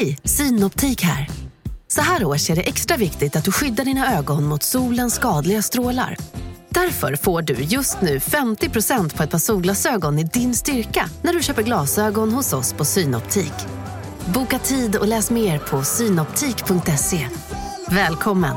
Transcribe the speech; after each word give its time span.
Hej, 0.00 0.18
Synoptik 0.24 1.02
här. 1.02 1.28
Så 1.88 2.00
här 2.00 2.24
års 2.24 2.50
är 2.50 2.56
det 2.56 2.62
extra 2.62 2.96
viktigt 2.96 3.36
att 3.36 3.44
du 3.44 3.52
skyddar 3.52 3.84
dina 3.84 4.18
ögon 4.18 4.44
mot 4.44 4.62
solens 4.62 5.14
skadliga 5.14 5.62
strålar. 5.62 6.16
Därför 6.68 7.16
får 7.16 7.42
du 7.42 7.54
just 7.54 8.00
nu 8.00 8.18
50% 8.18 9.16
på 9.16 9.22
ett 9.22 9.30
par 9.30 9.38
solglasögon 9.38 10.18
i 10.18 10.24
din 10.24 10.54
styrka 10.54 11.10
när 11.22 11.32
du 11.32 11.42
köper 11.42 11.62
glasögon 11.62 12.32
hos 12.32 12.52
oss 12.52 12.72
på 12.72 12.84
Synoptik. 12.84 13.52
Boka 14.34 14.58
tid 14.58 14.96
och 14.96 15.08
läs 15.08 15.30
mer 15.30 15.58
på 15.58 15.82
synoptik.se. 15.82 17.28
Välkommen! 17.90 18.56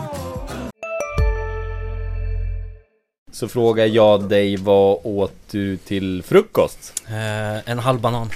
Så 3.31 3.47
frågar 3.47 3.85
jag 3.85 4.29
dig, 4.29 4.57
vad 4.57 4.99
åt 5.03 5.33
du 5.51 5.77
till 5.77 6.23
frukost? 6.23 6.93
Eh, 7.07 7.71
en 7.71 7.79
halv 7.79 8.01
banan 8.01 8.29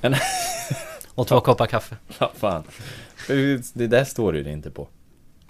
En... 0.00 0.14
och 1.16 1.26
två 1.26 1.40
koppar 1.40 1.66
kaffe. 1.66 1.96
Vad 2.18 2.30
fan? 2.34 2.62
Det 3.74 3.86
där 3.86 4.04
står 4.04 4.32
det 4.32 4.50
inte 4.52 4.70
på. 4.70 4.88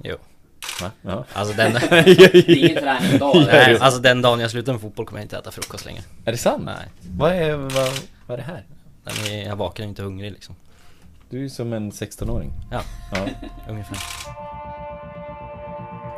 Jo. 0.05 0.16
Va? 0.83 0.91
Ja. 1.02 1.24
Alltså 1.33 1.57
den... 1.57 1.73
Det 1.91 1.91
är 1.91 2.51
ingen 2.65 2.77
träningsdag? 2.83 3.37
Nej, 3.47 3.79
alltså 3.80 4.01
den 4.01 4.23
dagen 4.23 4.41
jag 4.41 4.51
slutar 4.51 4.73
med 4.73 4.80
fotboll 4.83 5.07
kommer 5.07 5.21
jag 5.21 5.24
inte 5.24 5.37
äta 5.38 5.51
frukost 5.51 5.84
längre. 5.84 6.02
Är 6.24 6.33
det 6.33 6.38
sant? 6.38 6.62
Nej. 6.65 6.88
Vad 7.16 7.33
är, 7.33 7.57
vad, 7.57 7.73
vad 8.27 8.34
är 8.34 8.37
det 8.37 8.43
här? 8.43 8.65
Den 9.05 9.33
är, 9.33 9.47
jag 9.48 9.57
vaknar 9.57 9.87
inte 9.87 10.02
hungrig 10.02 10.33
liksom. 10.33 10.57
Du 11.30 11.37
är 11.37 11.41
ju 11.43 11.51
som 11.51 11.73
en 11.73 11.91
16-åring. 11.93 12.52
Ja, 12.71 12.80
Ja. 13.12 13.27
ungefär. 13.69 13.98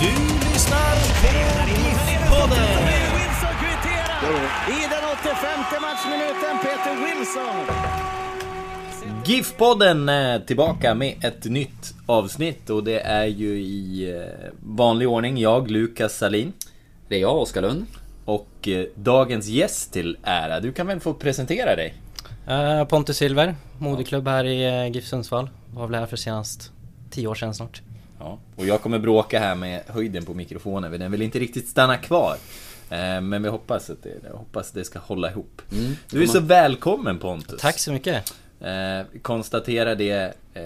Du 0.00 0.06
lyssnar 0.06 0.94
på 1.20 1.68
GIF-podden. 1.68 2.88
I 4.68 4.80
den 4.90 5.04
85 5.20 5.82
matchminuten 5.82 6.58
Peter 6.62 6.96
Wilson. 7.04 7.76
GIF-podden 9.24 10.08
är 10.08 10.40
tillbaka 10.40 10.94
med 10.94 11.24
ett 11.24 11.44
nytt 11.44 11.94
avsnitt 12.06 12.70
och 12.70 12.84
det 12.84 13.00
är 13.00 13.26
ju 13.26 13.60
i 13.60 14.10
eh, 14.16 14.50
vanlig 14.62 15.08
ordning 15.08 15.38
jag, 15.38 15.70
Lukas 15.70 16.18
Salin. 16.18 16.52
Det 17.08 17.16
är 17.16 17.20
jag, 17.20 17.38
Oskar 17.38 17.62
Lund. 17.62 17.86
Och 18.24 18.68
eh, 18.68 18.86
dagens 18.94 19.46
gäst 19.46 19.92
till 19.92 20.16
ära, 20.22 20.60
du 20.60 20.72
kan 20.72 20.86
väl 20.86 21.00
få 21.00 21.14
presentera 21.14 21.76
dig? 21.76 21.94
Eh, 22.46 22.84
Pontus 22.84 23.16
Silver, 23.16 23.54
moderklubb 23.78 24.28
här 24.28 24.44
i 24.44 24.90
GIF 24.94 25.06
Sundsvall. 25.06 25.50
Var 25.74 25.86
väl 25.86 26.00
här 26.00 26.06
för 26.06 26.16
senast 26.16 26.70
10 27.10 27.26
år 27.26 27.34
sedan 27.34 27.54
snart. 27.54 27.82
Ja, 28.18 28.38
och 28.56 28.66
jag 28.66 28.80
kommer 28.80 28.98
bråka 28.98 29.38
här 29.38 29.54
med 29.54 29.82
höjden 29.86 30.24
på 30.24 30.34
mikrofonen, 30.34 30.90
för 30.90 30.98
den 30.98 31.10
vill 31.10 31.22
inte 31.22 31.38
riktigt 31.38 31.68
stanna 31.68 31.96
kvar. 31.96 32.36
Eh, 32.90 33.20
Men 33.20 33.42
vi 33.42 33.48
hoppas 33.48 33.90
att 33.90 34.02
det, 34.02 34.30
hoppas 34.32 34.70
det 34.70 34.84
ska 34.84 34.98
hålla 34.98 35.30
ihop. 35.30 35.62
Mm. 35.72 35.92
Du 36.10 36.22
är 36.22 36.26
så 36.26 36.40
välkommen 36.40 37.18
Pontus! 37.18 37.60
Tack 37.60 37.78
så 37.78 37.92
mycket. 37.92 38.34
Eh, 38.60 39.00
konstatera 39.22 39.94
det 39.94 40.34
eh, 40.54 40.62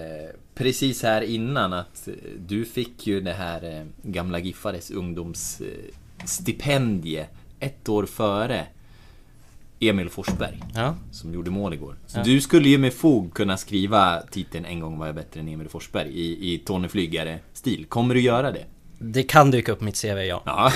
precis 0.55 1.03
här 1.03 1.21
innan 1.21 1.73
att 1.73 2.07
eh, 2.07 2.13
du 2.47 2.65
fick 2.65 3.07
ju 3.07 3.21
det 3.21 3.33
här 3.33 3.79
eh, 3.79 3.83
gamla 4.03 4.39
Giffares 4.39 4.91
ungdomsstipendie 4.91 7.25
ett 7.59 7.89
år 7.89 8.05
före 8.05 8.65
Emil 9.79 10.09
Forsberg 10.09 10.63
Ja, 10.75 10.95
som 11.11 11.33
gjorde 11.33 11.51
mål 11.51 11.73
igår. 11.73 11.95
Så 12.07 12.19
Ja. 12.19 12.23
du 12.23 12.41
skulle 12.41 12.69
ju 12.69 12.77
med 12.77 12.93
fog 12.93 13.33
kunna 13.33 13.57
skriva 13.57 14.21
titeln 14.31 14.65
En 14.65 14.79
gång 14.79 14.97
var 14.99 15.05
jag 15.05 15.15
bättre 15.15 15.39
än 15.39 15.47
Emil 15.47 15.69
Forsberg 15.69 16.09
i, 16.09 16.53
i 16.53 16.57
Tony 16.57 16.87
Flygare-stil. 16.87 17.85
Kommer 17.89 18.15
du 18.15 18.21
göra 18.21 18.51
det? 18.51 18.65
det 19.01 19.23
kan 19.23 19.51
dyka 19.51 19.71
upp 19.71 19.81
mitt 19.81 20.01
CV 20.01 20.07
ja. 20.07 20.41
Ja. 20.45 20.71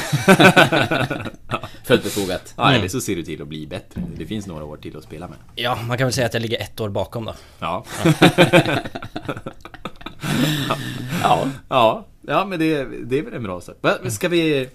Fullt 1.84 2.04
befogat. 2.04 2.54
ja, 2.58 2.72
eller 2.74 2.88
så 2.88 3.02
ser 3.02 3.16
du 3.16 3.24
till 3.24 3.42
att 3.42 3.48
bli 3.48 3.68
bättre. 3.68 4.02
Det 4.18 4.26
finns 4.26 4.48
några 4.48 4.66
år 4.66 4.78
till 4.78 4.98
att 4.98 5.04
spela 5.04 5.28
med. 5.28 5.38
Ja, 5.56 5.78
man 5.88 5.98
kan 5.98 6.06
väl 6.06 6.14
säga 6.14 6.28
att 6.28 6.34
jag 6.34 6.42
ligger 6.42 6.60
ett 6.62 6.80
år 6.82 6.90
bakom 6.90 7.26
då. 7.26 7.36
Ja. 7.60 7.86
ja. 11.24 11.48
Ja, 11.70 12.06
ja 12.22 12.46
men 12.46 12.60
det, 12.60 12.84
det 13.06 13.20
är 13.20 13.24
väl 13.24 13.34
en 13.34 13.44
bra 13.44 13.62
sak. 13.62 13.76
Ska 14.10 14.30
vi... 14.30 14.70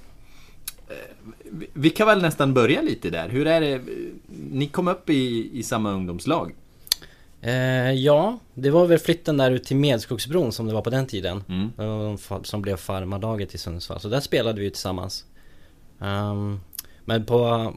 vi- 1.73 1.91
kan 1.91 2.07
väl 2.07 2.23
nästan 2.23 2.55
börja 2.55 2.83
lite 2.83 3.11
där. 3.11 3.29
Hur 3.29 3.47
är 3.47 3.61
det? 3.61 3.81
Ni 4.51 4.67
kom 4.67 4.89
upp 4.89 5.11
i, 5.11 5.51
i 5.59 5.63
samma 5.63 5.93
ungdomslag. 5.93 6.55
Eh, 7.41 7.93
ja, 7.93 8.39
det 8.55 8.71
var 8.71 8.87
väl 8.87 8.99
flytten 8.99 9.37
där 9.37 9.51
ut 9.51 9.65
till 9.65 9.77
Medskogsbron 9.77 10.53
som 10.53 10.67
det 10.67 10.75
var 10.75 10.83
på 10.83 10.91
den 10.91 11.07
tiden. 11.07 11.45
Mm. 11.49 12.19
Som 12.43 12.63
blev 12.63 12.77
farmarlaget 12.77 13.55
i 13.55 13.59
Sundsvall. 13.59 14.01
Så 14.01 14.09
där 14.09 14.21
spelade 14.21 14.59
vi 14.59 14.65
ju 14.65 14.71
tillsammans. 14.71 15.25
Ehm, 16.01 16.61
men 17.05 17.25
på... 17.25 17.73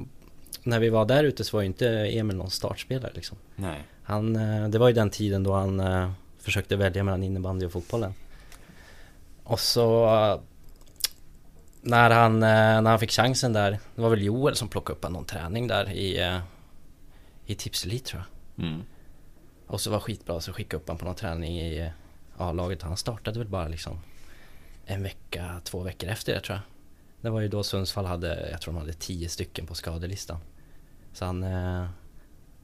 När 0.63 0.79
vi 0.79 0.89
var 0.89 1.05
där 1.05 1.23
ute 1.23 1.43
så 1.43 1.57
var 1.57 1.61
ju 1.61 1.67
inte 1.67 1.87
Emil 1.89 2.37
någon 2.37 2.49
startspelare 2.49 3.11
liksom. 3.15 3.37
Nej. 3.55 3.79
Han, 4.03 4.35
eh, 4.35 4.69
det 4.69 4.77
var 4.77 4.87
ju 4.87 4.93
den 4.93 5.09
tiden 5.09 5.43
då 5.43 5.53
han 5.53 5.79
eh, 5.79 6.11
försökte 6.39 6.75
välja 6.75 7.03
mellan 7.03 7.23
innebandy 7.23 7.65
och 7.65 7.71
fotbollen. 7.71 8.13
Och 9.43 9.59
så... 9.59 10.41
När 11.81 12.09
han, 12.09 12.43
eh, 12.43 12.49
när 12.81 12.89
han 12.89 12.99
fick 12.99 13.11
chansen 13.11 13.53
där, 13.53 13.71
det 13.95 14.01
var 14.01 14.09
väl 14.09 14.21
Joel 14.21 14.55
som 14.55 14.67
plockade 14.67 14.97
upp 14.97 15.09
någon 15.09 15.25
träning 15.25 15.67
där 15.67 15.91
i... 15.91 16.21
eh, 16.21 16.39
I 17.45 17.55
Tipselit 17.55 18.05
tror 18.05 18.23
jag. 18.55 18.65
Mm. 18.65 18.81
Och 19.67 19.81
så 19.81 19.91
var 19.91 19.99
skitbra 19.99 20.41
så 20.41 20.53
skickade 20.53 20.81
upp 20.81 20.87
honom 20.87 20.99
på 20.99 21.05
någon 21.05 21.15
träning 21.15 21.59
i 21.59 21.79
eh, 21.79 21.87
A-laget. 22.37 22.81
Han 22.81 22.97
startade 22.97 23.39
väl 23.39 23.47
bara 23.47 23.67
liksom 23.67 23.99
en 24.85 25.03
vecka, 25.03 25.61
två 25.63 25.79
veckor 25.79 26.09
efter 26.09 26.33
det 26.33 26.39
tror 26.39 26.55
jag. 26.55 26.61
Det 27.21 27.29
var 27.29 27.41
ju 27.41 27.47
då 27.47 27.63
Sundsvall 27.63 28.05
hade, 28.05 28.49
jag 28.51 28.61
tror 28.61 28.73
de 28.73 28.79
hade 28.79 28.93
tio 28.93 29.29
stycken 29.29 29.67
på 29.67 29.75
skadelistan. 29.75 30.37
Så 31.13 31.25
han 31.25 31.43
eh, 31.43 31.85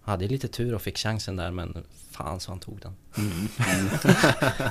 hade 0.02 0.28
lite 0.28 0.48
tur 0.48 0.74
och 0.76 0.82
fick 0.82 0.98
chansen 0.98 1.36
där 1.36 1.52
men 1.52 1.84
fan 2.12 2.40
så 2.40 2.52
han 2.52 2.60
tog 2.60 2.80
den. 2.80 2.96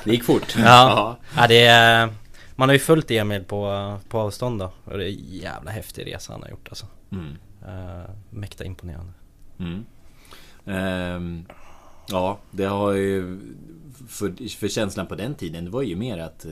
Det 0.03 0.11
gick 0.11 0.23
fort. 0.23 0.55
Ja, 0.57 1.17
ja 1.35 1.47
det 1.47 1.65
är, 1.65 2.09
man 2.57 2.69
har 2.69 2.73
ju 2.73 2.79
följt 2.79 3.11
Emil 3.11 3.43
på, 3.43 3.97
på 4.09 4.19
avstånd 4.19 4.59
då. 4.59 4.71
Och 4.85 4.97
det 4.97 5.03
är 5.03 5.07
en 5.09 5.23
jävla 5.25 5.71
häftig 5.71 6.05
resa 6.13 6.33
han 6.33 6.41
har 6.41 6.49
gjort 6.49 6.67
alltså. 6.69 6.85
Mm. 7.11 7.25
Uh, 7.27 8.09
mäkta 8.29 8.65
imponerande. 8.65 9.11
Mm. 9.59 9.85
Ehm, 10.65 11.45
ja, 12.09 12.37
det 12.51 12.65
har 12.65 12.91
ju... 12.93 13.39
För, 14.07 14.49
för 14.57 14.67
känslan 14.67 15.07
på 15.07 15.15
den 15.15 15.35
tiden, 15.35 15.65
det 15.65 15.71
var 15.71 15.81
ju 15.81 15.95
mer 15.95 16.17
att... 16.17 16.45
eh, 16.45 16.51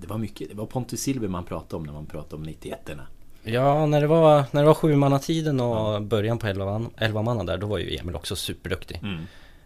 Det 0.00 0.06
var 0.06 0.18
mycket, 0.18 0.48
det 0.48 0.54
var 0.54 0.66
Pontus 0.66 1.00
Silver 1.00 1.28
man 1.28 1.44
pratade 1.44 1.76
om 1.76 1.82
när 1.82 1.92
man 1.92 2.06
pratade 2.06 2.36
om 2.36 2.48
91-erna. 2.48 3.06
Ja, 3.42 3.86
när 3.86 4.00
det 4.00 4.06
var, 4.06 4.44
när 4.50 4.60
det 4.60 4.66
var 4.66 4.74
sjumannatiden 4.74 5.60
och 5.60 6.02
början 6.02 6.38
på 6.38 6.46
elva, 6.46 6.84
elva 6.96 7.22
manna 7.22 7.44
där, 7.44 7.58
då 7.58 7.66
var 7.66 7.78
ju 7.78 7.96
Emil 7.96 8.14
också 8.14 8.36
superduktig. 8.36 9.00
Mm. 9.02 9.20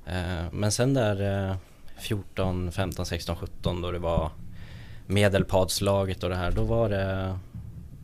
Eh, 0.06 0.52
Men 0.52 0.72
sen 0.72 0.94
där 0.94 1.48
eh, 1.50 1.56
14, 1.98 2.72
15, 2.72 3.06
16, 3.06 3.36
17 3.36 3.80
då 3.82 3.90
det 3.90 3.98
var 3.98 4.30
Medelpadslaget 5.06 6.22
och 6.22 6.30
det 6.30 6.36
här, 6.36 6.50
då 6.50 6.62
var 6.62 6.88
det 6.88 7.38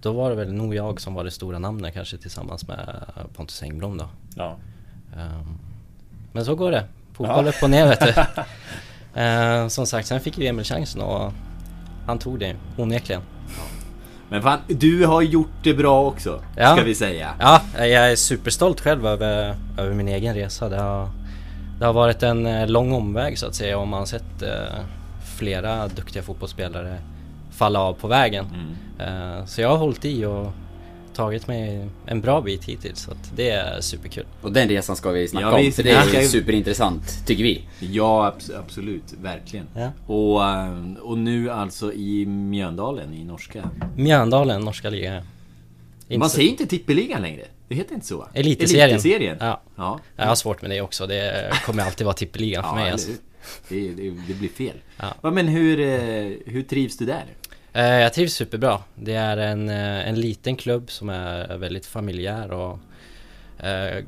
Då 0.02 0.12
var 0.12 0.30
det 0.30 0.36
väl 0.36 0.52
nog 0.52 0.74
jag 0.74 1.00
som 1.00 1.14
var 1.14 1.24
det 1.24 1.30
stora 1.30 1.58
namnet 1.58 1.94
kanske 1.94 2.16
tillsammans 2.16 2.68
med 2.68 3.02
Pontus 3.36 3.62
Engblom 3.62 3.98
då. 3.98 4.08
Ja. 4.36 4.56
Ehm, 5.16 5.58
Men 6.32 6.44
så 6.44 6.54
går 6.54 6.70
det. 6.70 6.84
Fotboll 7.12 7.44
Ja. 7.44 7.50
upp 7.50 7.62
och 7.62 7.70
ner 7.70 7.86
vet 7.86 8.00
du. 8.00 8.14
Eh, 9.20 9.68
Som 9.68 9.86
sagt, 9.86 10.08
sen 10.08 10.20
fick 10.20 10.38
ju 10.38 10.46
Emil 10.46 10.64
chansen 10.64 11.00
och 11.02 11.32
han 12.06 12.18
tog 12.18 12.38
det 12.38 12.56
onekligen. 12.78 13.22
Men 14.28 14.42
fan, 14.42 14.58
du 14.68 15.06
har 15.06 15.22
gjort 15.22 15.50
det 15.62 15.74
bra 15.74 16.04
också, 16.06 16.42
Ja. 16.56 16.74
ska 16.76 16.84
vi 16.84 16.94
säga. 16.94 17.30
Ja, 17.40 17.60
jag 17.78 18.10
är 18.12 18.16
superstolt 18.16 18.80
själv 18.80 19.06
över, 19.06 19.54
över 19.78 19.94
min 19.94 20.08
egen 20.08 20.34
resa. 20.34 20.68
Det 20.68 20.76
har, 20.80 21.08
det 21.78 21.84
har 21.86 21.92
varit 21.92 22.22
en 22.22 22.46
eh, 22.46 22.66
lång 22.68 22.92
omväg 22.92 23.38
så 23.38 23.46
att 23.46 23.54
säga 23.54 23.78
och 23.78 23.88
man 23.88 24.06
sett 24.06 24.42
eh, 24.42 24.50
flera 25.32 25.88
duktiga 25.88 26.22
fotbollsspelare 26.22 26.98
falla 27.50 27.80
av 27.80 27.92
på 27.92 28.08
vägen. 28.08 28.46
Mm. 28.98 29.38
Eh, 29.38 29.46
så 29.46 29.60
jag 29.60 29.68
har 29.68 29.76
hållit 29.76 30.04
i 30.04 30.24
och 30.24 30.52
tagit 31.14 31.46
mig 31.46 31.88
en 32.06 32.20
bra 32.20 32.40
bit 32.40 32.64
hittills 32.64 33.00
så 33.00 33.10
att 33.10 33.32
det 33.36 33.50
är 33.50 33.80
superkul. 33.80 34.24
Och 34.42 34.52
den 34.52 34.68
resan 34.68 34.96
ska 34.96 35.10
vi 35.10 35.28
snacka 35.28 35.46
Ja, 35.46 35.56
vi 35.56 35.66
om, 35.66 35.72
för 35.72 35.82
det 35.82 35.90
är 35.90 36.20
ju 36.22 36.28
superintressant, 36.28 37.26
tycker 37.26 37.44
vi. 37.44 37.64
Ja, 37.80 38.34
abs- 38.38 38.58
absolut. 38.58 39.14
Verkligen. 39.22 39.66
Ja. 39.76 39.90
Och, 40.14 40.44
eh, 40.44 40.94
och 41.02 41.18
nu 41.18 41.50
alltså 41.50 41.92
i 41.92 42.26
Mjöndalen 42.26 43.14
i 43.14 43.24
norska. 43.24 43.70
Mjöndalen, 43.96 44.60
norska 44.60 44.90
ligan. 44.90 45.22
Man 46.16 46.30
säger 46.30 46.50
inte 46.50 46.66
tippeligan 46.66 47.22
längre. 47.22 47.42
Det 47.68 47.74
heter 47.74 47.94
inte 47.94 48.06
så? 48.06 48.26
Elitserien. 48.34 48.90
Elitserien. 48.90 49.36
Ja. 49.40 49.60
ja. 49.76 50.00
Jag 50.16 50.26
har 50.26 50.34
svårt 50.34 50.62
med 50.62 50.70
det 50.70 50.80
också. 50.80 51.06
Det 51.06 51.52
kommer 51.66 51.82
alltid 51.82 52.04
vara 52.04 52.14
tippeligan 52.14 52.64
för 52.64 52.74
mig. 52.74 52.90
Alltså. 52.90 53.10
Det, 53.68 53.92
det, 53.92 54.10
det 54.28 54.34
blir 54.34 54.48
fel. 54.48 54.76
Ja. 54.96 55.14
Ja. 55.22 55.30
men 55.30 55.48
hur, 55.48 55.80
eh, 55.80 56.32
hur 56.46 56.62
trivs 56.62 56.96
du 56.98 57.06
där? 57.06 57.24
Eh, 57.72 57.84
Jag 57.84 58.14
trivs 58.14 58.34
superbra. 58.34 58.78
Det 58.94 59.14
är 59.14 59.36
en, 59.36 59.68
eh, 59.68 60.08
en 60.08 60.20
liten 60.20 60.56
klubb 60.56 60.90
som 60.90 61.08
är 61.08 61.56
väldigt 61.58 61.86
familjär 61.86 62.50
och 62.50 62.78
eh, 63.66 64.04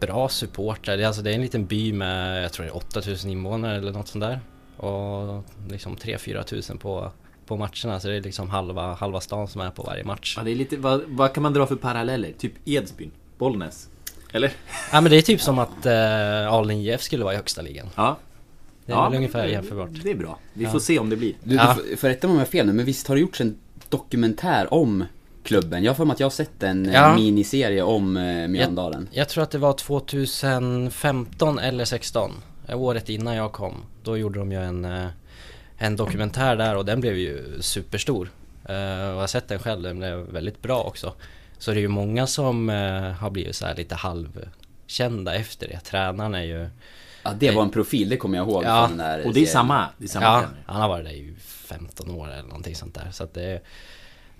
bra 0.00 0.28
supportrar. 0.28 0.96
Det 0.96 1.02
är, 1.02 1.06
alltså, 1.06 1.22
det 1.22 1.30
är 1.30 1.34
en 1.34 1.42
liten 1.42 1.66
by 1.66 1.92
med, 1.92 2.44
jag 2.44 2.52
tror 2.52 2.64
det 2.66 2.70
är 2.70 2.76
8000 2.76 3.30
invånare 3.30 3.76
eller 3.76 3.92
något 3.92 4.08
sånt 4.08 4.24
där. 4.24 4.40
Och 4.76 5.44
liksom 5.70 5.96
3-4 5.96 6.42
tusen 6.42 6.78
på, 6.78 7.10
på 7.46 7.56
matcherna. 7.56 8.00
Så 8.00 8.08
det 8.08 8.14
är 8.16 8.20
liksom 8.20 8.50
halva, 8.50 8.94
halva 8.94 9.20
stan 9.20 9.48
som 9.48 9.60
är 9.60 9.70
på 9.70 9.82
varje 9.82 10.04
match. 10.04 10.34
Ja, 10.36 10.42
det 10.42 10.50
är 10.50 10.54
lite, 10.54 10.76
vad, 10.76 11.02
vad 11.06 11.32
kan 11.34 11.42
man 11.42 11.52
dra 11.52 11.66
för 11.66 11.76
paralleller? 11.76 12.32
Typ 12.38 12.52
Edsbyn? 12.64 13.10
Bollnäs? 13.38 13.88
Eller? 14.32 14.52
Ja 14.92 15.00
men 15.00 15.10
det 15.10 15.16
är 15.16 15.22
typ 15.22 15.40
som 15.40 15.58
att 15.58 15.86
eh, 15.86 16.52
Aln 16.52 16.70
IF 16.70 17.02
skulle 17.02 17.24
vara 17.24 17.34
i 17.34 17.36
högsta 17.36 17.62
ligan. 17.62 17.86
Ja. 17.94 18.16
Det 18.86 18.92
är 18.92 18.96
ja, 18.96 19.08
väl 19.08 19.16
ungefär 19.16 19.42
det- 19.46 19.52
jämförbart. 19.52 19.88
Det 20.02 20.10
är 20.10 20.14
bra. 20.14 20.38
Vi 20.52 20.64
Ja. 20.64 20.70
får 20.70 20.78
se 20.80 20.98
om 20.98 21.10
det 21.10 21.16
blir. 21.16 21.34
Du, 21.44 21.54
Ja. 21.54 21.76
du 21.90 21.96
får- 21.96 22.08
rätta 22.08 22.26
mig 22.26 22.32
om 22.32 22.38
jag 22.38 22.46
har 22.46 22.50
fel 22.50 22.66
nu, 22.66 22.72
men 22.72 22.84
visst 22.84 23.08
har 23.08 23.14
det 23.14 23.20
gjorts 23.20 23.40
en 23.40 23.58
dokumentär 23.88 24.74
om 24.74 25.04
klubben? 25.42 25.84
Jag 25.84 25.90
har 25.90 25.96
för 25.96 26.04
mig 26.04 26.14
att 26.14 26.20
jag 26.20 26.24
har 26.24 26.30
sett 26.30 26.62
en 26.62 26.86
eh, 26.86 26.94
Ja. 26.94 27.14
miniserie 27.16 27.82
om 27.82 28.16
eh, 28.16 28.48
Mjölndalen. 28.48 29.08
Jag 29.12 29.28
tror 29.28 29.42
att 29.44 29.50
det 29.50 29.58
var 29.58 29.72
2015 29.72 31.58
eller 31.58 31.84
16 31.84 32.32
eh, 32.68 32.80
Året 32.80 33.08
innan 33.08 33.34
jag 33.36 33.52
kom 33.52 33.74
Då 34.02 34.16
gjorde 34.16 34.38
de 34.38 34.52
ju 34.52 34.58
en, 34.64 34.84
eh, 34.84 35.06
en 35.78 35.96
dokumentär 35.96 36.56
där 36.56 36.76
och 36.76 36.84
den 36.84 37.00
blev 37.00 37.16
ju 37.16 37.62
superstor 37.62 38.28
Eh, 38.68 38.72
Och 38.74 38.78
jag 39.14 39.14
har 39.20 39.26
sett 39.26 39.48
den 39.48 39.58
själv, 39.58 39.82
den 39.82 39.98
blev 39.98 40.18
väldigt 40.18 40.62
bra 40.62 40.82
också 40.82 41.12
Så 41.58 41.70
det 41.70 41.78
är 41.78 41.80
ju 41.80 41.88
många 41.88 42.26
som 42.26 42.70
eh, 42.70 43.02
har 43.12 43.30
blivit 43.30 43.56
så 43.56 43.66
här 43.66 43.74
lite 43.74 43.94
halvkända 43.94 45.34
efter 45.34 45.68
det 45.68 45.80
Tränaren 45.80 46.34
är 46.34 46.42
ju 46.42 46.68
Ja, 47.28 47.34
det 47.38 47.50
var 47.50 47.62
en 47.62 47.70
profil, 47.70 48.08
det 48.08 48.16
kommer 48.16 48.38
jag 48.38 48.48
ihåg 48.48 48.64
Ja, 48.64 48.86
från 48.88 48.98
den 48.98 49.06
där 49.08 49.26
Och 49.26 49.34
det 49.34 49.40
är 49.42 49.46
samma, 49.46 49.86
det 49.98 50.04
är 50.04 50.08
samma 50.08 50.26
Ja, 50.26 50.32
tränare. 50.40 50.56
han 50.66 50.80
har 50.80 50.88
varit 50.88 51.04
där 51.04 51.12
i 51.12 51.34
15 51.40 52.10
år 52.10 52.32
eller 52.32 52.42
någonting 52.42 52.74
sånt 52.74 52.94
där 52.94 53.08
så 53.12 53.24
att 53.24 53.34
det 53.34 53.60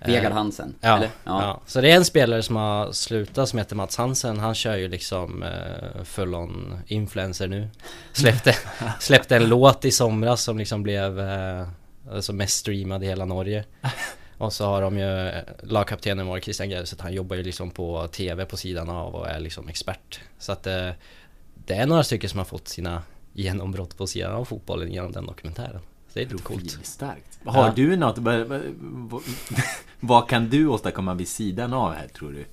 Vegard 0.05 0.31
Hansen, 0.33 0.75
Ja, 0.81 0.97
eller? 0.97 1.09
ja. 1.23 1.61
så 1.65 1.81
det 1.81 1.91
är 1.91 1.95
en 1.95 2.05
spelare 2.05 2.43
som 2.43 2.55
har 2.55 2.91
slutat 2.91 3.49
som 3.49 3.59
heter 3.59 3.75
Mats 3.75 3.97
Hansen. 3.97 4.39
Han 4.39 4.55
kör 4.55 4.75
ju 4.75 4.87
liksom 4.87 5.43
eh, 5.43 6.03
full 6.03 6.35
on 6.35 6.77
influencer 6.87 7.47
nu. 7.47 7.67
Släppte, 8.13 8.55
släppte 8.99 9.35
en 9.35 9.49
låt 9.49 9.85
i 9.85 9.91
somras 9.91 10.43
som 10.43 10.57
liksom 10.57 10.83
blev 10.83 11.19
eh, 11.19 11.67
alltså 12.11 12.33
mest 12.33 12.57
streamad 12.59 13.03
i 13.03 13.07
hela 13.07 13.25
Norge. 13.25 13.65
Och 14.37 14.53
så 14.53 14.65
har 14.65 14.81
de 14.81 14.97
ju 14.97 15.27
eh, 15.27 15.43
lagkaptenen 15.63 16.27
var 16.27 16.39
Christian 16.39 16.69
Gerset. 16.69 17.01
Han 17.01 17.13
jobbar 17.13 17.35
ju 17.35 17.43
liksom 17.43 17.71
på 17.71 18.07
TV 18.07 18.45
på 18.45 18.57
sidan 18.57 18.89
av 18.89 19.15
och 19.15 19.27
är 19.29 19.39
liksom 19.39 19.67
expert. 19.67 20.19
Så 20.39 20.51
att 20.51 20.67
eh, 20.67 20.89
det 21.67 21.73
är 21.75 21.85
några 21.85 22.03
stycken 22.03 22.29
som 22.29 22.37
har 22.37 22.45
fått 22.45 22.67
sina 22.67 23.01
genombrott 23.33 23.97
på 23.97 24.07
sidan 24.07 24.31
av 24.31 24.45
fotbollen 24.45 24.91
genom 24.91 25.11
den 25.11 25.25
dokumentären. 25.25 25.79
Så 26.07 26.13
det 26.13 26.21
är 26.21 26.25
lite 26.25 26.43
coolt. 26.43 26.79
Starkt. 26.83 27.39
Har 27.45 27.65
Ja. 27.67 27.73
du 27.75 27.95
något, 27.95 28.17
vad, 29.99 30.29
kan 30.29 30.49
du 30.49 30.67
åstadkomma 30.67 31.13
vid 31.13 31.27
sidan 31.27 31.73
av 31.73 31.93
här 31.93 32.07
tror 32.07 32.31
du? 32.31 32.45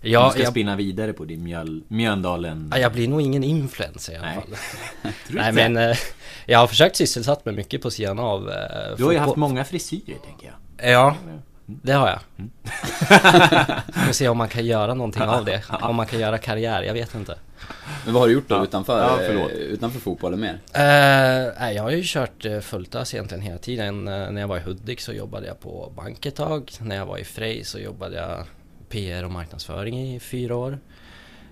Ja, 0.00 0.24
du 0.26 0.30
ska 0.32 0.42
jag, 0.42 0.50
spinna 0.50 0.76
vidare 0.76 1.12
på 1.12 1.24
din 1.24 1.42
mjöl, 1.42 1.82
Mjöndalen... 1.88 2.70
ja, 2.74 2.78
jag 2.80 2.92
blir 2.92 3.08
nog 3.08 3.20
ingen 3.20 3.44
influencer 3.44 4.12
i 4.12 4.16
alla 4.16 4.32
fall. 4.34 4.56
Nej 5.28 5.52
men 5.52 5.76
eh, 5.76 5.96
jag 6.46 6.58
har 6.58 6.66
försökt 6.66 6.96
sysselsatt 6.96 7.44
mig 7.44 7.54
mycket 7.54 7.82
på 7.82 7.90
sidan 7.90 8.18
av 8.18 8.50
eh, 8.50 8.96
Du 8.96 9.04
har 9.04 9.12
ju 9.12 9.18
haft 9.18 9.36
många 9.36 9.64
frisyrer 9.64 10.18
tänker 10.26 10.46
jag. 10.78 10.90
Ja, 10.92 11.16
det 11.66 11.92
har 11.92 12.08
jag. 12.08 12.20
Vi 13.94 14.00
får 14.06 14.12
se 14.12 14.28
om 14.28 14.38
man 14.38 14.48
kan 14.48 14.66
göra 14.66 14.94
någonting 14.94 15.22
av 15.22 15.44
det. 15.44 15.62
Om 15.82 15.96
man 15.96 16.06
kan 16.06 16.20
göra 16.20 16.38
karriär, 16.38 16.82
jag 16.82 16.94
vet 16.94 17.14
inte. 17.14 17.38
Men 18.04 18.14
vad 18.14 18.22
har 18.22 18.28
du 18.28 18.34
gjort 18.34 18.48
då 18.48 18.64
utanför, 18.64 18.98
Ja, 18.98 19.20
eh, 19.20 19.26
förlåt. 19.26 19.50
utanför 19.50 20.00
fotbollen 20.00 20.40
mer? 20.40 20.60
Eh, 20.72 21.52
nej, 21.60 21.74
jag 21.74 21.82
har 21.82 21.90
ju 21.90 22.02
kört 22.04 22.44
uh, 22.46 22.60
fulltös 22.60 23.14
egentligen 23.14 23.42
hela 23.42 23.58
tiden. 23.58 24.08
Eh, 24.08 24.30
när 24.30 24.40
jag 24.40 24.48
var 24.48 24.56
i 24.56 24.60
Hudik 24.60 25.00
så 25.00 25.12
jobbade 25.12 25.46
jag 25.46 25.60
på 25.60 25.92
bank 25.96 26.26
ett 26.26 26.36
tag. 26.36 26.70
När 26.80 26.96
jag 26.96 27.06
var 27.06 27.18
i 27.18 27.24
Frej 27.24 27.64
så 27.64 27.78
jobbade 27.78 28.16
jag 28.16 28.46
PR 28.88 29.24
och 29.24 29.30
marknadsföring 29.30 30.14
i 30.14 30.20
fyra 30.20 30.56
år. 30.56 30.78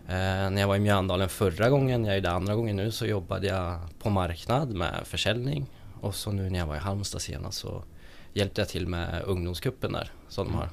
Eh, 0.08 0.14
när 0.50 0.60
jag 0.60 0.68
var 0.68 0.76
i 0.76 0.80
Mjöndalen 0.80 1.28
förra 1.28 1.68
gången, 1.70 2.04
jag 2.04 2.16
är 2.16 2.20
där 2.20 2.30
andra 2.30 2.54
gången 2.54 2.76
nu, 2.76 2.90
så 2.90 3.06
jobbade 3.06 3.46
jag 3.46 3.78
på 3.98 4.10
marknad 4.10 4.70
med 4.74 4.94
försäljning. 5.04 5.66
Och 6.00 6.14
så 6.14 6.32
nu 6.32 6.50
när 6.50 6.58
jag 6.58 6.66
var 6.66 6.76
i 6.76 6.78
Halmstad 6.78 7.22
senast 7.22 7.58
så 7.58 7.84
hjälpte 8.32 8.60
jag 8.60 8.68
till 8.68 8.86
med 8.86 9.22
ungdomskuppen 9.24 9.92
där 9.92 10.12
som 10.28 10.46
de 10.46 10.54
har. 10.54 10.68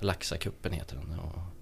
Laxakuppen 0.00 0.72
heter 0.72 0.96
den. 0.96 1.18
Och 1.18 1.55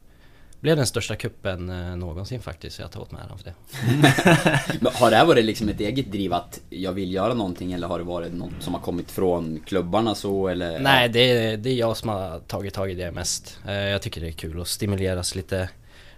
blev 0.65 0.77
den 0.77 0.87
största 0.87 1.17
kuppen 1.17 1.71
eh, 1.71 1.97
någonsin 1.97 2.41
faktiskt, 2.43 2.77
så 2.77 2.83
jag 2.83 2.91
tar 2.91 3.01
åt 3.01 3.13
mig 3.13 3.23
äran 3.29 3.39
för 3.39 3.45
det. 3.45 4.89
Har 4.99 5.11
det 5.11 5.17
här 5.17 5.25
varit 5.27 5.45
liksom 5.45 5.69
ett 5.69 5.81
eget 5.81 6.13
driv 6.13 6.33
att 6.33 6.61
jag 6.71 6.93
vill 6.93 7.13
göra 7.13 7.35
någonting 7.35 7.73
eller 7.73 7.87
har 7.89 7.99
det 7.99 8.05
varit 8.05 8.33
något 8.33 8.53
som 8.61 8.75
har 8.75 8.81
kommit 8.81 9.11
från 9.11 9.61
klubbarna 9.67 10.15
så 10.15 10.49
eller? 10.49 10.79
Nej, 10.79 11.09
det 11.09 11.19
är, 11.31 11.57
det 11.57 11.71
är 11.71 11.75
jag 11.75 11.97
som 11.97 12.09
har 12.09 12.39
tagit 12.39 12.75
tag 12.75 12.91
i 12.91 12.95
det 12.95 13.11
mest. 13.13 13.59
Eh, 13.67 13.75
Jag 13.75 14.03
tycker 14.03 14.21
det 14.21 14.27
är 14.29 14.33
kul 14.33 14.61
att 14.61 14.69
stimuleras 14.69 15.35
lite, 15.35 15.69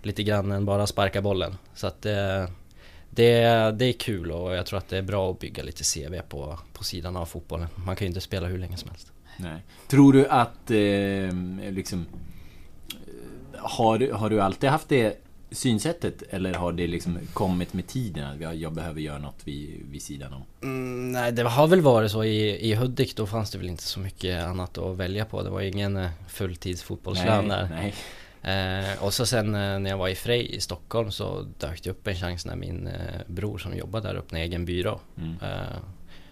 lite 0.02 0.22
grann 0.22 0.52
än 0.52 0.64
bara 0.64 0.87
sparka 0.87 1.22
bollen. 1.22 1.56
Så 1.75 1.87
att 1.87 2.02
det, 2.02 2.50
det, 3.10 3.40
det 3.78 3.84
är 3.84 3.93
kul 3.93 4.31
och 4.32 4.54
jag 4.54 4.66
tror 4.66 4.78
att 4.78 4.88
det 4.88 4.98
är 4.98 5.02
bra 5.02 5.31
att 5.31 5.38
bygga 5.38 5.62
lite 5.62 5.82
CV 5.84 6.20
på, 6.28 6.58
på 6.72 6.84
sidan 6.84 7.16
av 7.16 7.26
fotbollen. 7.26 7.66
Man 7.75 7.96
kan 7.96 8.04
ju 8.04 8.08
inte 8.08 8.20
spela 8.20 8.46
hur 8.46 8.58
länge 8.58 8.76
som 8.76 8.90
helst. 8.90 9.12
Nej. 9.38 9.62
Tror 9.88 10.12
du 10.12 10.26
att 10.28 10.70
eh, 10.70 11.70
liksom... 11.72 12.06
Har, 13.69 13.99
du- 13.99 14.13
har 14.13 14.31
du 14.31 14.41
alltid 14.41 14.71
haft 14.71 14.89
det 14.89 15.17
synsättet 15.51 16.23
eller 16.31 16.55
har 16.55 16.73
det 16.73 16.87
liksom 16.87 17.19
kommit 17.33 17.73
med 17.75 17.87
tiden 17.87 18.25
att 18.27 18.41
jag, 18.41 18.55
jag 18.57 18.73
behöver 18.73 19.01
göra 19.01 19.19
något 19.19 19.41
vid, 19.45 19.87
vid 19.91 20.03
sidan 20.03 20.33
om? 20.33 20.43
Mm, 20.63 21.13
nej, 21.13 21.33
det 21.33 21.43
har 21.43 21.67
väl 21.67 21.81
varit 21.81 22.11
så 22.11 22.25
i, 22.25 22.71
i 22.71 22.75
Hudik. 22.75 23.17
Då 23.17 23.27
fanns 23.27 23.51
det 23.51 23.59
väl 23.59 23.69
inte 23.69 23.83
så 23.83 24.01
mycket 24.01 24.45
annat 24.45 24.79
att 24.79 24.97
välja 24.97 25.25
på. 25.25 25.43
Det 25.43 25.51
var 25.51 25.61
ingen 25.61 25.97
eh, 25.97 26.11
fulltidsfotbollslön 26.29 27.49
där. 27.49 27.69
nej. 27.71 27.95
Eh, 28.43 29.03
och 29.05 29.15
så 29.15 29.27
sen 29.27 29.55
eh, 29.55 29.79
när 29.79 29.91
jag 29.91 29.99
var 29.99 30.09
i 30.09 30.15
Frej 30.15 30.55
i 30.57 30.61
Stockholm 30.61 31.11
så 31.11 31.47
dök 31.59 31.83
det 31.83 31.91
upp 31.91 32.07
en 32.07 32.15
chans 32.15 32.47
när 32.47 32.57
min 32.57 32.87
eh, 32.87 33.21
bror 33.27 33.59
som 33.59 33.77
jobbade 33.77 34.09
där 34.09 34.15
öppnade 34.15 34.45
egen 34.45 34.65
byrå. 34.65 35.01
Mm. 35.19 35.35
Eh, 35.43 35.77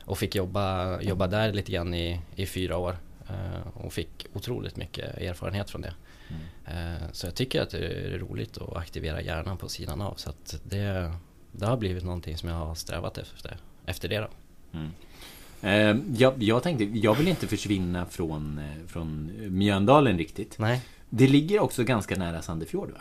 och 0.04 0.18
fick 0.18 0.34
jobba, 0.34 1.00
jobba 1.00 1.26
där 1.26 1.52
lite 1.52 1.72
grann 1.72 1.94
i, 1.94 2.20
i 2.36 2.46
fyra 2.46 2.76
år. 2.76 2.96
Eh, 3.28 3.84
och 3.84 3.92
fick 3.92 4.26
otroligt 4.32 4.76
mycket 4.76 5.18
erfarenhet 5.18 5.70
från 5.70 5.80
det. 5.80 5.94
Eh, 6.66 7.08
så 7.12 7.26
jag 7.26 7.34
tycker 7.34 7.62
att 7.62 7.70
det 7.70 7.78
är 7.78 8.18
roligt 8.18 8.58
att 8.58 8.76
aktivera 8.76 9.22
hjärnan 9.22 9.56
på 9.56 9.68
sidan 9.68 10.00
av. 10.00 10.14
Så 10.14 10.30
att 10.30 10.60
det, 10.64 11.12
det 11.52 11.66
har 11.66 11.76
blivit 11.76 12.04
någonting 12.04 12.36
som 12.38 12.48
jag 12.48 12.56
har 12.56 12.74
strävat 12.74 13.18
efter, 13.18 13.56
efter 13.86 14.08
det 14.08 14.18
då. 14.18 14.28
Eh, 15.68 15.96
jag, 16.16 16.42
jag 16.42 16.62
tänkte, 16.62 16.84
jag 16.84 17.14
vill 17.14 17.28
inte 17.28 17.46
försvinna 17.46 18.06
från, 18.06 18.58
eh, 18.58 18.86
från 18.86 19.32
Mjöndalen 19.58 20.18
riktigt. 20.18 20.58
Nej. 20.58 20.80
Det 21.10 21.26
ligger 21.26 21.60
också 21.60 21.84
ganska 21.84 22.16
nära 22.16 22.42
Sandefjord 22.42 22.90
va? 22.90 23.00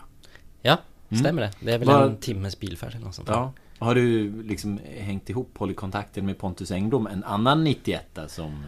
Ja, 0.62 0.78
stämmer 1.20 1.42
det. 1.42 1.52
Det 1.60 1.72
är 1.74 1.78
väl 1.78 1.88
Vad- 1.88 2.04
en 2.10 2.18
timmes 2.18 2.60
bilfärd 2.60 2.94
eller 2.96 3.06
något 3.06 3.16
sånt. 3.16 3.30
Ja. 3.30 3.54
Har 3.80 3.96
du 3.96 4.44
liksom 4.44 4.80
hängt 4.98 5.30
ihop, 5.30 5.58
hållit 5.58 5.78
kontakten 5.78 6.26
med 6.26 6.38
Pontus 6.38 6.72
Engblom, 6.72 7.08
en 7.08 7.24
annan 7.24 7.64
91 7.64 8.20
som... 8.28 8.64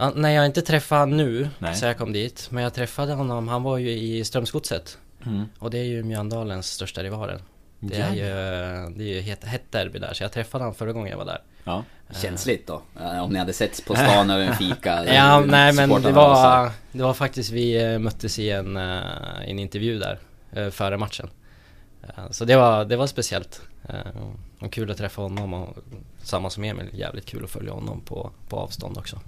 Ja, 0.00 0.12
nej, 0.16 0.34
jag 0.34 0.40
har 0.42 0.46
inte 0.46 0.62
träffat 0.62 0.98
han 0.98 1.16
nu 1.16 1.48
Nej. 1.58 1.74
så 1.74 1.86
jag 1.86 1.98
kom 1.98 2.12
dit. 2.12 2.48
Men 2.50 2.62
jag 2.64 2.74
träffade 2.74 3.12
honom, 3.12 3.48
han 3.48 3.62
var 3.62 3.78
ju 3.78 3.90
i 3.90 4.24
Strömsgodset. 4.24 4.98
Mm. 5.26 5.44
Och 5.58 5.70
det 5.70 5.78
är 5.78 5.84
ju 5.84 6.02
Mjöndalens 6.02 6.66
största 6.72 7.02
rivalen. 7.02 7.40
Det 7.80 7.96
är 7.96 8.14
ju, 8.14 8.24
det 8.96 9.04
är 9.04 9.14
ju 9.14 9.20
hett, 9.20 9.44
hett 9.44 9.72
derby 9.72 9.98
där, 9.98 10.12
så 10.14 10.22
jag 10.24 10.32
träffade 10.32 10.64
han 10.64 10.74
förra 10.74 10.92
gången 10.92 11.10
jag 11.10 11.18
var 11.18 11.24
där. 11.24 11.42
Ja. 11.64 11.84
Känsligt 12.22 12.66
då? 12.66 12.82
Eh, 13.00 13.24
Om 13.24 13.32
ni 13.32 13.38
hade 13.38 13.52
setts 13.52 13.80
på 13.80 13.94
stan 13.94 14.30
över 14.30 14.44
en 14.44 14.54
fika? 14.56 15.14
Ja, 15.14 15.40
nej 15.40 15.72
men 15.72 16.02
det 16.02 16.12
var, 16.12 16.70
det 16.92 17.02
var 17.02 17.14
faktiskt, 17.14 17.50
vi 17.50 17.82
eh, 17.92 17.98
möttes 17.98 18.38
i 18.38 18.50
en, 18.50 18.76
eh, 18.76 19.48
en 19.48 19.58
intervju 19.58 19.98
där 19.98 20.18
eh, 20.52 20.70
före 20.70 20.96
matchen. 20.96 21.30
Eh, 22.02 22.30
Så 22.30 22.44
det 22.44 22.56
var, 22.56 22.84
det 22.84 22.96
var 22.96 23.06
speciellt. 23.06 23.62
Eh, 23.88 23.96
Och 24.60 24.72
kul 24.72 24.90
att 24.90 24.96
träffa 24.96 25.22
honom 25.22 25.54
och 25.54 25.76
samma 26.22 26.50
som 26.50 26.64
Emil, 26.64 26.86
jävligt 26.92 27.26
kul 27.26 27.44
att 27.44 27.50
följa 27.50 27.72
honom 27.72 28.00
på, 28.00 28.30
på 28.48 28.56
avstånd 28.56 28.98
också. 28.98 29.20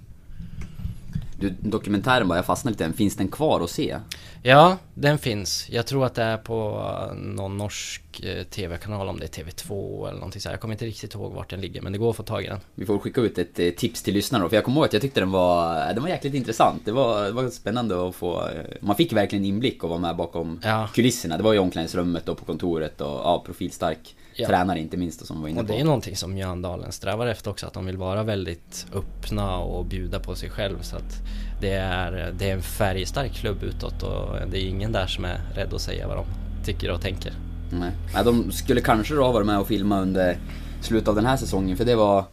Du, 1.39 1.49
dokumentären 1.61 2.27
bara, 2.27 2.37
jag 2.37 2.45
fastnade 2.45 2.71
lite 2.73 2.83
i 2.83 2.87
den. 2.87 2.93
Finns 2.97 3.15
den 3.15 3.27
kvar 3.27 3.61
att 3.61 3.69
se? 3.69 3.97
Ja, 4.43 4.77
den 4.93 5.17
finns. 5.17 5.69
Jag 5.69 5.85
tror 5.87 6.05
att 6.05 6.15
det 6.15 6.23
är 6.23 6.37
på 6.37 6.87
eh, 7.09 7.15
någon 7.17 7.57
norsk 7.57 8.01
eh, 8.23 8.43
TV-kanal, 8.43 9.09
om 9.09 9.19
det 9.19 9.37
är 9.37 9.43
TV2 9.43 10.07
eller 10.07 10.17
någonting 10.19 10.41
så 10.41 10.49
här. 10.49 10.53
Jag 10.53 10.61
kommer 10.61 10.73
inte 10.73 10.85
riktigt 10.85 11.13
ihåg 11.13 11.33
vart 11.33 11.49
den 11.49 11.61
ligger, 11.61 11.81
men 11.81 11.91
det 11.91 11.97
går 11.97 12.09
att 12.09 12.15
få 12.15 12.23
tag 12.23 12.43
i 12.43 12.47
den. 12.47 12.59
Vi 12.75 12.85
får 12.85 12.99
skicka 12.99 13.21
ut 13.21 13.37
ett 13.37 13.59
eh, 13.59 13.69
tips 13.69 14.03
till 14.03 14.13
lyssnarna 14.13 14.43
då, 14.43 14.49
för 14.49 14.55
jag 14.57 14.63
kommer 14.65 14.77
ihåg 14.77 14.85
att 14.85 14.93
jag 14.93 15.01
tyckte 15.01 15.19
den 15.19 15.31
var, 15.31 15.93
den 15.93 16.01
var 16.03 16.09
jäkligt 16.09 16.33
intressant. 16.33 16.81
Det 16.85 16.91
var, 16.91 17.23
det 17.23 17.31
var 17.31 17.49
spännande 17.49 18.07
att 18.09 18.15
få, 18.15 18.49
man 18.81 18.95
fick 18.95 19.13
verkligen 19.13 19.45
inblick 19.45 19.83
och 19.83 19.89
vara 19.89 19.99
med 19.99 20.15
bakom 20.15 20.59
Ja. 20.63 20.89
kulisserna. 20.93 21.37
Det 21.37 21.43
var 21.43 21.53
ju 21.53 21.59
omklädningsrummet 21.59 22.29
och 22.29 22.37
på 22.37 22.45
kontoret 22.45 23.01
och 23.01 23.07
ja, 23.07 23.43
profilstark 23.45 24.15
Ja. 24.35 24.47
Tränare 24.47 24.79
inte 24.79 24.97
minst 24.97 25.21
och 25.21 25.27
som 25.27 25.41
var 25.41 25.49
inne 25.49 25.59
och 25.59 25.67
på. 25.67 25.73
Och 25.73 25.77
det 25.77 25.81
är 25.81 25.85
någonting 25.85 26.15
som 26.15 26.33
Mjöndalen 26.33 26.91
strävar 26.91 27.27
efter 27.27 27.51
också, 27.51 27.67
att 27.67 27.73
de 27.73 27.85
vill 27.85 27.97
vara 27.97 28.23
väldigt 28.23 28.85
öppna 28.93 29.57
och 29.57 29.85
bjuda 29.85 30.19
på 30.19 30.35
sig 30.35 30.49
själv. 30.49 30.81
Så 30.81 30.95
att 30.95 31.21
det 31.61 31.73
är, 31.73 32.33
det 32.37 32.49
är 32.49 32.53
en 32.53 32.61
färgstark 32.61 33.33
klubb 33.33 33.63
utåt 33.63 34.03
och 34.03 34.49
det 34.51 34.57
är 34.57 34.67
ingen 34.67 34.91
där 34.91 35.07
som 35.07 35.25
är 35.25 35.39
rädd 35.55 35.73
att 35.73 35.81
säga 35.81 36.07
vad 36.07 36.17
de 36.17 36.25
tycker 36.65 36.91
och 36.91 37.01
tänker. 37.01 37.33
Nej, 37.71 37.91
Nej 38.13 38.23
de 38.23 38.51
skulle 38.51 38.81
kanske 38.81 39.15
då 39.15 39.23
ha 39.23 39.31
varit 39.31 39.47
med 39.47 39.59
och 39.59 39.67
filma 39.67 40.01
under 40.01 40.37
slutet 40.81 41.07
av 41.07 41.15
den 41.15 41.25
här 41.25 41.37
säsongen 41.37 41.77
för 41.77 41.85
det 41.85 41.95
var 41.95 42.25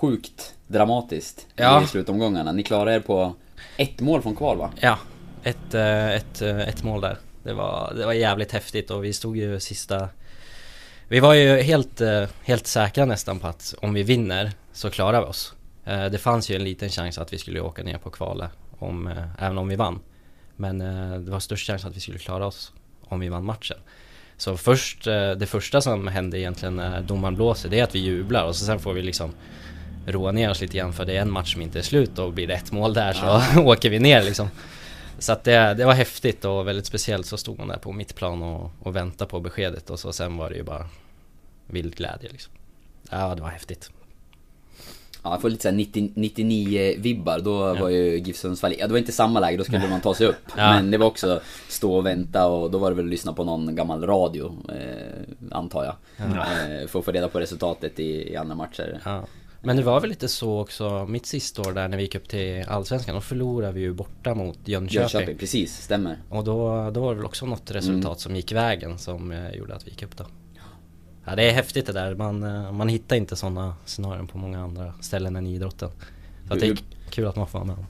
sjukt 0.00 0.54
dramatiskt 0.66 1.46
ja. 1.56 1.82
i 1.82 1.86
slutomgångarna. 1.86 2.52
Ni 2.52 2.62
klarade 2.62 2.96
er 2.96 3.00
på 3.00 3.34
ett 3.76 4.00
mål 4.00 4.22
från 4.22 4.36
kval 4.36 4.58
va? 4.58 4.70
Ja, 4.80 4.98
ett, 5.42 5.74
eh, 5.74 6.10
ett, 6.10 6.42
eh, 6.42 6.68
ett 6.68 6.82
mål 6.82 7.00
där. 7.00 7.18
Det 7.42 7.52
var, 7.52 7.92
det 7.96 8.06
var 8.06 8.12
jävligt 8.12 8.52
häftigt 8.52 8.90
och 8.90 9.04
vi 9.04 9.12
stod 9.12 9.36
ju 9.36 9.60
sista 9.60 10.08
Vi 11.08 11.20
var 11.20 11.34
ju 11.34 11.60
helt, 11.62 12.00
eh, 12.00 12.24
helt 12.42 12.66
säkra 12.66 13.04
nästan 13.04 13.38
på 13.38 13.46
att 13.46 13.74
om 13.78 13.94
vi 13.94 14.02
vinner 14.02 14.52
så 14.72 14.90
klarar 14.90 15.20
vi 15.20 15.26
oss. 15.26 15.52
Det 15.84 16.18
fanns 16.18 16.50
ju 16.50 16.56
en 16.56 16.64
liten 16.64 16.88
chans 16.88 17.18
att 17.18 17.32
vi 17.32 17.38
skulle 17.38 17.60
åka 17.60 17.82
ner 17.82 17.98
på 17.98 18.10
kvalet 18.10 18.50
om, 18.78 19.10
även 19.38 19.58
om 19.58 19.68
vi 19.68 19.76
vann. 19.76 20.00
Men 20.56 20.78
det 21.24 21.30
var 21.30 21.40
störst 21.40 21.66
chans 21.66 21.84
att 21.84 21.96
vi 21.96 22.00
skulle 22.00 22.18
klara 22.18 22.46
oss 22.46 22.72
om 23.00 23.20
vi 23.20 23.28
vann 23.28 23.44
matchen. 23.44 23.76
Så 24.36 24.56
först, 24.56 25.04
det 25.38 25.48
första 25.48 25.80
som 25.80 26.08
hände 26.08 26.38
egentligen 26.38 26.76
när 26.76 27.02
domaren 27.02 27.34
blåser, 27.34 27.68
det 27.68 27.80
är 27.80 27.84
att 27.84 27.94
vi 27.94 27.98
jublar 27.98 28.44
och 28.44 28.56
så 28.56 28.64
sen 28.64 28.78
får 28.78 28.92
vi 28.92 29.02
liksom 29.02 29.32
roa 30.06 30.32
ner 30.32 30.50
oss 30.50 30.60
lite 30.60 30.78
grann 30.78 30.92
för 30.92 31.04
det 31.04 31.16
är 31.16 31.20
en 31.22 31.30
match 31.30 31.52
som 31.52 31.62
inte 31.62 31.78
är 31.78 31.82
slut 31.82 32.18
och 32.18 32.32
blir 32.32 32.46
det 32.46 32.54
ett 32.54 32.72
mål 32.72 32.94
där 32.94 33.12
så 33.12 33.24
ja. 33.24 33.60
åker 33.60 33.90
vi 33.90 33.98
ner 33.98 34.22
liksom. 34.22 34.48
Så 35.18 35.32
att 35.32 35.44
det, 35.44 35.74
det 35.74 35.84
var 35.84 35.92
häftigt 35.92 36.44
och 36.44 36.68
väldigt 36.68 36.86
speciellt 36.86 37.26
så 37.26 37.36
stod 37.36 37.58
man 37.58 37.68
där 37.68 37.78
på 37.78 37.92
mittplan 37.92 38.42
och, 38.42 38.70
och 38.80 38.96
väntade 38.96 39.30
på 39.30 39.40
beskedet 39.40 39.90
och 39.90 40.00
så 40.00 40.12
sen 40.12 40.36
var 40.36 40.50
det 40.50 40.56
ju 40.56 40.62
bara 40.62 40.86
vild 41.66 41.96
glädje 41.96 42.30
liksom. 42.30 42.52
Ja, 43.10 43.34
det 43.34 43.42
var 43.42 43.48
häftigt. 43.48 43.90
Ja, 45.22 45.32
jag 45.32 45.40
får 45.40 45.50
lite 45.50 45.62
såhär 45.62 45.76
99-vibbar, 45.76 47.40
då 47.40 47.52
ja. 47.52 47.82
var 47.82 47.88
ju 47.88 48.18
GIF 48.18 48.36
Sundsvall, 48.36 48.74
ja 48.78 48.86
det 48.86 48.92
var 48.92 48.98
inte 48.98 49.12
samma 49.12 49.40
läge, 49.40 49.56
då 49.56 49.64
skulle 49.64 49.88
man 49.88 50.00
ta 50.00 50.14
sig 50.14 50.26
upp. 50.26 50.36
Ja. 50.56 50.72
Men 50.72 50.90
det 50.90 50.98
var 50.98 51.06
också 51.06 51.40
stå 51.68 51.96
och 51.96 52.06
vänta 52.06 52.46
och 52.46 52.70
då 52.70 52.78
var 52.78 52.90
det 52.90 52.96
väl 52.96 53.04
att 53.04 53.10
lyssna 53.10 53.32
på 53.32 53.44
någon 53.44 53.74
gammal 53.74 54.06
radio, 54.06 54.56
eh, 54.68 55.56
antar 55.56 55.84
jag. 55.84 55.94
Ja. 56.16 56.24
Eh, 56.24 56.86
för 56.86 56.98
att 56.98 57.04
få 57.04 57.12
reda 57.12 57.28
på 57.28 57.40
resultatet 57.40 58.00
i, 58.00 58.32
i 58.32 58.36
andra 58.36 58.54
matcher. 58.54 59.00
Men 59.66 59.76
det 59.76 59.82
var 59.82 60.00
väl 60.00 60.10
lite 60.10 60.28
så 60.28 60.60
också, 60.60 61.06
mitt 61.08 61.26
sista 61.26 61.62
år 61.62 61.72
där 61.72 61.88
när 61.88 61.96
vi 61.96 62.02
gick 62.02 62.14
upp 62.14 62.28
till 62.28 62.64
Allsvenskan, 62.68 63.14
då 63.14 63.20
förlorade 63.20 63.72
vi 63.72 63.80
ju 63.80 63.92
borta 63.92 64.34
mot 64.34 64.58
Jönköping. 64.64 65.00
Jönköping, 65.00 65.38
precis, 65.38 65.82
stämmer. 65.82 66.18
Och 66.28 66.44
då, 66.44 66.90
då 66.90 67.00
var 67.00 67.10
det 67.10 67.16
väl 67.16 67.24
också 67.24 67.46
något 67.46 67.70
resultat 67.70 68.04
mm. 68.04 68.18
som 68.18 68.36
gick 68.36 68.52
vägen 68.52 68.98
som 68.98 69.32
eh, 69.32 69.50
gjorde 69.50 69.74
att 69.74 69.86
vi 69.86 69.90
gick 69.90 70.02
upp 70.02 70.16
då. 70.16 70.24
Ja, 71.24 71.36
det 71.36 71.42
är 71.42 71.52
häftigt 71.52 71.86
det 71.86 71.92
där, 71.92 72.14
man, 72.14 72.42
eh, 72.42 72.72
man 72.72 72.88
hittar 72.88 73.16
inte 73.16 73.36
sådana 73.36 73.74
scenarion 73.84 74.26
på 74.26 74.38
många 74.38 74.62
andra 74.62 74.94
ställen 75.00 75.36
än 75.36 75.46
i 75.46 75.54
idrotten. 75.54 75.90
Så 76.48 76.54
att 76.54 76.60
det 76.60 76.66
är 76.66 76.78
kul 77.10 77.26
att 77.26 77.36
man 77.36 77.46
får 77.46 77.58
vara 77.58 77.66
med 77.66 77.76
om. 77.78 77.86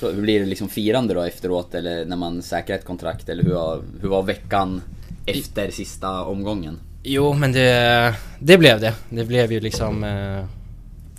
Hur 0.00 0.22
blir 0.22 0.40
det 0.40 0.46
liksom 0.46 0.68
firande 0.68 1.14
då 1.14 1.22
efteråt, 1.22 1.74
eller 1.74 2.04
när 2.04 2.16
man 2.16 2.42
säkrar 2.42 2.76
ett 2.76 2.84
kontrakt, 2.84 3.28
eller 3.28 3.42
hur 3.42 3.54
var, 3.54 3.82
hur 4.00 4.08
var 4.08 4.22
veckan 4.22 4.82
efter 5.26 5.70
sista 5.70 6.24
omgången? 6.24 6.78
Jo, 7.02 7.32
men 7.32 7.52
det, 7.52 8.14
det 8.38 8.58
blev 8.58 8.80
det. 8.80 8.94
Det 9.10 9.24
blev 9.24 9.52
ju 9.52 9.60
liksom 9.60 10.04
eh, 10.04 10.44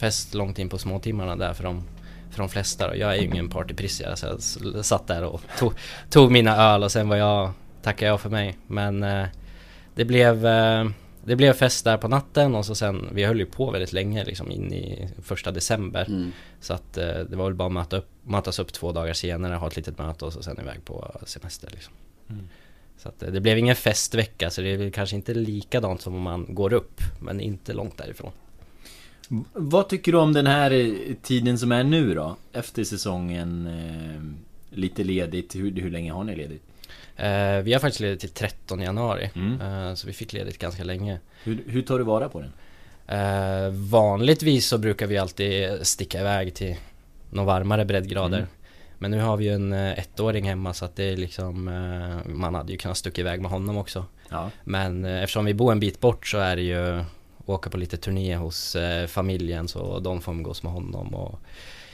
fest 0.02 0.34
långt 0.34 0.60
in 0.60 0.70
på 0.70 0.78
småtimmarna 0.78 1.36
där 1.36 1.54
för 1.54 1.64
de, 1.64 1.84
för 2.32 2.38
de 2.38 2.50
flesta. 2.50 2.96
Jag 2.96 3.16
är 3.16 3.22
ju 3.22 3.26
ingen 3.28 3.50
partyprisse 3.50 4.16
så 4.16 4.26
jag 4.26 4.86
satt 4.86 5.08
där 5.08 5.24
och 5.24 5.42
tog, 5.60 5.74
tog, 6.10 6.32
mina 6.32 6.56
öl 6.56 6.84
och 6.84 6.92
sen 6.92 7.10
var 7.10 7.16
jag, 7.16 7.52
tackade 7.82 8.12
jag 8.12 8.22
för 8.22 8.30
mig. 8.30 8.58
Men 8.68 9.04
eh, 9.04 9.26
det 9.96 10.06
blev 10.06 10.46
eh, 10.46 10.86
det 11.24 11.36
blev 11.36 11.54
fest 11.54 11.86
där 11.86 11.98
på 11.98 12.08
natten 12.08 12.56
och 12.56 12.66
så 12.66 12.76
sen, 12.76 13.10
vi 13.14 13.24
höll 13.24 13.40
ju 13.40 13.46
på 13.46 13.72
väldigt 13.72 13.94
länge 13.94 14.24
liksom 14.24 14.52
in 14.52 14.74
i 14.74 15.10
första 15.22 15.52
december. 15.52 16.06
Mm. 16.08 16.32
Så 16.60 16.74
att 16.74 16.98
eh, 16.98 17.20
det 17.30 17.36
var 17.36 17.46
väl 17.46 17.54
bara 17.54 17.68
att 17.68 17.74
möta 17.74 17.98
upp, 17.98 18.10
mötas 18.24 18.60
upp 18.60 18.74
två 18.74 18.92
dagar 18.92 19.14
senare, 19.14 19.56
ha 19.56 19.68
ett 19.68 19.76
litet 19.76 19.98
möte 19.98 20.26
och 20.26 20.34
så 20.34 20.44
sen 20.44 20.60
iväg 20.60 20.86
på 20.86 21.12
semester 21.26 21.70
liksom. 21.72 21.94
Mm. 22.30 22.50
Så 22.98 23.10
att 23.10 23.24
eh, 23.24 23.32
det 23.32 23.42
blev 23.42 23.58
ingen 23.58 23.76
festvecka 23.76 24.50
så 24.50 24.62
det 24.62 24.74
är 24.74 24.78
väl 24.78 24.92
kanske 24.92 25.16
inte 25.16 25.34
likadant 25.34 26.02
som 26.02 26.16
om 26.16 26.22
man 26.22 26.56
går 26.56 26.74
upp, 26.74 27.02
men 27.20 27.40
inte 27.40 27.74
långt 27.74 27.98
därifrån. 27.98 28.32
Vad 29.54 29.90
tycker 29.90 30.12
du 30.12 30.18
om 30.18 30.34
den 30.34 30.48
här 30.48 30.72
eh, 30.72 31.16
tiden 31.22 31.60
som 31.60 31.72
är 31.72 31.84
nu 31.84 32.14
då? 32.14 32.36
Efter 32.54 32.84
säsongen 32.84 33.68
eh, 33.68 34.22
Lite 34.78 35.04
ledigt, 35.04 35.56
hur, 35.56 35.82
hur 35.82 35.92
länge 35.92 36.12
har 36.12 36.24
ni 36.24 36.36
ledigt? 36.36 36.64
Eh, 37.16 37.58
vi 37.64 37.74
har 37.74 37.80
faktiskt 37.80 38.00
ledigt 38.00 38.20
till 38.20 38.30
13 38.30 38.82
januari 38.82 39.30
mm. 39.36 39.62
eh, 39.62 39.94
Så 39.94 40.08
vi 40.08 40.14
fick 40.14 40.34
ledigt 40.34 40.58
ganska 40.58 40.84
länge 40.84 41.20
Hur, 41.44 41.64
hur 41.68 41.82
tar 41.82 41.98
du 41.98 42.04
vara 42.04 42.30
på 42.30 42.42
den? 42.42 42.52
Eh, 43.08 43.70
vanligtvis 43.72 44.68
så 44.68 44.78
brukar 44.78 45.08
vi 45.08 45.18
alltid 45.18 45.88
sticka 45.88 46.20
iväg 46.20 46.54
till 46.54 46.76
några 47.30 47.46
varmare 47.46 47.86
breddgrader 47.86 48.38
mm. 48.38 48.50
Men 48.98 49.12
nu 49.12 49.20
har 49.20 49.38
vi 49.38 49.46
ju 49.46 49.54
en 49.54 49.74
eh, 49.74 50.00
ettåring 50.00 50.48
hemma 50.48 50.74
så 50.74 50.86
att 50.86 50.96
det 50.96 51.04
är 51.04 51.18
liksom 51.18 51.64
Man 52.26 52.56
hade 52.56 52.72
ju 52.72 52.78
kunnat 52.78 52.98
sticka 52.98 53.22
iväg 53.22 53.42
med 53.42 53.52
honom 53.52 53.78
också 53.78 54.06
ja. 54.30 54.52
Men 54.64 55.06
eftersom 55.06 55.46
vi 55.46 55.54
bor 55.54 55.72
en 55.72 55.80
bit 55.80 56.00
bort 56.00 56.28
så 56.28 56.38
är 56.38 56.56
det 56.56 56.62
ju 56.62 57.04
åka 57.52 57.70
på 57.70 57.78
lite 57.78 57.98
turné 57.98 58.36
hos 58.36 58.76
eh, 58.76 59.08
familjen 59.08 59.68
så 59.68 60.00
de 60.00 60.22
får 60.22 60.32
umgås 60.32 60.64
med 60.64 60.72
honom 60.72 61.16
och 61.16 61.40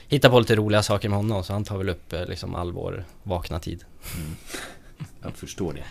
hitta 0.08 0.30
på 0.30 0.40
lite 0.40 0.56
roliga 0.56 0.84
saker 0.84 1.10
med 1.10 1.18
honom 1.18 1.44
så 1.44 1.54
han 1.54 1.64
tar 1.64 1.78
väl 1.78 1.90
upp 1.90 2.14
eh, 2.14 2.26
liksom 2.26 2.56
all 2.56 2.72
vår 2.72 3.06
vakna 3.24 3.60
tid. 3.60 3.84
Mm. 4.18 4.36
Jag 5.24 5.34
förstår 5.34 5.74
det. 5.74 5.84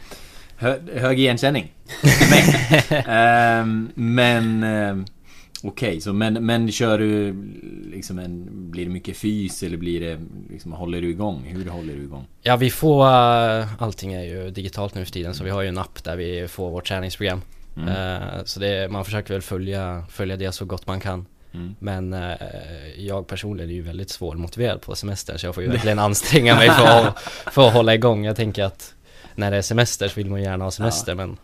Hö 0.59 0.79
hög 0.95 1.19
igenkänning. 1.19 1.73
men, 2.31 3.05
ähm, 3.07 3.91
men 3.95 4.63
ähm, 4.63 5.05
Okej, 5.63 5.89
okay, 5.89 6.01
så 6.01 6.13
men, 6.13 6.47
men 6.47 6.73
kör 6.73 6.99
du 6.99 7.35
liksom 7.91 8.19
en, 8.19 8.49
Blir 8.71 8.85
det 8.85 8.91
mycket 8.91 9.17
fys 9.17 9.63
eller 9.63 9.77
blir 9.77 10.01
det 10.01 10.21
liksom, 10.51 10.73
Håller 10.73 11.01
du 11.01 11.11
igång? 11.11 11.43
Hur 11.47 11.71
håller 11.71 11.95
du 11.95 12.03
igång? 12.03 12.27
Ja 12.43 12.57
vi 12.57 12.71
får 12.71 13.07
Allting 13.79 14.13
är 14.13 14.23
ju 14.23 14.51
digitalt 14.51 14.95
nu 14.95 15.05
för 15.05 15.13
tiden 15.13 15.35
så 15.35 15.45
vi 15.45 15.51
har 15.51 15.63
ju 15.63 15.69
en 15.69 15.79
app 15.79 16.05
där 16.05 16.17
vi 16.17 16.49
får 16.49 16.71
vårt 16.71 16.89
träningsprogram 16.89 17.43
Mm. 17.77 17.89
Uh, 17.89 18.45
så 18.45 18.61
det, 18.61 18.91
man 18.91 19.05
försöker 19.05 19.35
väl 19.35 19.43
följa, 19.43 20.05
följa 20.11 20.37
det 20.37 20.53
så 20.53 20.65
gott 20.65 20.87
man 20.87 21.01
kan. 21.01 21.27
Mm. 21.55 21.75
Men 21.79 22.15
uh, 22.15 22.35
jag 22.97 23.27
personligen 23.27 23.71
är 23.71 23.75
ju 23.75 23.83
väldigt 23.83 24.11
svårmotiverad 24.11 24.81
på 24.81 24.95
semester 24.95 25.37
så 25.37 25.47
jag 25.47 25.55
får 25.55 25.65
ju 25.65 25.71
verkligen 25.73 25.99
anstränga 25.99 26.55
mig 26.55 26.71
för 26.71 26.87
att, 26.87 27.19
för 27.53 27.69
att 27.69 27.75
hålla 27.75 27.95
igång. 27.95 28.25
Jag 28.25 28.37
tänker 28.37 28.65
att 28.65 28.95
när 29.35 29.51
det 29.51 29.57
är 29.57 29.63
semester 29.63 30.09
så 30.09 30.15
vill 30.15 30.31
man 30.31 30.43
gärna 30.43 30.65
ha 30.65 30.71
semester 30.71 31.13
ja. 31.13 31.17
men 31.17 31.37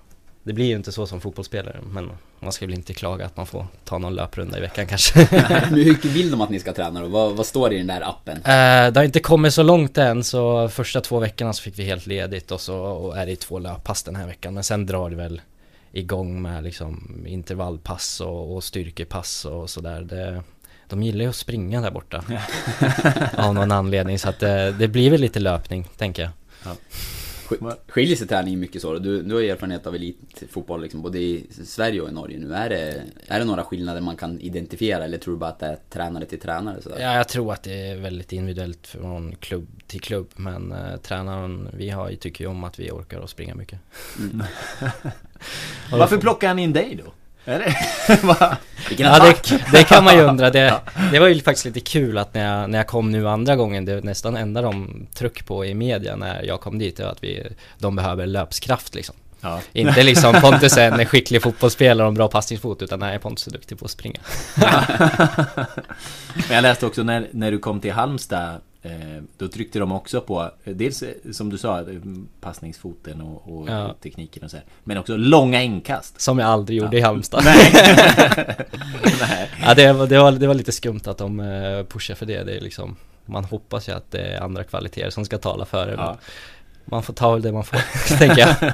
det 0.42 0.52
blir 0.52 0.66
ju 0.66 0.76
inte 0.76 0.92
så 0.92 1.06
som 1.06 1.20
fotbollsspelare 1.20 1.76
men 1.82 2.10
man 2.40 2.52
ska 2.52 2.66
väl 2.66 2.74
inte 2.74 2.94
klaga 2.94 3.26
att 3.26 3.36
man 3.36 3.46
får 3.46 3.66
ta 3.84 3.98
någon 3.98 4.14
löprunda 4.14 4.58
i 4.58 4.60
veckan 4.60 4.86
kanske. 4.86 5.18
Hur 5.70 5.84
mycket 5.84 6.10
vill 6.10 6.30
de 6.30 6.40
att 6.40 6.50
ni 6.50 6.60
ska 6.60 6.72
träna 6.72 7.00
då? 7.00 7.08
Vad, 7.08 7.36
vad 7.36 7.46
står 7.46 7.68
det 7.68 7.74
i 7.74 7.78
den 7.78 7.86
där 7.86 8.08
appen? 8.08 8.36
Uh, 8.36 8.92
det 8.92 8.96
har 8.96 9.04
inte 9.04 9.20
kommit 9.20 9.54
så 9.54 9.62
långt 9.62 9.98
än 9.98 10.24
så 10.24 10.68
första 10.68 11.00
två 11.00 11.18
veckorna 11.18 11.52
så 11.52 11.62
fick 11.62 11.78
vi 11.78 11.84
helt 11.84 12.06
ledigt 12.06 12.50
och 12.50 12.60
så 12.60 12.76
och 12.76 13.18
är 13.18 13.26
det 13.26 13.36
två 13.36 13.58
löppass 13.58 14.02
den 14.02 14.16
här 14.16 14.26
veckan 14.26 14.54
men 14.54 14.64
sen 14.64 14.86
drar 14.86 15.10
det 15.10 15.16
väl 15.16 15.40
igång 15.92 16.42
med 16.42 16.64
liksom 16.64 17.24
intervallpass 17.26 18.20
och, 18.20 18.54
och 18.54 18.64
styrkepass 18.64 19.44
och 19.44 19.70
sådär. 19.70 20.42
De 20.88 21.02
gillar 21.02 21.24
ju 21.24 21.30
att 21.30 21.36
springa 21.36 21.80
där 21.80 21.90
borta. 21.90 22.24
av 23.36 23.54
någon 23.54 23.72
anledning 23.72 24.18
så 24.18 24.28
att 24.28 24.40
det, 24.40 24.72
det 24.78 24.88
blir 24.88 25.10
väl 25.10 25.20
lite 25.20 25.40
löpning, 25.40 25.88
tänker 25.96 26.22
jag. 26.22 26.30
Ja. 26.64 26.76
Skiljer 27.88 28.16
sig 28.16 28.26
träningen 28.26 28.60
mycket 28.60 28.82
så? 28.82 28.98
Du, 28.98 29.22
du 29.22 29.34
har 29.34 29.42
erfarenhet 29.42 29.86
av 29.86 29.94
elitfotboll 29.94 30.82
liksom, 30.82 31.02
både 31.02 31.18
i 31.18 31.46
Sverige 31.64 32.00
och 32.00 32.08
i 32.08 32.12
Norge 32.12 32.38
nu. 32.38 32.54
Är 32.54 32.68
det, 32.68 33.02
är 33.26 33.38
det 33.38 33.44
några 33.44 33.64
skillnader 33.64 34.00
man 34.00 34.16
kan 34.16 34.40
identifiera 34.40 35.04
eller 35.04 35.18
tror 35.18 35.34
du 35.34 35.38
bara 35.38 35.50
att 35.50 35.58
det 35.58 35.66
är 35.66 35.78
tränare 35.90 36.24
till 36.24 36.40
tränare? 36.40 36.82
Sådär? 36.82 37.00
Ja, 37.00 37.16
jag 37.16 37.28
tror 37.28 37.52
att 37.52 37.62
det 37.62 37.88
är 37.88 37.96
väldigt 37.96 38.32
individuellt 38.32 38.86
från 38.86 39.36
klubb 39.36 39.68
till 39.86 40.00
klubb. 40.00 40.30
Men 40.36 40.72
eh, 40.72 40.96
tränaren 40.96 41.68
vi 41.72 41.90
har 41.90 42.12
tycker 42.12 42.44
ju 42.44 42.50
om 42.50 42.64
att 42.64 42.78
vi 42.78 42.90
orkar 42.90 43.18
och 43.18 43.30
springa 43.30 43.54
mycket. 43.54 43.78
Mm. 44.18 44.46
Varför 45.90 46.18
plockar 46.18 46.48
han 46.48 46.58
in 46.58 46.72
dig 46.72 47.00
då? 47.04 47.12
Är 47.44 47.58
det? 47.58 47.76
ja, 48.98 49.18
det, 49.18 49.62
det, 49.72 49.84
kan 49.84 50.04
man 50.04 50.16
ju 50.16 50.22
undra. 50.22 50.50
Det, 50.50 50.80
det 51.12 51.18
var 51.18 51.28
ju 51.28 51.42
faktiskt 51.42 51.64
lite 51.64 51.80
kul 51.80 52.18
att 52.18 52.34
när 52.34 52.44
jag, 52.44 52.70
när 52.70 52.78
jag 52.78 52.86
kom 52.86 53.12
nu 53.12 53.28
andra 53.28 53.56
gången, 53.56 53.84
det 53.84 54.04
nästan 54.04 54.36
enda 54.36 54.62
de 54.62 55.06
tryck 55.14 55.46
på 55.46 55.64
i 55.64 55.74
media 55.74 56.16
när 56.16 56.42
jag 56.42 56.60
kom 56.60 56.78
dit, 56.78 57.00
var 57.00 57.06
att 57.06 57.24
vi, 57.24 57.46
de 57.78 57.96
behöver 57.96 58.26
löpskraft 58.26 58.94
liksom. 58.94 59.14
Ja. 59.40 59.60
Inte 59.72 60.02
liksom 60.02 60.34
Pontus 60.40 60.76
är 60.76 61.00
en 61.00 61.06
skicklig 61.06 61.42
fotbollsspelare 61.42 62.04
och 62.06 62.08
en 62.08 62.14
bra 62.14 62.28
passningsfot, 62.28 62.82
utan 62.82 63.00
nej, 63.00 63.18
Pontus 63.18 63.46
är 63.46 63.50
duktig 63.50 63.78
på 63.78 63.84
att 63.84 63.90
springa. 63.90 64.20
Men 66.48 66.54
jag 66.54 66.62
läste 66.62 66.86
också 66.86 67.02
när, 67.02 67.28
när 67.32 67.50
du 67.50 67.58
kom 67.58 67.80
till 67.80 67.92
Halmstad 67.92 68.60
då 69.36 69.48
tryckte 69.48 69.78
de 69.78 69.92
också 69.92 70.20
på 70.20 70.50
Dels 70.64 71.02
eh, 71.02 71.14
som 71.32 71.50
du 71.50 71.58
sa 71.58 71.84
Passningsfoten 72.40 73.20
och, 73.20 73.56
och 73.56 73.68
ja. 73.68 73.94
tekniken 74.02 74.44
och 74.44 74.50
så 74.50 74.56
här, 74.56 74.66
Men 74.84 74.98
också 74.98 75.16
långa 75.16 75.62
inkast 75.62 76.20
Som 76.20 76.38
jag 76.38 76.48
aldrig 76.48 76.78
gjorde 76.78 76.96
ja. 76.96 77.00
i 77.00 77.02
Halmstad 77.02 77.44
Nej. 77.44 77.72
Nej. 79.20 79.50
Ja, 79.62 79.74
det, 79.74 79.92
var, 79.92 80.06
det, 80.06 80.18
var, 80.18 80.32
det 80.32 80.46
var 80.46 80.54
lite 80.54 80.72
skumt 80.72 81.00
att 81.04 81.18
de 81.18 81.40
eh, 81.40 81.84
pushar 81.84 82.14
för 82.14 82.26
det, 82.26 82.42
det 82.42 82.56
är 82.56 82.60
liksom 82.60 82.96
Man 83.24 83.44
hoppas 83.44 83.88
ju 83.88 83.92
att 83.92 84.10
det 84.10 84.20
är 84.20 84.40
andra 84.40 84.64
kvaliteter 84.64 85.10
som 85.10 85.24
ska 85.24 85.38
tala 85.38 85.64
för 85.64 85.86
det 85.86 85.92
ja. 85.92 86.18
Man 86.84 87.02
får 87.02 87.14
ta 87.14 87.38
det 87.38 87.52
man 87.52 87.64
får, 87.64 87.78
tänker 88.18 88.38
jag 88.38 88.72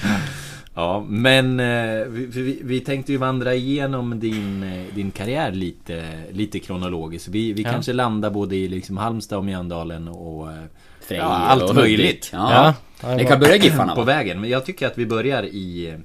Ja, 0.74 1.04
men 1.08 1.60
eh, 1.60 2.06
vi, 2.06 2.26
vi, 2.26 2.60
vi, 2.62 2.80
tänkte 2.80 3.12
ju 3.12 3.18
vandra 3.18 3.54
igenom 3.54 4.20
din, 4.20 4.62
eh, 4.62 4.94
din 4.94 5.10
karriär 5.10 5.52
lite, 5.52 6.04
lite 6.30 6.58
kronologiskt. 6.58 7.28
Vi, 7.28 7.52
vi 7.52 7.62
ja. 7.62 7.70
kanske 7.70 7.92
landar 7.92 8.30
både 8.30 8.56
i 8.56 8.68
liksom 8.68 8.96
Halmstad 8.96 9.38
och 9.38 9.44
Mjöndalen 9.44 10.08
och 10.08 10.52
eh, 10.52 10.64
ja, 11.08 11.22
allt 11.22 11.62
och 11.62 11.74
möjligt. 11.74 12.30
Ja. 12.32 12.74
ja. 13.02 13.14
Vi 13.16 13.24
kan 13.24 13.40
börja 13.40 13.56
Giffarna 13.56 13.94
På 13.94 14.02
vägen, 14.02 14.40
men 14.40 14.50
jag 14.50 14.66
tycker 14.66 14.86
att 14.86 14.98
vi 14.98 15.06
börjar 15.06 15.42
i 15.42 15.96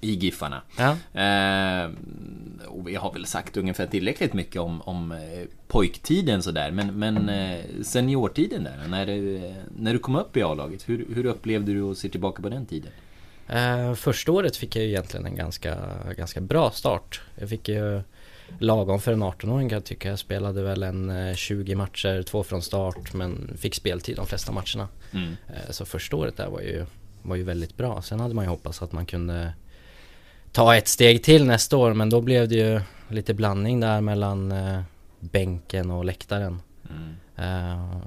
i 0.00 0.10
Giffarna. 0.10 0.62
Ja. 0.78 1.20
Eh, 1.20 1.90
och 2.66 2.88
vi 2.88 2.94
har 2.94 3.12
väl 3.12 3.26
sagt 3.26 3.56
ungefär 3.56 3.86
tillräckligt 3.86 4.32
mycket 4.32 4.60
om, 4.60 4.82
om 4.82 5.14
pojktiden 5.68 6.42
sådär. 6.42 6.70
Men, 6.70 6.98
men 6.98 7.30
seniortiden 7.84 8.64
där, 8.64 8.88
när 8.88 9.06
du, 9.06 9.52
när 9.76 9.92
du 9.92 9.98
kom 9.98 10.16
upp 10.16 10.36
i 10.36 10.42
A-laget. 10.42 10.88
Hur, 10.88 11.06
hur 11.14 11.26
upplevde 11.26 11.72
du 11.72 11.82
och 11.82 11.96
ser 11.96 12.08
tillbaka 12.08 12.42
på 12.42 12.48
den 12.48 12.66
tiden? 12.66 12.90
Eh, 13.48 13.94
första 13.94 14.32
året 14.32 14.56
fick 14.56 14.76
jag 14.76 14.84
ju 14.84 14.90
egentligen 14.90 15.26
en 15.26 15.36
ganska, 15.36 15.76
ganska 16.16 16.40
bra 16.40 16.70
start. 16.70 17.20
Jag 17.34 17.48
fick 17.48 17.68
ju 17.68 18.02
lagom 18.58 19.00
för 19.00 19.12
en 19.12 19.22
18-åring 19.22 19.68
kan 19.68 19.76
jag 19.76 19.84
tycka. 19.84 20.08
Jag 20.08 20.18
spelade 20.18 20.62
väl 20.62 20.82
en 20.82 21.34
20 21.36 21.72
eh, 21.72 21.78
matcher, 21.78 22.22
två 22.22 22.42
från 22.42 22.62
start 22.62 23.12
men 23.12 23.56
fick 23.58 23.74
speltid 23.74 24.16
de 24.16 24.26
flesta 24.26 24.52
matcherna. 24.52 24.88
Mm. 25.12 25.36
Eh, 25.48 25.70
så 25.70 25.84
första 25.84 26.16
året 26.16 26.36
där 26.36 26.48
var 26.48 26.60
ju, 26.60 26.86
var 27.22 27.36
ju 27.36 27.42
väldigt 27.42 27.76
bra. 27.76 28.02
Sen 28.02 28.20
hade 28.20 28.34
man 28.34 28.44
ju 28.44 28.48
hoppats 28.48 28.82
att 28.82 28.92
man 28.92 29.06
kunde 29.06 29.52
ta 30.52 30.76
ett 30.76 30.88
steg 30.88 31.22
till 31.22 31.46
nästa 31.46 31.76
år 31.76 31.94
men 31.94 32.10
då 32.10 32.20
blev 32.20 32.48
det 32.48 32.54
ju 32.54 32.80
lite 33.08 33.34
blandning 33.34 33.80
där 33.80 34.00
mellan 34.00 34.52
eh, 34.52 34.80
bänken 35.20 35.90
och 35.90 36.04
läktaren. 36.04 36.60
Mm. 36.90 37.14
Eh, 37.36 37.98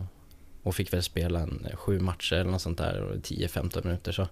och 0.64 0.76
fick 0.76 0.94
väl 0.94 1.04
spela 1.04 1.40
en, 1.40 1.68
sju 1.74 2.00
matcher 2.00 2.36
eller 2.36 2.52
något 2.52 2.62
sånt 2.62 2.78
där 2.78 3.02
och 3.02 3.16
10-15 3.16 3.84
minuter 3.84 4.12
så 4.12 4.28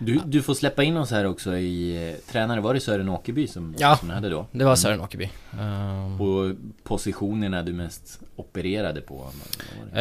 du, 0.00 0.20
du 0.24 0.42
får 0.42 0.54
släppa 0.54 0.82
in 0.82 0.96
oss 0.96 1.10
här 1.10 1.24
också 1.26 1.56
i 1.56 2.08
eh, 2.10 2.32
Tränare, 2.32 2.60
var 2.60 2.74
det 2.74 2.80
Sören 2.80 3.08
Åkerby 3.08 3.46
som, 3.46 3.74
ja, 3.78 3.96
som 3.96 4.10
hade 4.10 4.28
då? 4.28 4.46
det 4.52 4.64
var 4.64 4.76
Sören 4.76 4.94
mm. 4.94 5.04
Åkerby 5.04 5.30
um... 5.60 6.20
Och 6.20 6.56
positionerna 6.82 7.62
du 7.62 7.72
mest 7.72 8.20
opererade 8.36 9.00
på? 9.00 9.26
Uh, 9.94 10.00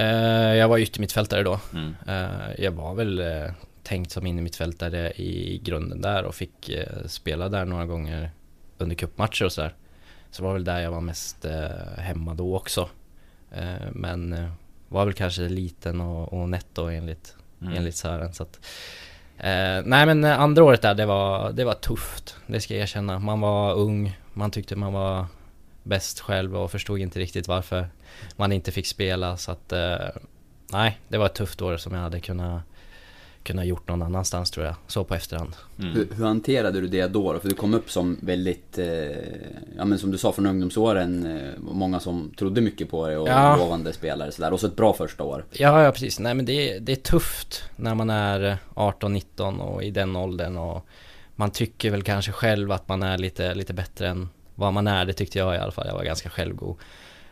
jag 0.55 0.67
var 0.67 0.77
yttermittfältare 0.77 1.43
då 1.43 1.59
mm. 1.73 1.95
uh, 2.07 2.63
Jag 2.63 2.71
var 2.71 2.95
väl 2.95 3.19
uh, 3.19 3.51
tänkt 3.83 4.11
som 4.11 4.25
innermittfältare 4.25 5.11
i 5.11 5.61
grunden 5.63 6.01
där 6.01 6.23
och 6.23 6.35
fick 6.35 6.71
spela 7.05 7.49
där 7.49 7.65
några 7.65 7.85
gånger 7.85 8.31
under 8.77 8.95
cupmatcher 8.95 9.45
och 9.45 9.51
sådär 9.51 9.75
Så 10.31 10.41
det 10.41 10.47
var 10.47 10.53
väl 10.53 10.63
där 10.63 10.79
jag 10.79 10.91
var 10.91 11.01
mest 11.01 11.45
hemma 11.97 12.33
då 12.33 12.55
också 12.55 12.89
Men 13.91 14.51
var 14.87 15.05
väl 15.05 15.13
kanske 15.13 15.41
liten 15.41 16.01
och, 16.01 16.33
och 16.33 16.49
då 16.73 16.87
enligt, 16.87 17.35
mm. 17.61 17.73
enligt 17.73 17.95
Sören 17.95 18.33
så 18.33 18.43
att 18.43 18.59
Eh, 19.39 19.81
nej 19.85 20.05
men 20.05 20.23
eh, 20.23 20.39
andra 20.39 20.63
året 20.63 20.81
där, 20.81 20.93
det 20.93 21.05
var, 21.05 21.51
det 21.51 21.63
var 21.63 21.73
tufft. 21.73 22.35
Det 22.47 22.61
ska 22.61 22.73
jag 22.73 22.81
erkänna. 22.81 23.19
Man 23.19 23.41
var 23.41 23.73
ung, 23.73 24.17
man 24.33 24.51
tyckte 24.51 24.75
man 24.75 24.93
var 24.93 25.25
bäst 25.83 26.19
själv 26.19 26.55
och 26.55 26.71
förstod 26.71 26.99
inte 26.99 27.19
riktigt 27.19 27.47
varför 27.47 27.87
man 28.35 28.51
inte 28.51 28.71
fick 28.71 28.87
spela. 28.87 29.37
Så 29.37 29.51
att, 29.51 29.71
eh, 29.71 29.97
nej, 30.71 30.99
det 31.07 31.17
var 31.17 31.25
ett 31.25 31.33
tufft 31.35 31.61
år 31.61 31.77
som 31.77 31.93
jag 31.93 32.01
hade 32.01 32.19
kunnat 32.19 32.61
kunnat 33.49 33.65
gjort 33.65 33.87
någon 33.87 34.01
annanstans 34.01 34.51
tror 34.51 34.65
jag, 34.65 34.75
så 34.87 35.03
på 35.03 35.15
efterhand. 35.15 35.55
Mm. 35.79 35.93
Hur, 35.93 36.07
hur, 36.15 36.25
hanterade 36.25 36.81
du 36.81 36.87
det 36.87 37.07
då? 37.07 37.39
För 37.39 37.49
du 37.49 37.55
kom 37.55 37.73
upp 37.73 37.91
som 37.91 38.17
väldigt, 38.21 38.77
eh, 38.77 38.87
ja 39.77 39.85
men 39.85 39.99
som 39.99 40.11
du 40.11 40.17
sa 40.17 40.31
från 40.31 40.45
ungdomsåren, 40.45 41.25
eh, 41.25 41.51
många 41.59 41.99
som 41.99 42.31
trodde 42.37 42.61
mycket 42.61 42.89
på 42.89 43.07
dig 43.07 43.17
och 43.17 43.27
ja. 43.27 43.55
lovande 43.57 43.93
spelare 43.93 44.31
sådär. 44.31 44.53
Och 44.53 44.59
så 44.59 44.67
ett 44.67 44.75
bra 44.75 44.93
första 44.93 45.23
år. 45.23 45.45
Ja, 45.51 45.83
ja 45.83 45.91
precis. 45.91 46.19
Nej 46.19 46.33
men 46.33 46.45
det, 46.45 46.79
det 46.79 46.91
är 46.91 46.95
tufft 46.95 47.63
när 47.75 47.95
man 47.95 48.09
är 48.09 48.57
18-19 48.73 49.59
och 49.59 49.83
i 49.83 49.91
den 49.91 50.15
åldern 50.15 50.57
och 50.57 50.85
man 51.35 51.51
tycker 51.51 51.91
väl 51.91 52.03
kanske 52.03 52.31
själv 52.31 52.71
att 52.71 52.87
man 52.87 53.03
är 53.03 53.17
lite, 53.17 53.53
lite 53.53 53.73
bättre 53.73 54.07
än 54.07 54.29
vad 54.55 54.73
man 54.73 54.87
är. 54.87 55.05
Det 55.05 55.13
tyckte 55.13 55.39
jag 55.39 55.55
i 55.55 55.57
alla 55.57 55.71
fall. 55.71 55.87
Jag 55.87 55.93
var 55.93 56.03
ganska 56.03 56.29
självgod. 56.29 56.75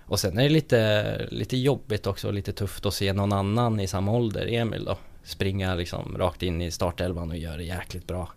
Och 0.06 0.20
sen 0.20 0.38
är 0.38 0.44
det 0.44 0.50
lite, 0.50 1.28
lite 1.32 1.58
jobbigt 1.58 2.08
också, 2.08 2.32
lite 2.32 2.54
tufft 2.54 2.86
att 2.86 2.94
se 2.94 3.14
någon 3.14 3.34
annan 3.34 3.80
i 3.80 3.88
samma 3.88 4.12
ålder, 4.12 4.48
Emil 4.54 4.86
då 4.86 4.98
springa 5.28 5.76
liksom 5.76 6.18
rakt 6.18 6.44
in 6.44 6.62
i 6.62 6.72
startelvan 6.72 7.30
och 7.30 7.38
göra 7.38 7.58
det 7.58 7.64
jäkligt 7.64 8.08
bra. 8.08 8.30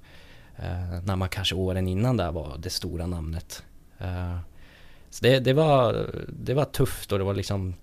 Uh, 0.58 1.04
när 1.04 1.16
man 1.16 1.28
kanske 1.28 1.54
åren 1.54 1.88
innan 1.88 2.16
där 2.16 2.32
var 2.32 2.58
det 2.58 2.70
stora 2.70 3.06
namnet. 3.06 3.62
Uh, 4.00 4.38
så 5.10 5.24
det, 5.24 5.40
det, 5.40 5.52
var, 5.52 6.10
det 6.28 6.54
var 6.54 6.64
tufft 6.64 7.12
och 7.12 7.18
det 7.18 7.24
var 7.24 7.34
liksom 7.34 7.74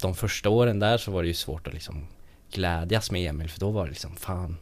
de 0.00 0.14
första 0.14 0.48
åren 0.48 0.78
där 0.78 0.98
så 0.98 1.10
var 1.10 1.22
det 1.22 1.28
ju 1.28 1.34
svårt 1.34 1.66
att 1.66 1.74
liksom 1.74 2.06
glädjas 2.50 3.10
med 3.10 3.30
Emil 3.30 3.50
för 3.50 3.60
då 3.60 3.70
var 3.70 3.84
det 3.84 3.90
liksom 3.90 4.16
fan 4.16 4.56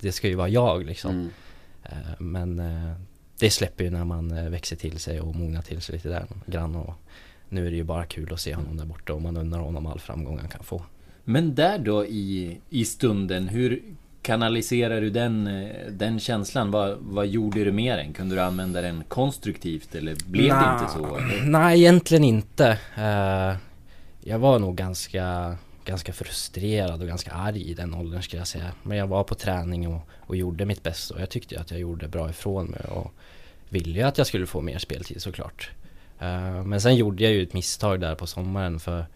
det 0.00 0.12
ska 0.12 0.28
ju 0.28 0.34
vara 0.34 0.48
jag 0.48 0.84
liksom. 0.84 1.10
Mm. 1.10 1.30
Uh, 1.92 2.20
men 2.20 2.62
det 3.38 3.50
släpper 3.50 3.84
ju 3.84 3.90
när 3.90 4.04
man 4.04 4.50
växer 4.50 4.76
till 4.76 4.98
sig 4.98 5.20
och 5.20 5.34
mognar 5.34 5.62
till 5.62 5.80
sig 5.80 5.94
lite 5.94 6.08
där 6.08 6.26
grann 6.46 6.76
och 6.76 6.94
nu 7.48 7.66
är 7.66 7.70
det 7.70 7.76
ju 7.76 7.84
bara 7.84 8.06
kul 8.06 8.32
att 8.32 8.40
se 8.40 8.54
honom 8.54 8.76
där 8.76 8.84
borta 8.84 9.14
och 9.14 9.22
man 9.22 9.36
undrar 9.36 9.60
honom 9.60 9.86
all 9.86 10.00
framgång 10.00 10.38
han 10.38 10.48
kan 10.48 10.64
få. 10.64 10.82
Men 11.24 11.54
där 11.54 11.78
då 11.78 12.06
i, 12.06 12.60
i 12.70 12.84
stunden, 12.84 13.48
hur 13.48 13.82
kanaliserar 14.22 15.00
du 15.00 15.10
den, 15.10 15.46
eh, 15.46 15.86
den 15.90 16.20
känslan? 16.20 16.70
Vad, 16.70 16.98
vad 17.00 17.26
gjorde 17.26 17.64
du 17.64 17.72
med 17.72 17.98
den? 17.98 18.12
Kunde 18.12 18.34
du 18.34 18.40
använda 18.40 18.80
den 18.80 19.04
konstruktivt 19.08 19.94
eller 19.94 20.16
blev 20.26 20.48
Nå, 20.48 20.60
det 20.60 20.80
inte 20.80 20.92
så? 20.92 21.18
Nej, 21.44 21.80
egentligen 21.80 22.24
inte. 22.24 22.78
Eh, 22.96 23.56
jag 24.20 24.38
var 24.38 24.58
nog 24.58 24.76
ganska, 24.76 25.56
ganska 25.84 26.12
frustrerad 26.12 27.00
och 27.00 27.08
ganska 27.08 27.32
arg 27.32 27.62
i 27.62 27.74
den 27.74 27.94
åldern 27.94 28.22
skulle 28.22 28.40
jag 28.40 28.48
säga. 28.48 28.72
Men 28.82 28.98
jag 28.98 29.06
var 29.06 29.24
på 29.24 29.34
träning 29.34 29.88
och, 29.88 30.08
och 30.20 30.36
gjorde 30.36 30.64
mitt 30.64 30.82
bästa 30.82 31.14
och 31.14 31.20
jag 31.20 31.30
tyckte 31.30 31.60
att 31.60 31.70
jag 31.70 31.80
gjorde 31.80 32.08
bra 32.08 32.30
ifrån 32.30 32.66
mig 32.66 32.80
och 32.90 33.12
ville 33.68 33.98
ju 33.98 34.02
att 34.02 34.18
jag 34.18 34.26
skulle 34.26 34.46
få 34.46 34.60
mer 34.60 34.78
speltid 34.78 35.22
såklart. 35.22 35.70
Eh, 36.18 36.64
men 36.64 36.80
sen 36.80 36.96
gjorde 36.96 37.24
jag 37.24 37.32
ju 37.32 37.42
ett 37.42 37.52
misstag 37.52 38.00
där 38.00 38.14
på 38.14 38.26
sommaren 38.26 38.80
för 38.80 39.06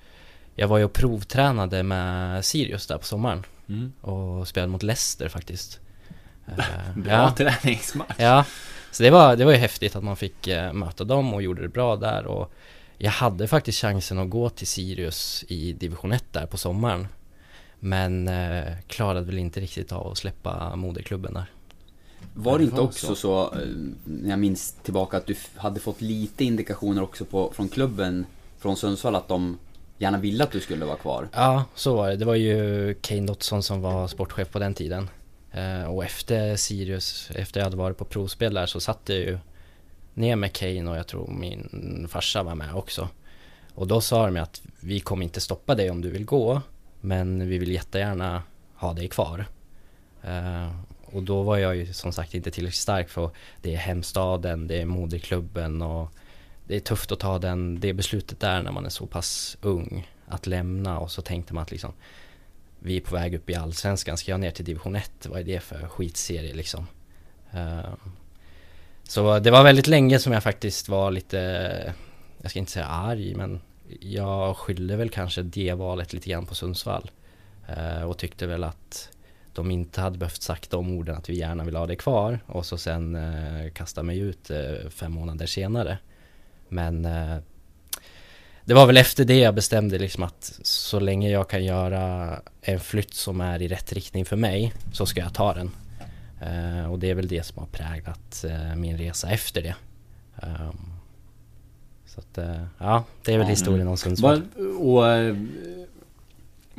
jag 0.61 0.69
var 0.69 0.79
ju 0.79 0.85
och 0.85 0.93
provtränade 0.93 1.83
med 1.83 2.45
Sirius 2.45 2.87
där 2.87 2.99
på 2.99 3.05
sommaren. 3.05 3.45
Mm. 3.69 3.93
Och 4.01 4.49
spelade 4.49 4.73
mot 4.73 4.83
Leicester 4.83 5.29
faktiskt. 5.29 5.81
bra 6.97 7.13
ja. 7.13 7.35
träningsmatch. 7.37 8.15
Ja, 8.19 8.45
så 8.91 9.03
det 9.03 9.11
var, 9.11 9.37
det 9.37 9.45
var 9.45 9.53
ju 9.53 9.59
häftigt 9.59 9.97
att 9.97 10.05
man 10.05 10.17
fick 10.17 10.49
uh, 10.49 10.73
möta 10.73 11.05
dem 11.05 11.35
och 11.35 11.43
gjorde 11.43 11.63
det 11.63 11.69
bra 11.69 11.97
där. 11.97 12.27
Och 12.27 12.53
jag 12.97 13.11
hade 13.11 13.49
faktiskt 13.49 13.79
chansen 13.79 14.19
att 14.19 14.31
gå 14.31 14.49
till 14.49 14.67
Sirius 14.67 15.45
i 15.49 15.73
division 15.73 16.13
1 16.13 16.25
där 16.33 16.47
på 16.47 16.57
sommaren. 16.57 17.09
Men 17.81 18.29
uh, 18.29 18.73
klarade 18.87 19.27
väl 19.27 19.39
inte 19.39 19.61
riktigt 19.61 19.93
av 19.93 20.07
att 20.07 20.19
släppa 20.19 20.77
moderklubben 20.77 21.35
där. 21.35 21.51
Var 22.35 22.59
det 22.59 22.65
inte 22.65 22.81
också 22.81 23.15
så, 23.15 23.55
när 24.05 24.31
jag 24.31 24.39
minns 24.39 24.73
tillbaka, 24.83 25.17
att 25.17 25.27
du 25.27 25.37
hade 25.57 25.81
fått 25.81 26.01
lite 26.01 26.45
indikationer 26.45 27.03
också 27.03 27.25
på, 27.25 27.53
från 27.53 27.69
klubben 27.69 28.27
från 28.59 28.77
Sundsvall 28.77 29.15
att 29.15 29.29
de 29.29 29.59
gärna 29.99 30.19
ville 30.19 30.45
att 30.45 30.51
du 30.51 30.61
skulle 30.61 30.85
vara 30.85 30.97
kvar. 30.97 31.29
Ja, 31.33 31.65
så 31.75 31.97
var 31.97 32.09
det. 32.09 32.17
Det 32.17 32.25
var 32.25 32.35
ju 32.35 32.95
Kane 32.95 33.27
Dotson 33.27 33.63
som 33.63 33.81
var 33.81 34.09
sportchef 34.09 34.51
på 34.51 34.59
den 34.59 34.75
tiden. 34.75 35.11
Eh, 35.53 35.85
och 35.85 36.05
efter 36.05 36.57
Sirius, 36.57 37.31
efter 37.35 37.61
jag 37.61 37.65
hade 37.65 37.77
varit 37.77 37.99
på 37.99 38.05
provspel 38.05 38.55
där 38.55 38.67
så 38.67 38.81
satt 38.81 39.01
jag 39.05 39.19
ju 39.19 39.39
ner 40.15 40.37
med 40.37 40.53
Kane 40.53 40.91
och 40.91 40.97
jag 40.97 41.07
tror 41.07 41.29
min 41.29 42.09
farsa 42.11 42.43
var 42.43 42.55
med 42.55 42.75
också. 42.75 43.09
Och 43.75 43.87
då 43.87 44.01
sa 44.01 44.27
de 44.27 44.41
att 44.41 44.63
vi 44.81 45.01
kommer 45.01 45.25
inte 45.25 45.41
stoppa 45.41 45.75
dig 45.75 45.91
om 45.91 46.01
du 46.01 46.11
vill 46.11 46.25
gå, 46.25 46.63
men 47.01 47.49
vi 47.49 47.59
vill 47.59 47.73
jättegärna 47.73 48.43
ha 48.75 48.93
dig 48.93 49.09
kvar. 49.09 49.47
Eh, 50.23 50.71
och 51.05 51.23
då 51.23 51.43
var 51.43 51.57
jag 51.57 51.77
ju 51.77 51.93
som 51.93 52.13
sagt 52.13 52.35
inte 52.35 52.51
tillräckligt 52.51 52.81
stark 52.81 53.09
för 53.09 53.31
det 53.63 53.75
är 53.75 53.79
hemstaden, 53.79 54.67
det 54.67 54.81
är 54.81 54.85
moderklubben 54.85 55.83
och 55.83 56.13
det 56.69 56.77
är 56.77 56.81
tufft 56.81 57.13
att 57.13 57.19
ta 57.19 57.39
den, 57.39 57.81
det 57.81 57.93
beslutet 57.93 58.41
där 58.41 58.63
när 58.63 58.73
man 58.73 58.87
är 58.87 58.91
så 58.91 59.07
pass 59.07 59.57
ung. 59.61 60.09
Att 60.27 60.47
lämna 60.47 60.99
och 60.99 61.11
så 61.11 61.23
tänkte 61.23 61.55
man 61.55 61.63
att 61.63 61.71
liksom 61.71 61.93
Vi 62.79 62.97
är 62.97 63.01
på 63.01 63.15
väg 63.15 63.35
upp 63.35 63.51
i 63.51 63.55
Allsvenskan, 63.55 64.17
ska 64.17 64.31
jag 64.31 64.41
ner 64.41 64.51
till 64.51 64.65
division 64.65 64.97
1? 64.97 65.27
Vad 65.27 65.41
är 65.41 65.45
det 65.45 65.61
för 65.61 65.89
skitserie 65.89 66.55
liksom? 66.55 66.87
Uh, 67.55 67.95
så 69.03 69.39
det 69.39 69.51
var 69.51 69.65
väldigt 69.65 69.87
länge 69.87 70.19
som 70.19 70.33
jag 70.33 70.43
faktiskt 70.43 70.89
var 70.89 71.11
lite 71.11 71.95
Jag 72.43 72.51
ska 72.51 72.59
inte 72.59 72.73
säga 72.73 72.87
arg 72.87 73.35
men 73.35 73.61
Jag 74.01 74.57
skyllde 74.57 74.97
väl 74.97 75.11
kanske 75.11 75.43
det 75.43 75.73
valet 75.73 76.13
lite 76.13 76.31
grann 76.31 76.47
på 76.47 76.55
Sundsvall 76.55 77.11
uh, 77.69 78.03
Och 78.03 78.19
tyckte 78.19 78.47
väl 78.47 78.65
att 78.65 79.11
de 79.53 79.71
inte 79.71 80.01
hade 80.01 80.19
behövt 80.19 80.43
sagt 80.43 80.71
de 80.71 80.99
orden 80.99 81.17
att 81.17 81.29
vi 81.29 81.35
gärna 81.35 81.65
vill 81.65 81.77
ha 81.77 81.87
det 81.87 81.97
kvar 81.97 82.41
och 82.47 82.67
så 82.67 82.79
sen 82.79 83.15
eh, 83.15 83.65
uh, 83.65 83.71
kasta 83.71 84.03
mig 84.03 84.19
ut 84.19 84.51
eh, 84.51 84.91
fem 84.91 85.13
månader 85.13 85.47
senare. 85.47 85.99
Men 86.69 87.05
eh, 87.05 87.37
det 88.65 88.75
var 88.75 88.87
väl 88.87 88.97
efter 88.97 89.25
det 89.25 89.39
jag 89.39 89.55
bestämde 89.55 89.99
liksom 89.99 90.23
att 90.23 90.61
så 90.63 91.01
länge 91.01 91.31
jag 91.31 91.49
kan 91.49 91.65
göra 91.65 92.35
en 92.63 92.81
flytt 92.81 93.15
som 93.15 93.41
är 93.41 93.63
i 93.63 93.69
rätt 93.69 93.93
riktning 93.93 94.25
för 94.25 94.37
mig 94.37 94.73
så 94.93 95.07
ska 95.07 95.21
jag 95.21 95.35
ta 95.35 95.55
den. 95.55 95.71
Eh, 96.41 96.93
och 96.93 96.99
det 96.99 97.11
är 97.11 97.15
väl 97.15 97.29
det 97.29 97.43
som 97.47 97.59
har 97.59 97.67
präglat 97.67 98.45
eh, 98.45 98.77
min 98.77 98.99
resa 98.99 99.31
efter 99.31 99.63
det. 99.63 99.75
Um, 100.43 100.93
så 102.07 102.21
att, 102.21 102.39
ja, 102.79 103.05
det 103.25 103.35
är 103.35 103.39
väl 103.39 103.47
historien 103.47 103.89
om 103.89 103.97
Sundsvall. 103.97 104.43
Och, 104.79 105.05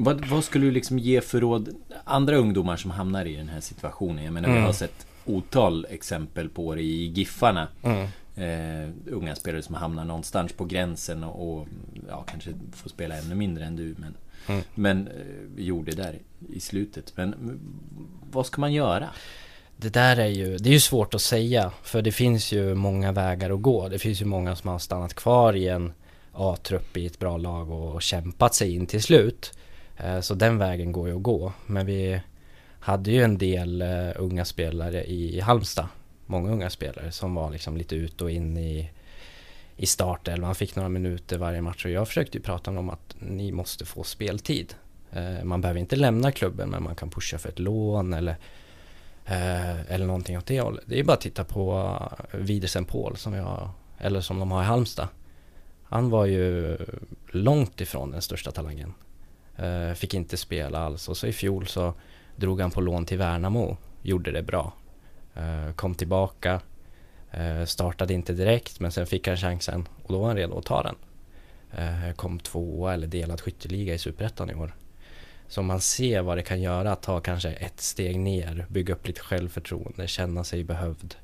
vad, 0.02 0.26
vad, 0.26 0.44
skulle 0.44 0.66
du 0.66 0.72
liksom 0.72 1.00
ge 1.00 1.22
för 1.22 1.42
råd 1.42 1.70
andra 2.04 2.36
ungdomar 2.36 2.78
som 2.78 2.92
hamnar 2.92 3.26
i 3.26 3.36
den 3.36 3.50
här 3.50 3.62
situationen? 3.62 4.24
Jag 4.24 4.34
menar, 4.34 4.50
mm. 4.50 4.62
vi 4.62 4.66
har 4.66 4.74
sett 4.74 5.08
otal 5.26 5.86
exempel 5.90 6.50
på 6.50 6.76
det 6.76 6.82
i 6.82 7.06
Giffarna. 7.06 7.68
Mm. 7.84 8.08
Eh, 8.40 8.90
unga 9.06 9.36
spelare 9.36 9.62
som 9.62 9.76
hamnar 9.76 10.06
någonstans 10.06 10.54
på 10.54 10.66
gränsen 10.66 11.24
och, 11.24 11.60
och 11.60 11.68
ja, 12.10 12.24
kanske 12.28 12.54
får 12.74 12.90
spela 12.90 13.18
ännu 13.18 13.36
mindre 13.36 13.66
än 13.66 13.76
du. 13.76 13.96
Men, 13.98 14.16
Mm. 14.48 14.62
men 14.76 15.08
eh, 15.08 15.64
gjorde 15.64 15.92
det 15.92 16.04
där 16.04 16.20
i 16.54 16.60
slutet. 16.60 17.14
Men 17.16 17.60
vad 18.32 18.46
ska 18.46 18.62
man 18.62 18.74
göra? 18.74 19.10
Det 19.78 19.90
där 19.90 20.18
är 20.18 20.26
ju, 20.28 20.58
det 20.58 20.70
är 20.70 20.74
ju 20.74 20.80
svårt 20.80 21.14
att 21.14 21.22
säga 21.22 21.72
för 21.84 22.02
det 22.02 22.12
finns 22.12 22.52
ju 22.52 22.76
många 22.76 23.12
vägar 23.12 23.50
att 23.50 23.62
gå. 23.62 23.88
Det 23.90 24.00
finns 24.00 24.22
ju 24.22 24.26
många 24.26 24.56
som 24.56 24.70
har 24.70 24.80
stannat 24.80 25.14
kvar 25.14 25.54
i 25.56 25.68
en 25.68 25.94
A-trupp 26.34 26.98
i 26.98 27.06
ett 27.06 27.20
bra 27.20 27.38
lag 27.38 27.72
och 27.72 28.02
kämpat 28.02 28.56
sig 28.56 28.76
in 28.76 28.86
till 28.88 29.04
slut. 29.04 29.58
Eh, 29.98 30.20
Så 30.22 30.34
den 30.34 30.58
vägen 30.58 30.92
går 30.92 31.08
ju 31.10 31.16
att 31.16 31.24
gå. 31.24 31.54
Men 31.66 31.86
vi 31.86 32.22
hade 32.80 33.12
ju 33.12 33.24
en 33.24 33.38
del 33.38 33.82
eh, 33.82 34.12
unga 34.16 34.46
spelare 34.46 35.04
i 35.06 35.40
Halmstad. 35.40 35.88
Många 36.30 36.52
unga 36.52 36.70
spelare 36.70 37.12
som 37.12 37.36
var 37.36 37.50
liksom 37.52 37.78
lite 37.78 37.96
ut 37.96 38.22
och 38.22 38.32
in 38.32 38.58
i, 38.58 38.90
i 39.78 39.86
startelvan. 39.86 40.56
fick 40.56 40.76
några 40.76 40.90
minuter 40.90 41.38
varje 41.38 41.62
match 41.62 41.86
och 41.86 41.92
jag 41.92 42.08
försökte 42.08 42.38
ju 42.38 42.44
prata 42.44 42.72
med 42.72 42.78
dem 42.78 42.90
att 42.90 43.16
ni 43.20 43.52
måste 43.52 43.86
få 43.86 44.04
speltid. 44.04 44.74
Eh, 45.12 45.44
Man 45.44 45.62
behöver 45.62 45.80
inte 45.80 45.96
lämna 45.96 46.32
klubben 46.32 46.70
men 46.70 46.84
man 46.84 46.96
kan 46.96 47.10
pusha 47.10 47.38
för 47.38 47.50
ett 47.50 47.60
lån 47.60 48.14
eller 48.14 48.36
Eh, 49.26 49.92
eller 49.92 50.06
någonting 50.06 50.38
åt 50.38 50.46
det 50.46 50.62
hållet. 50.62 50.84
Det 50.88 51.00
är 51.00 51.04
bara 51.04 51.14
att 51.14 51.22
titta 51.22 51.44
på 51.44 51.98
eh, 52.32 52.40
Widersen 52.40 52.86
Paul 52.86 53.18
som 53.18 53.34
jag, 53.34 53.70
eller 53.98 54.22
som 54.22 54.40
de 54.40 54.52
har 54.52 54.62
i 54.64 54.66
Halmstad. 54.66 55.08
Han 55.84 56.10
var 56.10 56.26
ju 56.26 56.78
långt 57.32 57.82
ifrån 57.82 58.12
den 58.12 58.22
största 58.22 58.52
talangen. 58.52 58.94
Eh, 59.58 59.94
fick 59.94 60.14
inte 60.14 60.38
spela 60.38 60.80
alls 60.80 61.10
och 61.10 61.18
så 61.18 61.28
i 61.28 61.34
fjol 61.34 61.68
så 61.68 61.94
drog 62.36 62.62
han 62.62 62.72
på 62.72 62.82
lån 62.82 63.06
till 63.06 63.18
Värnamo. 63.18 63.78
Gjorde 64.02 64.32
det 64.32 64.44
bra. 64.44 64.74
Eh, 65.36 65.74
kom 65.76 65.96
tillbaka. 65.96 66.62
Eh, 67.32 67.66
startade 67.66 68.14
inte 68.14 68.34
direkt 68.34 68.80
men 68.80 68.92
sen 68.92 69.08
fick 69.08 69.28
han 69.28 69.38
chansen 69.38 69.88
och 70.04 70.14
då 70.14 70.20
var 70.20 70.28
han 70.28 70.36
redo 70.36 70.58
att 70.58 70.66
ta 70.66 70.84
den. 70.84 70.96
Eh, 71.78 72.14
kom 72.16 72.40
tvåa 72.40 72.94
eller 72.94 73.08
delad 73.08 73.42
skytteliga 73.42 73.94
i 73.94 73.98
Superettan 73.98 74.50
i 74.50 74.54
år. 74.54 74.76
Så 75.48 75.62
man 75.62 75.82
ser 75.82 76.22
vad 76.22 76.38
det 76.38 76.44
kan 76.44 76.62
göra 76.62 76.92
att 76.92 77.02
ta 77.02 77.20
kanske 77.20 77.50
ett 77.50 77.82
steg 77.82 78.20
ner, 78.20 78.66
bygga 78.70 78.94
upp 78.94 79.08
lite 79.08 79.22
självförtroende, 79.22 80.08
känna 80.08 80.44
sig 80.44 80.64
behövd. 80.64 81.16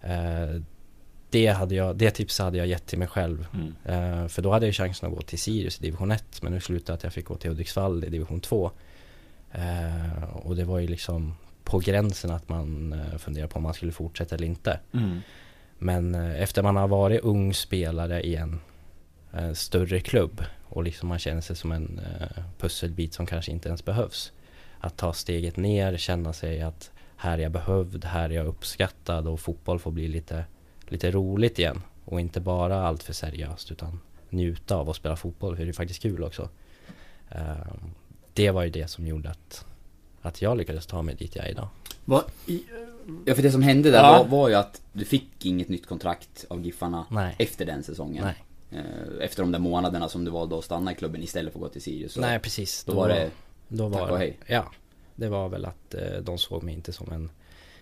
Eh, 0.00 0.60
det, 1.30 1.46
hade 1.46 1.74
jag, 1.74 1.96
det 1.96 2.10
tipset 2.10 2.44
hade 2.44 2.58
jag 2.58 2.66
gett 2.66 2.86
till 2.86 2.98
mig 2.98 3.08
själv. 3.08 3.46
Mm. 3.54 4.28
För 4.28 4.42
då 4.42 4.52
hade 4.52 4.66
jag 4.66 4.74
chansen 4.74 5.08
att 5.08 5.14
gå 5.14 5.22
till 5.22 5.38
Sirius 5.38 5.78
i 5.78 5.82
division 5.82 6.10
1 6.10 6.42
men 6.42 6.52
nu 6.52 6.60
slutade 6.60 6.96
att 6.96 7.02
jag 7.02 7.12
fick 7.12 7.24
gå 7.24 7.36
till 7.36 7.50
Hudiksvall 7.50 8.04
i 8.04 8.08
division 8.08 8.40
2. 8.40 8.70
Eh, 9.52 10.34
och 10.34 10.56
det 10.56 10.64
var 10.64 10.78
ju 10.78 10.86
liksom 10.86 11.34
på 11.68 11.78
gränsen 11.78 12.30
att 12.30 12.48
man 12.48 12.92
eh, 12.92 13.18
funderade 13.18 13.52
på 13.52 13.56
om 13.56 13.62
man 13.62 13.74
skulle 13.74 13.92
fortsätta 13.92 14.34
eller 14.34 14.46
inte. 14.46 14.80
Mm. 14.92 15.20
Men 15.78 16.14
eh, 16.14 16.42
efter 16.42 16.62
man 16.62 16.76
har 16.76 16.88
varit 16.88 17.20
ung 17.20 17.54
spelare 17.54 18.22
i 18.22 18.36
en 18.36 18.60
eh, 19.32 19.52
större 19.52 20.00
klubb 20.00 20.44
och 20.64 20.82
liksom 20.82 21.08
man 21.08 21.18
känner 21.18 21.40
sig 21.40 21.56
som 21.56 21.72
en 21.72 21.98
eh, 21.98 22.42
pusselbit 22.58 23.14
som 23.14 23.26
kanske 23.26 23.52
inte 23.52 23.68
ens 23.68 23.84
behövs. 23.84 24.32
Att 24.80 24.96
ta 24.96 25.12
steget 25.12 25.56
ner, 25.56 25.96
känna 25.96 26.32
sig 26.32 26.62
att 26.62 26.90
här 27.16 27.38
är 27.38 27.42
jag 27.42 27.52
behövd, 27.52 28.04
här 28.04 28.30
är 28.30 28.34
jag 28.34 28.46
uppskattad 28.46 29.28
och 29.28 29.40
fotboll 29.40 29.78
får 29.78 29.90
bli 29.90 30.08
lite, 30.08 30.44
lite 30.88 31.10
roligt 31.10 31.58
igen. 31.58 31.82
Och 32.04 32.20
inte 32.20 32.40
bara 32.40 32.82
allt 32.82 33.02
för 33.02 33.12
seriöst 33.12 33.72
utan 33.72 34.00
njuta 34.30 34.76
av 34.76 34.90
att 34.90 34.96
spela 34.96 35.16
fotboll 35.16 35.56
för 35.56 35.64
det 35.64 35.70
är 35.70 35.72
faktiskt 35.72 36.02
kul 36.02 36.24
också. 36.24 36.48
Eh, 37.30 37.72
det 38.32 38.50
var 38.50 38.62
ju 38.62 38.70
det 38.70 38.88
som 38.88 39.06
gjorde 39.06 39.30
att, 39.30 39.66
att 40.22 40.42
jag 40.42 40.56
lyckades 40.56 40.86
ta 40.86 41.02
mig 41.02 41.14
dit 41.14 41.36
jag 41.36 41.46
är 41.46 41.50
idag. 41.50 41.68
Vad, 42.04 42.24
i, 42.46 42.64
Ja 43.24 43.34
för 43.34 43.42
det 43.42 43.50
som 43.52 43.62
hände 43.62 43.90
där 43.90 43.98
Ja. 43.98 44.22
var, 44.22 44.24
var 44.38 44.48
ju 44.48 44.54
att 44.54 44.82
du 44.92 45.04
fick 45.04 45.46
inget 45.46 45.68
nytt 45.68 45.86
kontrakt 45.86 46.44
av 46.50 46.64
Giffarna 46.64 47.06
Nej. 47.10 47.34
efter 47.38 47.66
den 47.66 47.82
säsongen. 47.82 48.24
Nej. 48.24 48.44
Eh, 48.80 49.24
Efter 49.24 49.42
de 49.42 49.52
där 49.52 49.58
månaderna 49.58 50.08
som 50.08 50.24
du 50.24 50.30
valde 50.30 50.58
att 50.58 50.64
stanna 50.64 50.92
i 50.92 50.94
klubben 50.94 51.22
istället 51.22 51.52
för 51.52 51.58
att 51.60 51.62
gå 51.62 51.68
till 51.68 51.82
Sirius. 51.82 52.16
Nej 52.16 52.38
precis. 52.38 52.84
då 52.84 52.92
var 52.94 53.08
det 53.08 53.30
då 53.68 53.88
var, 53.88 54.00
tack 54.00 54.10
och 54.10 54.18
hej. 54.18 54.38
Ja. 54.46 54.72
Det 55.16 55.28
var 55.28 55.48
väl 55.48 55.64
att 55.64 55.94
eh, 55.94 56.18
de 56.22 56.38
såg 56.38 56.62
mig 56.62 56.74
inte 56.74 56.92
som 56.92 57.12
en, 57.12 57.30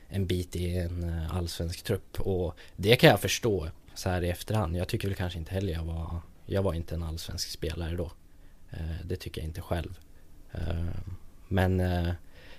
en 0.09 0.27
bit 0.27 0.57
i 0.57 0.77
en 0.77 1.05
eh, 1.19 1.37
allsvensk 1.37 1.83
trupp. 1.83 2.21
Och 2.21 2.55
det 2.77 2.97
kan 2.97 3.11
jag 3.11 3.21
förstå 3.21 3.69
så 3.95 4.09
här 4.09 4.23
i 4.25 4.29
efterhand. 4.31 4.77
Jag 4.77 4.89
tycker 4.89 5.09
väl 5.09 5.17
kanske 5.17 5.39
inte 5.39 5.55
heller 5.55 5.73
jag 5.73 5.85
var 5.85 6.21
Jag 6.47 6.63
var 6.63 6.75
inte 6.75 6.95
en 6.95 7.03
allsvensk 7.03 7.49
spelare 7.51 7.97
då. 7.97 8.11
Det 9.05 9.17
tycker 9.17 9.41
jag 9.41 9.49
inte 9.49 9.61
själv. 9.61 9.99
Men 11.49 11.81
eh, 11.81 12.09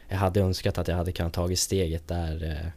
jag 0.09 0.17
hade 0.17 0.39
önskat 0.41 0.77
att 0.77 0.87
jag 0.87 0.95
hade 0.95 1.11
kunnat 1.11 1.33
tagit 1.33 1.59
steget 1.59 2.07
där 2.07 2.43
eh, 2.51 2.69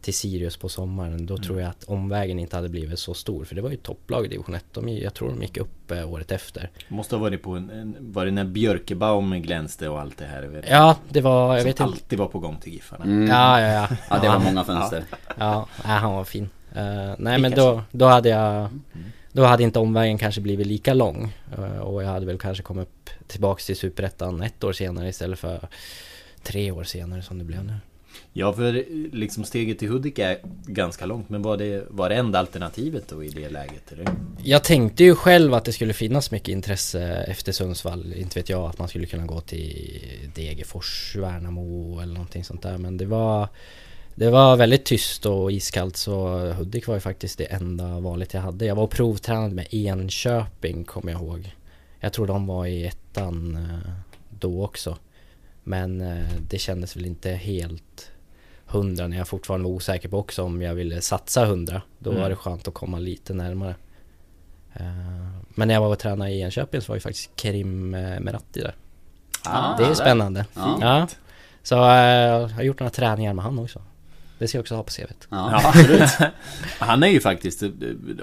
till 0.00 0.14
Sirius 0.14 0.56
på 0.56 0.68
sommaren. 0.68 1.26
Då 1.26 1.34
Mm. 1.34 1.44
tror 1.46 1.60
jag 1.60 1.70
att 1.70 1.84
omvägen 1.84 2.38
inte 2.38 2.56
hade 2.56 2.68
blivit 2.68 2.98
så 2.98 3.14
stor. 3.14 3.44
För 3.44 3.54
det 3.54 3.60
var 3.62 3.70
ju 3.70 3.76
topplag 3.76 4.24
i 4.24 4.28
division 4.28 4.54
1. 4.54 4.64
De, 4.72 4.88
jag 4.88 5.14
tror 5.14 5.28
de 5.28 5.42
gick 5.42 5.56
upp 5.56 5.90
eh, 5.90 6.12
året 6.12 6.32
efter. 6.32 6.70
måste 6.88 7.14
ha 7.16 7.20
varit 7.22 7.42
på 7.42 7.50
en, 7.50 7.70
en... 7.70 7.96
Var 8.00 8.24
det 8.24 8.30
när 8.30 8.44
Björkebaum 8.44 9.42
glänste 9.42 9.88
och 9.88 10.00
allt 10.00 10.18
det 10.18 10.24
här? 10.26 10.42
Vet, 10.42 10.64
Ja, 10.70 10.96
det 11.08 11.20
var, 11.20 11.52
jag 11.52 11.60
som 11.60 11.66
vet 11.66 11.74
inte. 11.74 11.84
alltid 11.84 12.18
var 12.18 12.26
på 12.28 12.38
gång 12.38 12.56
till 12.56 12.72
Giffarna. 12.72 13.04
Mm. 13.04 13.28
Ja, 13.28 13.60
ja, 13.60 13.68
ja. 13.72 13.96
Ja 14.10 14.18
det 14.22 14.28
var 14.28 14.38
många 14.38 14.64
fönster. 14.64 15.04
Ja, 15.38 15.66
nej, 15.84 15.96
han 15.98 16.12
var 16.12 16.24
fin. 16.24 16.48
Eh, 16.74 17.14
nej 17.18 17.38
men 17.38 17.50
då, 17.52 17.82
då 17.90 18.06
hade 18.06 18.28
jag 18.28 18.68
Då 19.36 19.44
hade 19.44 19.62
inte 19.62 19.78
omvägen 19.78 20.18
kanske 20.18 20.40
blivit 20.40 20.66
lika 20.66 20.94
lång 20.94 21.32
Eh, 21.58 21.78
Och 21.78 22.02
jag 22.02 22.08
hade 22.08 22.26
väl 22.26 22.38
kanske 22.38 22.62
kommit 22.62 22.88
tillbaks 23.26 23.66
till 23.66 23.76
Superettan 23.76 24.42
ett 24.42 24.64
år 24.64 24.72
senare 24.72 25.08
istället 25.08 25.38
för 25.38 25.68
Tre 26.42 26.70
år 26.70 26.84
senare 26.84 27.22
som 27.22 27.38
det 27.38 27.44
blev 27.44 27.64
nu 27.64 27.74
Ja, 28.32 28.52
för 28.52 28.84
liksom 29.16 29.44
steget 29.44 29.78
till 29.78 29.88
Hudik 29.88 30.18
är 30.18 30.38
ganska 30.66 31.06
långt. 31.06 31.28
Men 31.28 31.42
var 31.42 31.56
det, 31.56 31.84
var 31.88 32.08
det 32.08 32.14
enda 32.14 32.38
alternativet 32.38 33.08
då 33.08 33.24
i 33.24 33.28
det 33.28 33.48
läget? 33.48 33.92
Eller? 33.92 34.06
Jag 34.42 34.64
tänkte 34.64 35.04
ju 35.04 35.14
själv 35.14 35.54
att 35.54 35.64
det 35.64 35.72
skulle 35.72 35.92
finnas 35.92 36.30
mycket 36.30 36.48
intresse 36.48 37.02
efter 37.28 37.52
Sundsvall 37.52 38.12
Inte 38.12 38.38
vet 38.38 38.48
jag 38.48 38.62
att 38.70 38.78
man 38.78 38.88
skulle 38.88 39.06
kunna 39.06 39.26
gå 39.26 39.40
till 39.40 40.00
Degerfors, 40.34 41.16
Värnamo 41.16 42.00
eller 42.00 42.14
någonting 42.14 42.44
sånt 42.44 42.62
där 42.62 42.78
Men 42.78 42.96
det 42.96 43.06
var 43.06 43.48
Det 44.18 44.30
var 44.30 44.56
väldigt 44.56 44.84
tyst 44.84 45.26
och 45.26 45.52
iskallt 45.52 45.96
så 45.96 46.38
Hudik 46.52 46.86
var 46.86 46.94
ju 46.94 47.00
faktiskt 47.00 47.38
det 47.38 47.44
enda 47.44 48.00
valet 48.00 48.34
jag 48.34 48.40
hade. 48.40 48.64
Jag 48.66 48.74
var 48.74 48.82
och 48.82 48.90
provtränade 48.90 49.54
med 49.54 49.66
Enköping 49.70 50.84
kommer 50.84 51.12
jag 51.12 51.20
ihåg. 51.22 51.54
Jag 52.00 52.12
tror 52.12 52.26
de 52.26 52.46
var 52.46 52.66
i 52.66 52.86
ettan 52.86 53.56
eh, 53.56 53.90
då 54.30 54.64
också. 54.64 54.96
Men 55.64 56.00
eh, 56.00 56.26
det 56.50 56.58
kändes 56.58 56.96
väl 56.96 57.06
inte 57.06 57.30
helt 57.30 58.10
hundra 58.66 59.06
när 59.08 59.16
jag 59.16 59.28
fortfarande 59.28 59.64
var 59.68 59.74
osäker 59.74 60.08
på 60.08 60.18
också 60.18 60.42
om 60.42 60.62
jag 60.62 60.74
ville 60.74 61.00
satsa 61.00 61.44
hundra. 61.44 61.82
Då 61.98 62.10
Mm. 62.10 62.22
var 62.22 62.30
det 62.30 62.36
skönt 62.36 62.68
att 62.68 62.74
komma 62.74 62.98
lite 62.98 63.34
närmare. 63.34 63.74
Eh, 64.74 64.86
Men 65.48 65.68
när 65.68 65.74
jag 65.74 65.80
var 65.80 65.88
och 65.88 65.98
tränade 65.98 66.30
i 66.30 66.40
Enköping 66.40 66.80
så 66.80 66.92
var 66.92 66.96
ju 66.96 67.00
faktiskt 67.00 67.40
Kerim 67.40 67.90
Meratti 67.90 68.60
där. 68.60 68.74
Ah, 69.44 69.76
Det 69.76 69.84
är 69.84 69.88
där. 69.88 69.94
spännande. 69.94 70.46
Ja. 70.54 71.08
Så 71.62 71.74
jag 71.74 72.48
har 72.48 72.62
gjort 72.62 72.80
några 72.80 72.90
träningar 72.90 73.34
med 73.34 73.44
han 73.44 73.58
också 73.58 73.82
Det 74.38 74.48
ska 74.48 74.58
jag 74.58 74.62
också 74.62 74.74
ha 74.74 74.82
på 74.82 74.90
CVt 74.90 75.26
Ja. 75.30 75.50
Ja, 75.52 75.68
absolut. 75.68 76.10
Han 76.78 77.02
är 77.02 77.06
ju 77.08 77.20
faktiskt 77.20 77.62
eh, 77.62 77.70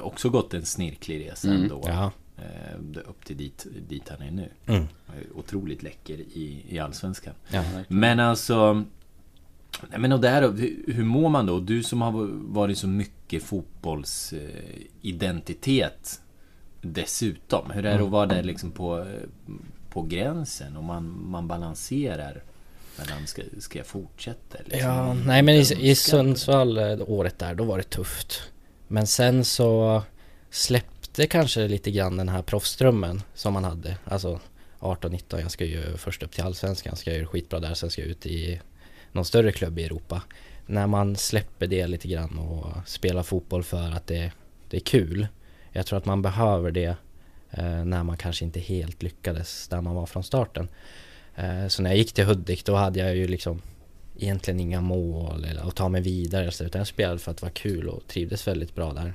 också 0.02 0.30
gått 0.30 0.54
en 0.54 0.65
snirklig 0.65 1.30
resa 1.30 1.47
Mm. 1.47 1.62
ändå. 1.62 1.84
Ja 1.88 2.12
Eh, 2.38 2.76
Upp 3.10 3.26
till 3.26 3.38
dit, 3.38 3.67
dit 3.89 4.10
han 4.10 4.21
är 4.21 4.32
nu. 4.32 4.49
Mm. 4.65 4.88
Otroligt 5.36 5.84
läcker 5.84 6.13
i, 6.13 6.65
i 6.69 6.80
Allsvenskan. 6.80 7.34
Ja, 7.49 7.63
Men 7.88 8.19
alltså... 8.19 8.84
Nej 9.89 9.99
men 9.99 10.12
och 10.12 10.19
där, 10.19 10.41
hur, 10.93 11.04
mår 11.04 11.30
man 11.30 11.45
då? 11.45 11.60
Du 11.60 11.84
som 11.84 12.02
har 12.02 12.12
varit 12.54 12.78
så 12.78 12.88
mycket 12.88 13.43
fotbollsidentitet 13.43 16.21
dessutom. 16.82 17.71
Hur 17.71 17.86
är 17.86 17.97
det 17.97 18.04
att 18.04 18.10
vara 18.10 18.26
där 18.26 18.43
liksom 18.43 18.71
på, 18.71 18.99
eh, 18.99 19.06
på 19.89 20.02
gränsen? 20.02 20.78
Och 20.78 20.84
man, 20.84 21.30
man 21.30 21.47
balanserar 21.47 22.43
mellan, 22.97 23.27
ska, 23.27 23.41
ska 23.60 23.79
jag 23.79 23.88
fortsätta? 23.88 24.58
Liksom? 24.65 24.89
Ja, 24.89 25.13
nej 25.13 25.41
men 25.41 25.56
i, 25.56 25.89
i. 25.89 25.95
Sundsvall 25.95 26.77
eh, 26.77 26.99
året 27.08 27.39
där, 27.39 27.56
då 27.56 27.63
var 27.63 27.77
det 27.77 27.84
tufft 27.84 28.41
Men 28.88 29.08
sen 29.08 29.45
så 29.45 30.03
släppte 30.49 31.27
kanske 31.27 31.67
lite 31.67 31.91
grann 31.91 32.17
den 32.17 32.29
här 32.29 32.41
proffsdrömmen 32.41 33.21
som 33.34 33.53
man 33.53 33.63
hade 33.63 33.97
Alltså 34.06 34.39
18-19, 34.79 35.41
jag 35.41 35.51
ska 35.51 35.65
ju 35.65 35.97
först 35.97 36.23
upp 36.23 36.32
till 36.32 36.43
Allsvenskan, 36.43 36.95
ska 36.95 37.10
jag 37.10 37.17
göra 37.17 37.27
skitbra 37.27 37.60
där, 37.60 37.73
sen 37.73 37.89
ska 37.89 38.01
jag 38.01 38.10
ut 38.10 38.25
i 38.25 38.62
någon 39.12 39.25
större 39.25 39.51
klubb 39.51 39.79
i 39.79 39.84
Europa 39.84 40.21
När 40.65 40.88
man 40.88 41.15
släpper 41.15 41.67
det 41.67 41.88
lite 41.88 42.08
grann 42.08 42.38
och 42.38 42.67
spelar 42.86 43.23
fotboll 43.23 43.63
för 43.63 43.91
att 43.91 44.08
det, 44.08 44.32
det 44.69 44.77
är 44.77 44.82
kul 44.82 45.27
Jag 45.71 45.86
tror 45.86 45.97
att 45.97 46.06
man 46.06 46.21
behöver 46.21 46.71
det 46.71 46.95
eh, 47.51 47.86
när 47.86 48.03
man 48.03 48.17
kanske 48.17 48.45
inte 48.45 48.60
helt 48.60 49.03
lyckades 49.03 49.67
där 49.67 49.82
man 49.82 49.95
var 49.95 50.06
från 50.06 50.23
starten 50.23 50.67
Så 51.69 51.81
när 51.81 51.89
jag 51.89 51.97
gick 51.97 52.13
till 52.13 52.25
Hudik 52.25 52.65
då 52.65 52.75
hade 52.75 52.99
jag 52.99 53.15
ju 53.15 53.27
liksom 53.27 53.61
egentligen 54.19 54.59
inga 54.59 54.81
mål 54.81 55.45
eller 55.45 55.67
att 55.67 55.75
ta 55.75 55.89
mig 55.89 56.01
vidare 56.01 56.51
så, 56.51 56.63
utan 56.63 56.79
jag 56.79 56.87
spelade 56.87 57.19
för 57.19 57.31
att 57.31 57.37
det 57.37 57.45
var 57.45 57.51
kul 57.51 57.89
och 57.89 58.07
trivdes 58.07 58.47
väldigt 58.47 58.75
bra 58.75 58.93
där. 58.93 59.13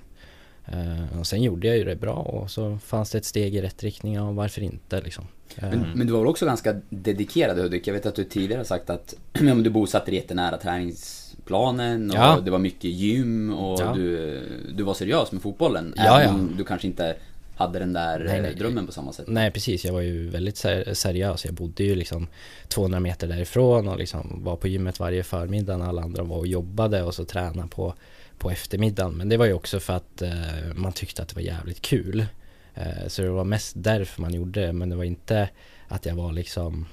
Eh, 0.66 1.18
och 1.18 1.26
sen 1.26 1.42
gjorde 1.42 1.66
jag 1.66 1.76
ju 1.76 1.84
det 1.84 1.96
bra 1.96 2.14
och 2.14 2.50
så 2.50 2.78
fanns 2.78 3.10
det 3.10 3.18
ett 3.18 3.24
steg 3.24 3.54
i 3.54 3.62
rätt 3.62 3.82
riktning 3.82 4.20
och 4.20 4.34
varför 4.34 4.62
inte 4.62 5.00
liksom. 5.00 5.24
Men, 5.56 5.72
mm. 5.72 5.90
men, 5.94 6.06
du 6.06 6.12
var 6.12 6.20
väl 6.20 6.28
också 6.28 6.46
ganska 6.46 6.76
dedikerad 6.88 7.58
Hudik? 7.58 7.86
Jag 7.86 7.94
vet 7.94 8.06
att 8.06 8.14
du 8.14 8.24
tidigare 8.24 8.60
har 8.60 8.64
sagt 8.64 8.90
att 8.90 9.14
du 9.32 9.70
bosatte 9.70 10.10
dig 10.10 10.14
jättenära 10.14 10.56
träningsplanen 10.56 12.10
och 12.10 12.16
ja. 12.16 12.40
det 12.44 12.50
var 12.50 12.58
mycket 12.58 12.90
gym 12.90 13.54
och 13.54 13.80
ja. 13.80 13.92
du, 13.94 14.42
du 14.74 14.82
var 14.82 14.94
seriös 14.94 15.32
med 15.32 15.42
fotbollen. 15.42 15.94
Ja, 15.96 16.20
även 16.20 16.34
om 16.34 16.54
du 16.56 16.64
kanske 16.64 16.86
inte 16.86 17.16
hade 17.58 17.78
den 17.78 17.92
där 17.92 18.18
nej, 18.18 18.42
nej. 18.42 18.54
drömmen 18.54 18.86
på 18.86 18.92
samma 18.92 19.12
sätt. 19.12 19.24
Nej 19.28 19.50
precis, 19.50 19.84
jag 19.84 19.92
var 19.92 20.00
ju 20.00 20.28
väldigt 20.28 20.56
seriös. 20.92 21.44
Jag 21.44 21.54
bodde 21.54 21.84
ju 21.84 21.94
liksom 21.94 22.26
200 22.68 23.00
meter 23.00 23.26
därifrån 23.26 23.88
och 23.88 23.98
liksom 23.98 24.44
var 24.44 24.56
på 24.56 24.68
gymmet 24.68 25.00
varje 25.00 25.22
förmiddag 25.22 25.76
när 25.76 25.86
alla 25.86 26.02
andra 26.02 26.22
var 26.22 26.36
och 26.36 26.46
jobbade 26.46 27.02
och 27.02 27.14
så 27.14 27.24
tränade 27.24 27.68
på, 27.68 27.94
på 28.38 28.50
eftermiddagen. 28.50 29.16
Men 29.16 29.28
det 29.28 29.36
var 29.36 29.46
ju 29.46 29.52
också 29.52 29.80
för 29.80 29.92
att 29.92 30.22
eh, 30.22 30.30
man 30.74 30.92
tyckte 30.92 31.22
att 31.22 31.28
det 31.28 31.34
var 31.34 31.42
jävligt 31.42 31.82
kul. 31.82 32.26
Eh, 32.74 33.06
så 33.06 33.22
det 33.22 33.30
var 33.30 33.44
mest 33.44 33.72
därför 33.76 34.22
man 34.22 34.34
gjorde 34.34 34.66
det, 34.66 34.72
men 34.72 34.88
det 34.88 34.96
var 34.96 35.04
inte 35.04 35.48
att 35.88 36.06
jag 36.06 36.14
var 36.14 36.32
liksom 36.32 36.86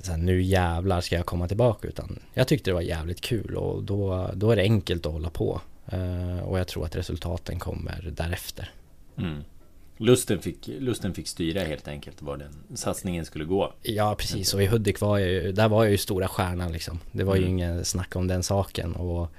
så 0.00 0.10
här, 0.10 0.18
nu 0.18 0.42
jävlar 0.42 1.00
ska 1.00 1.16
jag 1.16 1.26
komma 1.26 1.48
tillbaka 1.48 1.88
utan 1.88 2.18
jag 2.34 2.48
tyckte 2.48 2.70
det 2.70 2.74
var 2.74 2.80
jävligt 2.80 3.20
kul 3.20 3.56
och 3.56 3.82
då, 3.82 4.30
då 4.34 4.50
är 4.50 4.56
det 4.56 4.62
enkelt 4.62 5.06
att 5.06 5.12
hålla 5.12 5.30
på. 5.30 5.60
Uh, 5.92 6.38
och 6.38 6.58
jag 6.58 6.68
tror 6.68 6.84
att 6.84 6.96
resultaten 6.96 7.58
kommer 7.58 8.12
därefter. 8.16 8.70
Mm. 9.18 9.44
Lusten, 10.00 10.38
fick, 10.38 10.66
lusten 10.66 11.14
fick 11.14 11.28
styra 11.28 11.60
helt 11.60 11.88
enkelt 11.88 12.22
var 12.22 12.36
den 12.36 12.76
satsningen 12.76 13.24
skulle 13.24 13.44
gå. 13.44 13.72
Ja 13.82 14.14
precis 14.18 14.54
och 14.54 14.62
i 14.62 14.66
Hudik 14.66 15.00
var 15.00 15.18
jag 15.18 15.28
ju, 15.28 15.52
där 15.52 15.68
var 15.68 15.84
jag 15.84 15.90
ju 15.90 15.98
stora 15.98 16.28
stjärnan 16.28 16.72
liksom. 16.72 16.98
Det 17.12 17.24
var 17.24 17.36
mm. 17.36 17.44
ju 17.44 17.50
ingen 17.50 17.84
snack 17.84 18.16
om 18.16 18.26
den 18.26 18.42
saken 18.42 18.92
och 18.92 19.32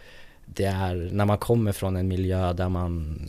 det 0.45 0.65
är 0.65 1.09
när 1.11 1.25
man 1.25 1.37
kommer 1.37 1.71
från 1.71 1.95
en 1.95 2.07
miljö 2.07 2.53
där 2.53 2.69
man 2.69 3.19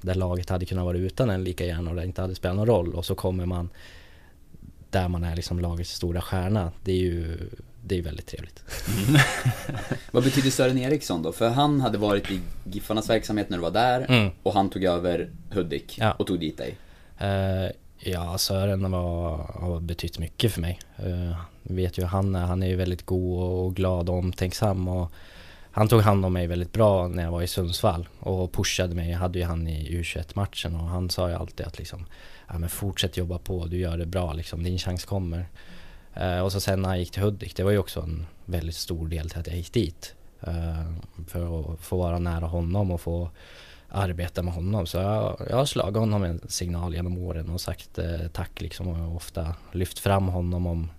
där 0.00 0.14
laget 0.14 0.50
hade 0.50 0.66
kunnat 0.66 0.84
vara 0.84 0.96
utan 0.96 1.30
en 1.30 1.44
lika 1.44 1.64
gärna 1.64 1.90
och 1.90 1.96
det 1.96 2.04
inte 2.04 2.22
hade 2.22 2.34
spelat 2.34 2.56
någon 2.56 2.66
roll 2.66 2.94
och 2.94 3.04
så 3.04 3.14
kommer 3.14 3.46
man 3.46 3.68
där 4.90 5.08
man 5.08 5.24
är 5.24 5.36
liksom 5.36 5.60
lagets 5.60 5.90
stora 5.90 6.20
stjärna. 6.20 6.72
Det 6.84 6.92
är 6.92 6.96
ju 6.96 7.38
det 7.88 7.98
är 7.98 8.02
väldigt 8.02 8.26
trevligt. 8.26 8.64
Mm. 9.08 9.20
Vad 10.10 10.24
betyder 10.24 10.50
Sören 10.50 10.78
Eriksson 10.78 11.22
då? 11.22 11.32
För 11.32 11.48
han 11.48 11.80
hade 11.80 11.98
varit 11.98 12.30
i 12.30 12.40
Giffarnas 12.64 13.10
verksamhet 13.10 13.50
när 13.50 13.56
du 13.56 13.62
var 13.62 13.70
där 13.70 14.06
mm. 14.08 14.30
och 14.42 14.52
han 14.52 14.70
tog 14.70 14.84
över 14.84 15.30
Hudik 15.50 15.98
ja. 15.98 16.12
och 16.12 16.26
tog 16.26 16.40
dit 16.40 16.58
dig. 16.58 16.76
Uh, 17.22 17.70
ja, 17.98 18.38
Sören 18.38 18.90
var, 18.90 19.36
har 19.36 19.80
betytt 19.80 20.18
mycket 20.18 20.52
för 20.52 20.60
mig. 20.60 20.78
Uh, 21.06 21.36
vet 21.62 21.98
ju 21.98 22.04
han 22.04 22.34
är, 22.34 22.40
han 22.40 22.62
är 22.62 22.66
ju 22.66 22.76
väldigt 22.76 23.06
god 23.06 23.42
och 23.42 23.74
glad 23.74 24.08
och 24.08 24.18
omtänksam 24.18 24.88
och 24.88 25.12
han 25.70 25.88
tog 25.88 26.00
hand 26.00 26.24
om 26.24 26.32
mig 26.32 26.46
väldigt 26.46 26.72
bra 26.72 27.08
när 27.08 27.22
jag 27.22 27.30
var 27.30 27.42
i 27.42 27.46
Sundsvall 27.46 28.08
och 28.20 28.52
pushade 28.52 28.94
mig. 28.94 29.10
Jag 29.10 29.18
hade 29.18 29.38
ju 29.38 29.44
han 29.44 29.68
i 29.68 30.02
U21-matchen 30.02 30.74
och 30.74 30.86
han 30.86 31.10
sa 31.10 31.28
ju 31.28 31.34
alltid 31.34 31.66
att 31.66 31.78
liksom, 31.78 32.06
ja 32.48 32.58
men 32.58 32.68
fortsätt 32.68 33.16
jobba 33.16 33.38
på, 33.38 33.66
du 33.66 33.78
gör 33.78 33.98
det 33.98 34.06
bra 34.06 34.32
liksom, 34.32 34.62
din 34.62 34.78
chans 34.78 35.04
kommer. 35.04 35.46
Eh, 36.16 36.40
och 36.40 36.52
så 36.52 36.60
sen 36.60 36.82
när 36.82 36.88
jag 36.88 36.98
gick 36.98 37.10
till 37.10 37.22
Hudik, 37.22 37.56
det 37.56 37.62
var 37.62 37.70
ju 37.70 37.78
också 37.78 38.00
en 38.00 38.26
väldigt 38.44 38.74
stor 38.74 39.08
del 39.08 39.30
till 39.30 39.38
att 39.38 39.46
jag 39.46 39.56
gick 39.56 39.72
dit. 39.72 40.14
Eh, 40.40 40.92
för 41.28 41.60
att 41.60 41.80
få 41.80 41.96
vara 41.96 42.18
nära 42.18 42.46
honom 42.46 42.90
och 42.90 43.00
få 43.00 43.30
arbeta 43.88 44.42
med 44.42 44.54
honom. 44.54 44.86
Så 44.86 44.96
jag, 44.96 45.46
jag 45.50 45.56
har 45.56 45.64
slagit 45.64 45.96
honom 45.96 46.22
en 46.22 46.40
signal 46.48 46.94
genom 46.94 47.18
åren 47.18 47.50
och 47.50 47.60
sagt 47.60 47.98
eh, 47.98 48.28
tack 48.32 48.60
liksom 48.60 48.88
och 48.88 49.16
ofta 49.16 49.54
lyft 49.72 49.98
fram 49.98 50.28
honom 50.28 50.66
om 50.66 50.90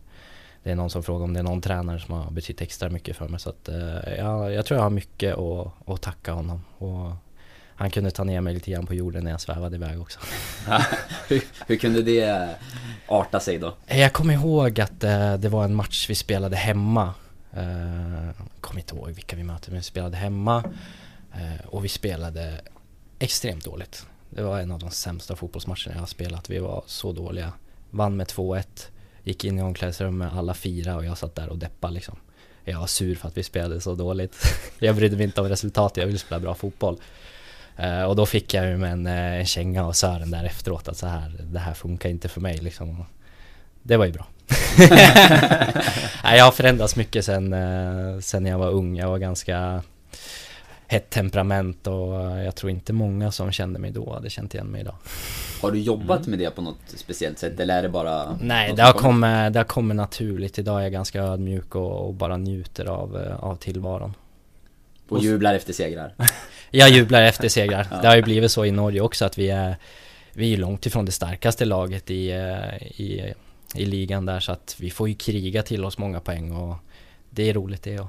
det 0.63 0.71
är 0.71 0.75
någon 0.75 0.89
som 0.89 1.03
frågar 1.03 1.23
om 1.23 1.33
det 1.33 1.39
är 1.39 1.43
någon 1.43 1.61
tränare 1.61 1.99
som 1.99 2.15
har 2.15 2.31
betytt 2.31 2.61
extra 2.61 2.89
mycket 2.89 3.17
för 3.17 3.27
mig. 3.27 3.39
Så 3.39 3.49
att, 3.49 3.69
eh, 3.69 4.15
ja, 4.17 4.51
jag 4.51 4.65
tror 4.65 4.77
jag 4.77 4.83
har 4.83 4.89
mycket 4.89 5.37
att, 5.37 5.89
att 5.89 6.01
tacka 6.01 6.31
honom. 6.31 6.61
Och 6.77 7.11
han 7.77 7.89
kunde 7.89 8.11
ta 8.11 8.23
ner 8.23 8.41
mig 8.41 8.53
lite 8.53 8.71
grann 8.71 8.85
på 8.85 8.93
jorden 8.93 9.23
när 9.23 9.31
jag 9.31 9.41
svävade 9.41 9.75
iväg 9.75 10.01
också. 10.01 10.19
hur, 11.27 11.43
hur, 11.67 11.75
kunde 11.75 12.01
det 12.01 12.55
arta 13.07 13.39
sig 13.39 13.57
då? 13.57 13.73
Jag 13.85 14.13
kommer 14.13 14.33
ihåg 14.33 14.79
att 14.79 15.03
eh, 15.03 15.33
det 15.33 15.49
var 15.49 15.63
en 15.63 15.75
match 15.75 16.09
vi 16.09 16.15
spelade 16.15 16.55
hemma. 16.55 17.13
Eh, 17.53 18.43
kommer 18.61 18.79
inte 18.79 18.95
ihåg 18.95 19.09
vilka 19.09 19.35
vi 19.35 19.43
mötte, 19.43 19.71
men 19.71 19.79
vi 19.79 19.83
spelade 19.83 20.17
hemma. 20.17 20.63
Eh, 21.33 21.65
och 21.65 21.85
vi 21.85 21.89
spelade 21.89 22.61
extremt 23.19 23.63
dåligt. 23.63 24.05
Det 24.29 24.41
var 24.41 24.59
en 24.59 24.71
av 24.71 24.79
de 24.79 24.91
sämsta 24.91 25.35
fotbollsmatcherna 25.35 25.93
jag 25.93 25.99
har 25.99 26.07
spelat. 26.07 26.49
Vi 26.49 26.59
var 26.59 26.83
så 26.85 27.11
dåliga. 27.11 27.53
Vann 27.89 28.17
med 28.17 28.27
2-1. 28.27 28.63
Gick 29.23 29.45
in 29.45 29.59
i 29.59 29.61
omklädningsrummet 29.61 30.33
alla 30.33 30.53
fyra 30.53 30.95
och 30.95 31.05
jag 31.05 31.17
satt 31.17 31.35
där 31.35 31.49
och 31.49 31.57
deppade 31.57 31.93
liksom. 31.93 32.15
Jag 32.63 32.79
var 32.79 32.87
sur 32.87 33.15
för 33.15 33.27
att 33.27 33.37
vi 33.37 33.43
spelade 33.43 33.81
så 33.81 33.95
dåligt. 33.95 34.37
jag 34.79 34.95
brydde 34.95 35.17
mig 35.17 35.25
inte 35.25 35.41
om 35.41 35.49
resultatet, 35.49 35.97
jag 35.97 36.05
ville 36.05 36.19
spela 36.19 36.39
bra 36.39 36.55
fotboll. 36.55 36.97
Uh, 37.83 38.03
och 38.03 38.15
då 38.15 38.25
fick 38.25 38.53
jag 38.53 38.67
ju 38.67 38.77
med 38.77 38.91
en, 38.91 39.07
eh, 39.07 39.39
en 39.39 39.45
känga 39.45 39.85
av 39.85 39.91
Sören 39.91 40.31
där 40.31 40.43
efteråt 40.43 40.87
att 40.87 40.97
så 40.97 41.07
här, 41.07 41.31
det 41.43 41.59
här 41.59 41.73
funkar 41.73 42.09
inte 42.09 42.27
för 42.27 42.41
mig 42.41 42.57
liksom. 42.57 43.05
Det 43.83 43.97
var 43.97 44.05
ju 44.05 44.11
bra. 44.11 44.27
jag 46.37 46.45
har 46.45 46.51
förändrats 46.51 46.95
mycket 46.95 47.25
sen, 47.25 47.53
uh, 47.53 48.19
sen 48.19 48.45
jag 48.45 48.57
var 48.57 48.69
ung. 48.69 48.97
Jag 48.97 49.09
var 49.09 49.17
ganska 49.17 49.83
hett 50.87 51.09
temperament 51.09 51.87
och 51.87 52.13
jag 52.45 52.55
tror 52.55 52.71
inte 52.71 52.93
många 52.93 53.31
som 53.31 53.51
kände 53.51 53.79
mig 53.79 53.91
då 53.91 54.13
hade 54.13 54.29
känt 54.29 54.53
igen 54.53 54.67
mig 54.67 54.81
idag. 54.81 54.95
Har 55.61 55.71
du 55.71 55.79
jobbat 55.79 56.19
mm. 56.19 56.29
med 56.29 56.39
det 56.39 56.49
på 56.49 56.61
något 56.61 56.79
speciellt 56.95 57.39
sätt 57.39 57.59
eller 57.59 57.77
är 57.77 57.83
det 57.83 57.89
bara? 57.89 58.37
Nej, 58.41 58.73
det 58.75 58.83
har, 58.83 58.93
kommit, 58.93 59.53
det 59.53 59.59
har 59.59 59.63
kommit 59.63 59.97
naturligt. 59.97 60.59
Idag 60.59 60.79
är 60.79 60.83
jag 60.83 60.91
ganska 60.91 61.21
ödmjuk 61.21 61.75
och, 61.75 62.07
och 62.07 62.13
bara 62.13 62.37
njuter 62.37 62.85
av, 62.85 63.37
av 63.39 63.55
tillvaron. 63.55 64.13
Och 65.09 65.23
jublar 65.23 65.53
efter 65.53 65.73
segrar? 65.73 66.13
Jag 66.71 66.89
jublar 66.89 67.21
efter 67.21 67.49
segrar. 67.49 67.87
Det 68.01 68.07
har 68.07 68.15
ju 68.15 68.21
blivit 68.21 68.51
så 68.51 68.65
i 68.65 68.71
Norge 68.71 69.01
också 69.01 69.25
att 69.25 69.37
vi 69.37 69.49
är 69.49 69.75
Vi 70.33 70.53
är 70.53 70.57
långt 70.57 70.85
ifrån 70.85 71.05
det 71.05 71.11
starkaste 71.11 71.65
laget 71.65 72.11
i, 72.11 72.31
eh, 72.31 73.01
i, 73.01 73.33
i 73.75 73.85
ligan 73.85 74.25
där 74.25 74.39
så 74.39 74.51
att 74.51 74.75
vi 74.79 74.89
får 74.89 75.09
ju 75.09 75.15
kriga 75.15 75.63
till 75.63 75.85
oss 75.85 75.97
många 75.97 76.19
poäng 76.19 76.51
och 76.51 76.75
Det 77.29 77.49
är 77.49 77.53
roligt 77.53 77.83
det 77.83 77.99
och 77.99 78.07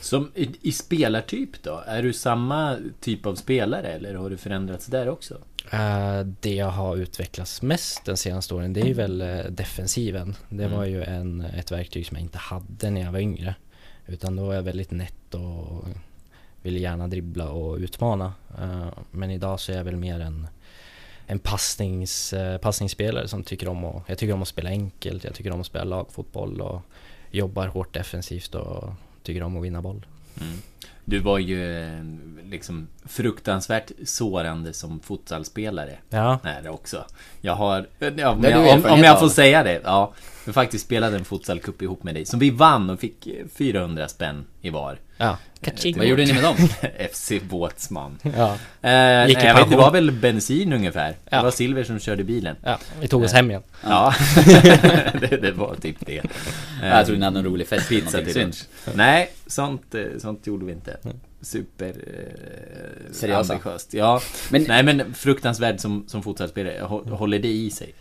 Som 0.00 0.32
i, 0.34 0.48
i 0.62 0.72
spelartyp 0.72 1.62
då? 1.62 1.82
Är 1.86 2.02
du 2.02 2.12
samma 2.12 2.76
typ 3.00 3.26
av 3.26 3.34
spelare 3.34 3.88
eller 3.88 4.14
har 4.14 4.30
du 4.30 4.36
förändrats 4.36 4.86
där 4.86 5.08
också? 5.08 5.34
Uh, 5.74 6.26
det 6.40 6.54
jag 6.54 6.70
har 6.70 6.96
utvecklats 6.96 7.62
mest 7.62 8.04
den 8.04 8.16
senaste 8.16 8.54
åren 8.54 8.72
det 8.72 8.80
är 8.80 8.86
ju 8.86 8.94
väl 8.94 9.22
uh, 9.22 9.44
defensiven. 9.44 10.34
Det 10.48 10.64
mm. 10.64 10.76
var 10.76 10.84
ju 10.84 11.02
en, 11.02 11.40
ett 11.40 11.72
verktyg 11.72 12.06
som 12.06 12.16
jag 12.16 12.24
inte 12.24 12.38
hade 12.38 12.90
när 12.90 13.00
jag 13.00 13.12
var 13.12 13.18
yngre. 13.18 13.54
Utan 14.06 14.36
då 14.36 14.46
var 14.46 14.54
jag 14.54 14.62
väldigt 14.62 14.90
nätt 14.90 15.34
och 15.34 15.84
vill 16.62 16.76
gärna 16.76 17.08
dribbla 17.08 17.50
och 17.50 17.76
utmana. 17.76 18.32
Eh, 18.58 18.88
men 19.10 19.30
idag 19.30 19.60
så 19.60 19.72
är 19.72 19.76
jag 19.76 19.84
väl 19.84 19.96
mer 19.96 20.20
en, 20.20 20.46
en 21.26 21.38
passnings, 21.38 22.32
eh, 22.32 22.58
passningsspelare 22.58 23.28
som 23.28 23.42
tycker 23.42 23.68
om 23.68 23.84
att, 23.84 24.02
jag 24.06 24.18
tycker 24.18 24.34
om 24.34 24.42
att 24.42 24.48
spela 24.48 24.70
enkelt, 24.70 25.24
jag 25.24 25.34
tycker 25.34 25.50
om 25.50 25.60
att 25.60 25.66
spela 25.66 25.84
lagfotboll 25.84 26.60
och 26.60 26.82
jobbar 27.30 27.66
hårt 27.66 27.94
defensivt 27.94 28.54
och 28.54 28.92
tycker 29.22 29.42
om 29.42 29.56
att 29.56 29.64
vinna 29.64 29.82
boll. 29.82 30.06
Mm. 30.40 30.58
Du 31.04 31.18
var 31.18 31.38
ju 31.38 31.90
liksom 32.44 32.88
fruktansvärt 33.04 33.90
sårande 34.04 34.72
som 34.72 35.00
futsalspelare. 35.00 35.98
Ja. 36.08 36.38
Nej, 36.42 36.62
det 36.62 36.70
också. 36.70 37.04
Jag 37.40 37.54
har, 37.54 37.86
ja, 37.98 38.30
om, 38.30 38.44
jag, 38.44 38.78
om, 38.78 38.84
om 38.84 39.00
jag 39.00 39.20
får 39.20 39.28
säga 39.28 39.62
det. 39.62 39.80
Ja, 39.84 40.12
vi 40.44 40.52
faktiskt 40.52 40.84
spelade 40.84 41.16
en 41.16 41.24
futsalcup 41.24 41.82
ihop 41.82 42.02
med 42.02 42.14
dig. 42.14 42.24
Som 42.24 42.40
vi 42.40 42.50
vann 42.50 42.90
och 42.90 43.00
fick 43.00 43.28
400 43.54 44.08
spänn 44.08 44.44
i 44.60 44.70
var. 44.70 44.98
Ja. 45.16 45.38
Kaching. 45.60 45.98
Vad 45.98 46.06
gjorde 46.06 46.24
ni 46.24 46.32
med 46.32 46.42
dem? 46.42 46.56
FC 47.12 47.32
Båtsman. 47.42 48.18
Ja. 48.22 48.56
Eh, 48.90 49.28
Gick 49.28 49.44
jag 49.44 49.54
vet, 49.54 49.70
det 49.70 49.76
var 49.76 49.90
väl 49.90 50.12
bensin 50.12 50.72
ungefär. 50.72 51.16
Ja. 51.30 51.36
Det 51.36 51.42
var 51.42 51.50
Silver 51.50 51.84
som 51.84 51.98
körde 51.98 52.24
bilen. 52.24 52.56
Ja, 52.62 52.78
vi 53.00 53.08
tog 53.08 53.22
oss 53.22 53.32
hem 53.32 53.50
igen. 53.50 53.62
Ja, 53.84 54.14
det, 55.20 55.38
det, 55.42 55.52
var 55.52 55.74
typ 55.74 56.06
det. 56.06 56.22
Jag 56.82 57.06
trodde 57.06 57.18
ni 57.18 57.24
hade 57.24 57.38
en 57.38 57.44
rolig 57.44 57.66
fest. 57.66 57.88
Pizza 57.88 58.18
till 58.22 58.38
lunch. 58.40 58.64
Nej, 58.94 59.30
sånt, 59.46 59.94
eh, 59.94 60.02
sånt 60.18 60.46
gjorde 60.46 60.64
vi 60.66 60.72
inte. 60.72 60.96
Super 61.40 61.88
eh, 61.88 63.12
Seriösa. 63.12 63.58
Ja, 63.90 64.20
men, 64.50 64.62
nej 64.62 64.82
men 64.82 65.14
fruktansvärd 65.14 65.80
som, 65.80 66.04
som 66.08 66.22
fotbollsspelare. 66.22 66.80
Håller 67.10 67.38
det 67.38 67.48
i 67.48 67.70
sig? 67.70 67.94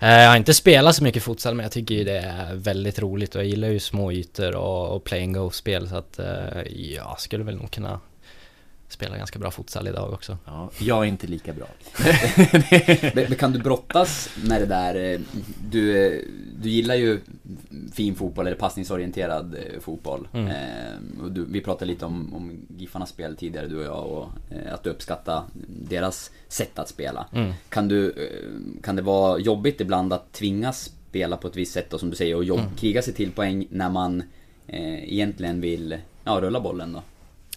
Eh, 0.00 0.22
jag 0.22 0.28
har 0.28 0.36
inte 0.36 0.54
spelat 0.54 0.96
så 0.96 1.04
mycket 1.04 1.22
futsal 1.22 1.54
men 1.54 1.62
jag 1.62 1.72
tycker 1.72 1.94
ju 1.94 2.04
det 2.04 2.18
är 2.18 2.54
väldigt 2.54 2.98
roligt 2.98 3.34
och 3.34 3.40
jag 3.40 3.48
gillar 3.48 3.68
ju 3.68 3.78
små 3.78 4.12
ytor 4.12 4.56
och, 4.56 4.96
och 4.96 5.04
play 5.04 5.22
and 5.22 5.34
go-spel 5.34 5.88
så 5.88 5.96
att 5.96 6.18
eh, 6.18 6.62
jag 6.72 7.20
skulle 7.20 7.44
väl 7.44 7.56
nog 7.56 7.70
kunna 7.70 8.00
spela 8.88 9.16
ganska 9.16 9.38
bra 9.38 9.50
futsal 9.50 9.88
idag 9.88 10.12
också. 10.12 10.38
Ja, 10.44 10.70
jag 10.78 11.04
är 11.04 11.08
inte 11.08 11.26
lika 11.26 11.52
bra. 11.52 11.66
men, 13.14 13.34
kan 13.34 13.52
du 13.52 13.58
brottas 13.58 14.30
med 14.44 14.60
det 14.60 14.66
där? 14.66 14.94
Eh, 14.94 15.20
du, 15.70 16.24
du 16.62 16.68
gillar 16.68 16.94
ju 16.94 17.20
fin 17.92 18.14
fotboll, 18.14 18.46
eller 18.46 18.56
passningsorienterad 18.56 19.56
fotboll. 19.80 20.28
Mm. 20.32 20.46
Eh, 20.46 21.28
du, 21.30 21.44
vi 21.44 21.60
pratade 21.60 21.86
lite 21.86 22.06
om, 22.06 22.34
om 22.34 22.66
Giffarnas 22.78 23.10
spel 23.10 23.36
tidigare, 23.36 23.66
du 23.66 23.78
och 23.78 23.84
jag, 23.84 24.06
och 24.06 24.28
eh, 24.50 24.74
att 24.74 24.82
du 24.82 24.90
uppskattar 24.90 25.44
deras 25.68 26.30
sätt 26.48 26.78
att 26.78 26.88
spela. 26.88 27.26
Mm. 27.32 27.52
Kan, 27.68 27.88
du, 27.88 28.10
eh, 28.10 28.82
kan 28.82 28.96
det 28.96 29.02
vara 29.02 29.38
jobbigt 29.38 29.80
ibland 29.80 30.12
att 30.12 30.32
tvingas 30.32 30.92
spela 31.08 31.36
på 31.36 31.48
ett 31.48 31.56
visst 31.56 31.72
sätt 31.72 31.92
och 31.92 32.00
som 32.00 32.10
du 32.10 32.16
säger 32.16 32.36
och 32.36 32.44
jobb, 32.44 32.60
mm. 32.60 32.76
kriga 32.76 33.02
sig 33.02 33.14
till 33.14 33.32
poäng 33.32 33.66
när 33.70 33.90
man 33.90 34.22
eh, 34.66 35.12
egentligen 35.12 35.60
vill 35.60 35.98
ja, 36.24 36.40
rulla 36.40 36.60
bollen 36.60 36.92
då? 36.92 37.02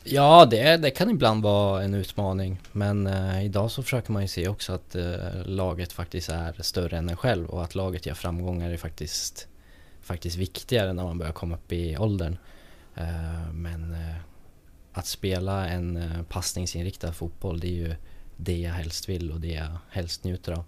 Ja, 0.03 0.45
det, 0.45 0.77
det 0.77 0.91
kan 0.91 1.09
ibland 1.09 1.43
vara 1.43 1.83
en 1.83 1.93
utmaning. 1.93 2.59
Men 2.71 3.07
eh, 3.07 3.45
idag 3.45 3.71
så 3.71 3.83
försöker 3.83 4.11
man 4.11 4.21
ju 4.21 4.27
se 4.27 4.47
också 4.47 4.73
att 4.73 4.95
eh, 4.95 5.45
laget 5.45 5.93
faktiskt 5.93 6.29
är 6.29 6.55
större 6.59 6.97
än 6.97 7.09
en 7.09 7.17
själv 7.17 7.49
och 7.49 7.63
att 7.63 7.75
laget 7.75 8.05
gör 8.05 8.13
framgångar 8.13 8.69
är 8.69 8.77
faktiskt, 8.77 9.47
faktiskt 10.01 10.37
viktigare 10.37 10.93
när 10.93 11.03
man 11.03 11.17
börjar 11.17 11.33
komma 11.33 11.55
upp 11.55 11.71
i 11.71 11.97
åldern. 11.97 12.37
Eh, 12.95 13.51
men 13.53 13.93
eh, 13.93 14.15
att 14.93 15.05
spela 15.07 15.67
en 15.67 15.97
eh, 15.97 16.23
passningsinriktad 16.29 17.13
fotboll, 17.13 17.59
det 17.59 17.67
är 17.67 17.71
ju 17.71 17.95
det 18.37 18.57
jag 18.57 18.73
helst 18.73 19.09
vill 19.09 19.31
och 19.31 19.39
det 19.39 19.51
jag 19.53 19.77
helst 19.89 20.23
njuter 20.23 20.51
av. 20.51 20.63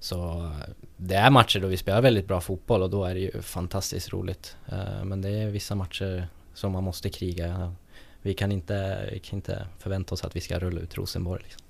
Så 0.00 0.44
eh, 0.44 0.74
det 0.96 1.14
är 1.14 1.30
matcher 1.30 1.60
då 1.60 1.66
vi 1.68 1.76
spelar 1.76 2.02
väldigt 2.02 2.28
bra 2.28 2.40
fotboll 2.40 2.82
och 2.82 2.90
då 2.90 3.04
är 3.04 3.14
det 3.14 3.20
ju 3.20 3.42
fantastiskt 3.42 4.12
roligt. 4.12 4.56
Eh, 4.68 5.04
Men 5.04 5.22
det 5.22 5.28
är 5.30 5.50
vissa 5.50 5.74
matcher 5.74 6.28
som 6.54 6.72
man 6.72 6.84
måste 6.84 7.08
kriga. 7.10 7.74
Vi 8.26 8.34
kan 8.34 8.52
inte, 8.52 9.08
vi 9.12 9.18
kan 9.18 9.36
inte 9.36 9.66
förvänta 9.78 10.14
oss 10.14 10.24
att 10.24 10.36
vi 10.36 10.40
ska 10.40 10.58
rulla 10.58 10.80
ut 10.80 10.96
Rosenborg. 10.96 11.42
Liksom. 11.42 11.62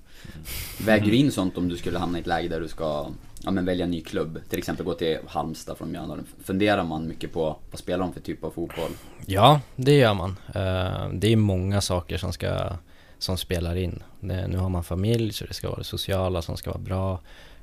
Väger 0.86 1.06
du 1.06 1.16
in 1.16 1.32
sånt 1.32 1.58
om 1.58 1.68
du 1.68 1.76
skulle 1.76 1.98
hamna 1.98 2.18
i 2.18 2.20
ett 2.20 2.26
läge 2.26 2.48
där 2.48 2.60
du 2.60 2.68
ska 2.68 3.10
ja, 3.42 3.50
men 3.50 3.64
välja 3.64 3.84
en 3.84 3.90
ny 3.90 4.00
klubb? 4.00 4.40
Till 4.48 4.58
exempel 4.58 4.86
gå 4.86 4.94
till 4.94 5.18
Halmstad 5.26 5.78
från 5.78 5.90
Mjölndalen. 5.90 6.26
Funderar 6.44 6.84
man 6.84 7.08
mycket 7.08 7.32
på 7.32 7.56
vad 7.70 7.78
spelar 7.78 7.98
de 8.04 8.12
för 8.12 8.20
typ 8.20 8.44
av 8.44 8.50
fotboll? 8.50 8.90
Ja, 9.26 9.60
det 9.76 9.92
gör 9.92 10.14
man. 10.14 10.36
Eh, 10.48 11.08
Det 11.14 11.32
är 11.32 11.36
många 11.36 11.80
saker 11.80 12.16
som 12.18 12.32
ska 12.32 12.76
som 13.18 13.36
spelar 13.38 13.76
in. 13.76 14.02
Nu 14.20 14.56
har 14.56 14.68
man 14.68 14.84
familj 14.84 15.32
så 15.32 15.44
det 15.46 15.54
ska 15.54 15.68
vara 15.68 15.78
det 15.78 15.84
sociala 15.84 16.42
som 16.42 16.56
ska 16.56 16.70
vara 16.70 16.80
bra. 16.82 17.20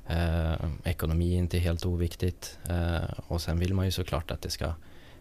Eh, 0.08 0.68
ekonomi 0.84 1.34
är 1.34 1.38
inte 1.38 1.58
helt 1.58 1.86
oviktigt. 1.86 2.58
Eh, 2.68 3.10
och 3.26 3.40
sen 3.40 3.58
vill 3.58 3.74
man 3.74 3.84
ju 3.84 3.90
såklart 3.90 4.30
att 4.30 4.42
det 4.42 4.50
ska 4.50 4.72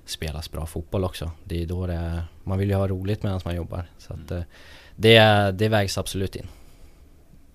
spelas 0.05 0.51
bra 0.51 0.65
fotboll 0.65 1.03
också. 1.03 1.31
Det 1.43 1.61
är 1.61 1.65
då 1.65 1.87
det 1.87 1.93
är, 1.93 2.23
man 2.43 2.57
vill 2.59 2.69
ju 2.69 2.75
ha 2.75 2.87
roligt 2.87 3.23
medan 3.23 3.39
man 3.45 3.55
jobbar. 3.55 3.85
Så 3.97 4.13
att, 4.13 4.31
eh, 4.31 4.41
det, 4.95 5.51
det 5.51 5.67
vägs 5.69 5.97
absolut 5.97 6.35
in. 6.35 6.47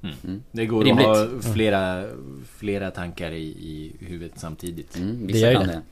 Mm. 0.03 0.43
Det 0.53 0.67
går 0.67 0.85
Rimligt. 0.85 1.07
att 1.07 1.17
ha 1.45 1.53
flera, 1.53 2.05
flera 2.59 2.91
tankar 2.91 3.31
i, 3.31 3.43
i 3.47 3.93
huvudet 4.01 4.33
samtidigt. 4.37 4.97
Mm, 4.97 5.27
Det 5.27 5.39
gör 5.39 5.51
ju 5.51 5.57
kan 5.57 5.67
det. 5.67 5.83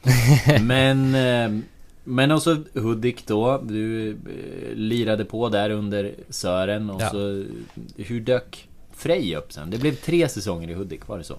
det. 0.47 0.59
Men, 0.63 1.15
eh, 1.15 1.61
men 2.09 2.31
också 2.31 2.57
Hudik 2.75 3.27
då. 3.27 3.63
Du 3.65 4.11
eh, 4.11 4.17
lirade 4.75 5.25
på 5.25 5.49
där 5.49 5.71
under 5.71 6.15
Sören 6.29 6.91
och 6.91 7.03
Ja. 7.03 7.11
så 7.11 7.45
Hur 7.97 8.21
dök 8.21 8.69
Frej 8.93 9.37
upp 9.37 9.53
sen? 9.53 9.71
Det 9.71 9.79
blev 9.79 9.95
tre 9.95 10.29
säsonger 10.29 10.71
i 10.71 10.75
Hudik, 10.75 11.09
var 11.09 11.19
det 11.19 11.25
så? 11.25 11.37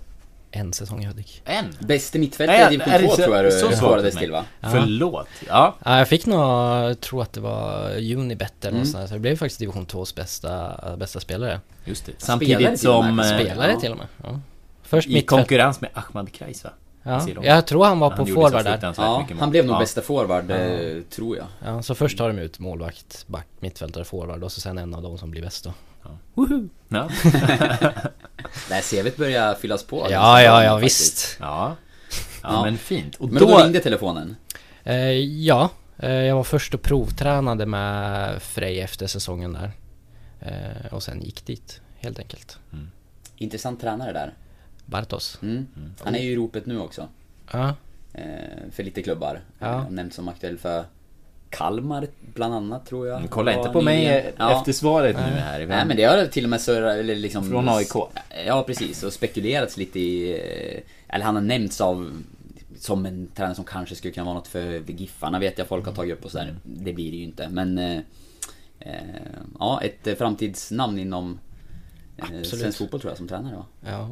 En 0.59 0.73
säsong 0.73 1.03
i 1.03 1.05
Hudik. 1.05 1.41
En? 1.45 1.65
Bäste 1.79 2.19
mittfältare 2.19 2.57
i 2.57 2.61
är 2.61 2.69
division 2.69 2.91
det 2.93 3.07
2 3.07 3.09
så- 3.15 3.21
tror 3.21 3.35
jag 3.35 3.45
du 3.45 3.51
så 3.51 3.71
svarades 3.71 4.13
för 4.13 4.19
till 4.21 4.31
va? 4.31 4.45
Ja. 4.59 4.69
Förlåt. 4.71 5.27
Ja. 5.47 5.75
Ja, 5.85 5.97
jag 5.97 6.07
fick 6.07 6.25
nog, 6.25 7.01
tror 7.01 7.21
att 7.21 7.33
det 7.33 7.39
var 7.41 7.89
Unibet 7.97 8.65
eller 8.65 8.71
Mm. 8.77 8.85
sånt. 8.85 9.07
Så 9.07 9.13
det 9.13 9.19
blev 9.19 9.35
faktiskt 9.35 9.59
division 9.59 9.85
2s 9.85 10.15
bästa, 10.15 10.71
bästa 10.97 11.19
spelare. 11.19 11.59
Just 11.85 12.05
det. 12.05 12.11
Spelare 12.11 12.25
Samtidigt 12.25 12.69
med. 12.69 12.79
som... 12.79 13.19
eh, 13.19 13.25
Spelare 13.25 13.71
ja. 13.71 13.79
till 13.79 13.91
och 13.91 13.97
med. 13.97 14.07
Ja. 14.23 14.39
Först 14.83 15.07
I 15.07 15.13
mittfält. 15.13 15.29
konkurrens 15.29 15.81
med 15.81 15.89
Ahmad 15.93 16.31
Kreis 16.33 16.63
va? 16.63 16.69
Ja, 17.03 17.27
jag 17.43 17.67
tror 17.67 17.85
han 17.85 17.99
var 17.99 18.09
Han 18.11 18.17
på 18.19 18.25
forward 18.33 18.63
där. 18.63 18.93
Ja, 18.97 19.25
han 19.39 19.49
blev 19.51 19.65
nog 19.65 19.75
Ja. 19.75 19.79
bästa 19.79 20.01
forward, 20.01 20.51
eh, 20.51 21.01
tror 21.15 21.37
jag. 21.37 21.45
Ja, 21.65 21.81
så 21.81 21.95
först 21.95 22.17
tar 22.17 22.27
de 22.27 22.39
ut 22.39 22.59
målvakt, 22.59 23.27
back, 23.27 23.47
mittfältare, 23.59 24.03
forward 24.03 24.43
och 24.43 24.51
så 24.51 24.61
sen 24.61 24.77
en 24.77 24.93
av 24.95 25.01
dem 25.01 25.17
som 25.17 25.31
blir 25.31 25.41
bäst 25.41 25.63
då. 25.63 25.73
Ja. 26.89 27.09
Det 28.67 28.73
här 28.73 28.81
CVt 28.81 29.17
börjar 29.17 29.55
fyllas 29.55 29.83
på. 29.83 30.07
Ja, 30.09 30.41
ja, 30.41 30.63
ja 30.63 30.79
faktiskt. 30.79 31.01
visst. 31.01 31.37
Ja. 31.39 31.75
ja. 32.43 32.49
Ja. 32.49 32.63
men 32.65 32.77
fint. 32.77 33.15
Och 33.15 33.29
Men 33.29 33.43
då 33.43 33.57
ringde 33.57 33.79
telefonen. 33.79 34.35
Eh, 34.83 35.11
ja, 35.19 35.69
eh, 35.97 36.11
jag 36.11 36.35
var 36.35 36.43
först 36.43 36.73
och 36.73 36.81
provtränade 36.81 37.65
med 37.65 38.41
Frej 38.41 38.81
efter 38.81 39.07
säsongen 39.07 39.53
där. 39.53 39.71
Eh, 40.39 40.93
och 40.93 41.03
sen 41.03 41.21
gick 41.21 41.45
dit, 41.45 41.81
helt 41.97 42.19
enkelt. 42.19 42.59
Intressant 43.35 43.81
tränare 43.81 44.13
där. 44.13 44.33
Bartos. 44.85 45.39
Mm. 45.41 45.67
Han 46.03 46.15
är 46.15 46.19
ju 46.19 46.31
i 46.31 46.35
ropet 46.35 46.65
nu 46.65 46.79
också. 46.79 47.07
Ja, 47.51 47.75
Eh, 48.17 48.71
för 48.71 48.83
lite 48.83 49.03
klubbar. 49.03 49.41
Ja. 49.59 49.89
Nämnt 49.89 50.13
som 50.13 50.27
aktuell 50.27 50.57
för 50.57 50.85
Kalmar 51.49 52.07
bland 52.33 52.53
annat 52.53 52.85
tror 52.85 53.07
jag. 53.07 53.29
Kolla 53.29 53.53
inte 53.57 53.69
på 53.69 53.81
mig 53.81 53.97
nyligen. 53.97 54.25
eh, 54.25 54.31
Ja. 54.37 54.59
efter 54.59 54.71
svaret 54.71 55.15
nu 55.15 55.21
här. 55.21 55.65
Nej 55.65 55.85
men 55.85 55.97
det 55.97 56.03
har 56.03 56.25
till 56.25 56.43
och 56.43 56.49
med 56.49 56.61
surrat, 56.61 56.95
eller 56.97 57.15
liksom... 57.15 57.49
Från 57.49 57.69
AIK. 57.69 57.91
Ja 58.47 58.63
precis, 58.67 59.03
och 59.03 59.13
spekulerats 59.13 59.77
lite 59.77 59.99
i... 59.99 60.31
eh, 60.33 61.15
Eller 61.15 61.25
han 61.25 61.35
har 61.35 61.41
nämnts 61.41 61.81
av... 61.81 62.11
Som 62.79 63.05
en 63.05 63.27
tränare 63.35 63.55
som 63.55 63.65
kanske 63.65 63.95
skulle 63.95 64.13
kunna 64.13 64.25
vara 64.25 64.35
något 64.35 64.47
för 64.47 64.91
Giffarna 64.91 65.39
vet 65.39 65.57
jag 65.57 65.67
folk 65.67 65.85
har 65.85 65.93
tagit 65.93 66.13
upp 66.13 66.25
och 66.25 66.31
sådär. 66.31 66.55
Det 66.63 66.93
blir 66.93 67.11
det 67.11 67.17
ju 67.17 67.23
inte 67.23 67.49
men... 67.49 67.77
eh, 67.77 67.97
eh, 68.79 68.93
Ja, 69.59 69.81
ett 69.81 70.17
framtidsnamn 70.17 70.99
inom... 70.99 71.39
Absolut. 72.19 72.47
Svensk 72.47 72.77
fotboll 72.77 73.01
tror 73.01 73.11
jag 73.11 73.17
som 73.17 73.27
tränare 73.27 73.55
va? 73.55 73.65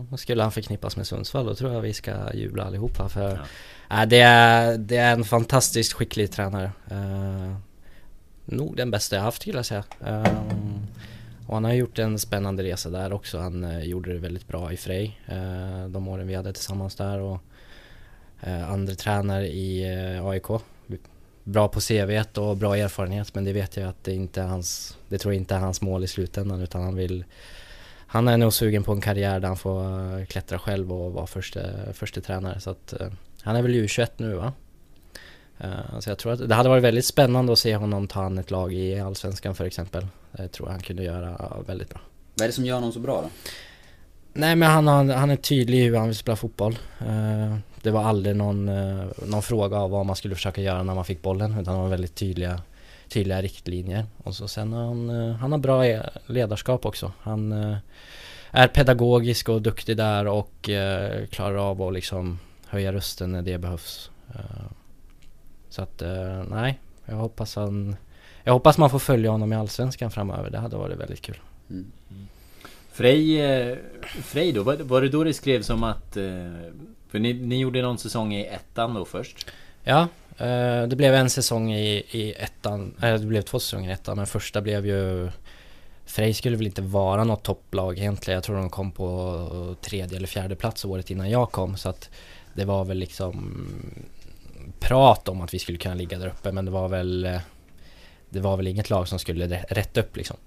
ja. 0.09 0.17
Skulle 0.17 0.43
han 0.43 0.51
förknippas 0.51 0.97
med 0.97 1.07
Sundsvall 1.07 1.45
då 1.45 1.55
tror 1.55 1.73
jag 1.73 1.81
vi 1.81 1.93
ska 1.93 2.33
jubla 2.33 2.63
allihopa 2.63 3.09
för 3.09 3.41
ja. 3.89 4.05
det, 4.05 4.19
är, 4.19 4.77
det 4.77 4.97
är 4.97 5.13
en 5.13 5.23
fantastiskt 5.23 5.93
skicklig 5.93 6.31
tränare. 6.31 6.71
Eh, 6.91 7.55
nog 8.45 8.77
den 8.77 8.91
bästa 8.91 9.15
jag 9.15 9.23
haft 9.23 9.41
skulle 9.41 9.57
jag 9.57 9.65
säga. 9.65 9.83
Eh, 10.05 10.23
och 11.47 11.53
han 11.53 11.63
har 11.63 11.73
gjort 11.73 11.99
en 11.99 12.19
spännande 12.19 12.63
resa 12.63 12.89
där 12.89 13.13
också. 13.13 13.37
Han 13.37 13.63
eh, 13.63 13.83
gjorde 13.83 14.13
det 14.13 14.19
väldigt 14.19 14.47
bra 14.47 14.73
i 14.73 14.77
Frej 14.77 15.21
eh, 15.25 15.87
de 15.87 16.07
åren 16.07 16.27
vi 16.27 16.35
hade 16.35 16.53
tillsammans 16.53 16.95
där 16.95 17.19
och 17.19 17.39
eh, 18.41 18.71
andra 18.71 18.95
tränare 18.95 19.47
i 19.47 19.85
AIK. 20.23 20.61
Bra 21.43 21.67
på 21.67 21.79
CV 21.79 22.39
och 22.39 22.57
bra 22.57 22.77
erfarenhet 22.77 23.35
men 23.35 23.43
det 23.43 23.53
vet 23.53 23.77
jag 23.77 23.89
att 23.89 24.03
det 24.03 24.13
inte 24.13 24.41
är 24.41 24.45
hans, 24.45 24.97
det 25.09 25.17
tror 25.17 25.33
jag 25.33 25.41
inte 25.41 25.55
är 25.55 25.59
hans 25.59 25.81
mål 25.81 26.03
i 26.03 26.07
slutändan 26.07 26.61
utan 26.61 26.83
han 26.83 26.95
vill 26.95 27.25
han 28.07 28.27
är 28.27 28.37
nog 28.37 28.53
sugen 28.53 28.83
på 28.83 28.91
en 28.91 29.01
karriär 29.01 29.39
där 29.39 29.47
han 29.47 29.57
får 29.57 29.83
eh, 30.19 30.25
klättra 30.25 30.59
själv 30.59 30.93
och 30.93 31.13
vara 31.13 31.27
första, 31.27 31.59
första 31.93 32.21
tränare 32.21 32.59
så 32.59 32.69
att 32.69 32.93
eh, 32.93 33.07
han 33.41 33.55
är 33.55 33.61
väl 33.61 33.73
U21 33.75 34.07
nu 34.17 34.33
va? 34.33 34.53
Eh, 35.57 35.99
Så 35.99 36.09
jag 36.09 36.17
tror 36.17 36.33
att 36.33 36.49
det 36.49 36.55
hade 36.55 36.69
varit 36.69 36.83
väldigt 36.83 37.05
spännande 37.05 37.53
att 37.53 37.59
se 37.59 37.75
honom 37.75 38.07
ta 38.07 38.23
an 38.23 38.37
ett 38.37 38.51
lag 38.51 38.73
i 38.73 38.99
Allsvenskan 38.99 39.55
för 39.55 39.65
exempel. 39.65 40.07
Det 40.31 40.47
tror 40.47 40.67
jag 40.69 40.73
han 40.73 40.81
kunde 40.81 41.03
göra 41.03 41.51
väldigt 41.67 41.89
bra. 41.89 41.99
Vad 42.35 42.43
är 42.43 42.47
det 42.47 42.53
som 42.53 42.65
gör 42.65 42.75
honom 42.75 42.91
så 42.91 42.99
bra 42.99 43.21
då? 43.21 43.29
Nej 44.33 44.55
men 44.55 44.71
han, 44.71 44.87
har, 44.87 45.13
han 45.13 45.29
är 45.29 45.35
tydlig 45.35 45.79
i 45.79 45.83
hur 45.83 45.97
han 45.97 46.07
vill 46.07 46.15
spela 46.15 46.35
fotboll. 46.35 46.77
Det 47.81 47.91
var 47.91 48.03
aldrig 48.03 48.35
någon, 48.35 48.65
någon 49.25 49.41
fråga 49.41 49.77
av 49.77 49.89
vad 49.91 50.05
man 50.05 50.15
skulle 50.15 50.35
försöka 50.35 50.61
göra 50.61 50.83
när 50.83 50.95
man 50.95 51.05
fick 51.05 51.21
bollen 51.21 51.51
utan 51.51 51.75
det 51.75 51.81
var 51.81 51.89
väldigt 51.89 52.15
tydliga, 52.15 52.61
tydliga 53.09 53.41
riktlinjer. 53.41 54.05
Och 54.23 54.35
så 54.35 54.47
sen 54.47 54.73
har 54.73 54.85
han, 54.85 55.09
eh, 55.09 55.35
han 55.35 55.51
har 55.51 55.59
bra 55.59 55.85
e- 55.87 56.09
ledarskap 56.25 56.85
också. 56.85 57.11
Han 57.21 57.51
eh, 57.51 57.77
är 58.51 58.67
pedagogisk 58.67 59.49
och 59.49 59.61
duktig 59.61 59.97
där 59.97 60.27
och 60.27 60.69
eh, 60.69 61.25
klarar 61.27 61.57
av 61.71 61.81
att 61.81 61.93
liksom 61.93 62.39
höja 62.67 62.93
rösten 62.93 63.31
när 63.31 63.41
det 63.41 63.57
behövs. 63.57 64.09
Eh, 64.35 64.65
Så 65.69 65.81
att 65.81 66.01
nej, 66.49 66.79
jag 67.05 67.15
hoppas 67.15 67.55
han 67.55 67.95
jag 68.43 68.53
hoppas 68.53 68.77
man 68.77 68.89
får 68.89 68.99
följa 68.99 69.31
honom 69.31 69.53
i 69.53 69.55
Allsvenskan 69.55 70.11
framöver. 70.11 70.49
Det 70.49 70.57
hade 70.57 70.75
varit 70.77 70.97
väldigt 70.99 71.21
kul. 71.21 71.37
Frej, 72.91 73.41
eh, 73.41 73.77
Frej 74.23 74.51
då, 74.51 74.63
var, 74.63 75.01
det 75.01 75.09
då 75.09 75.23
det 75.23 75.33
skrevs 75.33 75.69
om 75.69 75.83
att... 75.83 76.17
För 77.09 77.19
ni, 77.19 77.33
ni 77.33 77.59
gjorde 77.59 77.81
någon 77.81 77.97
säsong 77.97 78.33
i 78.33 78.45
ettan 78.45 78.93
då 78.93 79.05
först? 79.05 79.47
Ja, 79.83 80.07
det 80.89 80.95
blev 80.97 81.13
en 81.13 81.29
säsong 81.29 81.73
i, 81.73 82.03
i 82.11 82.33
ettan, 82.37 82.95
äh, 83.01 83.13
det 83.13 83.25
blev 83.25 83.41
två 83.41 83.59
säsonger 83.59 83.89
i 83.89 83.93
ettan 83.93 84.17
men 84.17 84.27
första 84.27 84.61
blev 84.61 84.85
ju 84.85 85.29
Frej 86.07 86.33
skulle 86.33 86.57
väl 86.57 86.65
inte 86.65 86.81
vara 86.81 87.23
något 87.23 87.43
topplag 87.43 87.97
egentligen. 87.99 88.35
Jag 88.35 88.43
tror 88.43 88.55
de 88.55 88.69
kom 88.69 88.91
på 88.91 89.75
tredje 89.81 90.17
eller 90.17 90.27
fjärde 90.27 90.55
plats 90.55 90.85
året 90.85 91.09
innan 91.09 91.29
jag 91.29 91.51
kom 91.51 91.77
så 91.77 91.89
att 91.89 92.09
det 92.53 92.65
var 92.65 92.85
väl 92.85 92.97
liksom 92.97 93.65
prat 94.79 95.27
om 95.27 95.41
att 95.41 95.53
vi 95.53 95.59
skulle 95.59 95.77
kunna 95.77 95.95
ligga 95.95 96.17
där 96.19 96.27
uppe 96.27 96.51
men 96.51 96.65
det 96.65 96.71
var 96.71 96.87
väl 96.87 97.25
eh, 97.25 97.39
det 98.29 98.39
var 98.39 98.57
väl 98.57 98.67
inget 98.67 98.89
lag 98.89 99.07
som 99.07 99.19
skulle 99.19 99.47
rä- 99.47 99.65
rätt 99.69 99.97
upp 99.97 100.17
liksom. 100.17 100.37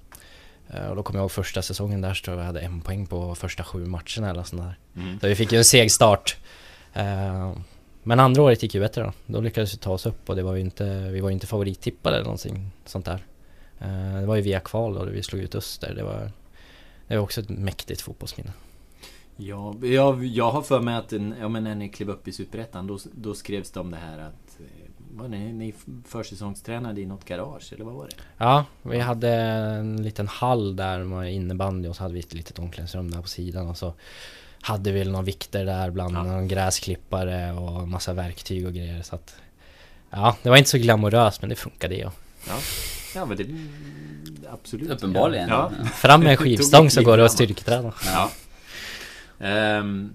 Eh, 0.71 0.87
Och 0.87 0.97
då 0.97 1.03
kommer 1.03 1.19
jag 1.19 1.23
ihåg 1.23 1.31
första 1.33 1.63
säsongen 1.63 2.01
där 2.01 2.15
så 2.15 2.25
tror 2.25 2.37
jag 2.37 2.41
vi 2.41 2.47
hade 2.47 2.61
en 2.61 2.81
poäng 2.81 3.07
på 3.07 3.35
första 3.35 3.65
sju 3.65 3.87
matcherna 3.87 4.31
eller 4.31 4.43
sånt 4.43 4.63
där. 4.63 4.79
Mm. 4.97 5.21
Så 5.21 5.27
vi 5.29 5.35
fick 5.35 5.53
ju 5.53 5.59
en 5.59 5.65
seg 5.65 5.93
start. 5.93 6.37
Men 8.09 8.21
andra 8.21 8.43
året 8.43 8.63
gick 8.63 8.75
ju 8.75 8.81
bättre 8.81 9.03
då. 9.03 9.13
Då 9.27 9.41
lyckades 9.41 9.75
vi 9.75 9.79
ta 9.79 9.93
oss 9.93 10.07
upp 10.07 10.29
och 10.31 10.37
det 10.37 10.43
var 10.43 10.55
ju 10.55 10.61
inte, 10.61 11.11
vi 11.13 11.21
var 11.21 11.29
ju 11.29 11.33
inte 11.33 11.47
favorittippade 11.47 12.17
eller 12.17 12.25
någonting 12.25 12.71
sånt 12.85 13.05
där. 13.05 13.27
Eh, 13.79 14.21
Det 14.21 14.27
var 14.27 14.37
ju 14.37 14.43
via 14.43 14.61
kval 14.61 14.95
då, 14.95 15.05
vi 15.05 15.23
slog 15.23 15.43
ut 15.43 15.55
Öster. 15.55 15.95
Det 15.95 16.03
var, 16.03 16.31
det 17.09 17.17
var 17.17 17.23
också 17.23 17.41
ett 17.41 17.49
mäktigt 17.49 18.01
fotbollsminne. 18.01 18.53
Ja, 19.37 19.75
jag, 19.83 20.25
jag 20.25 20.51
har 20.51 20.63
för 20.63 20.81
mig 20.81 20.95
att 20.97 21.13
ja, 21.41 21.49
men 21.49 21.65
när 21.65 21.75
ni 21.75 21.89
klev 21.89 22.11
upp 22.11 22.29
i 22.29 22.33
Superettan 22.33 22.87
då, 22.87 22.99
då 23.13 23.35
skrevs 23.35 23.71
det 23.71 23.81
om 23.81 23.91
det 23.91 23.97
här 23.97 24.19
att... 24.19 24.61
eh, 24.61 25.17
Var 25.17 25.29
ni, 25.29 25.53
ni 25.53 25.75
försäsongstränade 26.07 27.01
i 27.01 27.07
något 27.07 27.25
garage 27.25 27.73
eller 27.73 27.85
vad 27.85 27.95
var 27.95 28.07
det? 28.07 28.15
Ja, 28.39 28.65
vi 28.83 28.99
hade 28.99 29.31
en 29.33 30.03
liten 30.03 30.29
hall 30.29 30.77
där 30.77 31.05
med 31.05 31.35
innebandy 31.35 31.89
och 31.89 31.97
så 31.97 32.03
hade 32.03 32.15
vi 32.15 32.21
ett 32.21 32.35
litet 32.35 32.59
omklädningsrum 32.59 33.11
där 33.11 33.23
på 33.23 33.29
sidan 33.29 33.69
och 33.69 33.77
så 33.77 33.95
hade 34.61 34.93
vi 34.93 34.99
väl 34.99 35.11
några 35.11 35.25
vikter 35.25 35.65
där 35.65 35.91
bland 35.91 36.17
Ja. 36.17 36.23
någon 36.23 36.49
gräsklippare 36.49 37.53
och 37.53 37.89
massa 37.89 38.13
verktyg 38.13 38.67
och 38.67 38.73
grejer 38.75 39.03
så 39.03 39.15
att 39.15 39.35
Ja, 40.11 40.37
det 40.43 40.51
var 40.51 40.57
inte 40.57 40.71
så 40.71 40.79
glamoröst 40.79 41.41
men 41.43 41.51
det 41.51 41.57
funkade 41.57 41.95
ju. 41.95 42.11
Ja. 42.49 42.59
Ja 43.15 43.25
men 43.25 43.37
det... 43.37 43.47
Absolut. 44.53 44.91
Uppenbarligen. 44.91 45.49
Ja. 45.49 45.71
Fram 45.95 46.21
med 46.21 46.31
en 46.31 46.37
skivstång 46.45 46.91
så 46.91 47.03
går 47.03 47.17
det 47.17 47.25
att 47.25 47.33
styrketräna. 47.33 47.93
Ja. 48.07 48.31
Ehm, 49.47 50.13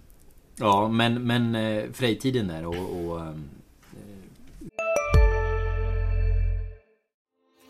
ja 0.56 0.88
men, 0.88 1.24
men 1.28 1.56
eh, 1.56 1.84
Frej-tiden 1.94 2.48
där 2.48 2.66
och... 2.66 3.06
och 3.06 3.20
ehm, 3.22 3.44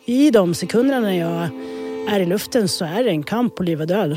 I 0.06 0.30
de 0.30 0.54
sekunderna 0.54 1.00
när 1.00 1.18
jag 1.20 1.48
är 2.14 2.20
i 2.20 2.26
luften 2.26 2.68
så 2.68 2.84
är 2.84 3.04
det 3.04 3.10
en 3.10 3.22
kamp 3.22 3.56
på 3.56 3.62
liv 3.62 3.80
och 3.80 3.86
död. 3.86 4.16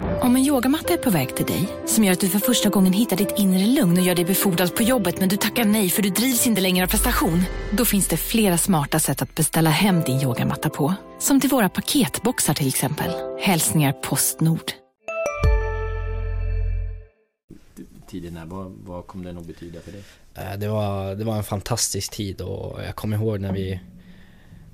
Om 0.00 0.36
en 0.36 0.42
yogamatta 0.42 0.92
är 0.92 0.96
på 0.96 1.10
väg 1.10 1.36
till 1.36 1.46
dig, 1.46 1.68
som 1.86 2.04
gör 2.04 2.12
att 2.12 2.20
du 2.20 2.28
för 2.28 2.38
första 2.38 2.68
gången 2.68 2.92
hittar 2.92 3.16
ditt 3.16 3.34
inre 3.38 3.66
lugn 3.66 3.98
och 3.98 4.04
gör 4.04 4.14
dig 4.14 4.24
befordrad 4.24 4.74
på 4.76 4.82
jobbet 4.82 5.20
men 5.20 5.28
du 5.28 5.36
tackar 5.36 5.64
nej 5.64 5.88
för 5.90 6.02
du 6.02 6.10
drivs 6.10 6.46
inte 6.46 6.60
längre 6.60 6.84
av 6.84 6.88
prestation. 6.88 7.42
Då 7.72 7.84
finns 7.84 8.08
det 8.08 8.16
flera 8.16 8.58
smarta 8.58 8.98
sätt 8.98 9.22
att 9.22 9.34
beställa 9.34 9.70
hem 9.70 10.00
din 10.00 10.20
yogamatta 10.20 10.70
på. 10.70 10.94
Som 11.18 11.40
till 11.40 11.50
våra 11.50 11.68
paketboxar 11.68 12.54
till 12.54 12.68
exempel. 12.68 13.10
Hälsningar 13.40 13.92
Postnord. 13.92 14.72
tiden 18.08 18.36
här, 18.36 18.46
vad, 18.46 18.72
vad 18.84 19.06
kom 19.06 19.24
den 19.24 19.38
att 19.38 19.46
betyda 19.46 19.80
för 19.80 19.92
dig? 19.92 20.02
Eh, 20.34 20.58
Det 20.58 20.68
var, 20.68 21.14
det 21.14 21.24
var 21.24 21.36
en 21.36 21.44
fantastisk 21.44 22.12
tid 22.12 22.40
och 22.40 22.82
jag 22.86 22.96
kommer 22.96 23.16
ihåg 23.16 23.40
när 23.40 23.52
vi 23.52 23.80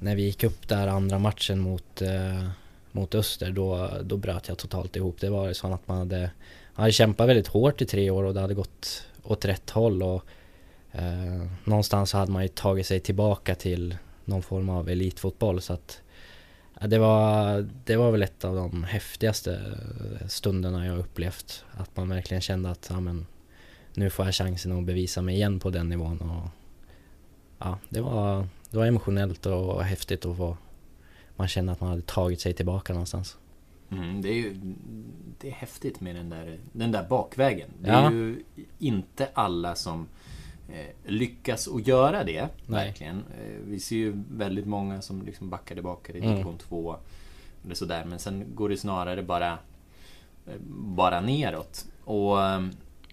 När 0.01 0.17
vi 0.17 0.23
gick 0.23 0.45
upp 0.45 0.69
där 0.69 0.87
andra 0.87 1.19
matchen 1.19 1.59
mot 1.61 2.03
eh, 2.03 2.49
mot 2.97 3.15
Öster 3.15 3.51
då, 3.51 3.91
då 4.03 4.17
bröt 4.17 4.49
jag 4.49 4.59
totalt 4.59 4.97
ihop. 4.97 5.21
Det 5.21 5.31
var 5.31 5.53
så 5.53 5.67
att 5.67 5.89
man 5.89 5.99
hade 5.99 6.21
Man 6.75 6.83
hade 6.83 6.93
kämpat 6.93 7.29
väldigt 7.29 7.47
hårt 7.47 7.83
i 7.83 7.87
tre 7.87 8.11
år 8.11 8.25
och 8.25 8.35
det 8.35 8.41
hade 8.41 8.55
gått 8.55 9.07
åt 9.23 9.45
rätt 9.45 9.71
håll 9.71 10.03
och 10.03 10.25
eh, 10.93 11.47
Någonstans 11.65 12.13
hade 12.13 12.33
man 12.33 12.43
ju 12.43 12.49
tagit 12.49 12.87
sig 12.87 13.01
tillbaka 13.01 13.55
till 13.55 13.97
någon 14.25 14.43
form 14.43 14.69
av 14.69 14.89
elitfotboll 14.89 15.61
så 15.61 15.73
att 15.73 16.01
ja, 16.81 16.87
det, 16.87 16.99
var, 16.99 17.69
det 17.85 17.97
var 17.97 18.11
väl 18.11 18.23
ett 18.23 18.45
av 18.45 18.57
de 18.57 18.85
häftigaste 18.85 19.55
eh, 20.21 20.27
stunderna 20.29 20.87
jag 20.87 20.99
upplevt. 20.99 21.65
Att 21.73 21.97
man 21.97 22.09
verkligen 22.09 22.41
kände 22.41 22.71
att 22.71 22.87
ja, 22.91 23.01
men, 23.01 23.27
nu 23.95 24.11
får 24.11 24.25
jag 24.25 24.35
chansen 24.35 24.79
att 24.79 24.85
bevisa 24.85 25.23
mig 25.23 25.35
igen 25.35 25.61
på 25.61 25.71
den 25.71 25.89
nivån. 25.89 26.21
Och, 26.21 26.51
ja, 27.59 27.79
det, 27.89 28.01
var, 28.01 28.49
det 28.71 28.77
var 28.77 28.87
emotionellt 28.87 29.47
och 29.47 29.85
häftigt 29.85 30.25
att 30.27 30.37
få 30.37 30.57
man 31.37 31.49
kände 31.49 31.73
att 31.73 31.81
man 31.81 31.91
hade 31.91 32.03
tagit 32.03 32.41
sig 32.41 32.53
tillbaka 32.55 32.93
någonstans. 32.93 33.37
Mm, 33.91 34.23
det 34.23 34.29
är 34.29 34.35
ju 34.35 34.55
det 35.41 35.49
är 35.49 35.53
häftigt 35.53 36.01
med 36.01 36.17
den 36.17 36.31
där, 36.31 36.59
den 36.73 36.93
där 36.93 37.09
bakvägen. 37.09 37.69
Det 37.83 37.89
Ja. 37.89 38.07
är 38.07 38.11
ju 38.11 38.43
inte 38.79 39.29
alla 39.35 39.75
som 39.75 40.07
eh, 40.69 41.11
lyckas 41.13 41.69
att 41.69 41.87
göra 41.87 42.25
det. 42.25 42.49
Nej. 42.67 42.87
Verkligen. 42.87 43.17
Eh, 43.17 43.57
vi 43.65 43.81
ser 43.81 43.97
ju 43.97 44.23
väldigt 44.31 44.67
många 44.67 45.03
som 45.03 45.23
liksom 45.23 45.51
backar 45.51 45.75
tillbaka 45.75 46.13
i 46.13 46.19
Mm. 46.19 46.31
division 46.31 46.59
2. 46.59 46.97
Eller 47.65 47.75
sådär. 47.75 48.05
Men 48.05 48.19
sen 48.19 48.45
går 48.55 48.69
det 48.69 48.77
snarare 48.77 49.23
bara, 49.23 49.53
eh, 50.47 50.55
bara 50.71 51.21
neråt. 51.21 51.87
Och 52.05 52.43
eh, 52.45 52.67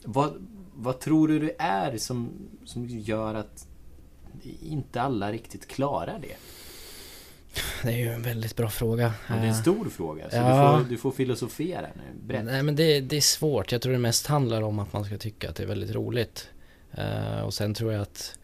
vad, 0.05 0.33
vad 0.75 0.99
tror 0.99 1.27
du 1.27 1.39
det 1.39 1.55
är 1.59 1.97
som, 1.97 2.29
som 2.65 2.85
gör 2.87 3.35
att 3.35 3.67
inte 4.61 5.01
alla 5.01 5.31
riktigt 5.31 5.67
klarar 5.67 6.19
det? 6.21 6.35
Det 7.83 7.87
är 7.91 7.97
ju 7.97 8.09
en 8.09 8.21
väldigt 8.21 8.55
bra 8.55 8.69
fråga. 8.69 9.13
Ja, 9.29 9.33
det 9.35 9.39
är 9.39 9.43
en 9.43 9.49
Eh, 9.49 9.61
stor 9.61 9.89
fråga. 9.89 10.29
Så 10.29 10.35
Ja. 10.35 10.73
du, 10.77 10.83
får, 10.83 10.89
du 10.89 10.97
får 10.97 11.11
filosofera 11.11 11.81
nu. 11.95 12.25
Berätta. 12.27 12.43
Nej 12.43 12.63
men 12.63 12.75
det, 12.75 12.99
det 13.01 13.17
är 13.17 13.21
svårt. 13.21 13.71
Jag 13.71 13.81
tror 13.81 13.93
det 13.93 13.99
mest 13.99 14.27
handlar 14.27 14.61
om 14.61 14.79
att 14.79 14.93
man 14.93 15.05
ska 15.05 15.17
tycka 15.17 15.49
att 15.49 15.55
det 15.55 15.63
är 15.63 15.67
väldigt 15.67 15.91
roligt. 15.95 16.47
Eh, 16.91 17.39
och 17.41 17.53
sen 17.53 17.73
tror 17.73 17.93
jag 17.93 18.01
att 18.01 18.37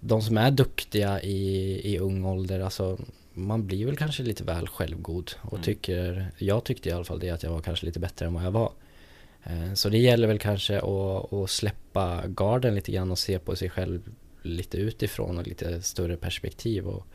de 0.00 0.22
som 0.22 0.38
är 0.38 0.50
duktiga 0.50 1.20
i, 1.22 1.80
i 1.94 1.98
ung 1.98 2.24
ålder, 2.24 2.60
alltså 2.60 2.98
man 3.32 3.66
blir 3.66 3.86
väl 3.86 3.96
kanske 3.96 4.22
lite 4.22 4.44
väl 4.44 4.68
självgod 4.68 5.32
och 5.42 5.52
Mm. 5.52 5.62
tycker, 5.64 6.26
jag 6.38 6.64
tyckte 6.64 6.88
i 6.88 6.92
alla 6.92 7.04
fall 7.04 7.18
det 7.18 7.30
att 7.30 7.42
jag 7.42 7.50
var 7.50 7.60
kanske 7.60 7.86
lite 7.86 8.00
bättre 8.00 8.26
än 8.26 8.34
vad 8.34 8.44
jag 8.44 8.50
var. 8.50 8.72
Eh, 9.44 9.74
så 9.74 9.88
det 9.88 9.98
gäller 9.98 10.28
väl 10.28 10.38
kanske 10.38 10.78
att, 10.78 11.32
att 11.32 11.50
släppa 11.50 12.22
garden 12.26 12.74
lite 12.74 12.92
grann 12.92 13.10
och 13.10 13.18
se 13.18 13.38
på 13.38 13.56
sig 13.56 13.70
själv 13.70 14.00
lite 14.42 14.78
utifrån 14.78 15.38
och 15.38 15.46
lite 15.46 15.82
större 15.82 16.16
perspektiv 16.16 16.86
och 16.88 17.06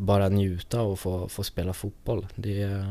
bara 0.00 0.28
njuta 0.28 0.82
och 0.82 0.98
få, 0.98 1.28
få 1.28 1.42
spela 1.42 1.72
fotboll. 1.72 2.26
Det 2.36 2.84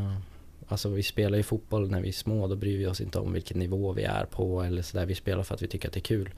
Alltså 0.72 0.90
vi 0.90 1.04
spelar 1.04 1.38
ju 1.38 1.44
fotboll 1.44 1.92
när 1.92 2.02
vi 2.02 2.08
är 2.08 2.14
små, 2.14 2.48
då 2.48 2.56
bryr 2.56 2.78
vi 2.78 2.88
oss 2.88 3.02
inte 3.02 3.20
om 3.20 3.34
vilken 3.34 3.60
nivå 3.60 3.94
vi 3.94 4.04
är 4.04 4.26
på 4.26 4.64
eller 4.64 4.82
sådär. 4.82 5.06
Vi 5.06 5.16
spelar 5.16 5.44
för 5.44 5.56
att 5.56 5.62
vi 5.62 5.68
tycker 5.68 5.88
att 5.88 5.94
det 5.94 6.00
är 6.00 6.02
kul. 6.02 6.30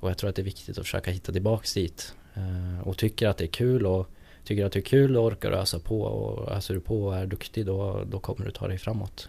Och 0.00 0.10
jag 0.10 0.18
tror 0.18 0.30
att 0.30 0.36
det 0.36 0.42
är 0.42 0.44
viktigt 0.44 0.78
att 0.78 0.84
försöka 0.84 1.10
hitta 1.10 1.32
tillbaks 1.32 1.74
dit. 1.74 2.14
Eh, 2.34 2.88
och 2.88 2.96
tycker 2.96 3.28
att 3.28 3.36
det 3.36 3.44
är 3.44 3.48
kul 3.48 3.86
och 3.86 4.06
tycker 4.44 4.64
att 4.64 4.72
det 4.72 4.78
är 4.78 4.82
kul 4.82 5.16
och 5.16 5.24
orkar 5.24 5.52
ösa 5.52 5.78
på 5.78 6.02
och 6.02 6.52
öser 6.52 6.74
du 6.74 6.80
på 6.80 7.06
och 7.06 7.16
är 7.16 7.26
duktig 7.26 7.66
då, 7.66 8.04
då 8.10 8.20
kommer 8.20 8.46
du 8.46 8.50
ta 8.50 8.68
dig 8.68 8.78
framåt. 8.78 9.28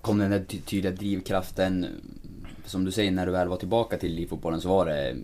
Kom 0.00 0.18
den 0.18 0.30
där 0.30 0.44
tydliga 0.44 0.92
drivkraften, 0.92 1.86
som 2.64 2.84
du 2.84 2.92
säger 2.92 3.10
när 3.10 3.26
du 3.26 3.32
väl 3.32 3.48
var 3.48 3.56
tillbaka 3.56 3.98
till 3.98 4.12
elitfotbollen 4.12 4.60
så 4.60 4.68
var 4.68 4.86
det 4.86 5.16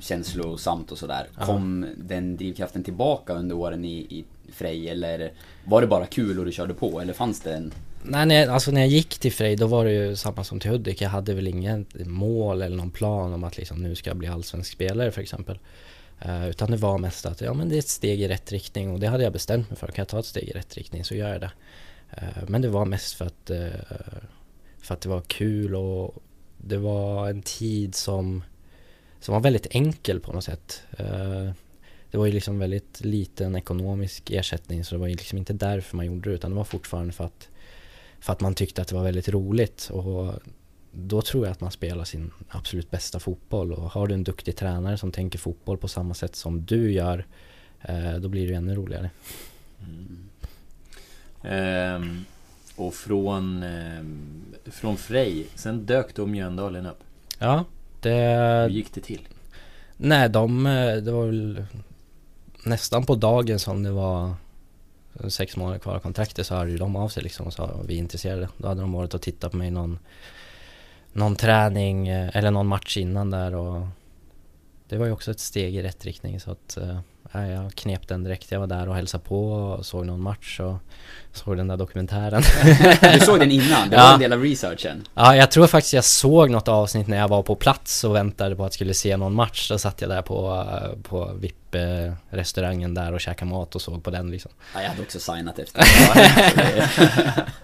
känslosamt 0.00 0.92
och 0.92 0.98
sådär. 0.98 1.26
Ja. 1.38 1.46
Kom 1.46 1.86
den 1.96 2.36
drivkraften 2.36 2.84
tillbaka 2.84 3.32
under 3.32 3.56
åren 3.56 3.84
i, 3.84 3.96
i 3.98 4.24
Frej 4.52 4.88
eller 4.88 5.32
var 5.64 5.80
det 5.80 5.86
bara 5.86 6.06
kul 6.06 6.38
och 6.38 6.44
du 6.44 6.52
körde 6.52 6.74
på 6.74 7.00
eller 7.00 7.12
fanns 7.12 7.40
det 7.40 7.54
en... 7.54 7.72
Nej, 8.02 8.26
när 8.26 8.34
jag, 8.34 8.48
alltså 8.48 8.70
när 8.70 8.80
jag 8.80 8.88
gick 8.88 9.18
till 9.18 9.32
Frej 9.32 9.56
då 9.56 9.66
var 9.66 9.84
det 9.84 9.92
ju 9.92 10.16
samma 10.16 10.44
som 10.44 10.60
till 10.60 10.70
Hudik. 10.70 11.00
Jag 11.00 11.10
hade 11.10 11.34
väl 11.34 11.46
ingen 11.46 11.86
mål 11.94 12.62
eller 12.62 12.76
någon 12.76 12.90
plan 12.90 13.32
om 13.32 13.44
att 13.44 13.56
liksom 13.56 13.82
nu 13.82 13.94
ska 13.94 14.10
jag 14.10 14.16
bli 14.16 14.28
allsvensk 14.28 14.72
spelare 14.72 15.10
för 15.10 15.22
exempel. 15.22 15.58
Eh, 16.20 16.48
utan 16.48 16.70
det 16.70 16.76
var 16.76 16.98
mest 16.98 17.26
att 17.26 17.40
ja 17.40 17.54
men 17.54 17.68
det 17.68 17.76
är 17.76 17.78
ett 17.78 17.88
steg 17.88 18.22
i 18.22 18.28
rätt 18.28 18.52
riktning 18.52 18.90
och 18.90 19.00
det 19.00 19.06
hade 19.06 19.24
jag 19.24 19.32
bestämt 19.32 19.70
mig 19.70 19.78
för. 19.78 19.86
Kan 19.86 20.02
jag 20.02 20.08
ta 20.08 20.18
ett 20.18 20.26
steg 20.26 20.48
i 20.48 20.52
rätt 20.52 20.76
riktning 20.76 21.04
så 21.04 21.14
gör 21.14 21.32
jag 21.32 21.40
det. 21.40 21.50
Eh, 22.10 22.48
men 22.48 22.62
det 22.62 22.68
var 22.68 22.84
mest 22.84 23.14
för 23.14 23.24
att, 23.24 23.50
eh, 23.50 23.68
för 24.78 24.94
att 24.94 25.00
det 25.00 25.08
var 25.08 25.20
kul 25.20 25.74
och 25.74 26.14
det 26.56 26.76
var 26.76 27.28
en 27.30 27.42
tid 27.42 27.94
som, 27.94 28.44
som 29.26 29.32
var 29.32 29.40
väldigt 29.40 29.66
enkel 29.70 30.20
på 30.20 30.32
något 30.32 30.44
sätt. 30.44 30.82
Eh, 30.98 31.50
det 32.10 32.18
var 32.18 32.26
ju 32.26 32.32
liksom 32.32 32.58
väldigt 32.58 33.00
liten 33.04 33.56
ekonomisk 33.56 34.30
ersättning 34.30 34.84
så 34.84 34.94
det 34.94 34.98
var 34.98 35.06
ju 35.06 35.14
liksom 35.14 35.38
inte 35.38 35.52
därför 35.52 35.96
man 35.96 36.06
gjorde 36.06 36.30
det 36.30 36.34
utan 36.34 36.50
det 36.50 36.56
var 36.56 36.64
fortfarande 36.64 37.12
för 37.12 37.24
att 37.24 37.48
för 38.20 38.32
att 38.32 38.40
man 38.40 38.54
tyckte 38.54 38.82
att 38.82 38.88
det 38.88 38.94
var 38.94 39.02
väldigt 39.02 39.28
roligt 39.28 39.90
och 39.92 40.34
då 40.92 41.22
tror 41.22 41.46
jag 41.46 41.52
att 41.52 41.60
man 41.60 41.70
spelar 41.70 42.04
sin 42.04 42.30
absolut 42.48 42.90
bästa 42.90 43.20
fotboll 43.20 43.72
och 43.72 43.90
har 43.90 44.06
du 44.06 44.14
en 44.14 44.24
duktig 44.24 44.56
tränare 44.56 44.98
som 44.98 45.12
tänker 45.12 45.38
fotboll 45.38 45.78
på 45.78 45.88
samma 45.88 46.14
sätt 46.14 46.36
som 46.36 46.64
du 46.64 46.92
gör 46.92 47.26
eh, 47.82 48.14
då 48.14 48.28
blir 48.28 48.48
det 48.48 48.54
ännu 48.54 48.74
roligare. 48.74 49.10
Ehm, 51.42 52.24
och 52.76 52.94
från, 52.94 53.62
ehm, 53.62 54.44
från 54.64 54.96
Frej, 54.96 55.46
sen 55.54 55.86
dök 55.86 56.14
då 56.14 56.26
Mjöndalen 56.26 56.86
upp. 56.86 57.00
Ja, 57.38 57.64
det... 58.06 58.62
Hur 58.62 58.76
gick 58.76 58.94
det 58.94 59.00
till? 59.00 59.28
Nej, 59.96 60.28
de, 60.28 60.66
eh, 60.66 60.96
det 60.96 61.12
var 61.12 61.26
väl 61.26 61.64
nästan 62.64 63.06
på 63.06 63.14
dagen 63.14 63.58
som 63.58 63.82
det 63.82 63.90
var 63.90 64.34
sex 65.28 65.56
månader 65.56 65.78
kvar 65.78 65.94
av 65.94 65.98
kontraktet 65.98 66.46
så 66.46 66.54
hörde 66.54 66.70
ju 66.70 66.78
de 66.78 66.96
av 66.96 67.08
sig 67.08 67.22
liksom 67.22 67.46
och 67.46 67.52
sa 67.52 67.80
vi 67.86 67.94
är 67.94 67.98
intresserade. 67.98 68.48
Då 68.56 68.68
hade 68.68 68.80
de 68.80 68.92
varit 68.92 69.14
och 69.14 69.22
tittat 69.22 69.50
på 69.50 69.56
mig 69.56 69.70
någon, 69.70 69.98
någon 71.12 71.36
träning 71.36 72.08
eh, 72.08 72.36
eller 72.36 72.50
någon 72.50 72.66
match 72.66 72.96
innan 72.96 73.30
där 73.30 73.54
och 73.54 73.86
det 74.88 74.96
var 74.96 75.06
ju 75.06 75.12
också 75.12 75.30
ett 75.30 75.40
steg 75.40 75.76
i 75.76 75.82
rätt 75.82 76.04
riktning 76.04 76.40
så 76.40 76.50
att 76.50 76.76
eh, 76.76 77.00
jag 77.44 77.74
knep 77.74 78.08
den 78.08 78.24
direkt. 78.24 78.52
Jag 78.52 78.60
var 78.60 78.66
där 78.66 78.88
och 78.88 78.94
hälsade 78.94 79.24
på 79.24 79.48
och 79.52 79.86
såg 79.86 80.06
någon 80.06 80.20
match 80.20 80.60
och 80.60 80.76
såg 81.32 81.56
den 81.56 81.68
där 81.68 81.76
dokumentären. 81.76 82.42
Du 83.18 83.20
såg 83.20 83.38
den 83.40 83.50
innan, 83.50 83.90
det 83.90 83.96
Ja. 83.96 84.02
var 84.02 84.12
en 84.14 84.20
del 84.20 84.32
av 84.32 84.42
researchen. 84.42 85.04
Ja, 85.14 85.36
jag 85.36 85.50
tror 85.50 85.66
faktiskt 85.66 85.92
jag 85.94 86.04
såg 86.04 86.50
något 86.50 86.68
avsnitt 86.68 87.06
när 87.08 87.16
jag 87.16 87.28
var 87.28 87.42
på 87.42 87.54
plats 87.54 88.04
och 88.04 88.14
väntade 88.14 88.56
på 88.56 88.64
att 88.64 88.72
skulle 88.74 88.94
se 88.94 89.16
någon 89.16 89.34
match. 89.34 89.68
Då 89.70 89.78
satt 89.78 90.00
jag 90.00 90.10
där 90.10 90.22
på, 90.22 90.66
på 91.02 91.30
VIP-restaurangen 91.34 92.94
där 92.94 93.12
och 93.12 93.20
käkade 93.20 93.50
mat 93.50 93.74
och 93.74 93.82
såg 93.82 94.04
på 94.04 94.10
den 94.10 94.30
liksom. 94.30 94.50
Ja, 94.74 94.82
jag 94.82 94.88
hade 94.88 95.02
också 95.02 95.20
signat 95.20 95.58
efter. 95.58 95.82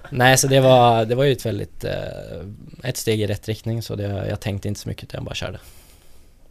Nej, 0.11 0.39
så 0.39 0.47
det 0.47 0.61
var, 0.61 1.05
det 1.05 1.15
var 1.15 1.25
ju 1.25 1.33
ett 1.33 1.47
väldigt, 1.47 1.85
eh, 1.85 1.93
ett 2.83 2.97
steg 2.97 3.21
i 3.21 3.27
rätt 3.27 3.49
riktning 3.49 3.83
så 3.83 3.95
det, 3.97 4.27
jag 4.29 4.41
tänkte 4.41 4.69
inte 4.69 4.81
så 4.81 4.89
mycket 4.89 5.05
utan 5.05 5.19
jag 5.19 5.25
bara 5.25 5.35
körde. 5.35 5.59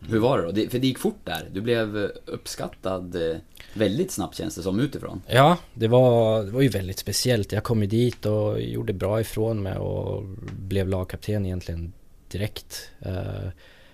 Hur 0.09 0.19
var 0.19 0.37
det 0.37 0.45
då? 0.45 0.51
Det, 0.51 0.69
för 0.69 0.79
det 0.79 0.87
gick 0.87 0.99
fort 0.99 1.19
där. 1.23 1.49
Du 1.53 1.61
blev 1.61 1.97
eh, 1.97 2.09
uppskattad 2.25 3.15
eh, 3.15 3.37
väldigt 3.73 4.11
snabbt 4.11 4.37
känns 4.37 4.55
det 4.55 4.61
som 4.61 4.79
utifrån. 4.79 5.21
Ja, 5.27 5.57
det 5.73 5.87
var, 5.87 6.43
det 6.43 6.51
var 6.51 6.61
ju 6.61 6.69
väldigt 6.69 6.99
speciellt. 6.99 7.51
Jag 7.51 7.63
kom 7.63 7.81
ju 7.81 7.87
dit 7.87 8.25
och 8.25 8.61
gjorde 8.61 8.93
bra 8.93 9.21
ifrån 9.21 9.63
mig 9.63 9.77
och 9.77 10.23
blev 10.51 10.87
lagkapten 10.87 11.45
egentligen 11.45 11.93
direkt. 12.31 12.89
Eh, 12.99 13.49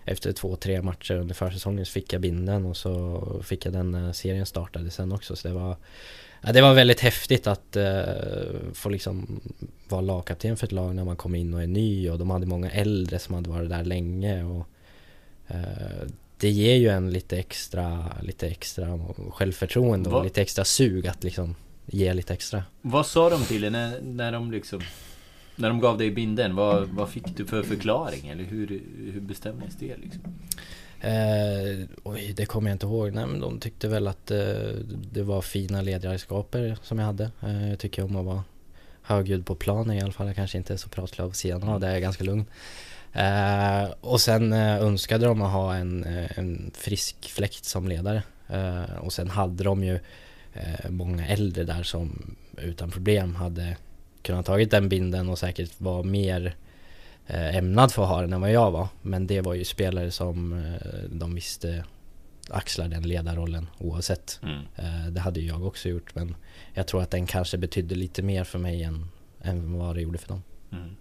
efter 0.06 0.32
två, 0.32 0.56
tre 0.56 0.82
matcher 0.82 1.16
under 1.16 1.36
försäsongen 1.36 1.86
så 1.86 1.92
fick 1.92 2.14
jag 2.14 2.22
binden 2.22 2.66
och 2.66 2.78
så 2.78 3.24
fick 3.44 3.66
jag 3.66 3.74
den 3.74 3.92
när 3.92 4.14
serien 4.14 4.46
startade 4.46 4.90
sen 4.90 5.12
också. 5.12 5.36
Så 5.36 5.48
det 5.48 5.54
var, 5.54 5.78
ja, 6.42 6.52
det 6.54 6.62
var 6.62 6.74
väldigt 6.74 7.00
häftigt 7.00 7.48
att 7.48 7.78
få 8.74 8.90
liksom 8.90 9.42
vara 9.88 10.02
lagkapten 10.02 10.58
för 10.58 10.68
ett 10.68 10.72
lag 10.72 10.96
när 10.96 11.04
man 11.04 11.16
kom 11.16 11.36
in 11.36 11.54
och 11.54 11.64
är 11.64 11.68
ny 11.68 12.10
och 12.10 12.20
de 12.20 12.30
hade 12.30 12.46
många 12.46 12.72
äldre 12.72 13.20
som 13.20 13.36
hade 13.36 13.50
varit 13.50 13.70
där 13.70 13.84
länge. 13.84 14.44
Och, 14.44 14.68
det 16.38 16.50
ger 16.50 16.76
ju 16.76 16.88
en 16.88 17.10
lite 17.10 17.38
extra, 17.38 18.06
lite 18.22 18.48
extra 18.48 19.00
självförtroende 19.30 20.10
och 20.10 20.16
Va? 20.16 20.24
lite 20.24 20.42
extra 20.42 20.66
sug 20.66 21.08
att 21.08 21.24
liksom 21.24 21.56
ge 21.86 22.14
lite 22.14 22.34
extra. 22.34 22.64
Vad 22.82 23.06
sa 23.06 23.30
de 23.30 23.44
till 23.44 23.62
dig 23.62 23.70
när, 23.70 24.02
när 24.02 24.32
de 24.32 24.52
liksom 24.52 24.82
när 25.56 25.70
de 25.70 25.80
gav 25.80 25.98
dig 25.98 26.12
binden, 26.12 26.56
vad, 26.56 26.88
vad 26.88 27.10
fick 27.10 27.38
du 27.38 27.46
för 27.46 27.64
förklaring? 27.64 28.28
Eller 28.28 28.44
hur, 28.44 28.82
hur 29.14 29.22
bestämdes 29.22 29.76
det 29.76 29.98
liksom? 29.98 30.22
Eh, 31.02 31.88
oj, 32.04 32.34
det 32.38 32.46
kommer 32.46 32.70
jag 32.70 32.76
inte 32.76 32.86
ihåg. 32.86 33.14
Nej, 33.14 33.26
men 33.28 33.40
de 33.40 33.60
tyckte 33.60 33.88
väl 33.88 34.08
att 34.08 34.32
eh, 34.32 34.38
det 35.12 35.24
var 35.24 35.42
fina 35.42 35.82
ledarskaper 35.82 36.78
som 36.84 37.00
jag 37.00 37.06
hade. 37.06 37.32
Eh, 37.42 37.70
jag 37.70 37.80
tycker 37.80 38.04
om 38.04 38.16
att 38.16 38.26
vara 38.26 38.44
högljudd 39.02 39.46
på 39.46 39.56
planen 39.56 39.98
i 39.98 40.02
alla 40.02 40.12
fall. 40.12 40.28
Jag 40.28 40.36
kanske 40.36 40.58
inte 40.58 40.74
är 40.74 40.78
så 40.78 40.90
pratglad 40.90 41.30
på 41.30 41.36
sidan 41.36 41.64
av 41.64 41.80
det, 41.80 41.88
är 41.88 41.92
jag 41.92 42.02
ganska 42.02 42.24
lugn. 42.24 42.46
Eh, 43.18 43.90
och 44.02 44.22
sen 44.22 44.54
eh, 44.54 44.78
önskade 44.78 45.26
de 45.26 45.42
att 45.42 45.52
ha 45.52 45.76
en, 45.76 46.04
eh, 46.04 46.40
en 46.40 46.72
frisk 46.74 47.30
fläkt 47.30 47.66
som 47.66 47.88
ledare. 47.88 48.24
Eh, 48.48 48.96
och 49.00 49.14
sen 49.14 49.30
hade 49.30 49.64
de 49.64 49.84
ju 49.84 50.00
många 50.90 51.28
äldre 51.28 51.64
där 51.64 51.84
som 51.84 52.36
utan 52.58 52.92
problem 52.92 53.36
hade 53.36 53.78
kunnat 54.22 54.46
tagit 54.46 54.72
den 54.72 54.90
binden 54.90 55.30
och 55.30 55.40
säkert 55.40 55.82
var 55.82 56.04
mer 56.04 56.56
eh, 57.28 57.56
ämnad 57.56 57.92
för 57.92 58.04
att 58.04 58.10
ha 58.10 58.22
den 58.22 58.34
än 58.34 58.42
vad 58.42 58.52
jag 58.52 58.72
var. 58.72 58.88
Men 59.02 59.28
det 59.28 59.42
var 59.42 59.54
ju 59.54 59.66
spelare 59.66 60.12
som 60.12 60.54
eh, 60.54 61.10
de 61.10 61.36
visste 61.36 61.86
axlar 62.50 62.88
den 62.88 63.04
ledarrollen 63.04 63.68
oavsett. 63.78 64.40
Mm. 64.44 64.62
Eh, 64.76 65.08
det 65.12 65.20
hade 65.20 65.40
jag 65.40 65.66
också 65.66 65.90
gjort 65.90 66.16
men 66.16 66.36
jag 66.74 66.88
tror 66.88 67.02
att 67.02 67.12
den 67.12 67.26
kanske 67.26 67.58
betydde 67.58 67.96
lite 67.96 68.22
mer 68.22 68.44
för 68.44 68.60
mig 68.60 68.84
än, 68.84 69.10
än 69.42 69.78
vad 69.78 69.96
det 69.96 70.02
gjorde 70.02 70.18
för 70.18 70.28
dem. 70.28 70.44
Mm. 70.72 70.96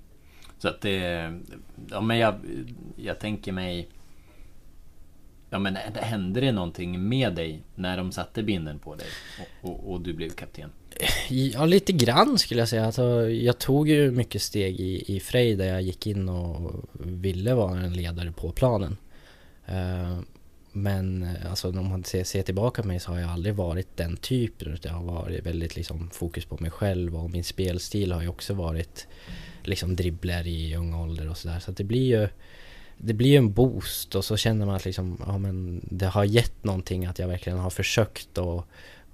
Så 0.59 0.69
att 0.69 0.81
det... 0.81 1.33
Ja 1.91 2.01
men 2.01 2.19
jag, 2.19 2.35
jag 2.97 3.19
tänker 3.19 3.53
mig... 3.53 3.89
Ja 5.51 5.59
men 5.59 5.77
hände 5.95 6.41
det 6.41 6.53
någonting 6.53 7.09
med 7.09 7.35
dig 7.35 7.63
när 7.75 7.97
de 7.97 8.13
satte 8.13 8.43
binden 8.43 8.79
på 8.79 8.95
dig 8.95 9.07
och, 9.41 9.71
och, 9.71 9.93
och 9.93 10.01
du 10.01 10.13
blev 10.13 10.31
kapten? 10.31 10.71
Ja, 11.29 11.65
lite 11.65 11.93
grann 11.93 12.39
skulle 12.39 12.61
jag 12.61 12.69
säga. 12.69 12.87
Alltså, 12.87 13.31
jag 13.31 13.59
tog 13.59 13.89
ju 13.89 14.11
mycket 14.11 14.43
steg 14.43 14.81
i, 14.81 15.17
i 15.17 15.21
Frej 15.21 15.57
där 15.57 15.67
jag 15.67 15.83
gick 15.83 16.07
in 16.07 16.29
och 16.29 16.85
ville 16.93 17.55
vara 17.55 17.81
en 17.81 17.93
ledare 17.93 18.33
på 18.33 18.53
planen. 18.53 18.97
Uh, 19.69 20.21
men 20.73 21.23
eh, 21.23 21.51
alltså 21.51 21.69
om 21.69 21.89
man 21.89 22.05
ser, 22.05 22.25
ser 22.25 22.43
tillbaka 22.43 22.83
på 22.83 22.89
mig 22.89 23.01
så 23.01 23.13
har 23.13 23.19
jag 23.19 23.31
aldrig 23.31 23.55
varit 23.55 23.97
den 23.97 24.17
typen. 24.17 24.75
Utan 24.75 24.93
jag 24.93 24.99
har 24.99 25.13
varit 25.15 25.47
väldigt 25.47 25.77
liksom 25.77 26.11
fokus 26.11 26.45
på 26.45 26.57
mig 26.61 26.71
själv 26.71 27.17
och 27.17 27.31
min 27.31 27.45
spelstil 27.45 28.13
har 28.13 28.23
ju 28.23 28.29
också 28.29 28.55
varit 28.55 29.07
liksom 29.69 29.97
dribbler 29.97 30.47
i 30.47 30.77
ung 30.77 30.95
ålder 30.95 31.31
och 31.31 31.37
sådär. 31.37 31.59
Så 31.59 31.71
att 31.71 31.77
det 31.77 31.85
blir 31.85 32.21
ju 32.21 32.29
det 32.99 33.15
blir 33.15 33.39
en 33.39 33.53
boost 33.53 34.15
och 34.15 34.25
så 34.25 34.37
känner 34.37 34.67
man 34.67 34.75
att 34.75 34.85
liksom, 34.85 35.23
ja, 35.27 35.39
men 35.39 35.81
det 35.91 36.07
har 36.07 36.25
gett 36.25 36.65
någonting 36.65 37.07
att 37.07 37.19
jag 37.19 37.29
verkligen 37.29 37.59
har 37.59 37.71
försökt 37.71 38.39
och 38.39 38.67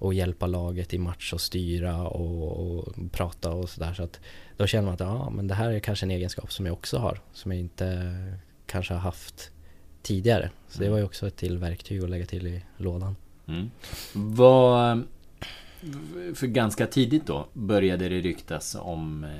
och 0.03 0.15
hjälpa 0.15 0.47
laget 0.47 0.95
i 0.95 0.99
match 0.99 1.33
och 1.33 1.41
styra 1.41 2.09
och, 2.09 2.77
och 2.77 2.95
prata 3.13 3.51
och 3.51 3.69
sådär. 3.69 3.95
Så 3.95 4.03
att 4.03 4.21
då 4.57 4.67
känner 4.67 4.85
man 4.85 4.95
att 4.95 5.01
ja, 5.01 5.31
men 5.31 5.49
det 5.49 5.55
här 5.55 5.71
är 5.71 5.81
kanske 5.81 6.07
en 6.07 6.11
egenskap 6.11 6.53
som 6.53 6.67
jag 6.67 6.73
också 6.73 6.99
har, 6.99 7.21
som 7.33 7.53
jag 7.53 7.61
inte 7.61 8.13
kanske 8.67 8.95
har 8.95 9.01
haft 9.01 9.51
tidigare. 10.03 10.51
Så 10.69 10.79
det 10.79 10.85
mm. 10.85 10.93
var 10.93 10.99
ju 10.99 11.05
också 11.05 11.27
ett 11.27 11.37
till 11.37 11.59
verktyg 11.59 12.05
att 12.05 12.11
lägga 12.11 12.27
till 12.27 12.47
i 12.47 12.65
lådan. 12.77 13.17
Mm. 13.47 13.71
Vad 14.13 15.03
för 16.35 16.47
ganska 16.47 16.87
tidigt 16.87 17.27
då 17.27 17.47
började 17.53 18.09
det 18.09 18.21
ryktas 18.21 18.77
om 18.81 19.25
eh, 19.25 19.31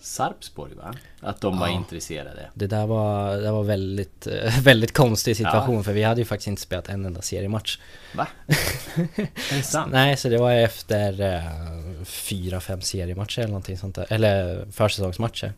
Sarpsborg 0.00 0.74
va? 0.74 0.94
Att 1.20 1.40
de 1.40 1.58
var 1.58 1.68
intresserade. 1.68 2.50
Det 2.54 2.66
där 2.66 2.86
var, 2.86 3.36
det 3.36 3.50
var 3.50 3.62
väldigt, 3.62 4.26
eh, 4.26 4.60
väldigt 4.62 4.92
konstig 4.92 5.36
situation 5.36 5.76
ja. 5.76 5.82
för 5.82 5.92
vi 5.92 6.02
hade 6.02 6.20
ju 6.20 6.24
faktiskt 6.24 6.48
inte 6.48 6.62
spelat 6.62 6.88
en 6.88 7.04
enda 7.04 7.22
seriematch. 7.22 7.78
Va? 8.14 8.26
är 8.46 9.56
det 9.56 9.62
sant? 9.62 9.92
Nej, 9.92 10.16
så 10.16 10.28
det 10.28 10.38
var 10.38 10.52
efter 10.52 11.20
eh, 11.20 12.04
fyra, 12.04 12.60
fem 12.60 12.80
seriematcher 12.80 13.38
eller 13.38 13.48
någonting 13.48 13.78
sånt 13.78 13.94
där. 13.94 14.06
Eller 14.08 14.66
försäsongsmatcher. 14.72 15.52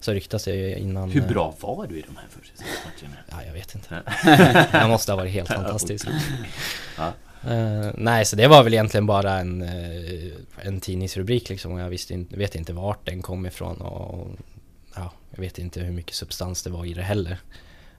Så 0.00 0.12
ryktas 0.12 0.44
det 0.44 0.54
ju 0.54 0.76
innan... 0.76 1.10
Hur 1.10 1.20
bra 1.20 1.54
var 1.60 1.86
du 1.86 1.98
i 1.98 2.02
de 2.02 2.16
här 2.16 2.26
försäsongsmatcherna? 2.30 3.16
Ja, 3.30 3.36
jag 3.46 3.52
vet 3.52 3.74
inte. 3.74 4.02
jag 4.78 4.88
måste 4.88 5.12
ha 5.12 5.16
varit 5.16 5.32
helt 5.32 5.48
fantastisk. 5.48 6.08
ja. 6.96 7.12
Uh, 7.50 7.90
nej, 7.94 8.24
så 8.24 8.36
det 8.36 8.48
var 8.48 8.62
väl 8.62 8.74
egentligen 8.74 9.06
bara 9.06 9.38
en, 9.38 9.62
uh, 9.62 10.32
en 10.62 10.80
tidningsrubrik 10.80 11.48
liksom 11.48 11.72
och 11.72 11.80
jag 11.80 11.88
visste 11.88 12.14
inte, 12.14 12.36
vet 12.36 12.54
inte 12.54 12.72
vart 12.72 13.06
den 13.06 13.22
kom 13.22 13.46
ifrån 13.46 13.76
och 13.76 14.28
ja, 14.94 15.12
jag 15.30 15.40
vet 15.40 15.58
inte 15.58 15.80
hur 15.80 15.92
mycket 15.92 16.14
substans 16.14 16.62
det 16.62 16.70
var 16.70 16.84
i 16.84 16.94
det 16.94 17.02
heller. 17.02 17.38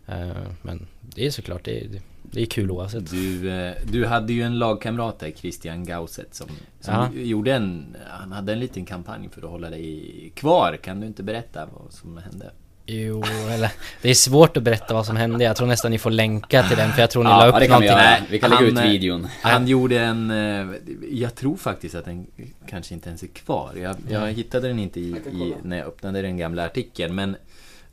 Uh, 0.09 0.47
men 0.61 0.87
det 1.01 1.25
är 1.25 1.31
såklart, 1.31 1.63
det 1.63 1.83
är, 1.83 2.01
det 2.21 2.41
är 2.41 2.45
kul 2.45 2.71
oavsett. 2.71 3.11
Du, 3.11 3.73
du 3.91 4.05
hade 4.05 4.33
ju 4.33 4.41
en 4.41 4.59
lagkamrat 4.59 5.19
där, 5.19 5.31
Christian 5.31 5.85
Gauset, 5.85 6.35
som, 6.35 6.47
som 6.79 6.93
ja. 6.93 7.09
gjorde 7.13 7.53
en, 7.53 7.95
han 8.07 8.31
hade 8.31 8.53
en 8.53 8.59
liten 8.59 8.85
kampanj 8.85 9.29
för 9.29 9.41
att 9.41 9.49
hålla 9.49 9.69
dig 9.69 10.31
kvar. 10.35 10.77
Kan 10.83 10.99
du 10.99 11.07
inte 11.07 11.23
berätta 11.23 11.65
vad 11.65 11.93
som 11.93 12.17
hände? 12.17 12.51
Jo, 12.89 13.23
eller 13.51 13.71
det 14.01 14.09
är 14.09 14.13
svårt 14.13 14.57
att 14.57 14.63
berätta 14.63 14.93
vad 14.93 15.05
som 15.05 15.15
hände. 15.15 15.43
Jag 15.43 15.55
tror 15.55 15.67
nästan 15.67 15.91
ni 15.91 15.97
får 15.97 16.11
länka 16.11 16.63
till 16.63 16.77
den 16.77 16.91
för 16.91 17.01
jag 17.01 17.09
tror 17.09 17.23
ni 17.23 17.29
ja, 17.29 17.37
la 17.37 17.47
upp 17.47 17.59
det 17.59 17.67
kan 17.67 17.69
någonting. 17.69 17.97
Vi, 17.97 18.03
göra. 18.03 18.17
vi 18.29 18.39
kan 18.39 18.49
lägga 18.49 18.81
han, 18.81 18.85
ut 18.85 18.93
videon. 18.93 19.27
Han 19.41 19.67
gjorde 19.67 19.99
en... 19.99 20.31
Eh, 20.31 20.67
jag 21.11 21.35
tror 21.35 21.57
faktiskt 21.57 21.95
att 21.95 22.05
den 22.05 22.27
kanske 22.67 22.93
inte 22.93 23.09
ens 23.09 23.23
är 23.23 23.27
kvar. 23.27 23.71
Jag, 23.75 23.95
jag 24.09 24.21
mm. 24.21 24.35
hittade 24.35 24.67
den 24.67 24.79
inte 24.79 24.99
i, 24.99 25.09
i, 25.31 25.53
när 25.63 25.77
jag 25.77 25.87
öppnade 25.87 26.21
den 26.21 26.37
gamla 26.37 26.65
artikeln. 26.65 27.15
Men 27.15 27.35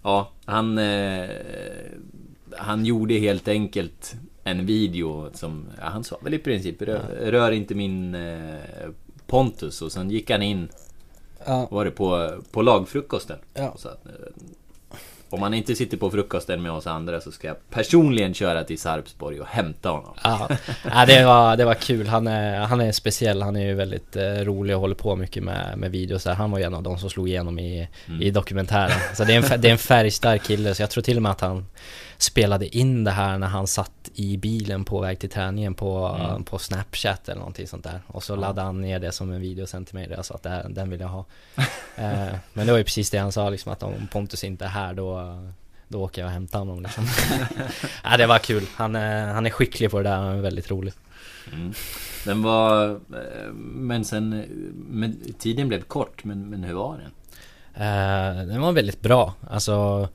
ja, 0.02 0.30
han... 0.44 0.78
Eh, 0.78 1.28
han 2.56 2.84
gjorde 2.84 3.14
helt 3.14 3.48
enkelt 3.48 4.14
en 4.44 4.66
video 4.66 5.30
som... 5.32 5.66
Ja, 5.80 5.84
han 5.84 6.04
sa 6.04 6.18
väl 6.20 6.34
i 6.34 6.38
princip 6.38 6.82
rör, 6.82 7.00
rör 7.20 7.52
inte 7.52 7.74
min 7.74 8.14
eh, 8.14 8.58
Pontus. 9.26 9.82
Och 9.82 9.92
sen 9.92 10.10
gick 10.10 10.30
han 10.30 10.42
in 10.42 10.68
Ja. 11.46 11.68
Var 11.70 11.84
det 11.84 11.90
på, 11.90 12.30
på 12.50 12.62
lagfrukosten? 12.62 13.38
Ja. 13.54 13.74
Så 13.76 13.88
att, 13.88 14.06
om 15.34 15.42
han 15.42 15.54
inte 15.54 15.74
sitter 15.74 15.96
på 15.96 16.10
frukosten 16.10 16.62
med 16.62 16.72
oss 16.72 16.86
andra 16.86 17.20
så 17.20 17.32
ska 17.32 17.46
jag 17.46 17.70
personligen 17.70 18.34
köra 18.34 18.64
till 18.64 18.78
Sarpsborg 18.78 19.40
och 19.40 19.46
hämta 19.46 19.88
honom. 19.88 20.14
Ja, 20.24 20.48
ja 20.84 21.06
det, 21.06 21.24
var, 21.24 21.56
det 21.56 21.64
var 21.64 21.74
kul. 21.74 22.06
Han 22.06 22.26
är, 22.26 22.60
han 22.60 22.80
är 22.80 22.92
speciell. 22.92 23.42
Han 23.42 23.56
är 23.56 23.66
ju 23.66 23.74
väldigt 23.74 24.16
eh, 24.16 24.22
rolig 24.22 24.76
och 24.76 24.80
håller 24.80 24.94
på 24.94 25.16
mycket 25.16 25.42
med, 25.42 25.78
med 25.78 25.90
videos. 25.90 26.26
Han 26.26 26.50
var 26.50 26.58
ju 26.58 26.64
en 26.64 26.74
av 26.74 26.82
de 26.82 26.98
som 26.98 27.10
slog 27.10 27.28
igenom 27.28 27.58
i, 27.58 27.88
mm. 28.06 28.22
i 28.22 28.30
dokumentären. 28.30 29.00
Så 29.14 29.24
det 29.24 29.34
är, 29.34 29.52
en, 29.52 29.60
det 29.60 29.68
är 29.68 29.72
en 29.72 29.78
färgstark 29.78 30.42
kille. 30.42 30.74
Så 30.74 30.82
jag 30.82 30.90
tror 30.90 31.02
till 31.02 31.16
och 31.16 31.22
med 31.22 31.32
att 31.32 31.40
han 31.40 31.66
spelade 32.18 32.76
in 32.76 33.04
det 33.04 33.10
här 33.10 33.38
när 33.38 33.46
han 33.46 33.66
satt 33.66 34.10
i 34.14 34.36
bilen 34.36 34.84
på 34.84 35.00
väg 35.00 35.18
till 35.18 35.30
träningen 35.30 35.74
på, 35.74 36.18
mm. 36.20 36.44
på 36.44 36.58
Snapchat 36.58 37.28
eller 37.28 37.38
någonting 37.38 37.68
sånt 37.68 37.84
där. 37.84 38.00
Och 38.06 38.22
så 38.22 38.32
ja. 38.32 38.36
laddade 38.36 38.66
han 38.66 38.80
ner 38.80 38.98
det 38.98 39.12
som 39.12 39.32
en 39.32 39.40
video 39.40 39.66
sen 39.66 39.84
till 39.84 39.94
mig 39.94 40.08
där 40.08 40.16
jag 40.16 40.24
sa 40.24 40.34
att 40.34 40.46
här, 40.46 40.66
den 40.68 40.90
vill 40.90 41.00
jag 41.00 41.08
ha. 41.08 41.24
eh, 41.96 42.34
men 42.52 42.66
det 42.66 42.72
var 42.72 42.78
ju 42.78 42.84
precis 42.84 43.10
det 43.10 43.18
han 43.18 43.32
sa 43.32 43.50
liksom 43.50 43.72
att 43.72 43.82
om 43.82 44.08
Pontus 44.12 44.44
inte 44.44 44.64
är 44.64 44.68
här 44.68 44.94
då 44.94 45.38
då 45.88 46.02
åker 46.02 46.22
jag 46.22 46.26
och 46.26 46.32
hämtar 46.32 46.58
honom 46.58 46.82
liksom. 46.82 47.04
ja, 48.04 48.16
det 48.16 48.26
var 48.26 48.38
kul. 48.38 48.66
Han 48.74 48.96
är, 48.96 49.32
han 49.32 49.46
är 49.46 49.50
skicklig 49.50 49.90
på 49.90 49.96
det 49.98 50.08
där, 50.08 50.16
han 50.16 50.38
är 50.38 50.40
väldigt 50.40 50.70
rolig. 50.70 50.94
Mm. 51.52 51.72
Den 52.24 52.42
var... 52.42 52.90
Eh, 52.90 53.52
men 53.54 54.04
sen... 54.04 54.44
Men 54.90 55.34
tiden 55.38 55.68
blev 55.68 55.80
kort, 55.80 56.24
men, 56.24 56.50
men 56.50 56.64
hur 56.64 56.74
var 56.74 56.98
den? 56.98 57.10
Eh, 57.74 58.46
den 58.46 58.60
var 58.60 58.72
väldigt 58.72 59.00
bra. 59.00 59.34
Alltså 59.50 60.08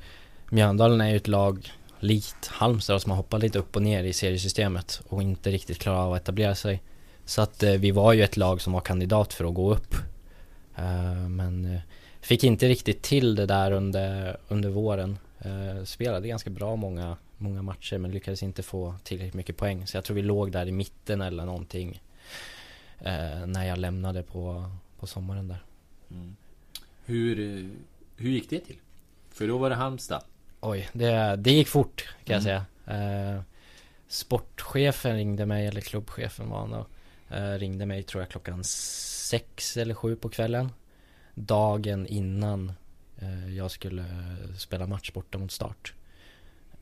Mjöndalen 0.49 1.01
är 1.01 1.09
ju 1.09 1.17
ett 1.17 1.27
lag 1.27 1.71
likt 1.99 2.47
Halmstad 2.47 3.01
som 3.01 3.11
har 3.11 3.17
hoppat 3.17 3.41
lite 3.41 3.59
upp 3.59 3.75
och 3.75 3.81
ner 3.81 4.03
i 4.03 4.13
seriesystemet 4.13 5.01
och 5.07 5.21
inte 5.21 5.51
riktigt 5.51 5.79
klarar 5.79 6.05
av 6.05 6.13
att 6.13 6.21
etablera 6.21 6.55
sig. 6.55 6.81
Så 7.25 7.41
att 7.41 7.63
eh, 7.63 7.71
vi 7.71 7.91
var 7.91 8.13
ju 8.13 8.23
ett 8.23 8.37
lag 8.37 8.61
som 8.61 8.73
var 8.73 8.81
kandidat 8.81 9.33
för 9.33 9.45
att 9.45 9.53
gå 9.53 9.73
upp. 9.73 9.95
Eh, 10.75 11.29
men 11.29 11.65
eh, 11.65 11.81
fick 12.21 12.43
inte 12.43 12.67
riktigt 12.67 13.01
till 13.01 13.35
det 13.35 13.45
där 13.45 13.71
under, 13.71 14.37
under 14.47 14.69
våren. 14.69 15.17
Eh, 15.39 15.83
spelade 15.83 16.27
ganska 16.27 16.49
bra 16.49 16.75
många, 16.75 17.17
många 17.37 17.61
matcher 17.61 17.97
men 17.97 18.11
lyckades 18.11 18.43
inte 18.43 18.63
få 18.63 18.95
tillräckligt 19.03 19.33
mycket 19.33 19.57
poäng. 19.57 19.87
Så 19.87 19.97
jag 19.97 20.03
tror 20.03 20.15
vi 20.15 20.21
låg 20.21 20.51
där 20.51 20.65
i 20.65 20.71
mitten 20.71 21.21
eller 21.21 21.45
någonting 21.45 22.01
eh, 22.99 23.45
när 23.45 23.67
jag 23.67 23.77
lämnade 23.77 24.23
på, 24.23 24.71
på 24.99 25.07
sommaren 25.07 25.47
där. 25.47 25.63
Mm. 26.11 26.35
Hur, 27.05 27.39
eh, 27.39 27.65
hur 28.15 28.29
gick 28.29 28.49
det 28.49 28.59
till? 28.59 28.77
För 29.29 29.47
då 29.47 29.57
var 29.57 29.69
det 29.69 29.75
Halmstad. 29.75 30.23
Oj, 30.61 30.89
det, 30.93 31.35
det 31.35 31.51
gick 31.51 31.67
fort 31.67 32.15
kan 32.23 32.33
jag 32.33 32.43
säga. 32.43 32.65
Eh, 32.87 33.41
sportchefen 34.07 35.15
ringde 35.15 35.45
mig, 35.45 35.67
eller 35.67 35.81
klubbchefen 35.81 36.49
var 36.49 36.59
han 36.59 36.71
då. 36.71 36.85
Eh, 37.35 37.53
ringde 37.53 37.85
mig 37.85 38.03
tror 38.03 38.21
jag 38.21 38.29
klockan 38.29 38.63
sex 38.63 39.77
eller 39.77 39.93
sju 39.93 40.15
på 40.15 40.29
kvällen. 40.29 40.71
Dagen 41.35 42.07
innan 42.07 42.71
eh, 43.17 43.55
jag 43.55 43.71
skulle 43.71 44.05
spela 44.57 44.87
match 44.87 45.11
borta 45.11 45.37
mot 45.37 45.51
start. 45.51 45.93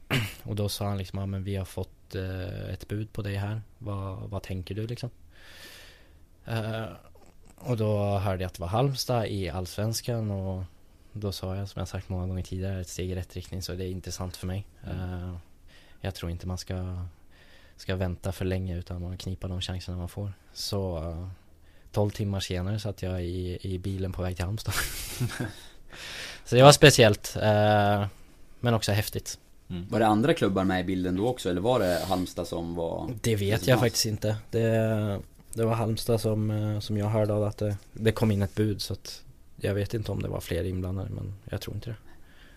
Och 0.43 0.55
då 0.55 0.69
sa 0.69 0.87
han 0.87 0.97
liksom, 0.97 1.19
ja 1.19 1.25
men 1.25 1.43
vi 1.43 1.55
har 1.55 1.65
fått 1.65 2.15
eh, 2.15 2.69
ett 2.69 2.87
bud 2.87 3.13
på 3.13 3.21
dig 3.21 3.35
här. 3.35 3.61
Vad, 3.77 4.29
vad 4.29 4.43
tänker 4.43 4.75
du 4.75 4.87
liksom? 4.87 5.09
Eh, 6.45 6.85
och 7.55 7.77
då 7.77 8.17
hörde 8.17 8.43
jag 8.43 8.47
att 8.47 8.53
det 8.53 8.61
var 8.61 8.67
Halmstad 8.67 9.27
i 9.27 9.49
Allsvenskan 9.49 10.31
och 10.31 10.63
då 11.17 11.31
sa 11.31 11.55
jag 11.55 11.69
som 11.69 11.79
jag 11.79 11.87
sagt 11.87 12.09
många 12.09 12.27
gånger 12.27 12.43
tidigare, 12.43 12.81
ett 12.81 12.89
steg 12.89 13.11
i 13.11 13.15
rätt 13.15 13.35
riktning 13.35 13.61
så 13.61 13.73
det 13.73 13.83
är 13.83 13.89
intressant 13.89 14.37
för 14.37 14.47
mig. 14.47 14.67
Uh, 14.87 15.37
jag 16.01 16.15
tror 16.15 16.31
inte 16.31 16.47
man 16.47 16.57
ska, 16.57 17.05
ska 17.75 17.95
vänta 17.95 18.31
för 18.31 18.45
länge 18.45 18.77
utan 18.77 19.01
man 19.01 19.17
knipa 19.17 19.47
de 19.47 19.61
chanserna 19.61 19.97
man 19.97 20.09
får. 20.09 20.33
Så 20.53 20.97
uh, 20.97 21.27
12 21.91 22.09
timmar 22.09 22.39
senare 22.39 22.79
satt 22.79 23.01
jag 23.01 23.23
i, 23.23 23.57
i 23.61 23.79
bilen 23.79 24.11
på 24.11 24.21
väg 24.21 24.35
till 24.35 24.45
Halmstad. 24.45 24.73
så 26.45 26.55
det 26.55 26.63
var 26.63 26.71
speciellt, 26.71 27.33
uh, 27.35 28.07
men 28.59 28.73
också 28.73 28.91
häftigt. 28.91 29.39
Mm. 29.69 29.87
Var 29.89 29.99
det 29.99 30.07
andra 30.07 30.33
klubbar 30.33 30.63
med 30.63 30.81
i 30.81 30.83
bilden 30.83 31.15
då 31.15 31.27
också 31.27 31.49
eller 31.49 31.61
var 31.61 31.79
det 31.79 32.05
Halmstad 32.07 32.47
som 32.47 32.75
var? 32.75 33.09
Det 33.21 33.35
vet 33.35 33.67
jag 33.67 33.79
faktiskt 33.79 34.05
inte. 34.05 34.37
Det, 34.51 35.21
det 35.53 35.65
var 35.65 35.75
Halmstad 35.75 36.21
som, 36.21 36.79
som 36.81 36.97
jag 36.97 37.05
hörde 37.05 37.33
av 37.33 37.43
att 37.43 37.57
det, 37.57 37.77
det 37.93 38.11
kom 38.11 38.31
in 38.31 38.41
ett 38.41 38.55
bud 38.55 38.81
så 38.81 38.93
att 38.93 39.23
jag 39.61 39.73
vet 39.73 39.93
inte 39.93 40.11
om 40.11 40.21
det 40.21 40.27
var 40.27 40.41
fler 40.41 40.63
inblandade 40.63 41.09
men 41.09 41.33
jag 41.49 41.61
tror 41.61 41.75
inte 41.75 41.89
det. 41.89 41.95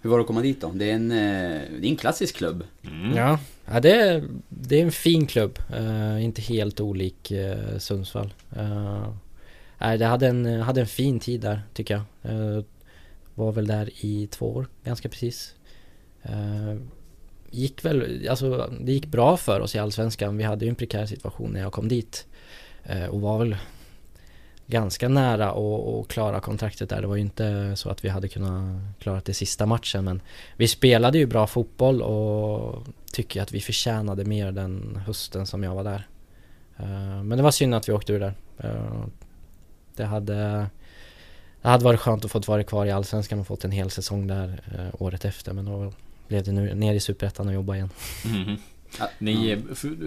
Hur 0.02 0.10
var 0.10 0.18
det 0.18 0.20
att 0.20 0.26
komma 0.26 0.40
dit 0.40 0.60
då? 0.60 0.70
Det 0.74 0.90
är 0.90 0.94
en, 0.94 1.10
eh, 1.10 1.60
det 1.80 1.86
är 1.86 1.90
en 1.90 1.96
klassisk 1.96 2.36
klubb. 2.36 2.64
Mm. 2.82 3.16
Ja, 3.16 3.38
ja 3.64 3.80
det, 3.80 3.94
är, 3.94 4.28
det 4.48 4.80
är 4.80 4.82
en 4.82 4.92
fin 4.92 5.26
klubb. 5.26 5.58
Uh, 5.76 6.24
inte 6.24 6.42
helt 6.42 6.80
olik 6.80 7.32
uh, 7.32 7.78
Sundsvall. 7.78 8.34
Uh, 8.56 9.14
nej, 9.78 9.98
det 9.98 10.06
hade 10.06 10.26
en, 10.26 10.60
hade 10.60 10.80
en 10.80 10.86
fin 10.86 11.20
tid 11.20 11.40
där 11.40 11.62
tycker 11.74 11.94
jag. 12.22 12.34
Uh, 12.34 12.64
var 13.34 13.52
väl 13.52 13.66
där 13.66 13.90
i 14.04 14.26
två 14.26 14.56
år, 14.56 14.66
ganska 14.84 15.08
precis. 15.08 15.54
gick 17.50 17.84
väl, 17.84 18.28
alltså 18.30 18.72
det 18.80 18.92
gick 18.92 19.06
bra 19.06 19.36
för 19.36 19.60
oss 19.60 19.74
i 19.74 19.78
Allsvenskan. 19.78 20.36
Vi 20.36 20.44
hade 20.44 20.64
ju 20.64 20.68
en 20.68 20.74
prekär 20.74 21.06
situation 21.06 21.50
när 21.52 21.60
jag 21.60 21.72
kom 21.72 21.88
dit. 21.88 22.26
och 23.10 23.20
var 23.20 23.38
väl 23.38 23.56
ganska 24.70 25.08
nära 25.08 25.50
att 25.50 26.08
klara 26.08 26.40
kontraktet 26.40 26.88
där. 26.88 27.00
Det 27.00 27.06
var 27.06 27.16
ju 27.16 27.22
inte 27.22 27.76
så 27.76 27.90
att 27.90 28.04
vi 28.04 28.08
hade 28.08 28.28
kunnat 28.28 28.80
klara 28.98 29.22
det 29.24 29.34
sista 29.34 29.66
matchen 29.66 30.04
men 30.04 30.20
vi 30.56 30.68
spelade 30.68 31.18
ju 31.18 31.26
bra 31.26 31.46
fotboll 31.46 32.02
och 32.02 32.86
tycker 33.12 33.42
att 33.42 33.52
vi 33.52 33.60
förtjänade 33.60 34.24
mer 34.24 34.52
den 34.52 35.02
hösten 35.06 35.46
som 35.46 35.62
jag 35.62 35.74
var 35.74 35.84
där. 35.84 36.06
Eh, 36.76 37.22
men 37.22 37.30
det 37.30 37.42
var 37.42 37.50
synd 37.50 37.74
att 37.74 37.88
vi 37.88 37.92
åkte 37.92 38.12
ur 38.12 38.20
där. 38.20 38.34
Eh, 38.58 39.04
det 39.96 40.04
hade, 40.04 40.66
det 41.62 41.68
hade 41.68 41.84
varit 41.84 42.00
skönt 42.00 42.24
att 42.24 42.30
få 42.30 42.40
vara 42.46 42.64
kvar 42.64 42.86
i 42.86 42.90
Allsvenskan 42.90 43.40
och 43.40 43.46
fått 43.46 43.64
en 43.64 43.70
hel 43.70 43.90
säsong 43.90 44.26
där 44.26 44.60
eh, 44.74 45.02
året 45.02 45.24
efter 45.24 45.52
men 45.52 45.64
då 45.64 45.92
blev 46.28 46.44
det 46.44 46.52
nu 46.52 46.74
ner 46.74 46.94
i 46.94 47.00
Superettan 47.00 47.48
och 47.48 47.54
jobba 47.54 47.74
igen. 47.74 47.90
Mm. 48.24 48.56
Ja, 48.98 49.08
ni, 49.18 49.56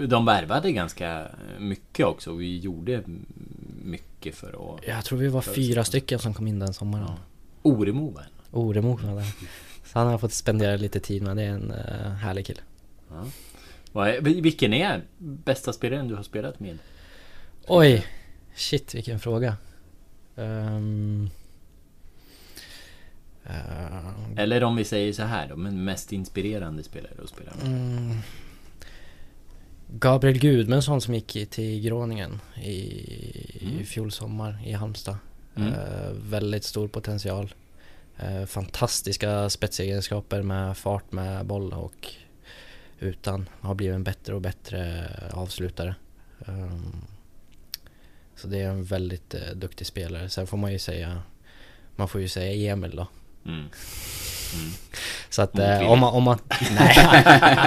de 0.08 0.26
värvade 0.26 0.72
ganska 0.72 1.28
mycket 1.60 2.06
också. 2.06 2.34
Vi 2.34 2.60
gjorde 2.60 3.04
mycket 3.84 4.36
för 4.36 4.76
att... 4.76 4.88
Jag 4.88 5.06
tror 5.06 5.20
vi 5.20 5.28
var 5.28 5.42
fyra 5.42 5.84
stycken 5.84 6.20
som 6.20 6.34
kom 6.34 6.48
in 6.48 6.60
den 6.60 6.74
sommaren. 6.74 7.06
Ja. 7.08 7.18
Oremo 7.62 8.12
var 8.12 8.26
Oremo 8.52 8.98
var 8.98 9.16
det. 9.16 9.26
Så 9.86 10.00
han 10.00 10.08
har 10.08 10.18
fått 10.18 10.34
spendera 10.34 10.76
lite 10.76 11.00
tid 11.00 11.24
med. 11.24 11.38
Det 11.38 11.44
är 11.44 11.50
en 11.50 11.72
uh, 11.72 12.12
härlig 12.12 12.46
kille. 12.46 12.62
Ja. 13.10 13.26
Vilken 14.22 14.74
är 14.74 15.02
bästa 15.18 15.74
spelaren 15.74 16.08
du 16.08 16.16
har 16.16 16.24
spelat 16.24 16.60
med? 16.60 16.78
Oj! 17.68 18.06
Shit 18.56 18.96
vilken 18.96 19.20
fråga. 19.20 19.58
Um, 20.36 21.30
uh, 23.46 24.38
Eller 24.38 24.64
om 24.64 24.76
vi 24.76 24.84
säger 24.84 25.14
så 25.14 25.24
här 25.24 25.48
då, 25.48 25.56
men 25.56 25.84
mest 25.84 26.12
inspirerande 26.12 26.84
spelare 26.84 27.14
att 27.24 27.30
spela 27.30 27.52
med? 27.56 27.68
Mm, 27.68 28.18
Gabriel 29.96 30.40
Gudmundsson 30.40 31.02
som 31.02 31.14
gick 31.14 31.50
till 31.50 31.82
Gråningen 31.82 32.40
i, 32.56 33.60
mm. 33.62 33.80
i 33.80 33.86
fjol 33.86 34.12
sommar 34.12 34.62
i 34.66 34.72
Halmstad. 34.72 35.18
Mm. 35.56 35.74
Eh, 35.74 36.12
väldigt 36.12 36.64
stor 36.64 36.88
potential. 36.88 37.54
Eh, 38.18 38.46
fantastiska 38.46 39.50
spetsegenskaper 39.50 40.42
med 40.42 40.78
fart 40.78 41.12
med 41.12 41.46
boll 41.46 41.74
och 41.74 42.08
utan. 43.00 43.50
Har 43.60 43.76
blivit 43.76 43.96
en 43.96 44.04
bättre 44.04 44.36
och 44.36 44.42
bättre 44.42 45.08
avslutare. 45.34 45.96
Um, 46.46 47.06
så 48.36 48.48
det 48.48 48.62
är 48.62 48.70
en 48.70 48.84
väldigt 48.84 49.34
eh, 49.34 49.52
duktig 49.56 49.88
spelare. 49.88 50.30
Sen 50.30 50.48
får 50.48 50.58
man 50.58 50.72
ju 50.72 50.80
säga, 50.80 51.22
man 51.96 52.08
får 52.08 52.22
ju 52.22 52.28
säga 52.28 52.74
Emil 52.74 52.96
då. 52.96 53.08
Mm. 53.46 53.70
Mm. 54.54 54.72
Så 55.30 55.42
att 55.42 55.60
eh, 55.60 55.92
om 55.92 56.00
man, 56.00 56.14
om 56.14 56.24
man, 56.24 56.40
nej, 56.76 56.96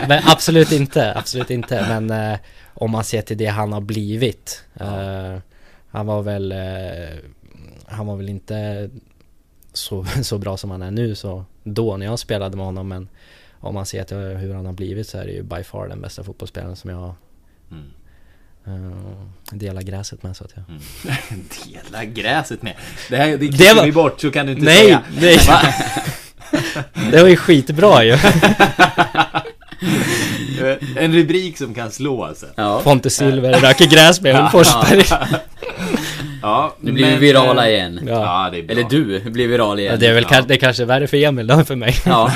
men 0.08 0.22
absolut 0.26 0.72
inte, 0.72 1.14
absolut 1.14 1.50
inte. 1.50 1.86
Men 1.88 2.32
eh, 2.32 2.38
om 2.74 2.90
man 2.90 3.04
ser 3.04 3.22
till 3.22 3.38
det 3.38 3.46
han 3.46 3.72
har 3.72 3.80
blivit. 3.80 4.64
Eh, 4.74 5.38
han 5.88 6.06
var 6.06 6.22
väl, 6.22 6.52
eh, 6.52 7.18
han 7.86 8.06
var 8.06 8.16
väl 8.16 8.28
inte 8.28 8.90
så, 9.72 10.04
så 10.22 10.38
bra 10.38 10.56
som 10.56 10.70
han 10.70 10.82
är 10.82 10.90
nu 10.90 11.14
så 11.14 11.44
då 11.64 11.96
när 11.96 12.06
jag 12.06 12.18
spelade 12.18 12.56
med 12.56 12.66
honom. 12.66 12.88
Men 12.88 13.08
om 13.60 13.74
man 13.74 13.86
ser 13.86 14.04
till 14.04 14.16
hur 14.16 14.54
han 14.54 14.66
har 14.66 14.72
blivit 14.72 15.08
så 15.08 15.18
är 15.18 15.24
det 15.24 15.32
ju 15.32 15.42
by 15.42 15.62
far 15.62 15.88
den 15.88 16.00
bästa 16.00 16.24
fotbollsspelaren 16.24 16.76
som 16.76 16.90
jag 16.90 17.14
mm. 17.70 17.90
Uh, 18.68 18.92
dela 19.50 19.82
gräset 19.82 20.22
med 20.22 20.36
så 20.36 20.44
att 20.44 20.52
jag... 20.54 20.64
Mm. 20.68 20.80
dela 21.90 22.04
gräset 22.04 22.62
med? 22.62 22.74
Det 23.10 23.16
här 23.16 23.36
det 23.36 23.48
klipper 23.48 23.74
var... 23.74 23.84
vi 23.84 23.92
bort 23.92 24.20
så 24.20 24.30
kan 24.30 24.46
du 24.46 24.52
inte 24.52 24.64
nej, 24.64 24.76
säga. 24.76 25.02
Nej! 25.20 25.38
det 27.10 27.22
var 27.22 27.28
ju 27.28 27.36
skitbra 27.36 28.04
ju. 28.04 28.12
en 30.96 31.12
rubrik 31.12 31.58
som 31.58 31.74
kan 31.74 31.90
slå 31.90 32.24
alltså. 32.24 32.46
Ja. 32.54 32.80
Pontus 32.84 33.14
Silver 33.14 33.60
röker 33.60 33.86
gräs 33.86 34.20
med 34.20 34.40
Ulf 34.40 34.52
Forsberg. 34.52 35.04
Ja, 36.42 36.76
nu 36.80 36.92
blir 36.92 37.10
vi 37.10 37.16
virala 37.16 37.70
igen. 37.70 38.00
Ja. 38.06 38.12
ja. 38.12 38.50
det 38.50 38.58
är 38.58 38.62
bra. 38.62 38.72
Eller 38.72 38.84
du 38.90 39.30
blir 39.30 39.48
viral 39.48 39.78
igen. 39.78 39.92
Ja, 39.92 39.98
det 39.98 40.06
är 40.06 40.14
väl 40.14 40.26
ja. 40.30 40.42
det 40.42 40.54
är 40.54 40.58
kanske 40.58 40.84
värre 40.84 41.06
för 41.06 41.16
Emil 41.16 41.50
än 41.50 41.66
för 41.66 41.76
mig. 41.76 41.94
Ja. 42.04 42.32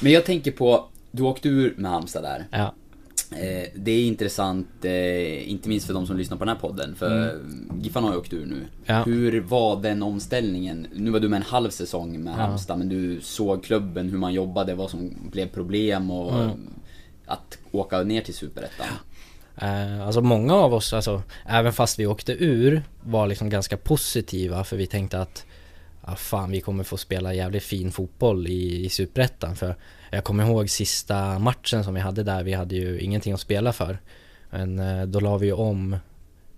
Men 0.00 0.12
jag 0.12 0.24
tänker 0.24 0.50
på, 0.50 0.88
du 1.10 1.22
åkte 1.22 1.48
ur 1.48 1.74
med 1.76 1.90
Halmstad 1.90 2.22
där. 2.22 2.46
Ja. 2.50 2.74
Eh, 3.32 3.68
det 3.74 3.90
är 3.90 4.06
intressant, 4.06 4.84
eh, 4.84 5.50
inte 5.50 5.68
minst 5.68 5.86
för 5.86 5.94
de 5.94 6.06
som 6.06 6.16
lyssnar 6.16 6.36
på 6.36 6.44
den 6.44 6.54
här 6.54 6.60
podden, 6.60 6.94
för 6.94 7.30
mm. 7.30 7.80
Giffan 7.80 8.04
har 8.04 8.12
ju 8.12 8.18
åkt 8.18 8.32
ur 8.32 8.46
nu. 8.46 8.64
Ja. 8.84 9.02
Hur 9.02 9.40
var 9.40 9.82
den 9.82 10.02
omställningen? 10.02 10.86
Nu 10.94 11.10
var 11.10 11.20
du 11.20 11.28
med 11.28 11.36
en 11.36 11.42
halv 11.42 11.70
säsong 11.70 12.20
med 12.20 12.32
ja. 12.32 12.36
Halmstad, 12.36 12.78
men 12.78 12.88
du 12.88 13.20
såg 13.20 13.64
klubben, 13.64 14.08
hur 14.08 14.18
man 14.18 14.32
jobbade, 14.32 14.74
vad 14.74 14.90
som 14.90 15.30
blev 15.32 15.46
problem 15.46 16.10
och 16.10 16.34
mm. 16.34 16.50
att 17.26 17.58
åka 17.72 18.02
ner 18.02 18.20
till 18.20 18.34
Superettan. 18.34 18.86
Eh, 19.56 20.06
alltså 20.06 20.20
många 20.20 20.54
av 20.54 20.74
oss, 20.74 20.92
alltså, 20.92 21.22
även 21.46 21.72
fast 21.72 21.98
vi 21.98 22.06
åkte 22.06 22.32
ur, 22.32 22.82
var 23.04 23.26
liksom 23.26 23.50
ganska 23.50 23.76
positiva 23.76 24.64
för 24.64 24.76
vi 24.76 24.86
tänkte 24.86 25.20
att 25.20 25.46
ah, 26.02 26.14
fan 26.14 26.50
vi 26.50 26.60
kommer 26.60 26.84
få 26.84 26.96
spela 26.96 27.34
jävligt 27.34 27.62
fin 27.62 27.92
fotboll 27.92 28.46
i, 28.46 28.84
i 28.84 28.88
Superettan. 28.88 29.56
För 29.56 29.76
jag 30.10 30.24
kommer 30.24 30.46
ihåg 30.46 30.70
sista 30.70 31.38
matchen 31.38 31.84
som 31.84 31.94
vi 31.94 32.00
hade 32.00 32.22
där, 32.22 32.42
vi 32.42 32.52
hade 32.52 32.74
ju 32.74 33.00
ingenting 33.00 33.32
att 33.32 33.40
spela 33.40 33.72
för. 33.72 33.98
Men 34.50 34.78
eh, 34.78 35.06
då 35.06 35.20
la 35.20 35.36
vi 35.36 35.46
ju 35.46 35.52
om, 35.52 35.96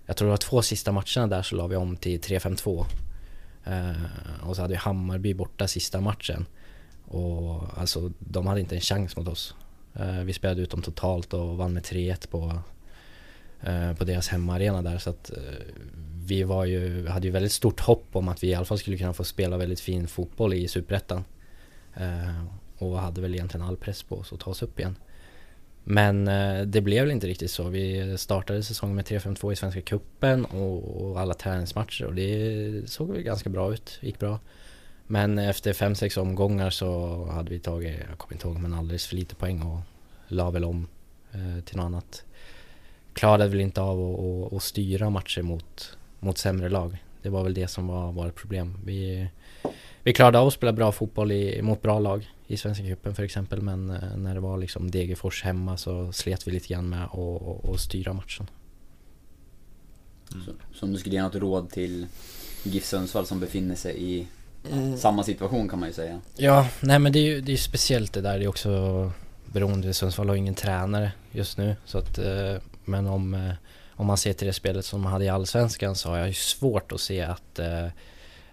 jag 0.06 0.16
tror 0.16 0.26
det 0.26 0.30
var 0.30 0.36
två 0.36 0.62
sista 0.62 0.92
matcherna 0.92 1.26
där 1.26 1.42
så 1.42 1.56
la 1.56 1.66
vi 1.66 1.76
om 1.76 1.96
till 1.96 2.20
3-5-2. 2.20 2.84
Eh, 3.64 4.48
och 4.48 4.56
så 4.56 4.62
hade 4.62 4.72
vi 4.72 4.78
Hammarby 4.78 5.34
borta 5.34 5.68
sista 5.68 6.00
matchen. 6.00 6.46
Och 7.04 7.78
alltså 7.78 8.12
de 8.18 8.46
hade 8.46 8.60
inte 8.60 8.74
en 8.74 8.80
chans 8.80 9.16
mot 9.16 9.28
oss. 9.28 9.54
Eh, 9.94 10.20
vi 10.20 10.32
spelade 10.32 10.62
ut 10.62 10.70
dem 10.70 10.82
totalt 10.82 11.34
och 11.34 11.56
vann 11.56 11.72
med 11.72 11.82
3-1 11.82 12.28
på, 12.30 12.58
på 13.98 14.04
deras 14.04 14.28
hemmaarena 14.28 14.82
där. 14.82 14.98
Så 14.98 15.10
att 15.10 15.30
vi 16.24 16.42
var 16.42 16.64
ju, 16.64 17.08
hade 17.08 17.26
ju 17.26 17.32
väldigt 17.32 17.52
stort 17.52 17.80
hopp 17.80 18.06
om 18.12 18.28
att 18.28 18.42
vi 18.42 18.48
i 18.48 18.54
alla 18.54 18.64
fall 18.64 18.78
skulle 18.78 18.98
kunna 18.98 19.12
få 19.12 19.24
spela 19.24 19.56
väldigt 19.56 19.80
fin 19.80 20.08
fotboll 20.08 20.54
i 20.54 20.68
Superettan. 20.68 21.24
Och 22.80 22.98
hade 22.98 23.20
väl 23.20 23.34
egentligen 23.34 23.66
all 23.66 23.76
press 23.76 24.02
på 24.02 24.16
oss 24.16 24.32
att 24.32 24.40
ta 24.40 24.50
oss 24.50 24.62
upp 24.62 24.80
igen. 24.80 24.96
Men 25.84 26.28
eh, 26.28 26.62
det 26.62 26.80
blev 26.80 27.04
väl 27.04 27.12
inte 27.12 27.26
riktigt 27.26 27.50
så. 27.50 27.68
Vi 27.68 28.14
startade 28.18 28.62
säsongen 28.62 28.96
med 28.96 29.04
3-5-2 29.04 29.52
i 29.52 29.56
Svenska 29.56 29.80
Kuppen 29.80 30.44
och, 30.44 31.02
och, 31.02 31.20
alla 31.20 31.34
träningsmatcher 31.34 32.04
och 32.04 32.14
det 32.14 32.90
såg 32.90 33.10
väl 33.10 33.22
ganska 33.22 33.50
bra 33.50 33.72
ut, 33.72 33.98
gick 34.00 34.18
bra. 34.18 34.38
Men 35.06 35.38
efter 35.38 35.72
5-6 35.72 36.18
omgångar 36.18 36.70
så 36.70 37.24
hade 37.24 37.50
vi 37.50 37.58
tagit, 37.58 37.96
jag 38.08 38.18
kommer 38.18 38.34
inte 38.34 38.48
ihåg, 38.48 38.58
men 38.58 38.74
alldeles 38.74 39.06
för 39.06 39.16
lite 39.16 39.34
poäng 39.34 39.62
och 39.62 39.80
la 40.28 40.50
väl 40.50 40.64
om 40.64 40.86
eh, 41.32 41.64
till 41.64 41.76
något 41.76 41.84
annat. 41.84 42.24
Klarade 43.12 43.48
väl 43.48 43.60
inte 43.60 43.80
av 43.80 44.54
att 44.54 44.62
styra 44.62 45.10
matcher 45.10 45.42
mot, 45.42 45.98
mot 46.20 46.38
sämre 46.38 46.68
lag. 46.68 47.04
Det 47.22 47.28
var 47.28 47.44
väl 47.44 47.54
det 47.54 47.68
som 47.68 47.86
var 47.86 48.12
vårt 48.12 48.34
problem. 48.34 48.78
Vi, 48.84 49.28
vi 50.02 50.12
klarade 50.12 50.38
av 50.38 50.46
att 50.46 50.52
spela 50.52 50.72
bra 50.72 50.92
fotboll 50.92 51.32
i, 51.32 51.62
mot 51.62 51.82
bra 51.82 51.98
lag 51.98 52.28
i 52.50 52.56
Svenska 52.56 52.84
cupen 52.84 53.14
för 53.14 53.22
exempel 53.22 53.62
men 53.62 53.90
eh, 53.90 54.16
när 54.16 54.34
det 54.34 54.40
var 54.40 54.58
liksom 54.58 54.90
Degerfors 54.90 55.42
hemma 55.42 55.76
så 55.76 56.12
slet 56.12 56.48
vi 56.48 56.52
lite 56.52 56.68
grann 56.68 56.88
med 56.88 57.04
att 57.04 57.80
styra 57.80 58.12
matchen. 58.12 58.50
Mm. 60.32 60.44
Så, 60.44 60.52
så 60.74 60.86
om 60.86 60.92
du 60.92 60.98
skulle 60.98 61.14
ge 61.14 61.22
något 61.22 61.34
råd 61.34 61.70
till 61.70 62.06
GIF 62.62 62.84
Sundsvall 62.84 63.26
som 63.26 63.40
befinner 63.40 63.74
sig 63.74 64.02
i 64.02 64.26
mm. 64.72 64.96
samma 64.96 65.24
situation 65.24 65.68
kan 65.68 65.78
man 65.78 65.88
ju 65.88 65.92
säga. 65.92 66.20
Ja, 66.36 66.68
nej 66.80 66.98
men 66.98 67.12
det 67.12 67.18
är 67.18 67.24
ju 67.24 67.40
det 67.40 67.52
är 67.52 67.56
speciellt 67.56 68.12
det 68.12 68.20
där. 68.20 68.38
Det 68.38 68.44
är 68.44 68.48
också 68.48 69.12
beroende. 69.46 69.94
Sundsvall 69.94 70.28
har 70.28 70.36
ingen 70.36 70.54
tränare 70.54 71.12
just 71.32 71.58
nu. 71.58 71.76
Så 71.84 71.98
att, 71.98 72.18
eh, 72.18 72.54
men 72.84 73.06
om, 73.06 73.52
om 73.90 74.06
man 74.06 74.16
ser 74.16 74.32
till 74.32 74.46
det 74.46 74.52
spelet 74.52 74.84
som 74.84 75.00
man 75.00 75.12
hade 75.12 75.24
i 75.24 75.28
Allsvenskan 75.28 75.96
så 75.96 76.08
har 76.08 76.18
jag 76.18 76.28
ju 76.28 76.34
svårt 76.34 76.92
att 76.92 77.00
se 77.00 77.20
att 77.20 77.58
eh, 77.58 77.86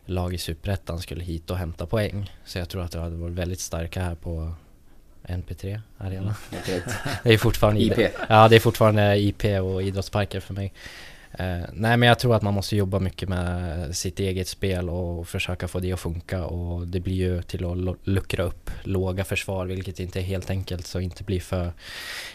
lag 0.09 0.33
i 0.33 0.37
Superettan 0.37 0.99
skulle 0.99 1.23
hit 1.23 1.51
och 1.51 1.57
hämta 1.57 1.85
poäng. 1.85 2.31
Så 2.45 2.59
jag 2.59 2.69
tror 2.69 2.83
att 2.83 2.91
det 2.91 2.99
hade 2.99 3.15
varit 3.15 3.35
väldigt 3.35 3.59
starka 3.59 4.01
här 4.01 4.15
på 4.15 4.53
NP3 5.27 5.81
Arena. 5.97 6.35
Mm, 6.51 6.81
det 7.23 7.33
är 7.33 7.37
fortfarande 7.37 7.81
IP. 7.81 8.11
Ja, 8.29 8.47
det 8.47 8.55
är 8.55 8.59
fortfarande 8.59 9.17
IP 9.19 9.45
och 9.45 9.83
idrottsparker 9.83 10.39
för 10.39 10.53
mig. 10.53 10.73
Eh, 11.39 11.65
nej 11.73 11.97
men 11.97 12.01
jag 12.01 12.19
tror 12.19 12.35
att 12.35 12.41
man 12.41 12.53
måste 12.53 12.75
jobba 12.75 12.99
mycket 12.99 13.29
med 13.29 13.95
sitt 13.95 14.19
eget 14.19 14.47
spel 14.47 14.89
och 14.89 15.27
försöka 15.27 15.67
få 15.67 15.79
det 15.79 15.93
att 15.93 15.99
funka 15.99 16.45
och 16.45 16.87
det 16.87 16.99
blir 16.99 17.15
ju 17.15 17.41
till 17.41 17.65
att 17.65 17.97
luckra 18.07 18.43
upp 18.43 18.71
låga 18.83 19.23
försvar 19.23 19.65
vilket 19.65 19.99
inte 19.99 20.19
är 20.19 20.23
helt 20.23 20.49
enkelt 20.49 20.87
så 20.87 20.99
inte 20.99 21.23
bli 21.23 21.39
för 21.39 21.73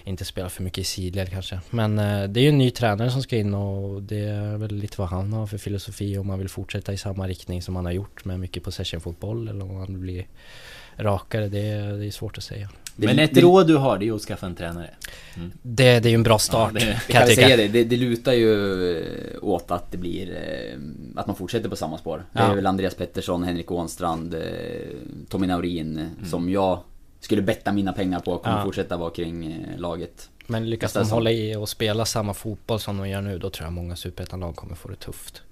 inte 0.04 0.24
spela 0.24 0.48
för 0.48 0.62
mycket 0.62 0.78
i 0.78 0.84
sidled 0.84 1.30
kanske. 1.30 1.60
Men 1.70 1.98
eh, 1.98 2.28
det 2.28 2.40
är 2.40 2.42
ju 2.42 2.48
en 2.48 2.58
ny 2.58 2.70
tränare 2.70 3.10
som 3.10 3.22
ska 3.22 3.36
in 3.36 3.54
och 3.54 4.02
det 4.02 4.20
är 4.24 4.56
väl 4.56 4.74
lite 4.74 5.00
vad 5.00 5.08
han 5.08 5.32
har 5.32 5.46
för 5.46 5.58
filosofi 5.58 6.18
om 6.18 6.26
man 6.26 6.38
vill 6.38 6.48
fortsätta 6.48 6.92
i 6.92 6.98
samma 6.98 7.28
riktning 7.28 7.62
som 7.62 7.74
man 7.74 7.84
har 7.84 7.92
gjort 7.92 8.24
med 8.24 8.40
mycket 8.40 8.62
possession-fotboll 8.62 9.48
eller 9.48 9.62
om 9.64 9.74
man 9.74 9.86
vill 9.86 9.98
bli 9.98 10.26
rakare. 10.96 11.48
Det 11.48 11.72
det 11.98 12.06
är 12.06 12.10
svårt 12.10 12.38
att 12.38 12.44
säga. 12.44 12.68
Men 12.96 13.18
ett 13.18 13.36
råd 13.36 13.66
du 13.66 13.76
har 13.76 13.98
det 13.98 14.08
är 14.08 14.12
att 14.12 14.22
skaffa 14.22 14.46
en 14.46 14.54
tränare. 14.54 14.90
Mm. 15.36 15.52
Det, 15.62 16.00
det 16.00 16.08
är 16.08 16.10
ju 16.10 16.14
en 16.14 16.22
bra 16.22 16.38
start. 16.38 16.72
Ja, 16.74 16.80
det, 16.80 17.12
kan 17.12 17.20
jag 17.20 17.34
säga 17.34 17.56
det, 17.56 17.68
det, 17.68 17.84
det 17.84 17.96
lutar 17.96 18.32
ju 18.32 18.96
eh, 18.98 19.44
åt 19.44 19.70
att 19.70 19.92
det 19.92 19.98
blir 19.98 20.30
eh, 20.30 20.78
Att 21.20 21.26
man 21.26 21.36
fortsätter 21.36 21.68
på 21.68 21.76
samma 21.76 21.98
spår. 21.98 22.24
Ja. 22.32 22.40
Det 22.40 22.46
är 22.46 22.54
väl 22.54 22.66
Andreas 22.66 22.94
Pettersson, 22.94 23.42
Henrik 23.42 23.70
Ånstrand, 23.70 24.34
eh, 24.34 24.40
Tommy 25.28 25.46
Naurin 25.46 25.98
mm. 25.98 26.30
som 26.30 26.50
jag 26.50 26.78
skulle 27.20 27.42
betta 27.42 27.72
mina 27.72 27.92
pengar 27.92 28.20
på 28.20 28.38
kommer 28.38 28.58
ja. 28.58 28.64
fortsätta 28.64 28.96
vara 28.96 29.10
kring 29.10 29.66
laget. 29.76 30.28
Men 30.46 30.70
lyckas 30.70 30.92
de 30.92 31.10
hålla 31.10 31.30
i 31.30 31.56
och 31.56 31.68
spela 31.68 32.04
samma 32.04 32.34
fotboll 32.34 32.80
som 32.80 32.98
de 32.98 33.08
gör 33.08 33.20
nu 33.20 33.38
då 33.38 33.50
tror 33.50 33.66
jag 33.66 33.72
många 33.72 33.96
superettan-lag 33.96 34.56
kommer 34.56 34.74
få 34.74 34.88
det 34.88 34.96
tufft. 34.96 35.42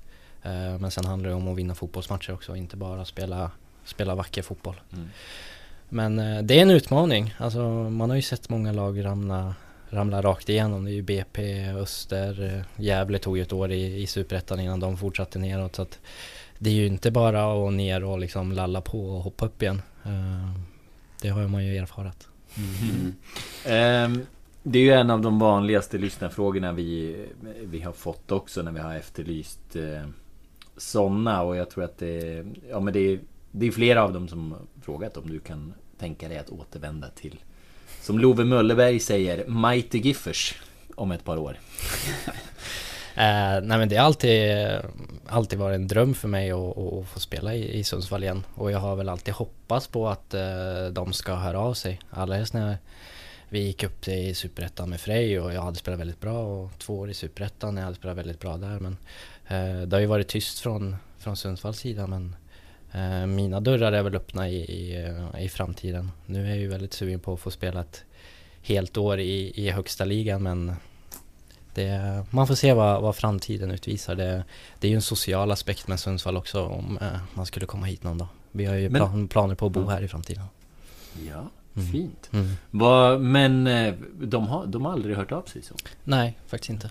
Men 0.80 0.90
sen 0.90 1.04
handlar 1.04 1.30
det 1.30 1.36
om 1.36 1.48
att 1.48 1.58
vinna 1.58 1.74
fotbollsmatcher 1.74 2.32
också, 2.32 2.56
inte 2.56 2.76
bara 2.76 3.04
spela, 3.04 3.50
spela 3.84 4.14
vacker 4.14 4.42
fotboll. 4.42 4.80
Mm. 4.92 5.08
Men 5.90 6.18
eh, 6.18 6.42
det 6.42 6.58
är 6.58 6.62
en 6.62 6.70
utmaning. 6.70 7.34
Alltså, 7.38 7.60
man 7.90 8.10
har 8.10 8.16
ju 8.16 8.22
sett 8.22 8.48
många 8.48 8.72
lag 8.72 9.04
ramla, 9.04 9.54
ramla 9.90 10.22
rakt 10.22 10.48
igenom. 10.48 10.84
Det 10.84 10.90
är 10.90 10.94
ju 10.94 11.02
BP, 11.02 11.68
Öster, 11.70 12.56
eh, 12.56 12.82
Gävle 12.84 13.18
tog 13.18 13.36
ju 13.36 13.42
ett 13.42 13.52
år 13.52 13.72
i, 13.72 14.02
i 14.02 14.06
Superettan 14.06 14.60
innan 14.60 14.80
de 14.80 14.96
fortsatte 14.96 15.38
neråt. 15.38 15.76
Så 15.76 15.82
att 15.82 15.98
det 16.58 16.70
är 16.70 16.74
ju 16.74 16.86
inte 16.86 17.10
bara 17.10 17.66
att 17.66 17.72
ner 17.72 18.04
och 18.04 18.18
liksom 18.18 18.52
lalla 18.52 18.80
på 18.80 19.10
och 19.10 19.22
hoppa 19.22 19.46
upp 19.46 19.62
igen. 19.62 19.82
Eh, 20.04 20.60
det 21.22 21.28
har 21.28 21.48
man 21.48 21.66
ju 21.66 21.76
erfarat. 21.76 22.28
Mm. 22.56 23.14
Mm. 23.64 24.20
Eh, 24.20 24.26
det 24.62 24.78
är 24.78 24.82
ju 24.82 24.92
en 24.92 25.10
av 25.10 25.20
de 25.20 25.38
vanligaste 25.38 25.98
lyssnarfrågorna 25.98 26.72
vi, 26.72 27.16
vi 27.62 27.80
har 27.80 27.92
fått 27.92 28.32
också 28.32 28.62
när 28.62 28.72
vi 28.72 28.80
har 28.80 28.94
efterlyst 28.94 29.76
eh, 29.76 30.08
sådana 30.76 31.42
och 31.42 31.56
jag 31.56 31.70
tror 31.70 31.84
att 31.84 31.98
det, 31.98 32.46
ja, 32.70 32.80
men 32.80 32.92
det 32.92 33.00
är 33.00 33.20
det 33.50 33.66
är 33.66 33.70
flera 33.70 34.02
av 34.02 34.12
dem 34.12 34.28
som 34.28 34.54
frågat 34.82 35.16
om 35.16 35.30
du 35.30 35.40
kan 35.40 35.74
tänka 35.98 36.28
dig 36.28 36.38
att 36.38 36.50
återvända 36.50 37.08
till 37.08 37.38
Som 38.02 38.18
Love 38.18 38.44
Möllerberg 38.44 39.00
säger 39.00 39.46
Mighty 39.48 39.98
Giffers 39.98 40.54
Om 40.94 41.12
ett 41.12 41.24
par 41.24 41.36
år. 41.36 41.58
Eh, 43.14 43.60
Nej 43.62 43.78
men 43.78 43.88
det 43.88 43.96
har 43.96 44.04
alltid 44.04 44.56
Alltid 45.26 45.58
varit 45.58 45.74
en 45.74 45.88
dröm 45.88 46.14
för 46.14 46.28
mig 46.28 46.50
att, 46.50 46.78
att 46.78 47.08
få 47.08 47.20
spela 47.20 47.54
i, 47.54 47.78
i 47.78 47.84
Sundsvall 47.84 48.22
igen. 48.22 48.42
Och 48.54 48.70
jag 48.70 48.78
har 48.78 48.96
väl 48.96 49.08
alltid 49.08 49.34
hoppats 49.34 49.86
på 49.86 50.08
att 50.08 50.34
eh, 50.34 50.86
de 50.92 51.12
ska 51.12 51.34
höra 51.34 51.58
av 51.58 51.74
sig. 51.74 52.00
Allra 52.10 52.36
helst 52.36 52.54
när 52.54 52.78
vi 53.48 53.60
gick 53.60 53.82
upp 53.82 54.08
i 54.08 54.34
Superettan 54.34 54.90
med 54.90 55.00
Frej 55.00 55.40
och 55.40 55.54
jag 55.54 55.62
hade 55.62 55.76
spelat 55.76 56.00
väldigt 56.00 56.20
bra. 56.20 56.46
Och 56.46 56.70
två 56.78 56.98
år 56.98 57.10
i 57.10 57.14
Superettan, 57.14 57.76
jag 57.76 57.84
hade 57.84 57.96
spelat 57.96 58.16
väldigt 58.16 58.40
bra 58.40 58.56
där. 58.56 58.78
Men 58.80 58.96
eh, 59.46 59.86
Det 59.86 59.96
har 59.96 60.00
ju 60.00 60.06
varit 60.06 60.28
tyst 60.28 60.58
från, 60.58 60.96
från 61.18 61.36
Sundsvalls 61.36 61.78
sida 61.78 62.06
men 62.06 62.36
Eh, 62.42 62.49
mina 63.28 63.60
dörrar 63.60 63.92
är 63.92 64.02
väl 64.02 64.14
öppna 64.14 64.48
i, 64.48 64.56
i, 64.56 65.08
i, 65.38 65.48
framtiden. 65.48 66.10
Nu 66.26 66.44
är 66.44 66.48
jag 66.48 66.58
ju 66.58 66.68
väldigt 66.68 66.92
sugen 66.92 67.20
på 67.20 67.34
att 67.34 67.40
få 67.40 67.50
spela 67.50 67.80
ett 67.80 68.04
helt 68.62 68.96
år 68.96 69.20
i, 69.20 69.52
i 69.54 69.70
högsta 69.70 70.04
ligan 70.04 70.42
men 70.42 70.72
det, 71.74 72.24
man 72.30 72.46
får 72.46 72.54
se 72.54 72.72
vad, 72.72 73.02
vad 73.02 73.16
framtiden 73.16 73.70
utvisar. 73.70 74.14
Det, 74.14 74.44
det 74.78 74.86
är 74.86 74.90
ju 74.90 74.94
en 74.94 75.02
social 75.02 75.50
aspekt 75.50 75.88
med 75.88 76.00
Sundsvall 76.00 76.36
också 76.36 76.64
om 76.66 76.98
eh, 77.00 77.08
man 77.34 77.46
skulle 77.46 77.66
komma 77.66 77.86
hit 77.86 78.02
någon 78.02 78.18
dag. 78.18 78.28
Vi 78.52 78.64
har 78.64 78.74
ju 78.74 78.90
men, 78.90 79.28
planer 79.28 79.54
på 79.54 79.66
att 79.66 79.72
bo 79.72 79.88
här 79.88 80.02
i 80.02 80.08
framtiden. 80.08 80.44
Ja, 81.28 81.50
mm. 81.74 81.92
fint. 81.92 82.30
Mm. 82.32 82.50
Va, 82.70 83.18
men 83.18 83.66
eh, 83.66 83.94
de 84.20 84.46
har, 84.46 84.66
de 84.66 84.84
har 84.84 84.92
aldrig 84.92 85.16
hört 85.16 85.32
av 85.32 85.42
sig 85.42 85.62
så? 85.62 85.74
Nej, 86.04 86.38
faktiskt 86.46 86.70
inte. 86.70 86.90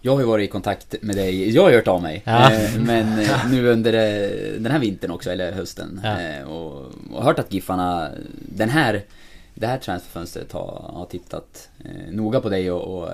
Jag 0.00 0.12
har 0.12 0.20
ju 0.20 0.26
varit 0.26 0.44
i 0.48 0.52
kontakt 0.52 0.94
med 1.02 1.16
dig, 1.16 1.54
jag 1.54 1.62
har 1.62 1.72
hört 1.72 1.88
av 1.88 2.02
mig. 2.02 2.22
Ja. 2.24 2.52
Eh, 2.52 2.80
men 2.80 3.18
eh, 3.18 3.50
nu 3.50 3.66
under 3.66 3.92
eh, 3.92 4.60
den 4.60 4.72
här 4.72 4.78
vintern 4.78 5.10
också, 5.10 5.30
eller 5.30 5.52
hösten. 5.52 6.00
Ja. 6.04 6.46
Och, 6.46 6.86
och 7.12 7.24
hört 7.24 7.38
att 7.38 7.52
Giffarna, 7.52 8.10
den 8.40 8.68
här, 8.68 9.02
det 9.54 9.66
här 9.66 9.78
transferfönstret 9.78 10.52
har, 10.52 10.90
har 10.94 11.06
tittat 11.06 11.68
noga 12.10 12.40
på 12.40 12.48
dig 12.48 12.70
och, 12.70 12.98
och 12.98 13.12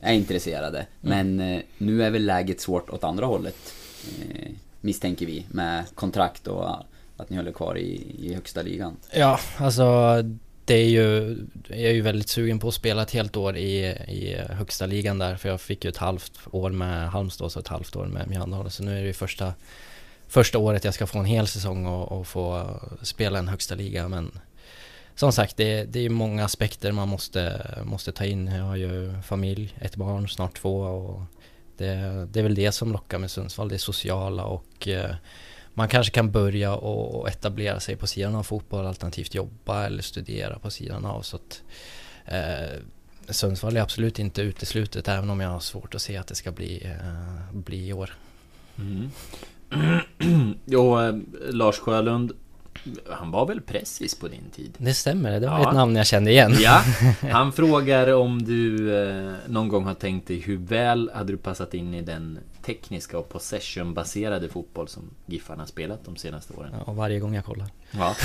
är 0.00 0.12
intresserade. 0.12 0.86
Mm. 1.02 1.36
Men 1.36 1.62
nu 1.78 2.02
är 2.02 2.10
väl 2.10 2.26
läget 2.26 2.60
svårt 2.60 2.90
åt 2.90 3.04
andra 3.04 3.26
hållet. 3.26 3.74
Misstänker 4.80 5.26
vi, 5.26 5.46
med 5.48 5.84
kontrakt 5.94 6.46
och 6.46 6.70
att 7.16 7.30
ni 7.30 7.36
håller 7.36 7.52
kvar 7.52 7.78
i, 7.78 8.16
i 8.20 8.34
högsta 8.34 8.62
ligan. 8.62 8.96
Ja, 9.12 9.40
alltså 9.56 10.16
det 10.64 10.74
är 10.74 10.88
ju, 10.88 11.36
jag 11.68 11.78
är 11.78 11.92
ju 11.92 12.00
väldigt 12.00 12.28
sugen 12.28 12.58
på 12.58 12.68
att 12.68 12.74
spela 12.74 13.02
ett 13.02 13.10
helt 13.10 13.36
år 13.36 13.56
i, 13.56 13.78
i 14.08 14.36
högsta 14.50 14.86
ligan 14.86 15.18
där 15.18 15.36
för 15.36 15.48
jag 15.48 15.60
fick 15.60 15.84
ju 15.84 15.88
ett 15.88 15.96
halvt 15.96 16.32
år 16.50 16.70
med 16.70 17.10
Halmstad 17.10 17.44
och 17.44 17.56
ett 17.56 17.68
halvt 17.68 17.96
år 17.96 18.06
med 18.06 18.28
Mjölndal 18.28 18.70
så 18.70 18.82
nu 18.82 18.98
är 18.98 19.00
det 19.00 19.06
ju 19.06 19.12
första, 19.12 19.54
första 20.28 20.58
året 20.58 20.84
jag 20.84 20.94
ska 20.94 21.06
få 21.06 21.18
en 21.18 21.24
hel 21.24 21.46
säsong 21.46 21.86
och, 21.86 22.12
och 22.12 22.26
få 22.26 22.66
spela 23.02 23.38
en 23.38 23.48
högsta 23.48 23.74
liga 23.74 24.08
men 24.08 24.40
som 25.14 25.32
sagt 25.32 25.56
det, 25.56 25.84
det 25.84 26.00
är 26.00 26.10
många 26.10 26.44
aspekter 26.44 26.92
man 26.92 27.08
måste, 27.08 27.66
måste 27.84 28.12
ta 28.12 28.24
in. 28.24 28.46
Jag 28.46 28.64
har 28.64 28.76
ju 28.76 29.14
familj, 29.22 29.74
ett 29.80 29.96
barn, 29.96 30.28
snart 30.28 30.58
två 30.58 30.80
och 30.80 31.22
det, 31.76 32.26
det 32.32 32.38
är 32.38 32.42
väl 32.42 32.54
det 32.54 32.72
som 32.72 32.92
lockar 32.92 33.18
med 33.18 33.30
Sundsvall, 33.30 33.68
det 33.68 33.78
sociala 33.78 34.44
och 34.44 34.88
eh, 34.88 35.14
man 35.74 35.88
kanske 35.88 36.12
kan 36.12 36.30
börja 36.30 36.74
och 36.74 37.28
etablera 37.28 37.80
sig 37.80 37.96
på 37.96 38.06
sidan 38.06 38.34
av 38.34 38.42
fotboll 38.42 38.86
alternativt 38.86 39.34
jobba 39.34 39.86
eller 39.86 40.02
studera 40.02 40.58
på 40.58 40.70
sidan 40.70 41.04
av. 41.04 41.22
Så 41.22 41.36
att, 41.36 41.62
eh, 42.24 42.80
Sundsvall 43.28 43.76
är 43.76 43.80
absolut 43.80 44.18
inte 44.18 44.42
uteslutet 44.42 45.08
även 45.08 45.30
om 45.30 45.40
jag 45.40 45.48
har 45.48 45.60
svårt 45.60 45.94
att 45.94 46.02
se 46.02 46.16
att 46.16 46.26
det 46.26 46.34
ska 46.34 46.52
bli, 46.52 46.84
eh, 46.84 47.52
bli 47.52 47.88
i 47.88 47.92
år. 47.92 48.14
Mm. 48.78 49.10
jo, 50.64 51.00
eh, 51.00 51.14
Lars 51.50 51.78
Sjölund 51.78 52.32
han 53.10 53.30
var 53.30 53.46
väl 53.46 53.60
pressis 53.60 54.14
på 54.14 54.28
din 54.28 54.50
tid? 54.50 54.74
Det 54.78 54.94
stämmer, 54.94 55.40
det 55.40 55.46
var 55.46 55.58
ja. 55.58 55.68
ett 55.68 55.74
namn 55.74 55.96
jag 55.96 56.06
kände 56.06 56.30
igen. 56.30 56.56
Ja, 56.60 56.82
han 57.30 57.52
frågar 57.52 58.12
om 58.12 58.42
du 58.42 58.96
eh, 58.96 59.32
någon 59.46 59.68
gång 59.68 59.84
har 59.84 59.94
tänkt 59.94 60.28
dig 60.28 60.38
hur 60.38 60.56
väl 60.56 61.10
hade 61.14 61.32
du 61.32 61.36
passat 61.36 61.74
in 61.74 61.94
i 61.94 62.02
den 62.02 62.38
tekniska 62.62 63.18
och 63.18 63.28
possession-baserade 63.28 64.48
fotboll 64.48 64.88
som 64.88 65.10
Giffarna 65.26 65.66
spelat 65.66 66.04
de 66.04 66.16
senaste 66.16 66.52
åren? 66.52 66.74
Ja, 66.86 66.92
varje 66.92 67.20
gång 67.20 67.34
jag 67.34 67.44
kollar. 67.44 67.68
Ja. 67.90 68.16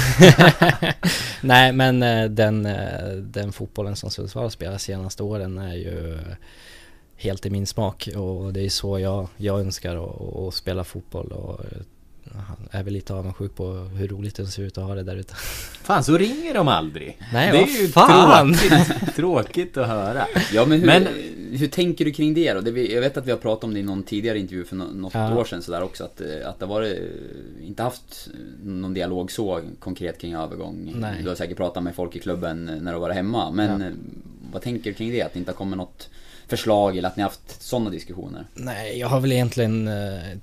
Nej, 1.41 1.73
men 1.73 2.03
eh, 2.03 2.25
den, 2.25 2.65
eh, 2.65 3.09
den 3.11 3.51
fotbollen 3.51 3.95
som 3.95 4.09
Sundsvall 4.09 4.51
spelat 4.51 4.81
senaste 4.81 5.23
åren 5.23 5.57
är 5.57 5.75
ju 5.75 6.19
helt 7.15 7.45
i 7.45 7.49
min 7.49 7.67
smak 7.67 8.09
och 8.15 8.53
det 8.53 8.61
är 8.61 8.69
så 8.69 8.99
jag, 8.99 9.27
jag 9.37 9.59
önskar 9.59 9.95
att 10.47 10.53
spela 10.53 10.83
fotboll 10.83 11.31
och 11.31 11.59
han 12.47 12.57
är 12.71 12.83
väl 12.83 12.93
lite 12.93 13.13
avundsjuk 13.13 13.55
på 13.55 13.73
hur 13.73 14.07
roligt 14.07 14.35
det 14.35 14.45
ser 14.45 14.63
ut 14.63 14.77
att 14.77 14.83
ha 14.83 14.95
det 14.95 15.03
där 15.03 15.15
ute. 15.15 15.33
Fan, 15.83 16.03
så 16.03 16.17
ringer 16.17 16.53
de 16.53 16.67
aldrig. 16.67 17.17
Nej, 17.33 17.51
det 17.51 17.57
är 17.57 17.81
ju 17.81 17.87
fan. 17.87 18.53
Tråkigt, 18.53 19.15
tråkigt 19.15 19.77
att 19.77 19.87
höra. 19.87 20.27
Ja, 20.53 20.65
men 20.65 20.79
hur, 20.79 20.87
men 20.87 21.07
hur 21.51 21.67
tänker 21.67 22.05
du 22.05 22.11
kring 22.11 22.33
det 22.33 22.53
då? 22.53 22.77
jag 22.79 23.01
vet 23.01 23.17
att 23.17 23.25
vi 23.25 23.31
har 23.31 23.37
pratat 23.37 23.63
om 23.63 23.73
det 23.73 23.79
i 23.79 23.83
någon 23.83 24.03
tidigare 24.03 24.39
intervju 24.39 24.65
för 24.65 24.75
något 24.75 25.13
ja. 25.13 25.37
år 25.37 25.45
sedan 25.45 25.61
sådär 25.61 25.83
också. 25.83 26.03
Att, 26.03 26.21
eh, 26.21 26.49
att 26.49 26.59
det 26.59 26.65
var 26.65 26.97
inte 27.61 27.83
haft 27.83 28.29
någon 28.63 28.93
dialog 28.93 29.31
så 29.31 29.61
konkret 29.79 30.21
kring 30.21 30.35
övergång. 30.35 30.93
Nej. 30.95 31.21
Du 31.23 31.29
har 31.29 31.35
säkert 31.35 31.57
pratat 31.57 31.83
med 31.83 31.95
folk 31.95 32.15
i 32.15 32.19
klubben 32.19 32.65
när 32.81 32.93
du 32.93 32.99
var 32.99 33.09
hemma. 33.09 33.51
Men 33.51 33.81
ja. 33.81 33.89
vad 34.51 34.61
tänker 34.61 34.83
du 34.83 34.93
kring 34.93 35.11
det? 35.11 35.21
Att 35.21 35.33
det 35.33 35.39
inte 35.39 35.51
har 35.51 35.57
kommit 35.57 35.77
något 35.77 36.09
förslag 36.47 36.97
eller 36.97 37.09
att 37.09 37.17
ni 37.17 37.23
har 37.23 37.29
haft 37.29 37.61
sådana 37.61 37.89
diskussioner? 37.89 38.47
Nej, 38.53 38.99
jag 38.99 39.07
har 39.07 39.19
väl 39.19 39.31
egentligen 39.31 39.87
eh, 39.87 39.93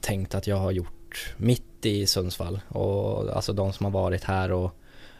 tänkt 0.00 0.34
att 0.34 0.46
jag 0.46 0.56
har 0.56 0.70
gjort 0.72 1.03
mitt 1.36 1.86
i 1.86 2.06
Sundsvall 2.06 2.60
och 2.68 3.36
alltså 3.36 3.52
de 3.52 3.72
som 3.72 3.84
har 3.84 3.90
varit 3.90 4.24
här 4.24 4.52
och, 4.52 4.76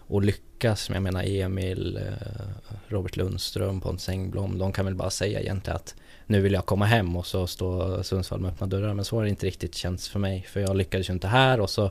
och 0.07 0.22
lyckas. 0.22 0.90
Jag 0.92 1.03
menar 1.03 1.24
Emil, 1.26 1.97
eh, 1.97 2.72
Robert 2.88 3.16
Lundström, 3.16 3.80
Pontus 3.80 4.09
Engblom, 4.09 4.59
de 4.59 4.72
kan 4.72 4.84
väl 4.84 4.95
bara 4.95 5.11
säga 5.11 5.40
egentligen 5.40 5.76
att 5.76 5.95
nu 6.26 6.40
vill 6.40 6.53
jag 6.53 6.66
komma 6.66 6.84
hem 6.84 7.16
och 7.16 7.26
så 7.26 7.47
står 7.47 8.03
Sundsvall 8.03 8.40
med 8.40 8.51
öppna 8.51 8.66
dörrar. 8.66 8.95
Men 8.95 9.05
så 9.05 9.16
har 9.16 9.22
det 9.22 9.28
inte 9.28 9.47
riktigt 9.47 9.74
känts 9.74 10.09
för 10.09 10.18
mig. 10.18 10.47
För 10.49 10.61
jag 10.61 10.76
lyckades 10.76 11.09
ju 11.09 11.12
inte 11.12 11.28
här 11.28 11.61
och 11.61 11.70
så 11.70 11.90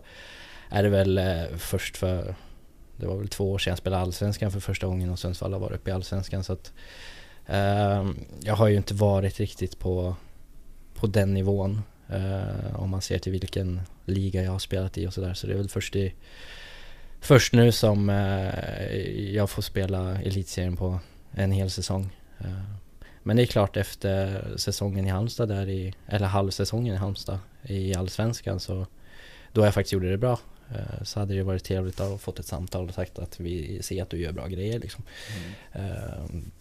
är 0.69 0.83
det 0.83 0.89
väl 0.89 1.17
eh, 1.17 1.43
först 1.57 1.97
för 1.97 2.35
det 2.97 3.07
var 3.07 3.15
väl 3.15 3.27
två 3.27 3.51
år 3.51 3.57
sedan 3.57 3.71
jag 3.71 3.77
spelade 3.77 4.01
Allsvenskan 4.01 4.51
för 4.51 4.59
första 4.59 4.87
gången 4.87 5.09
och 5.09 5.19
Sundsvall 5.19 5.53
har 5.53 5.59
varit 5.59 5.75
uppe 5.75 5.89
i 5.89 5.93
Allsvenskan 5.93 6.43
så 6.43 6.53
att 6.53 6.73
eh, 7.45 8.11
Jag 8.41 8.55
har 8.55 8.67
ju 8.67 8.77
inte 8.77 8.93
varit 8.93 9.39
riktigt 9.39 9.79
på, 9.79 10.15
på 10.93 11.07
den 11.07 11.33
nivån 11.33 11.81
eh, 12.09 12.75
Om 12.81 12.89
man 12.89 13.01
ser 13.01 13.19
till 13.19 13.31
vilken 13.31 13.81
liga 14.05 14.43
jag 14.43 14.51
har 14.51 14.59
spelat 14.59 14.97
i 14.97 15.07
och 15.07 15.13
sådär 15.13 15.33
så 15.33 15.47
det 15.47 15.53
är 15.53 15.57
väl 15.57 15.69
först 15.69 15.95
i 15.95 16.13
Först 17.19 17.53
nu 17.53 17.71
som 17.71 18.09
eh, 18.09 19.09
jag 19.35 19.49
får 19.49 19.61
spela 19.61 20.21
elitserien 20.21 20.77
på 20.77 20.99
en 21.31 21.51
hel 21.51 21.69
säsong 21.69 22.09
eh, 22.39 22.63
Men 23.23 23.37
det 23.37 23.43
är 23.43 23.47
klart 23.47 23.77
efter 23.77 24.43
säsongen 24.57 25.07
i 25.07 25.09
Halmstad 25.09 25.49
där 25.49 25.69
i, 25.69 25.93
eller 26.07 26.27
halvsäsongen 26.27 26.95
i 26.95 26.97
Halmstad 26.97 27.39
i 27.63 27.95
Allsvenskan 27.95 28.59
så 28.59 28.87
Då 29.51 29.65
jag 29.65 29.73
faktiskt 29.73 29.93
gjorde 29.93 30.09
det 30.09 30.17
bra 30.17 30.39
Eh, 30.73 31.03
så 31.03 31.19
hade 31.19 31.33
det 31.33 31.43
varit 31.43 31.63
trevligt 31.63 31.99
att 31.99 32.09
ha 32.09 32.17
fått 32.17 32.39
ett 32.39 32.45
samtal 32.45 32.87
och 32.87 32.93
sagt 32.93 33.19
att 33.19 33.39
vi 33.39 33.83
ser 33.83 34.01
att 34.01 34.09
du 34.09 34.17
gör 34.17 34.31
bra 34.31 34.47
grejer 34.47 34.79
liksom. 34.79 35.03
Mm. 35.73 36.51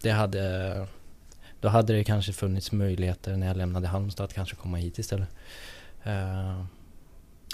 Det 0.00 0.10
hade 0.10 0.86
Då 1.60 1.68
hade 1.68 1.92
det 1.92 2.04
kanske 2.04 2.32
funnits 2.32 2.72
möjligheter 2.72 3.36
när 3.36 3.46
jag 3.46 3.56
lämnade 3.56 3.86
Halmstad 3.86 4.24
att 4.24 4.34
kanske 4.34 4.56
komma 4.56 4.76
hit 4.76 4.98
istället. 4.98 5.28
Eh, 6.06 6.64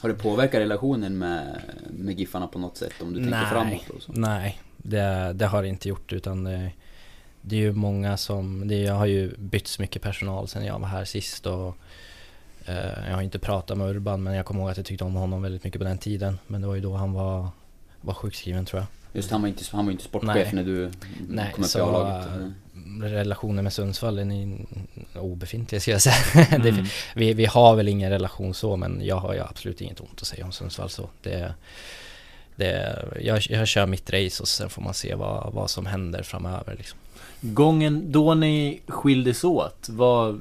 har 0.00 0.09
det 0.09 0.14
påverkat 0.14 0.61
relationen 0.61 1.18
med, 1.18 1.62
med 1.90 2.18
Giffarna 2.18 2.46
på 2.46 2.59
något 2.59 2.76
sätt 2.76 2.92
om 3.00 3.12
du 3.12 3.18
tänker 3.20 3.46
framåt? 3.46 3.90
Och 3.90 4.03
så? 4.03 4.12
Nej, 4.12 4.61
det, 4.76 5.32
det 5.34 5.46
har 5.46 5.62
det 5.62 5.68
inte 5.68 5.88
gjort 5.88 6.12
utan 6.12 6.44
det, 6.44 6.72
det 7.40 7.57
är 7.57 7.61
ju 7.61 7.72
många 7.72 8.16
som, 8.16 8.68
det 8.68 8.86
har 8.86 9.07
ju 9.07 9.36
bytts 9.36 9.78
mycket 9.78 10.03
personal 10.03 10.48
sen 10.48 10.64
jag 10.64 10.78
var 10.78 10.88
här 10.88 11.05
sist 11.05 11.46
och 11.46 11.76
Eh, 12.66 13.09
jag 13.09 13.14
har 13.14 13.22
inte 13.22 13.38
pratat 13.38 13.78
med 13.78 13.88
Urban 13.88 14.22
men 14.22 14.34
jag 14.34 14.46
kommer 14.46 14.61
ihåg 14.61 14.70
att 14.70 14.76
jag 14.76 14.86
tyckte 14.86 15.05
om 15.05 15.14
honom 15.14 15.42
väldigt 15.42 15.64
mycket 15.64 15.80
på 15.80 15.84
den 15.84 15.98
tiden. 15.98 16.38
Men 16.46 16.61
det 16.61 16.66
var 16.66 16.74
ju 16.74 16.80
då 16.80 16.94
han 16.94 17.12
var, 17.12 17.48
var 18.00 18.14
sjukskriven 18.14 18.64
tror 18.64 18.80
jag. 18.80 18.86
Just 19.12 19.30
han 19.30 19.42
var 19.42 19.48
inte, 19.48 19.64
han 19.72 19.84
var 19.84 19.92
inte 19.92 20.04
sportchef 20.04 20.52
när 20.52 20.64
du 20.64 20.90
Nej, 21.28 21.52
kom 21.54 21.64
upp 21.64 21.76
i 21.76 21.80
A-laget? 21.80 22.28
relationen 23.02 23.64
med 23.64 23.72
Sundsvall 23.72 24.18
är 24.18 24.56
obefintlig 25.14 25.82
ska 25.82 25.90
jag 25.90 26.02
säga. 26.02 26.14
Mm. 26.50 26.62
det, 26.62 26.90
vi, 27.14 27.32
vi 27.32 27.44
har 27.44 27.76
väl 27.76 27.88
ingen 27.88 28.10
relation 28.10 28.54
så 28.54 28.76
men 28.76 29.00
jag 29.04 29.16
har 29.16 29.34
ju 29.34 29.40
absolut 29.40 29.80
inget 29.80 30.00
ont 30.00 30.20
att 30.20 30.26
säga 30.26 30.44
om 30.44 30.52
Sundsvall 30.52 30.90
så. 30.90 31.08
Det, 31.22 31.54
det, 32.56 33.04
jag, 33.20 33.40
jag 33.50 33.68
kör 33.68 33.86
mitt 33.86 34.10
race 34.10 34.42
och 34.42 34.48
sen 34.48 34.70
får 34.70 34.82
man 34.82 34.94
se 34.94 35.14
vad, 35.14 35.52
vad 35.52 35.70
som 35.70 35.86
händer 35.86 36.22
framöver 36.22 36.74
liksom. 36.78 36.98
Gången 37.40 38.12
då 38.12 38.34
ni 38.34 38.80
skildes 38.86 39.44
åt, 39.44 39.88
vad, 39.88 40.40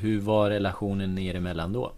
hur 0.00 0.20
var 0.20 0.50
relationen 0.50 1.18
er 1.18 1.34
emellan 1.34 1.72
då? 1.72 1.92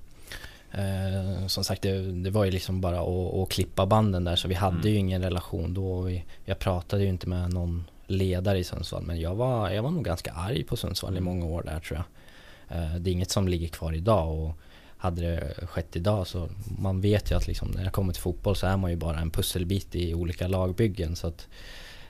Eh, 0.78 1.46
som 1.46 1.64
sagt, 1.64 1.82
det, 1.82 2.12
det, 2.12 2.30
var 2.30 2.44
ju 2.44 2.50
liksom 2.50 2.80
bara 2.80 3.00
att, 3.00 3.34
att, 3.34 3.48
klippa 3.48 3.86
banden 3.86 4.24
där 4.24 4.36
så 4.36 4.48
vi 4.48 4.54
hade 4.54 4.76
mm. 4.76 4.88
ju 4.88 4.94
ingen 4.94 5.22
relation 5.22 5.74
då. 5.74 6.00
Vi, 6.00 6.24
jag 6.44 6.58
pratade 6.58 7.02
ju 7.02 7.08
inte 7.08 7.28
med 7.28 7.52
någon 7.52 7.84
ledare 8.06 8.58
i 8.58 8.64
Sundsvall 8.64 9.02
men 9.02 9.20
jag 9.20 9.34
var, 9.34 9.70
jag 9.70 9.82
var 9.82 9.90
nog 9.90 10.04
ganska 10.04 10.32
arg 10.32 10.64
på 10.64 10.76
Sundsvall 10.76 11.14
i 11.14 11.18
mm. 11.18 11.24
många 11.24 11.46
år 11.46 11.62
där 11.62 11.80
tror 11.80 11.98
jag. 11.98 12.78
Eh, 12.78 12.94
det 12.94 13.10
är 13.10 13.12
inget 13.12 13.30
som 13.30 13.48
ligger 13.48 13.68
kvar 13.68 13.92
idag 13.92 14.38
och 14.38 14.52
hade 14.96 15.22
det 15.22 15.66
skett 15.66 15.96
idag 15.96 16.26
så 16.26 16.48
man 16.78 17.00
vet 17.00 17.30
ju 17.30 17.36
att 17.36 17.46
liksom, 17.46 17.68
när 17.70 17.84
jag 17.84 17.92
kommer 17.92 18.12
till 18.12 18.22
fotboll 18.22 18.56
så 18.56 18.66
är 18.66 18.76
man 18.76 18.90
ju 18.90 18.96
bara 18.96 19.20
en 19.20 19.30
pusselbit 19.30 19.94
i 19.94 20.14
olika 20.14 20.48
lagbyggen 20.48 21.16
så 21.16 21.26
att 21.26 21.48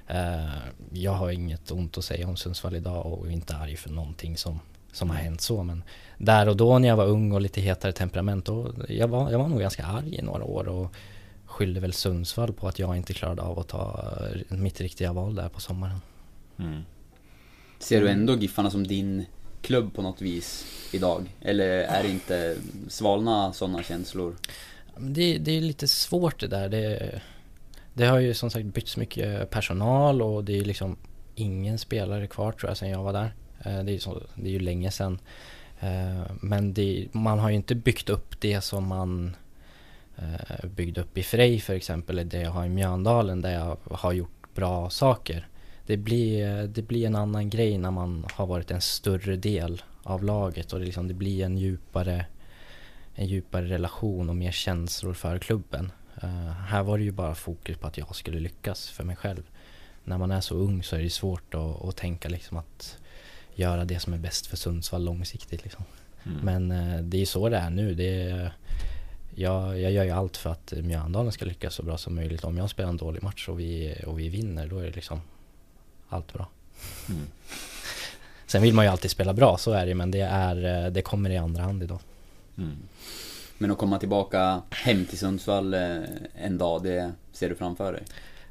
Eh, 0.06 0.56
jag 0.92 1.12
har 1.12 1.30
inget 1.30 1.70
ont 1.70 1.98
att 1.98 2.04
säga 2.04 2.28
om 2.28 2.36
Sundsvall 2.36 2.76
idag 2.76 3.06
och 3.06 3.26
är 3.26 3.30
inte 3.30 3.56
arg 3.56 3.76
för 3.76 3.90
någonting 3.90 4.36
som, 4.36 4.60
som 4.94 5.10
har 5.10 5.16
hänt 5.16 5.40
så. 5.40 5.62
Men 5.62 5.82
där 6.18 6.48
och 6.48 6.56
då 6.56 6.78
när 6.78 6.88
jag 6.88 6.96
var 6.96 7.06
ung 7.06 7.32
och 7.32 7.40
lite 7.40 7.60
hetare 7.60 7.92
temperament, 7.92 8.44
då, 8.44 8.74
jag, 8.88 9.08
var, 9.08 9.30
jag 9.30 9.38
var 9.38 9.48
nog 9.48 9.60
ganska 9.60 9.84
arg 9.84 10.14
i 10.14 10.22
några 10.22 10.44
år 10.44 10.68
och 10.68 10.94
skyllde 11.46 11.80
väl 11.80 11.92
Sundsvall 11.92 12.52
på 12.52 12.68
att 12.68 12.78
jag 12.78 12.96
inte 12.96 13.12
klarade 13.12 13.42
av 13.42 13.58
att 13.58 13.68
ta 13.68 14.12
eh, 14.50 14.56
mitt 14.56 14.80
riktiga 14.80 15.12
val 15.12 15.34
där 15.34 15.48
på 15.48 15.60
sommaren. 15.60 16.00
Mm. 16.58 16.82
Ser 17.78 18.00
du 18.00 18.08
ändå 18.08 18.36
Giffarna 18.36 18.70
som 18.70 18.86
din 18.86 19.26
klubb 19.62 19.94
på 19.94 20.02
något 20.02 20.22
vis 20.22 20.66
idag? 20.92 21.32
Eller 21.40 21.68
är 21.68 22.02
det 22.02 22.08
inte 22.08 22.56
svalna 22.88 23.52
sådana 23.52 23.82
känslor? 23.82 24.36
Det, 24.98 25.38
det 25.38 25.56
är 25.56 25.60
lite 25.60 25.88
svårt 25.88 26.40
det 26.40 26.46
där. 26.46 26.68
Det, 26.68 27.20
det 27.94 28.06
har 28.06 28.18
ju 28.18 28.34
som 28.34 28.50
sagt 28.50 28.66
bytts 28.66 28.96
mycket 28.96 29.50
personal 29.50 30.22
och 30.22 30.44
det 30.44 30.58
är 30.58 30.64
liksom 30.64 30.96
ingen 31.34 31.78
spelare 31.78 32.26
kvar 32.26 32.52
tror 32.52 32.70
jag 32.70 32.76
sen 32.76 32.90
jag 32.90 33.02
var 33.02 33.12
där. 33.12 33.34
Eh, 33.64 33.84
det 33.84 33.90
är, 33.90 33.94
ju 33.94 33.98
så, 33.98 34.22
det 34.34 34.48
är 34.48 34.52
ju 34.52 34.58
länge 34.58 34.90
sedan. 34.90 35.18
Eh, 35.80 36.22
men 36.40 36.74
det, 36.74 37.08
man 37.12 37.38
har 37.38 37.50
ju 37.50 37.56
inte 37.56 37.74
byggt 37.74 38.08
upp 38.08 38.40
det 38.40 38.60
som 38.60 38.86
man 38.86 39.36
eh, 40.16 40.66
byggde 40.66 41.00
upp 41.00 41.18
i 41.18 41.22
Frej 41.22 41.60
för 41.60 41.74
exempel, 41.74 42.18
eller 42.18 42.30
det 42.30 42.40
jag 42.40 42.50
har 42.50 42.64
i 42.64 42.68
Mjöndalen 42.68 43.40
där 43.40 43.52
jag 43.52 43.76
har 43.90 44.12
gjort 44.12 44.54
bra 44.54 44.90
saker. 44.90 45.48
Det 45.86 45.96
blir, 45.96 46.66
det 46.66 46.82
blir 46.82 47.06
en 47.06 47.16
annan 47.16 47.50
grej 47.50 47.78
när 47.78 47.90
man 47.90 48.26
har 48.32 48.46
varit 48.46 48.70
en 48.70 48.80
större 48.80 49.36
del 49.36 49.82
av 50.02 50.24
laget 50.24 50.72
och 50.72 50.78
det, 50.78 50.84
liksom, 50.84 51.08
det 51.08 51.14
blir 51.14 51.44
en 51.44 51.58
djupare, 51.58 52.26
en 53.14 53.26
djupare 53.26 53.68
relation 53.68 54.28
och 54.28 54.36
mer 54.36 54.50
känslor 54.50 55.12
för 55.12 55.38
klubben. 55.38 55.92
Uh, 56.24 56.50
här 56.50 56.82
var 56.82 56.98
det 56.98 57.04
ju 57.04 57.12
bara 57.12 57.34
fokus 57.34 57.76
på 57.76 57.86
att 57.86 57.98
jag 57.98 58.16
skulle 58.16 58.40
lyckas 58.40 58.88
för 58.90 59.04
mig 59.04 59.16
själv. 59.16 59.42
När 60.04 60.18
man 60.18 60.30
är 60.30 60.40
så 60.40 60.54
ung 60.54 60.82
så 60.82 60.96
är 60.96 61.02
det 61.02 61.10
svårt 61.10 61.54
att, 61.54 61.84
att 61.84 61.96
tänka 61.96 62.28
liksom 62.28 62.56
att 62.56 62.98
göra 63.54 63.84
det 63.84 64.00
som 64.00 64.14
är 64.14 64.18
bäst 64.18 64.46
för 64.46 64.56
Sundsvall 64.56 65.04
långsiktigt. 65.04 65.62
Liksom. 65.64 65.84
Mm. 66.24 66.38
Men 66.38 66.72
uh, 66.72 67.02
det 67.02 67.16
är 67.16 67.18
ju 67.18 67.26
så 67.26 67.48
det 67.48 67.56
är 67.56 67.70
nu. 67.70 67.94
Det 67.94 68.22
är, 68.22 68.52
jag, 69.34 69.80
jag 69.80 69.92
gör 69.92 70.04
ju 70.04 70.10
allt 70.10 70.36
för 70.36 70.50
att 70.50 70.72
Mjöndalen 70.72 71.32
ska 71.32 71.44
lyckas 71.44 71.74
så 71.74 71.82
bra 71.82 71.98
som 71.98 72.14
möjligt. 72.14 72.44
Om 72.44 72.56
jag 72.56 72.70
spelar 72.70 72.88
en 72.88 72.96
dålig 72.96 73.22
match 73.22 73.48
och 73.48 73.60
vi, 73.60 73.94
och 74.06 74.18
vi 74.18 74.28
vinner, 74.28 74.66
då 74.66 74.78
är 74.78 74.84
det 74.84 74.94
liksom 74.94 75.20
allt 76.08 76.32
bra. 76.32 76.48
Mm. 77.08 77.20
Sen 78.46 78.62
vill 78.62 78.74
man 78.74 78.84
ju 78.84 78.90
alltid 78.90 79.10
spela 79.10 79.32
bra, 79.32 79.58
så 79.58 79.72
är 79.72 79.86
det 79.86 79.94
men 79.94 80.10
det, 80.10 80.20
är, 80.20 80.84
eh, 80.84 80.90
det 80.90 81.02
kommer 81.02 81.30
i 81.30 81.36
andra 81.36 81.62
hand 81.62 81.82
idag. 81.82 82.00
Mm. 82.58 82.76
Men 83.58 83.70
att 83.70 83.78
komma 83.78 83.98
tillbaka 83.98 84.62
hem 84.70 85.04
till 85.04 85.18
Sundsvall 85.18 85.74
eh, 85.74 85.98
en 86.34 86.58
dag, 86.58 86.82
det 86.82 87.12
ser 87.32 87.48
du 87.48 87.54
framför 87.54 87.92
dig? 87.92 88.02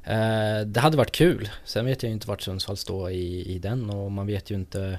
Eh, 0.04 0.60
det 0.66 0.80
hade 0.80 0.96
varit 0.96 1.12
kul. 1.12 1.48
Sen 1.64 1.86
vet 1.86 2.02
jag 2.02 2.10
ju 2.10 2.14
inte 2.14 2.28
vart 2.28 2.42
Sundsvall 2.42 2.76
står 2.76 3.10
i, 3.10 3.54
i 3.54 3.58
den 3.58 3.90
och 3.90 4.12
man 4.12 4.26
vet 4.26 4.50
ju 4.50 4.54
inte 4.54 4.98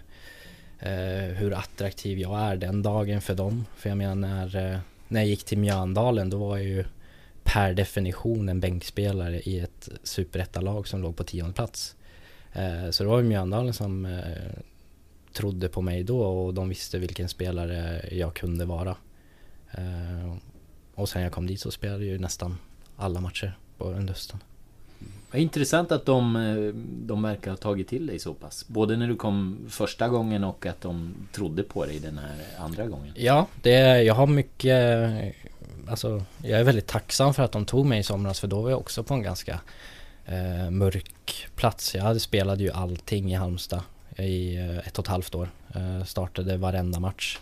eh, 0.80 1.36
hur 1.36 1.54
attraktiv 1.54 2.20
jag 2.20 2.40
är 2.40 2.56
den 2.56 2.82
dagen 2.82 3.22
för 3.22 3.36
dem. 3.36 3.66
För 3.76 3.90
jag 3.90 3.98
menar 3.98 4.16
när, 4.16 4.56
eh, 4.56 4.80
när 5.08 5.22
jag 5.22 5.28
gick 5.28 5.44
till 5.44 5.58
Mjöndalen 5.58 6.30
då 6.30 6.38
var 6.38 6.58
jag 6.58 6.66
ju 6.66 6.86
per 7.44 7.74
definition 7.74 8.50
en 8.50 8.60
bänkspelare 8.60 9.40
i 9.40 9.60
ett 9.60 9.90
superettalag 10.04 10.88
som 10.88 11.02
låg 11.02 11.16
på 11.16 11.24
tionde 11.24 11.54
plats. 11.54 11.96
Eh, 12.54 12.90
så 12.90 13.04
det 13.04 13.10
var 13.10 13.18
ju 13.18 13.24
Mjöndalen 13.24 13.74
som 13.74 14.22
trodde 15.34 15.70
på 15.70 15.82
mig 15.82 16.04
då 16.04 16.22
och 16.22 16.54
de 16.54 16.70
visste 16.70 17.00
vilken 17.00 17.30
spelare 17.30 18.10
jag 18.12 18.34
kunde 18.34 18.66
vara. 18.66 18.96
Eh, 19.72 20.36
och 20.96 21.10
sen 21.10 21.22
jag 21.22 21.32
kom 21.32 21.48
dit 21.48 21.62
så 21.62 21.72
spelade 21.72 22.06
jag 22.06 22.14
ju 22.14 22.20
nästan 22.20 22.58
alla 22.98 23.22
matcher 23.22 23.58
på 23.78 23.86
under 23.86 24.14
hösten. 24.14 24.40
Vad 25.36 25.42
intressant 25.42 25.92
att 25.92 26.06
de, 26.06 26.36
eh, 26.36 26.74
de 27.06 27.22
verkar 27.22 27.52
ha 27.52 27.58
tagit 27.58 27.88
till 27.88 28.08
dig 28.08 28.20
så 28.20 28.34
pass. 28.34 28.68
Både 28.68 28.98
när 28.98 29.08
du 29.08 29.16
kom 29.16 29.66
första 29.70 30.08
gången 30.08 30.44
och 30.44 30.66
att 30.66 30.82
de 30.82 31.16
trodde 31.32 31.64
på 31.64 31.86
dig 31.86 32.00
den 32.00 32.18
här 32.18 32.66
andra 32.66 32.88
gången. 32.88 33.14
Ja, 33.16 33.48
det, 33.62 34.04
jag 34.04 34.14
har 34.14 34.28
mycket... 34.28 35.10
Alltså, 35.88 36.24
jag 36.44 36.60
är 36.60 36.64
väldigt 36.64 36.88
tacksam 36.88 37.34
för 37.34 37.44
att 37.44 37.52
de 37.52 37.66
tog 37.66 37.86
mig 37.86 38.00
i 38.00 38.04
somras 38.04 38.40
för 38.40 38.48
då 38.48 38.62
var 38.62 38.70
jag 38.70 38.80
också 38.80 39.04
på 39.04 39.14
en 39.14 39.24
ganska 39.24 39.60
eh, 40.26 40.70
mörk 40.70 41.48
plats. 41.56 41.96
Jag 41.96 42.04
hade 42.04 42.20
spelade 42.20 42.64
ju 42.64 42.72
allting 42.72 43.32
i 43.32 43.36
Halmstad 43.36 43.82
i 44.18 44.56
eh, 44.56 44.78
ett 44.78 45.00
och 45.00 45.06
ett 45.06 45.12
halvt 45.12 45.36
år. 45.36 45.50
Eh, 45.76 46.04
startade 46.04 46.58
varenda 46.58 47.00
match. 47.00 47.38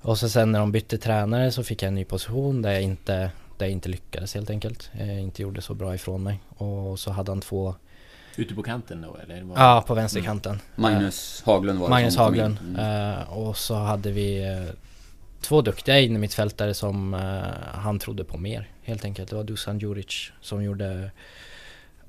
Och 0.00 0.18
så 0.18 0.28
sen 0.28 0.52
när 0.52 0.58
de 0.58 0.72
bytte 0.72 0.98
tränare 0.98 1.52
så 1.52 1.64
fick 1.64 1.82
jag 1.82 1.88
en 1.88 1.94
ny 1.94 2.04
position 2.04 2.62
där 2.62 2.72
jag 2.72 2.82
inte, 2.82 3.30
där 3.58 3.66
jag 3.66 3.72
inte 3.72 3.88
lyckades 3.88 4.34
helt 4.34 4.50
enkelt. 4.50 4.90
Jag 4.98 5.20
inte 5.20 5.42
gjorde 5.42 5.62
så 5.62 5.74
bra 5.74 5.94
ifrån 5.94 6.22
mig. 6.22 6.40
Och 6.48 6.98
så 6.98 7.10
hade 7.10 7.30
han 7.30 7.40
två 7.40 7.74
Ute 8.36 8.54
på 8.54 8.62
kanten 8.62 9.00
då 9.00 9.16
eller? 9.22 9.42
Var... 9.42 9.56
Ja, 9.58 9.84
på 9.86 9.94
vänsterkanten. 9.94 10.52
Mm. 10.52 10.62
Magnus 10.74 11.42
Haglund 11.46 11.78
var 11.78 11.86
det 11.86 11.90
Magnus 11.90 12.16
Haglund. 12.16 12.58
Mm. 12.60 13.16
Uh, 13.16 13.32
och 13.32 13.56
så 13.56 13.74
hade 13.74 14.10
vi 14.10 14.44
två 15.40 15.62
duktiga 15.62 16.00
innermittfältare 16.00 16.74
som 16.74 17.12
han 17.74 17.98
trodde 17.98 18.24
på 18.24 18.38
mer 18.38 18.70
helt 18.82 19.04
enkelt. 19.04 19.30
Det 19.30 19.36
var 19.36 19.44
Dusan 19.44 19.78
Djuric 19.78 20.32
som 20.40 20.62
gjorde 20.62 21.10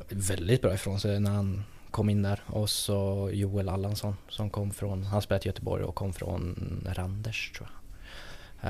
väldigt 0.09 0.61
bra 0.61 0.73
ifrån 0.73 0.99
sig 0.99 1.19
när 1.19 1.31
han 1.31 1.63
kom 1.91 2.09
in 2.09 2.21
där. 2.21 2.41
Och 2.45 2.69
så 2.69 3.29
Joel 3.33 3.69
Allansson 3.69 4.15
som 4.29 4.49
kom 4.49 4.71
från, 4.71 5.03
han 5.03 5.21
spelade 5.21 5.45
i 5.45 5.47
Göteborg 5.47 5.83
och 5.83 5.95
kom 5.95 6.13
från 6.13 6.87
Randers 6.95 7.51
tror 7.51 7.69
jag. 7.69 7.77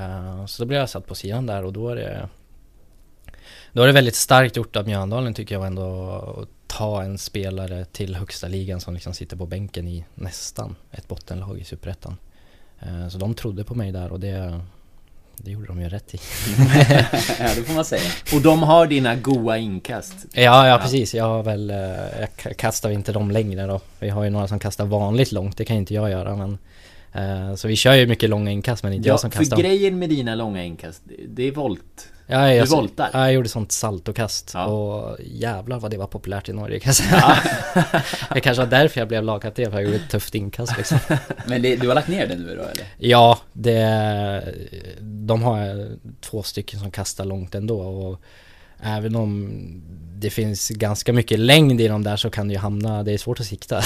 Uh, 0.02 0.46
så 0.46 0.62
då 0.62 0.66
blev 0.66 0.80
jag 0.80 0.90
satt 0.90 1.06
på 1.06 1.14
sidan 1.14 1.46
där 1.46 1.64
och 1.64 1.72
då 1.72 1.88
är 1.88 1.96
det 1.96 2.28
Då 3.72 3.82
är 3.82 3.86
det 3.86 3.92
väldigt 3.92 4.14
starkt 4.14 4.56
gjort 4.56 4.76
av 4.76 4.86
Mjöndalen 4.86 5.34
tycker 5.34 5.54
jag 5.54 5.66
ändå 5.66 6.10
att 6.42 6.48
ta 6.68 7.02
en 7.02 7.18
spelare 7.18 7.84
till 7.84 8.14
högsta 8.14 8.48
ligan 8.48 8.80
som 8.80 8.94
liksom 8.94 9.14
sitter 9.14 9.36
på 9.36 9.46
bänken 9.46 9.88
i 9.88 10.04
nästan 10.14 10.76
ett 10.90 11.08
bottenlag 11.08 11.58
i 11.58 11.64
Superettan. 11.64 12.16
Eh, 12.80 13.08
så 13.08 13.18
de 13.18 13.34
trodde 13.34 13.64
på 13.64 13.74
mig 13.74 13.92
där 13.92 14.12
och 14.12 14.20
det, 14.20 14.60
det 15.36 15.50
gjorde 15.50 15.66
de 15.66 15.80
ju 15.80 15.88
rätt 15.88 16.14
i. 16.14 16.18
ja, 17.38 17.54
det 17.56 17.62
får 17.62 17.74
man 17.74 17.84
säga. 17.84 18.10
Och 18.34 18.40
de 18.40 18.62
har 18.62 18.86
dina 18.86 19.16
goa 19.16 19.58
inkast. 19.58 20.26
Ja, 20.32 20.68
ja 20.68 20.78
precis. 20.78 21.14
Jag 21.14 21.24
har 21.24 21.42
väl, 21.42 21.70
eh, 21.70 21.76
jag 22.44 22.56
kastar 22.56 22.90
inte 22.90 23.12
dem 23.12 23.30
längre 23.30 23.66
då. 23.66 23.80
Vi 23.98 24.08
har 24.08 24.24
ju 24.24 24.30
några 24.30 24.48
som 24.48 24.58
kastar 24.58 24.86
vanligt 24.86 25.32
långt, 25.32 25.56
det 25.56 25.64
kan 25.64 25.76
inte 25.76 25.94
jag 25.94 26.10
göra 26.10 26.36
men 26.36 26.58
eh, 27.12 27.54
Så 27.54 27.68
vi 27.68 27.76
kör 27.76 27.94
ju 27.94 28.06
mycket 28.06 28.30
långa 28.30 28.50
inkast 28.50 28.82
men 28.82 28.92
inte 28.92 29.08
ja, 29.08 29.12
jag 29.12 29.20
som 29.20 29.30
kastar 29.30 29.56
för 29.56 29.62
grejen 29.62 29.98
med 29.98 30.08
dina 30.08 30.34
långa 30.34 30.64
inkast, 30.64 31.02
det 31.28 31.42
är 31.42 31.52
volt. 31.52 32.08
Ja, 32.30 32.52
jag, 32.52 32.66
du 32.66 32.70
voltar? 32.70 33.10
Ja, 33.12 33.18
jag 33.18 33.32
gjorde 33.32 33.48
sånt 33.48 33.72
saltokast 33.72 34.50
Ja. 34.54 34.64
och 34.64 35.16
jävlar 35.24 35.78
vad 35.78 35.90
det 35.90 35.96
var 35.96 36.06
populärt 36.06 36.48
i 36.48 36.52
Norge 36.52 36.80
kan 36.80 36.88
jag 36.88 36.96
säga. 36.96 37.38
det 38.34 38.40
kanske 38.40 38.62
var 38.62 38.70
därför 38.70 39.00
jag 39.00 39.08
blev 39.08 39.22
lagkapten, 39.22 39.70
för 39.70 39.78
jag 39.78 39.84
gjorde 39.84 39.96
ett 40.04 40.10
tufft 40.10 40.34
inkast 40.34 40.76
liksom. 40.76 40.98
Men 41.46 41.62
det, 41.62 41.76
du 41.76 41.88
har 41.88 41.94
lagt 41.94 42.08
ner 42.08 42.26
det 42.26 42.34
nu 42.34 42.46
då 42.56 42.62
eller? 42.62 42.86
Ja, 42.98 43.38
det... 43.52 44.54
De 45.00 45.42
har 45.42 45.88
två 46.20 46.42
stycken 46.42 46.80
som 46.80 46.90
kastar 46.90 47.24
långt 47.24 47.54
ändå 47.54 47.80
och 47.80 48.20
Även 48.82 49.16
om 49.16 49.50
det 50.20 50.30
finns 50.30 50.68
ganska 50.68 51.12
mycket 51.12 51.38
längd 51.38 51.80
i 51.80 51.88
dem 51.88 52.04
där 52.04 52.16
så 52.16 52.30
kan 52.30 52.48
det 52.48 52.54
ju 52.54 52.60
hamna, 52.60 53.02
det 53.02 53.12
är 53.12 53.18
svårt 53.18 53.40
att 53.40 53.46
sikta. 53.46 53.82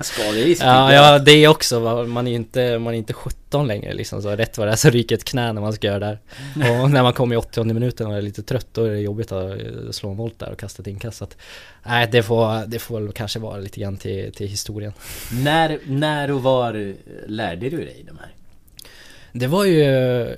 Skaderisk 0.00 0.62
Ja, 0.62 0.92
ja 0.94 1.18
det 1.18 1.32
är 1.32 1.48
också, 1.48 1.80
man 2.08 2.26
är 2.26 2.30
ju 2.30 2.36
inte, 2.36 2.78
man 2.78 2.94
är 2.94 2.98
inte 2.98 3.12
17 3.12 3.66
längre 3.66 3.94
liksom 3.94 4.22
så 4.22 4.30
rätt 4.30 4.58
vad 4.58 4.68
det 4.68 4.72
är 4.72 4.76
så 4.76 4.90
ryker 4.90 5.14
ett 5.16 5.24
knä 5.24 5.52
när 5.52 5.60
man 5.60 5.72
ska 5.72 5.86
göra 5.86 5.98
där. 5.98 6.18
Och 6.54 6.90
när 6.90 7.02
man 7.02 7.12
kommer 7.12 7.34
i 7.34 7.38
80 7.38 7.64
minuten 7.64 8.06
och 8.06 8.16
är 8.16 8.22
lite 8.22 8.42
trött 8.42 8.66
då 8.72 8.84
är 8.84 8.90
det 8.90 9.00
jobbigt 9.00 9.32
att 9.32 9.58
slå 9.90 10.10
en 10.10 10.16
volt 10.16 10.38
där 10.38 10.52
och 10.52 10.58
kasta 10.58 10.82
ett 10.82 10.86
inkast. 10.86 11.18
Så 11.18 11.24
att, 11.24 11.36
nej, 11.86 12.08
det 12.12 12.22
får, 12.22 12.66
det 12.66 12.78
får 12.78 13.00
väl 13.00 13.12
kanske 13.12 13.38
vara 13.38 13.56
lite 13.56 13.80
grann 13.80 13.96
till, 13.96 14.32
till 14.32 14.48
historien. 14.48 14.92
När, 15.32 15.78
när 15.86 16.30
och 16.30 16.42
var 16.42 16.94
lärde 17.26 17.70
du 17.70 17.76
dig 17.76 18.04
de 18.08 18.18
här? 18.18 18.32
Det 19.32 19.46
var 19.46 19.64
ju, 19.64 19.82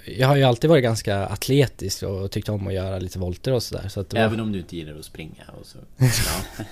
jag 0.07 0.29
har 0.29 0.37
ju 0.37 0.43
alltid 0.43 0.71
varit 0.71 0.83
ganska 0.83 1.27
atletisk 1.27 2.03
och 2.03 2.31
tyckt 2.31 2.49
om 2.49 2.67
att 2.67 2.75
göra 2.75 2.99
lite 2.99 3.19
volter 3.19 3.53
och 3.53 3.63
sådär 3.63 3.89
så 3.89 4.05
var... 4.11 4.21
Även 4.21 4.41
om 4.41 4.53
du 4.53 4.59
inte 4.59 4.77
gillar 4.77 4.99
att 4.99 5.05
springa 5.05 5.45
och 5.61 5.67
så... 5.67 5.79
Ja. 5.99 6.65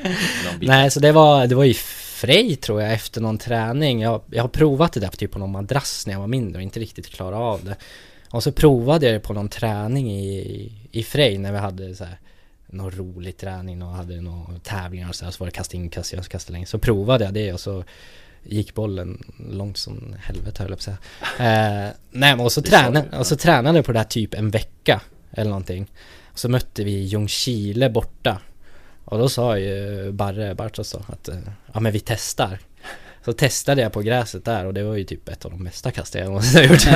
Nej, 0.60 0.90
så 0.90 1.00
det 1.00 1.12
var, 1.12 1.46
det 1.46 1.54
var 1.54 1.64
i 1.64 1.74
Frej 1.74 2.56
tror 2.56 2.82
jag 2.82 2.92
efter 2.92 3.20
någon 3.20 3.38
träning. 3.38 4.00
Jag, 4.00 4.22
jag 4.30 4.42
har 4.42 4.48
provat 4.48 4.92
det 4.92 5.00
där 5.00 5.08
på 5.08 5.16
typ 5.16 5.30
på 5.30 5.38
någon 5.38 5.52
madrass 5.52 6.06
när 6.06 6.14
jag 6.14 6.20
var 6.20 6.26
mindre 6.26 6.58
och 6.58 6.62
inte 6.62 6.80
riktigt 6.80 7.10
klarade 7.10 7.36
av 7.36 7.64
det. 7.64 7.76
Och 8.30 8.42
så 8.42 8.52
provade 8.52 9.06
jag 9.06 9.14
det 9.14 9.20
på 9.20 9.32
någon 9.32 9.48
träning 9.48 10.12
i, 10.12 10.72
i 10.90 11.02
Frej 11.02 11.38
när 11.38 11.52
vi 11.52 11.58
hade 11.58 11.94
så 11.94 12.04
här 12.04 12.18
någon 12.66 12.90
rolig 12.90 13.36
träning 13.36 13.82
och 13.82 13.88
hade 13.88 14.20
några 14.20 14.58
tävlingar 14.58 15.08
och 15.08 15.14
så, 15.14 15.24
här, 15.24 15.32
så 15.32 15.44
var 15.44 15.46
det 15.46 15.52
kasta 15.52 15.76
in, 15.76 15.88
kasta, 15.88 16.16
jag 16.16 16.24
kasta 16.24 16.52
länge. 16.52 16.66
Så 16.66 16.78
provade 16.78 17.24
jag 17.24 17.34
det 17.34 17.52
och 17.52 17.60
så 17.60 17.84
gick 18.48 18.74
bollen 18.74 19.24
långt 19.50 19.78
som 19.78 20.14
helvete 20.20 20.62
höll 20.62 20.70
jag 20.70 20.78
på 20.78 20.90
att 20.90 20.98
säga. 20.98 20.98
Eh, 21.38 21.92
nej 22.10 22.36
men 22.36 22.40
och 22.40 22.52
så, 22.52 22.60
du, 22.60 22.70
ja. 22.70 23.02
och 23.18 23.26
så 23.26 23.36
tränade 23.36 23.82
på 23.82 23.92
det 23.92 23.98
här 23.98 24.06
typ 24.06 24.34
en 24.34 24.50
vecka 24.50 25.00
eller 25.30 25.50
någonting. 25.50 25.86
Så 26.34 26.48
mötte 26.48 26.84
vi 26.84 26.90
Ljungskile 26.90 27.90
borta. 27.90 28.40
Och 29.04 29.18
då 29.18 29.28
sa 29.28 29.58
ju 29.58 30.12
Barre 30.12 30.54
Bartos 30.54 30.94
att 30.94 31.28
eh, 31.28 31.36
ja 31.72 31.80
men 31.80 31.92
vi 31.92 32.00
testar. 32.00 32.58
Så 33.24 33.32
testade 33.32 33.82
jag 33.82 33.92
på 33.92 34.00
gräset 34.00 34.44
där 34.44 34.66
och 34.66 34.74
det 34.74 34.82
var 34.82 34.96
ju 34.96 35.04
typ 35.04 35.28
ett 35.28 35.44
av 35.44 35.50
de 35.50 35.64
bästa 35.64 35.90
kasten 35.90 36.20
jag 36.20 36.28
någonsin 36.28 36.60
har 36.60 36.74
gjort. 36.74 36.86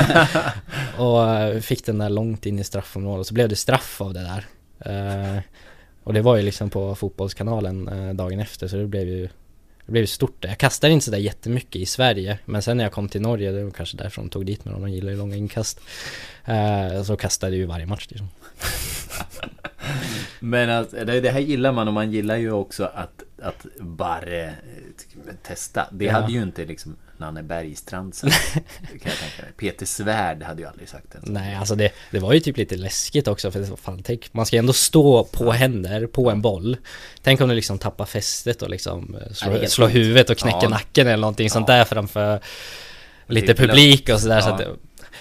och 0.97 1.29
eh, 1.29 1.59
fick 1.59 1.85
den 1.85 1.97
där 1.97 2.09
långt 2.09 2.45
in 2.45 2.59
i 2.59 2.63
straffområdet 2.63 3.19
och 3.19 3.27
så 3.27 3.33
blev 3.33 3.49
det 3.49 3.55
straff 3.55 4.01
av 4.01 4.13
det 4.13 4.19
där. 4.19 4.45
Eh, 4.85 5.41
och 6.03 6.13
det 6.13 6.21
var 6.21 6.35
ju 6.35 6.41
liksom 6.41 6.69
på 6.69 6.95
fotbollskanalen 6.95 7.87
eh, 7.87 8.13
dagen 8.13 8.39
efter 8.39 8.67
så 8.67 8.75
det 8.75 8.87
blev 8.87 9.07
ju 9.07 9.29
det 9.85 9.91
blev 9.91 10.05
stort 10.05 10.45
Jag 10.47 10.57
kastade 10.57 10.93
inte 10.93 11.05
sådär 11.05 11.17
jättemycket 11.17 11.75
i 11.75 11.85
Sverige 11.85 12.39
Men 12.45 12.61
sen 12.61 12.77
när 12.77 12.83
jag 12.83 12.93
kom 12.93 13.09
till 13.09 13.21
Norge, 13.21 13.51
det 13.51 13.63
var 13.63 13.71
kanske 13.71 13.97
därför 13.97 14.21
de 14.21 14.29
tog 14.29 14.45
dit 14.45 14.65
mig 14.65 14.73
De 14.73 14.89
gillar 14.91 15.11
ju 15.11 15.17
långa 15.17 15.35
inkast 15.35 15.79
eh, 16.45 17.03
Så 17.03 17.15
kastade 17.15 17.51
jag 17.51 17.57
ju 17.59 17.65
varje 17.65 17.85
match 17.85 18.07
liksom 18.09 18.29
Men 20.39 20.69
att, 20.69 20.91
det, 20.91 21.31
här 21.31 21.39
gillar 21.39 21.71
man 21.71 21.87
och 21.87 21.93
man 21.93 22.11
gillar 22.11 22.37
ju 22.37 22.51
också 22.51 22.83
att, 22.83 23.23
att 23.41 23.65
Barre 23.79 24.45
eh, 24.45 25.33
testa. 25.43 25.87
Det 25.91 26.05
Ja. 26.05 26.11
hade 26.11 26.33
ju 26.33 26.41
inte 26.43 26.65
liksom 26.65 26.95
Nanne 27.21 27.43
Bergstrand 27.43 28.15
sagt, 28.15 28.53
kan 28.53 28.63
jag 28.89 29.01
tänka 29.01 29.41
mig. 29.41 29.51
Peter 29.57 29.85
Svärd 29.85 30.43
hade 30.43 30.61
ju 30.61 30.67
aldrig 30.67 30.89
sagt 30.89 31.05
det. 31.11 31.19
Nej 31.31 31.55
alltså 31.55 31.75
det, 31.75 31.91
det 32.11 32.19
var 32.19 32.33
ju 32.33 32.39
typ 32.39 32.57
lite 32.57 32.75
läskigt 32.75 33.27
också 33.27 33.51
för 33.51 33.59
det, 33.59 33.77
fan, 33.77 34.03
tänk, 34.03 34.33
man 34.33 34.45
ska 34.45 34.57
ändå 34.57 34.73
stå 34.73 35.23
på 35.23 35.51
händer 35.51 36.07
på 36.07 36.29
en 36.31 36.41
boll 36.41 36.77
Tänk 37.21 37.41
om 37.41 37.49
du 37.49 37.55
liksom 37.55 37.77
tappar 37.77 38.05
fästet 38.05 38.61
och 38.61 38.69
liksom 38.69 39.15
eh, 39.15 39.21
Ja, 39.61 39.67
slår, 39.67 39.87
sjukt. 39.87 39.95
huvudet 39.95 40.29
och 40.29 40.37
knäcker 40.37 40.59
Ja. 40.63 40.69
nacken 40.69 41.07
eller 41.07 41.21
någonting 41.21 41.49
sånt 41.49 41.65
Ja. 41.69 41.75
där 41.75 41.85
framför 41.85 42.39
lite 43.27 43.53
publik 43.53 44.09
och 44.09 44.19
sådär 44.19 44.41
så 44.41 44.49
Ja. 44.49 44.53
att 44.53 44.57
det, 44.59 44.67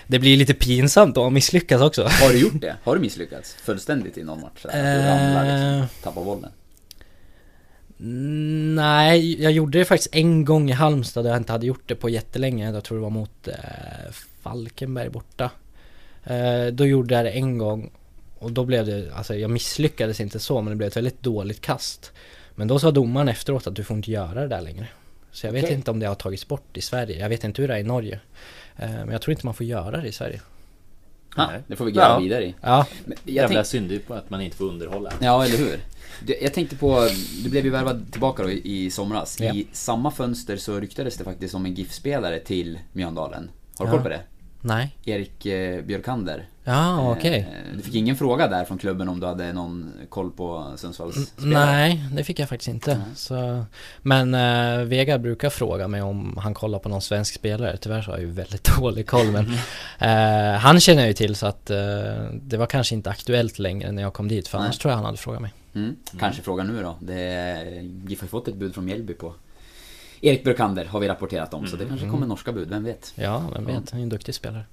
det 0.07 0.19
blir 0.19 0.37
lite 0.37 0.55
pinsamt 0.55 1.17
att 1.17 1.33
misslyckas 1.33 1.81
också 1.83 2.03
Har 2.05 2.29
du 2.33 2.39
gjort 2.39 2.61
det? 2.61 2.77
Har 2.85 2.95
du 2.95 3.01
misslyckats 3.01 3.55
fullständigt 3.55 4.19
i 4.19 4.25
någon 4.25 4.41
match? 4.41 4.65
Att 4.65 4.73
du 4.73 4.79
ramlar 4.79 5.45
Eh. 5.47 5.81
liksom, 5.81 5.87
tappar 6.03 6.25
bollen? 6.25 6.51
Nej, 8.03 9.43
jag 9.43 9.53
gjorde 9.53 9.79
det 9.79 9.85
faktiskt 9.85 10.15
en 10.15 10.45
gång 10.45 10.71
i 10.71 10.73
Halmstad 10.73 11.25
där 11.25 11.31
jag 11.31 11.41
inte 11.41 11.53
hade 11.53 11.67
gjort 11.67 11.83
det 11.87 11.95
på 11.95 12.09
jättelänge. 12.09 12.71
Jag 12.71 12.85
tror 12.85 12.99
det 12.99 13.03
var 13.03 13.11
mot 13.11 13.49
eh, 13.49 13.55
Falkenberg 14.43 15.09
borta. 15.09 15.51
Eh, 16.25 16.67
då 16.67 16.87
gjorde 16.87 17.15
jag 17.15 17.25
det 17.25 17.31
en 17.31 17.59
gång 17.59 17.91
och 18.39 18.53
då 18.53 18.65
blev 18.65 18.87
det, 18.87 19.13
alltså 19.15 19.35
jag 19.35 19.51
misslyckades 19.51 20.21
inte 20.21 20.39
så 20.39 20.61
men 20.61 20.71
det 20.71 20.77
blev 20.77 20.89
ett 20.89 20.97
väldigt 20.97 21.23
dåligt 21.23 21.61
kast. 21.61 22.13
Men 22.55 22.69
då 22.69 22.79
sa 22.79 22.91
domaren 22.91 23.29
efteråt 23.29 23.67
att 23.67 23.75
du 23.75 23.85
får 23.85 23.97
inte 23.97 24.11
göra 24.11 24.41
det 24.41 24.49
där 24.49 24.61
längre. 24.61 24.89
Så 25.33 25.47
jag 25.47 25.53
vet 25.53 25.65
Okej. 25.65 25.77
inte 25.77 25.91
om 25.91 26.01
det 26.01 26.07
har 26.07 26.15
tagits 26.15 26.49
bort 26.49 26.77
i 26.77 26.81
Sverige. 26.81 27.19
Jag 27.19 27.29
vet 27.29 27.45
inte 27.45 27.63
hur 27.63 27.69
det 27.69 27.75
är 27.75 27.79
i 27.79 27.83
Norge. 27.83 28.21
Eh, 28.77 28.91
men 28.91 29.11
jag 29.11 29.23
tror 29.23 29.33
inte 29.33 29.47
man 29.47 29.55
får 29.55 29.67
göra 29.67 30.01
det 30.01 30.09
i 30.09 30.13
Sverige. 30.13 30.41
Ha, 31.37 31.53
det 31.67 31.77
får 31.77 31.85
vi 31.85 31.93
gräva 31.93 32.09
Ja. 32.09 32.19
vidare 32.19 32.45
i. 32.45 32.55
Ja, 32.61 32.87
Men 33.05 33.17
Jag 33.25 33.35
Jävla 33.35 33.55
tänk, 33.55 33.67
synd 33.67 34.01
på 34.07 34.15
att 34.15 34.31
man 34.31 34.41
inte 34.41 34.57
får 34.57 34.65
underhålla. 34.65 35.13
ja, 35.21 35.45
eller 35.45 35.57
hur? 35.59 35.81
Jag 36.41 36.55
tänkte 36.55 36.77
på, 36.77 37.09
du 37.45 37.51
blev 37.51 37.65
ju 37.65 37.71
värvad 37.71 38.13
tillbaka 38.13 38.43
då 38.43 38.51
i 38.51 38.85
i 38.85 38.91
somras. 38.91 39.41
Ja. 39.41 39.55
I 39.55 39.67
samma 39.73 40.11
fönster 40.11 40.57
så 40.57 40.81
ryktades 40.81 41.17
det 41.17 41.25
faktiskt 41.25 41.55
om 41.55 41.67
en 41.67 41.75
GIF-spelare 41.75 42.39
till 42.41 42.79
Mjöndalen. 42.93 43.51
Har 43.77 43.87
du 43.87 43.91
Ja. 43.91 43.95
koll 43.97 44.03
på 44.03 44.09
det? 44.09 44.21
nej. 44.63 44.97
Erik 45.05 45.47
eh, 45.47 45.83
Björkander. 45.85 46.49
Ja, 46.71 47.13
okej. 47.13 47.39
Eh, 47.71 47.77
Du 47.77 47.83
fick 47.83 47.95
ingen 47.95 48.17
fråga 48.17 48.49
där 48.49 48.65
från 48.65 48.79
klubben 48.79 49.09
om 49.09 49.21
du 49.21 49.27
hade 49.27 49.53
någon 49.53 49.93
koll 50.09 50.31
på 50.31 50.73
Sundsvalls 50.77 51.15
spelare? 51.29 51.67
Nej, 51.67 52.05
det 52.13 52.25
fick 52.25 52.39
jag 52.39 52.49
faktiskt 52.49 52.69
inte. 52.69 53.03
Så, 53.15 53.65
men 54.03 54.35
eh, 54.35 54.85
Vega 54.85 55.19
brukar 55.19 55.51
fråga 55.51 55.89
mig 55.89 56.03
om 56.03 56.37
han 56.37 56.55
kollar 56.55 56.79
på 56.79 56.89
någon 56.89 57.03
svensk 57.03 57.35
spelare. 57.35 57.77
Tyvärr 57.77 58.03
så 58.03 58.11
har 58.11 58.19
jag 58.19 58.27
ju 58.27 58.33
väldigt 58.33 58.65
dålig 58.79 59.07
koll 59.07 59.27
men 59.31 59.47
eh, 59.99 60.59
Han 60.61 60.81
känner 60.81 61.01
jag 61.01 61.09
ju 61.09 61.15
till 61.15 61.35
så 61.37 61.47
att 61.47 61.71
eh, 61.71 61.79
det 62.33 62.57
var 62.57 62.67
kanske 62.67 62.95
inte 62.95 63.11
aktuellt 63.11 63.59
längre 63.59 63.93
när 63.93 64.03
jag 64.03 64.13
kom 64.13 64.29
dit 64.29 64.49
för 64.49 64.59
annars 64.59 64.75
Nej. 64.75 64.79
tror 64.81 64.91
jag 64.93 64.97
han 64.97 65.05
hade 65.05 65.19
frågat 65.19 65.43
mig. 65.43 65.53
Mm. 65.75 65.97
Kanske 66.19 66.43
fråga 66.43 66.63
nu 66.65 66.83
då. 66.83 66.97
Det 67.01 67.65
GIF 68.09 68.21
har 68.21 68.29
fått 68.29 68.49
ett 68.49 68.55
bud 68.57 68.75
från 68.75 68.85
Mjällby 68.85 69.15
på 69.15 69.35
Erik 70.23 70.45
Björkander 70.45 70.85
har 70.85 71.01
vi 71.01 71.09
rapporterat 71.09 71.55
om, 71.55 71.67
så 71.67 71.77
det 71.77 71.85
kanske 71.87 72.09
kommer 72.09 72.27
norska 72.27 72.53
bud, 72.53 72.69
vem 72.69 72.85
vet? 72.85 73.13
Ja, 73.15 73.45
vem 73.55 73.67
vet, 73.67 73.91
han 73.91 74.01
är 74.01 74.03
en 74.03 74.09
duktig 74.09 74.35
spelare. 74.35 74.65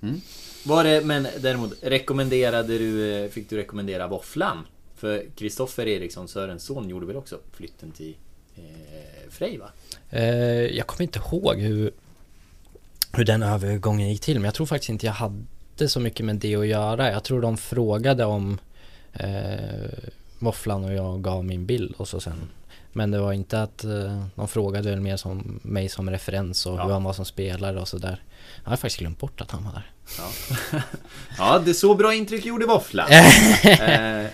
Var 0.67 0.83
det, 0.83 1.01
men 1.05 1.27
däremot, 1.39 1.73
rekommenderade 1.81 2.77
du, 2.77 3.13
eh, 3.23 3.29
fick 3.29 3.49
du 3.49 3.57
rekommendera 3.57 4.07
våfflan? 4.07 4.65
För 4.95 5.25
Kristoffer 5.35 5.87
Eriksson, 5.87 6.27
Sörens 6.27 6.63
son, 6.63 6.89
gjorde 6.89 7.05
väl 7.05 7.15
också 7.15 7.39
flytten 7.53 7.91
till 7.91 8.15
eh, 8.55 9.29
Frej 9.29 9.57
va? 9.57 9.69
Eh, 10.09 10.23
jag 10.77 10.87
kommer 10.87 11.01
inte 11.03 11.19
ihåg 11.19 11.55
hur, 11.59 11.91
hur 13.13 13.25
den 13.25 13.43
övergången 13.43 14.09
gick 14.09 14.21
till 14.21 14.35
men 14.35 14.45
jag 14.45 14.53
tror 14.53 14.65
faktiskt 14.65 14.89
inte 14.89 15.05
jag 15.05 15.13
hade 15.13 15.87
så 15.87 15.99
mycket 15.99 16.25
med 16.25 16.35
det 16.35 16.55
att 16.55 16.67
göra. 16.67 17.11
Jag 17.11 17.23
tror 17.23 17.41
de 17.41 17.57
frågade 17.57 18.25
om 18.25 18.57
eh, 19.13 19.89
våfflan 20.39 20.83
och 20.83 20.93
jag 20.93 21.21
gav 21.21 21.45
min 21.45 21.65
bild 21.65 21.93
och 21.97 22.07
så 22.07 22.19
sen 22.19 22.49
men 22.93 23.11
det 23.11 23.19
var 23.19 23.33
inte 23.33 23.61
att 23.61 23.83
eh, 23.83 24.25
de 24.35 24.47
frågade 24.47 24.95
mer 24.95 25.17
som 25.17 25.59
mig 25.63 25.89
som 25.89 26.09
referens 26.09 26.65
och 26.65 26.77
Ja. 26.77 26.83
hur 26.83 26.93
han 26.93 27.03
var 27.03 27.13
som 27.13 27.25
spelare 27.25 27.79
och 27.79 27.87
sådär. 27.87 28.21
Jag 28.63 28.69
har 28.69 28.77
faktiskt 28.77 28.99
glömt 28.99 29.19
bort 29.19 29.41
att 29.41 29.51
han 29.51 29.63
var 29.63 29.71
där. 29.71 29.91
Ja, 30.17 30.31
ja 31.37 31.59
det 31.59 31.73
så 31.73 31.95
bra 31.95 32.13
intryck 32.13 32.45
gjorde 32.45 32.65
våfflan. 32.65 33.07
eh, 33.11 34.25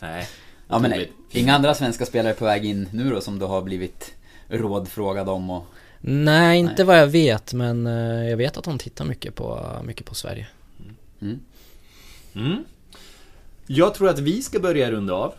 nej. 0.00 0.28
Ja 0.68 0.78
men 0.78 0.90
nej, 0.90 1.12
inga 1.30 1.54
andra 1.54 1.74
svenska 1.74 2.06
spelare 2.06 2.34
på 2.34 2.44
väg 2.44 2.64
in 2.64 2.88
nu 2.92 3.10
då 3.10 3.20
som 3.20 3.38
du 3.38 3.44
har 3.44 3.62
blivit 3.62 4.14
rådfrågad 4.48 5.28
om 5.28 5.50
och... 5.50 5.66
Nej, 6.00 6.58
inte 6.58 6.74
Nej. 6.76 6.84
vad 6.84 6.98
jag 6.98 7.06
vet 7.06 7.54
men 7.54 7.86
eh, 7.86 8.30
jag 8.30 8.36
vet 8.36 8.56
att 8.56 8.64
de 8.64 8.78
tittar 8.78 9.04
mycket 9.04 9.34
på, 9.34 9.66
mycket 9.84 10.06
på 10.06 10.14
Sverige. 10.14 10.46
Mm. 11.20 11.40
Mm. 12.34 12.64
Jag 13.66 13.94
tror 13.94 14.08
att 14.08 14.18
vi 14.18 14.42
ska 14.42 14.58
börja 14.58 14.90
runda 14.90 15.14
av. 15.14 15.34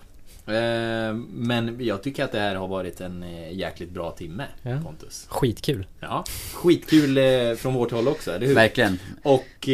Eh, 0.48 1.14
Men 1.30 1.78
jag 1.86 2.04
tycker 2.04 2.24
att 2.24 2.32
det 2.32 2.40
här 2.40 2.56
har 2.56 2.68
varit 2.68 3.02
en 3.02 3.24
eh, 3.24 3.54
jäkligt 3.54 3.90
bra 3.92 4.12
timme, 4.12 4.46
Ja. 4.62 4.80
Pontus. 4.86 5.26
Skitkul. 5.30 5.88
Ja, 6.00 6.24
skitkul 6.54 7.18
eh, 7.18 7.54
från 7.58 7.74
vårt 7.74 7.92
håll 7.92 8.08
också, 8.08 8.32
eller 8.32 8.48
hur? 8.48 8.56
Verkligen. 8.56 9.00
Och 9.24 9.70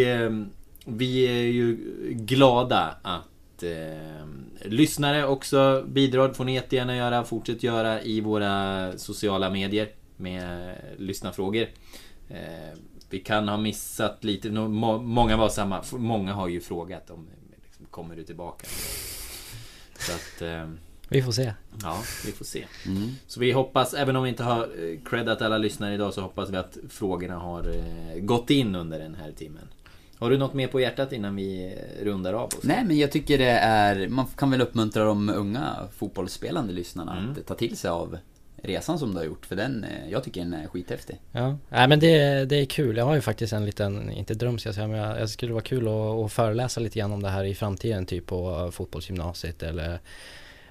vi 0.85 1.27
är 1.27 1.51
ju 1.51 1.77
glada 2.13 2.95
att 3.01 3.25
att 3.59 3.63
eh, 3.63 4.69
lyssnare 4.69 5.25
också 5.25 5.83
bidrar. 5.87 6.33
får 6.33 6.45
ni 6.45 6.53
jättegärna 6.53 6.95
göra. 6.95 7.23
Fortsätt 7.23 7.63
göra 7.63 8.01
i 8.01 8.21
våra 8.21 8.91
sociala 8.97 9.49
medier 9.49 9.89
med 10.17 10.75
lyssnarfrågor. 10.97 11.67
Eh, 12.29 12.77
vi 13.09 13.19
kan 13.19 13.47
ha 13.47 13.57
missat 13.57 14.23
lite. 14.23 14.49
Många 14.51 15.37
var 15.37 15.49
samma. 15.49 15.83
Många 15.93 16.33
har 16.33 16.47
ju 16.47 16.61
frågat 16.61 17.09
om 17.09 17.27
liksom, 17.65 17.85
kommer 17.85 18.15
du 18.15 18.23
tillbaka? 18.23 18.67
Så 19.99 20.11
att... 20.11 20.41
Eh, 20.41 20.69
vi 21.11 21.21
får 21.21 21.31
se. 21.31 21.53
Ja, 21.81 21.97
vi 22.25 22.31
får 22.31 22.45
se. 22.45 22.65
Mm. 22.85 23.09
Så 23.27 23.39
vi 23.39 23.51
hoppas, 23.51 23.93
även 23.93 24.15
om 24.15 24.23
vi 24.23 24.29
inte 24.29 24.43
har 24.43 24.61
eh, 24.61 24.99
creddat 25.09 25.41
alla 25.41 25.57
lyssnare 25.57 25.93
idag, 25.93 26.13
så 26.13 26.21
hoppas 26.21 26.49
vi 26.49 26.57
att 26.57 26.77
frågorna 26.89 27.35
har 27.35 27.69
eh, 27.69 28.19
gått 28.19 28.49
in 28.49 28.75
under 28.75 28.99
den 28.99 29.15
här 29.15 29.31
timmen. 29.31 29.67
Har 30.17 30.29
du 30.29 30.37
något 30.37 30.53
mer 30.53 30.67
på 30.67 30.79
hjärtat 30.79 31.13
innan 31.13 31.35
vi 31.35 31.65
eh, 31.65 32.05
rundar 32.05 32.33
av 32.33 32.45
oss? 32.45 32.63
Nej, 32.63 32.83
men 32.85 32.97
jag 32.97 33.11
tycker 33.11 33.37
det 33.37 33.51
är... 33.51 34.07
Man 34.07 34.25
kan 34.37 34.51
väl 34.51 34.61
uppmuntra 34.61 35.03
de 35.03 35.29
unga 35.29 35.75
fotbollsspelande 35.97 36.73
lyssnarna 36.73 37.17
mm. 37.17 37.31
att 37.31 37.45
ta 37.45 37.55
till 37.55 37.77
sig 37.77 37.89
av 37.89 38.17
resan 38.63 38.99
som 38.99 39.11
du 39.11 39.17
har 39.17 39.25
gjort. 39.25 39.45
För 39.45 39.55
den, 39.55 39.83
eh, 39.83 40.09
jag 40.09 40.23
tycker 40.23 40.41
den 40.41 40.53
är 40.53 40.67
skithäftig. 40.67 41.19
Ja, 41.31 41.57
nej 41.69 41.87
men 41.87 41.99
det, 41.99 42.45
det 42.45 42.55
är 42.55 42.65
kul. 42.65 42.97
Jag 42.97 43.05
har 43.05 43.15
ju 43.15 43.21
faktiskt 43.21 43.53
en 43.53 43.65
liten, 43.65 44.11
inte 44.11 44.33
dröm 44.33 44.59
ska 44.59 44.69
jag 44.69 44.75
säga, 44.75 44.87
men 44.87 44.97
jag, 44.97 45.19
jag 45.19 45.29
skulle 45.29 45.53
vara 45.53 45.63
kul 45.63 45.87
att, 45.87 45.93
att 45.93 46.31
föreläsa 46.31 46.79
lite 46.79 46.99
grann 46.99 47.11
om 47.11 47.23
det 47.23 47.29
här 47.29 47.43
i 47.43 47.55
framtiden. 47.55 48.05
Typ 48.05 48.25
på 48.25 48.69
fotbollsgymnasiet 48.71 49.63
eller 49.63 49.99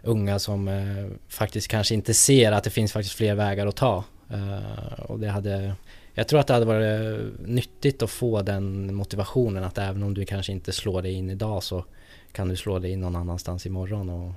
unga 0.03 0.39
som 0.39 0.69
eh, 0.69 1.07
faktiskt 1.29 1.69
kanske 1.69 1.95
inte 1.95 2.15
ser 2.15 2.53
att 2.53 2.65
det 2.65 2.71
finns 2.71 2.93
faktiskt 2.93 3.15
fler 3.15 3.35
vägar 3.35 3.67
att 3.67 3.77
ta. 3.77 4.05
Uh, 4.33 5.01
och 5.01 5.21
det 5.21 5.29
hade 5.29 5.75
jag 6.15 6.29
tror 6.29 6.41
att 6.41 6.47
det 6.47 6.55
hade 6.55 6.67
varit 6.67 7.21
eh, 7.21 7.47
nyttigt 7.47 8.03
att 8.03 8.11
få 8.11 8.43
den 8.43 8.95
motivationen 8.95 9.65
att 9.65 9.79
även 9.79 10.03
om 10.03 10.15
du 10.15 10.25
kanske 10.25 10.53
inte 10.53 10.73
slår 10.73 11.03
dig 11.03 11.13
in 11.13 11.31
idag 11.31 11.63
så 11.63 11.85
kan 12.33 12.49
du 12.49 12.57
slå 12.57 12.79
dig 12.79 12.91
in 12.91 13.01
någon 13.01 13.17
annanstans 13.17 13.67
imorgon 13.67 14.11
och 14.11 14.33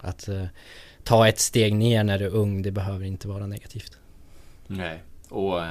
att 0.00 0.28
uh, 0.28 0.44
ta 1.04 1.28
ett 1.28 1.38
steg 1.38 1.74
ner 1.74 2.04
när 2.04 2.18
du 2.18 2.24
är 2.24 2.34
ung, 2.34 2.62
det 2.62 2.70
behöver 2.70 3.06
inte 3.06 3.28
vara 3.28 3.46
negativt. 3.46 3.98
Nej, 4.66 5.02
och 5.28 5.56
uh, 5.56 5.64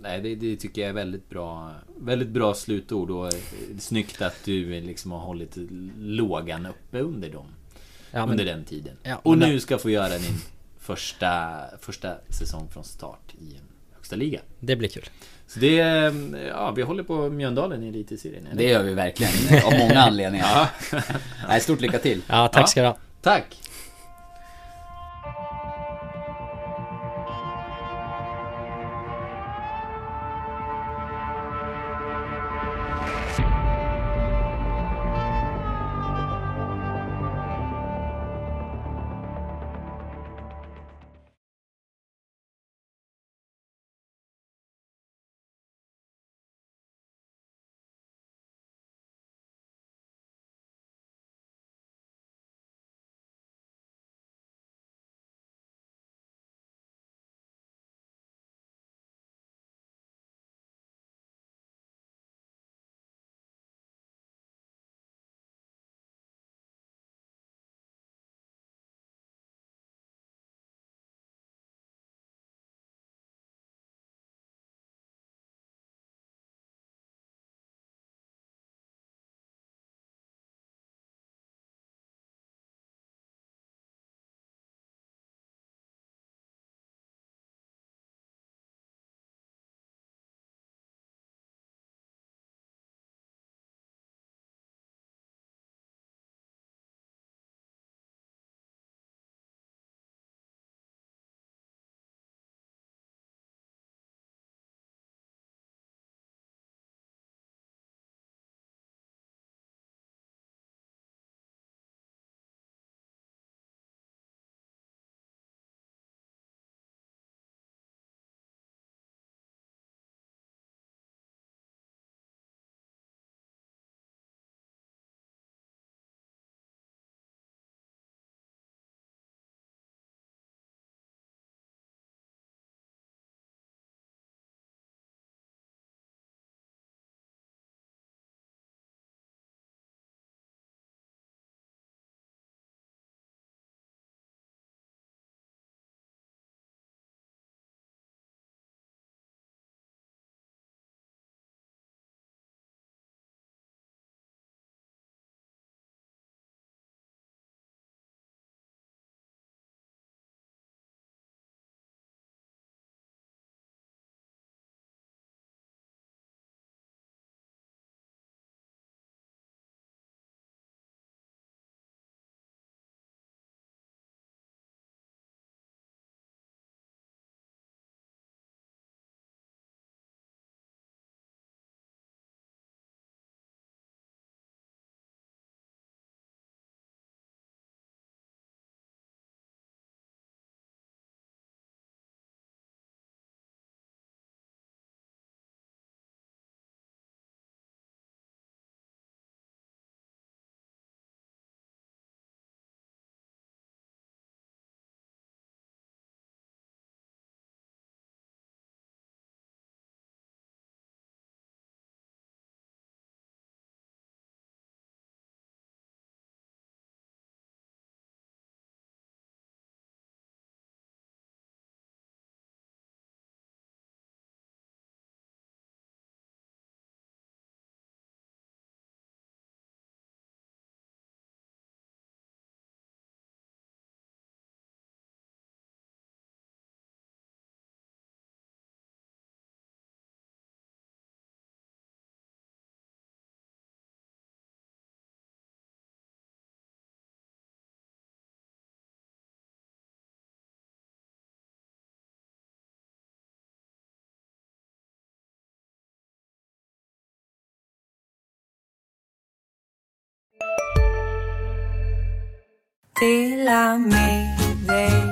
nej, 0.00 0.20
det, 0.20 0.34
det, 0.34 0.56
tycker 0.56 0.82
jag 0.82 0.88
är 0.88 0.94
väldigt 0.94 1.28
bra, 1.28 1.72
väldigt 2.00 2.28
bra 2.28 2.54
slutord 2.54 3.10
och 3.10 3.32
snyggt 3.78 4.22
att 4.22 4.44
du 4.44 4.80
liksom 4.80 5.12
har 5.12 5.18
hållit 5.18 5.52
lågan 5.98 6.66
uppe 6.66 6.98
under 6.98 7.30
dem 7.30 7.46
ja, 8.10 8.20
men, 8.20 8.30
under 8.30 8.44
den 8.44 8.64
tiden. 8.64 8.96
Ja, 9.02 9.20
och 9.22 9.38
nu 9.38 9.60
ska 9.60 9.78
få 9.78 9.90
göra 9.90 10.18
din 10.18 10.40
första, 10.78 11.60
första 11.80 12.14
säsong 12.28 12.68
från 12.72 12.84
start 12.84 13.34
i 13.40 13.56
högsta 13.94 14.16
liga. 14.16 14.40
Det 14.60 14.76
blir 14.76 14.88
kul. 14.88 15.04
Så 15.46 15.60
det, 15.60 15.74
ja 16.48 16.70
vi 16.70 16.82
håller 16.82 17.02
på 17.02 17.30
Mjöndalen 17.30 17.82
i 17.82 17.88
elitserien. 17.88 18.48
Det 18.54 18.64
gör 18.64 18.82
vi 18.82 18.94
verkligen, 18.94 19.64
av 19.64 19.72
många 19.78 20.00
anledningar. 20.00 20.70
ja. 21.48 21.60
Stort 21.60 21.80
lycka 21.80 21.98
till. 21.98 22.22
Ja, 22.26 22.48
tack 22.48 22.70
ska 22.70 22.80
du 22.80 22.86
ha. 22.86 22.96
Tack. 23.22 23.63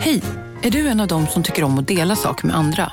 Hej! 0.00 0.22
Är 0.62 0.70
du 0.70 0.88
en 0.88 1.00
av 1.00 1.08
dem 1.08 1.26
som 1.26 1.42
tycker 1.42 1.64
om 1.64 1.78
att 1.78 1.88
dela 1.88 2.16
saker 2.16 2.46
med 2.46 2.56
andra? 2.56 2.92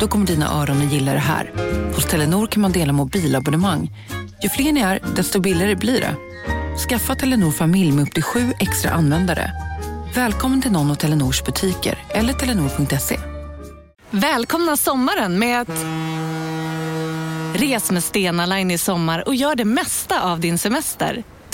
Då 0.00 0.08
kommer 0.08 0.26
dina 0.26 0.52
öron 0.62 0.82
att 0.86 0.92
gilla 0.92 1.12
det 1.12 1.18
här. 1.18 1.52
Hos 1.94 2.04
Telenor 2.04 2.46
kan 2.46 2.62
man 2.62 2.72
dela 2.72 2.92
mobilabonnemang. 2.92 3.90
Ju 4.42 4.48
fler 4.48 4.72
ni 4.72 4.80
är, 4.80 5.00
desto 5.16 5.40
billigare 5.40 5.74
blir 5.74 6.00
det. 6.00 6.14
Skaffa 6.88 7.14
Telenor 7.14 7.50
familj 7.50 7.92
med 7.92 8.02
upp 8.02 8.14
till 8.14 8.22
sju 8.22 8.52
extra 8.58 8.90
användare. 8.90 9.52
Välkommen 10.14 10.62
till 10.62 10.72
någon 10.72 10.90
av 10.90 10.94
Telenors 10.94 11.44
butiker 11.44 11.98
eller 12.08 12.32
telenor.se. 12.32 13.18
Välkomna 14.10 14.76
sommaren 14.76 15.38
med 15.38 15.60
att... 15.60 15.84
Res 17.60 17.90
med 17.90 18.04
Stena 18.04 18.46
Line 18.46 18.70
i 18.70 18.78
sommar 18.78 19.28
och 19.28 19.34
gör 19.34 19.54
det 19.54 19.64
mesta 19.64 20.22
av 20.22 20.40
din 20.40 20.58
semester. 20.58 21.24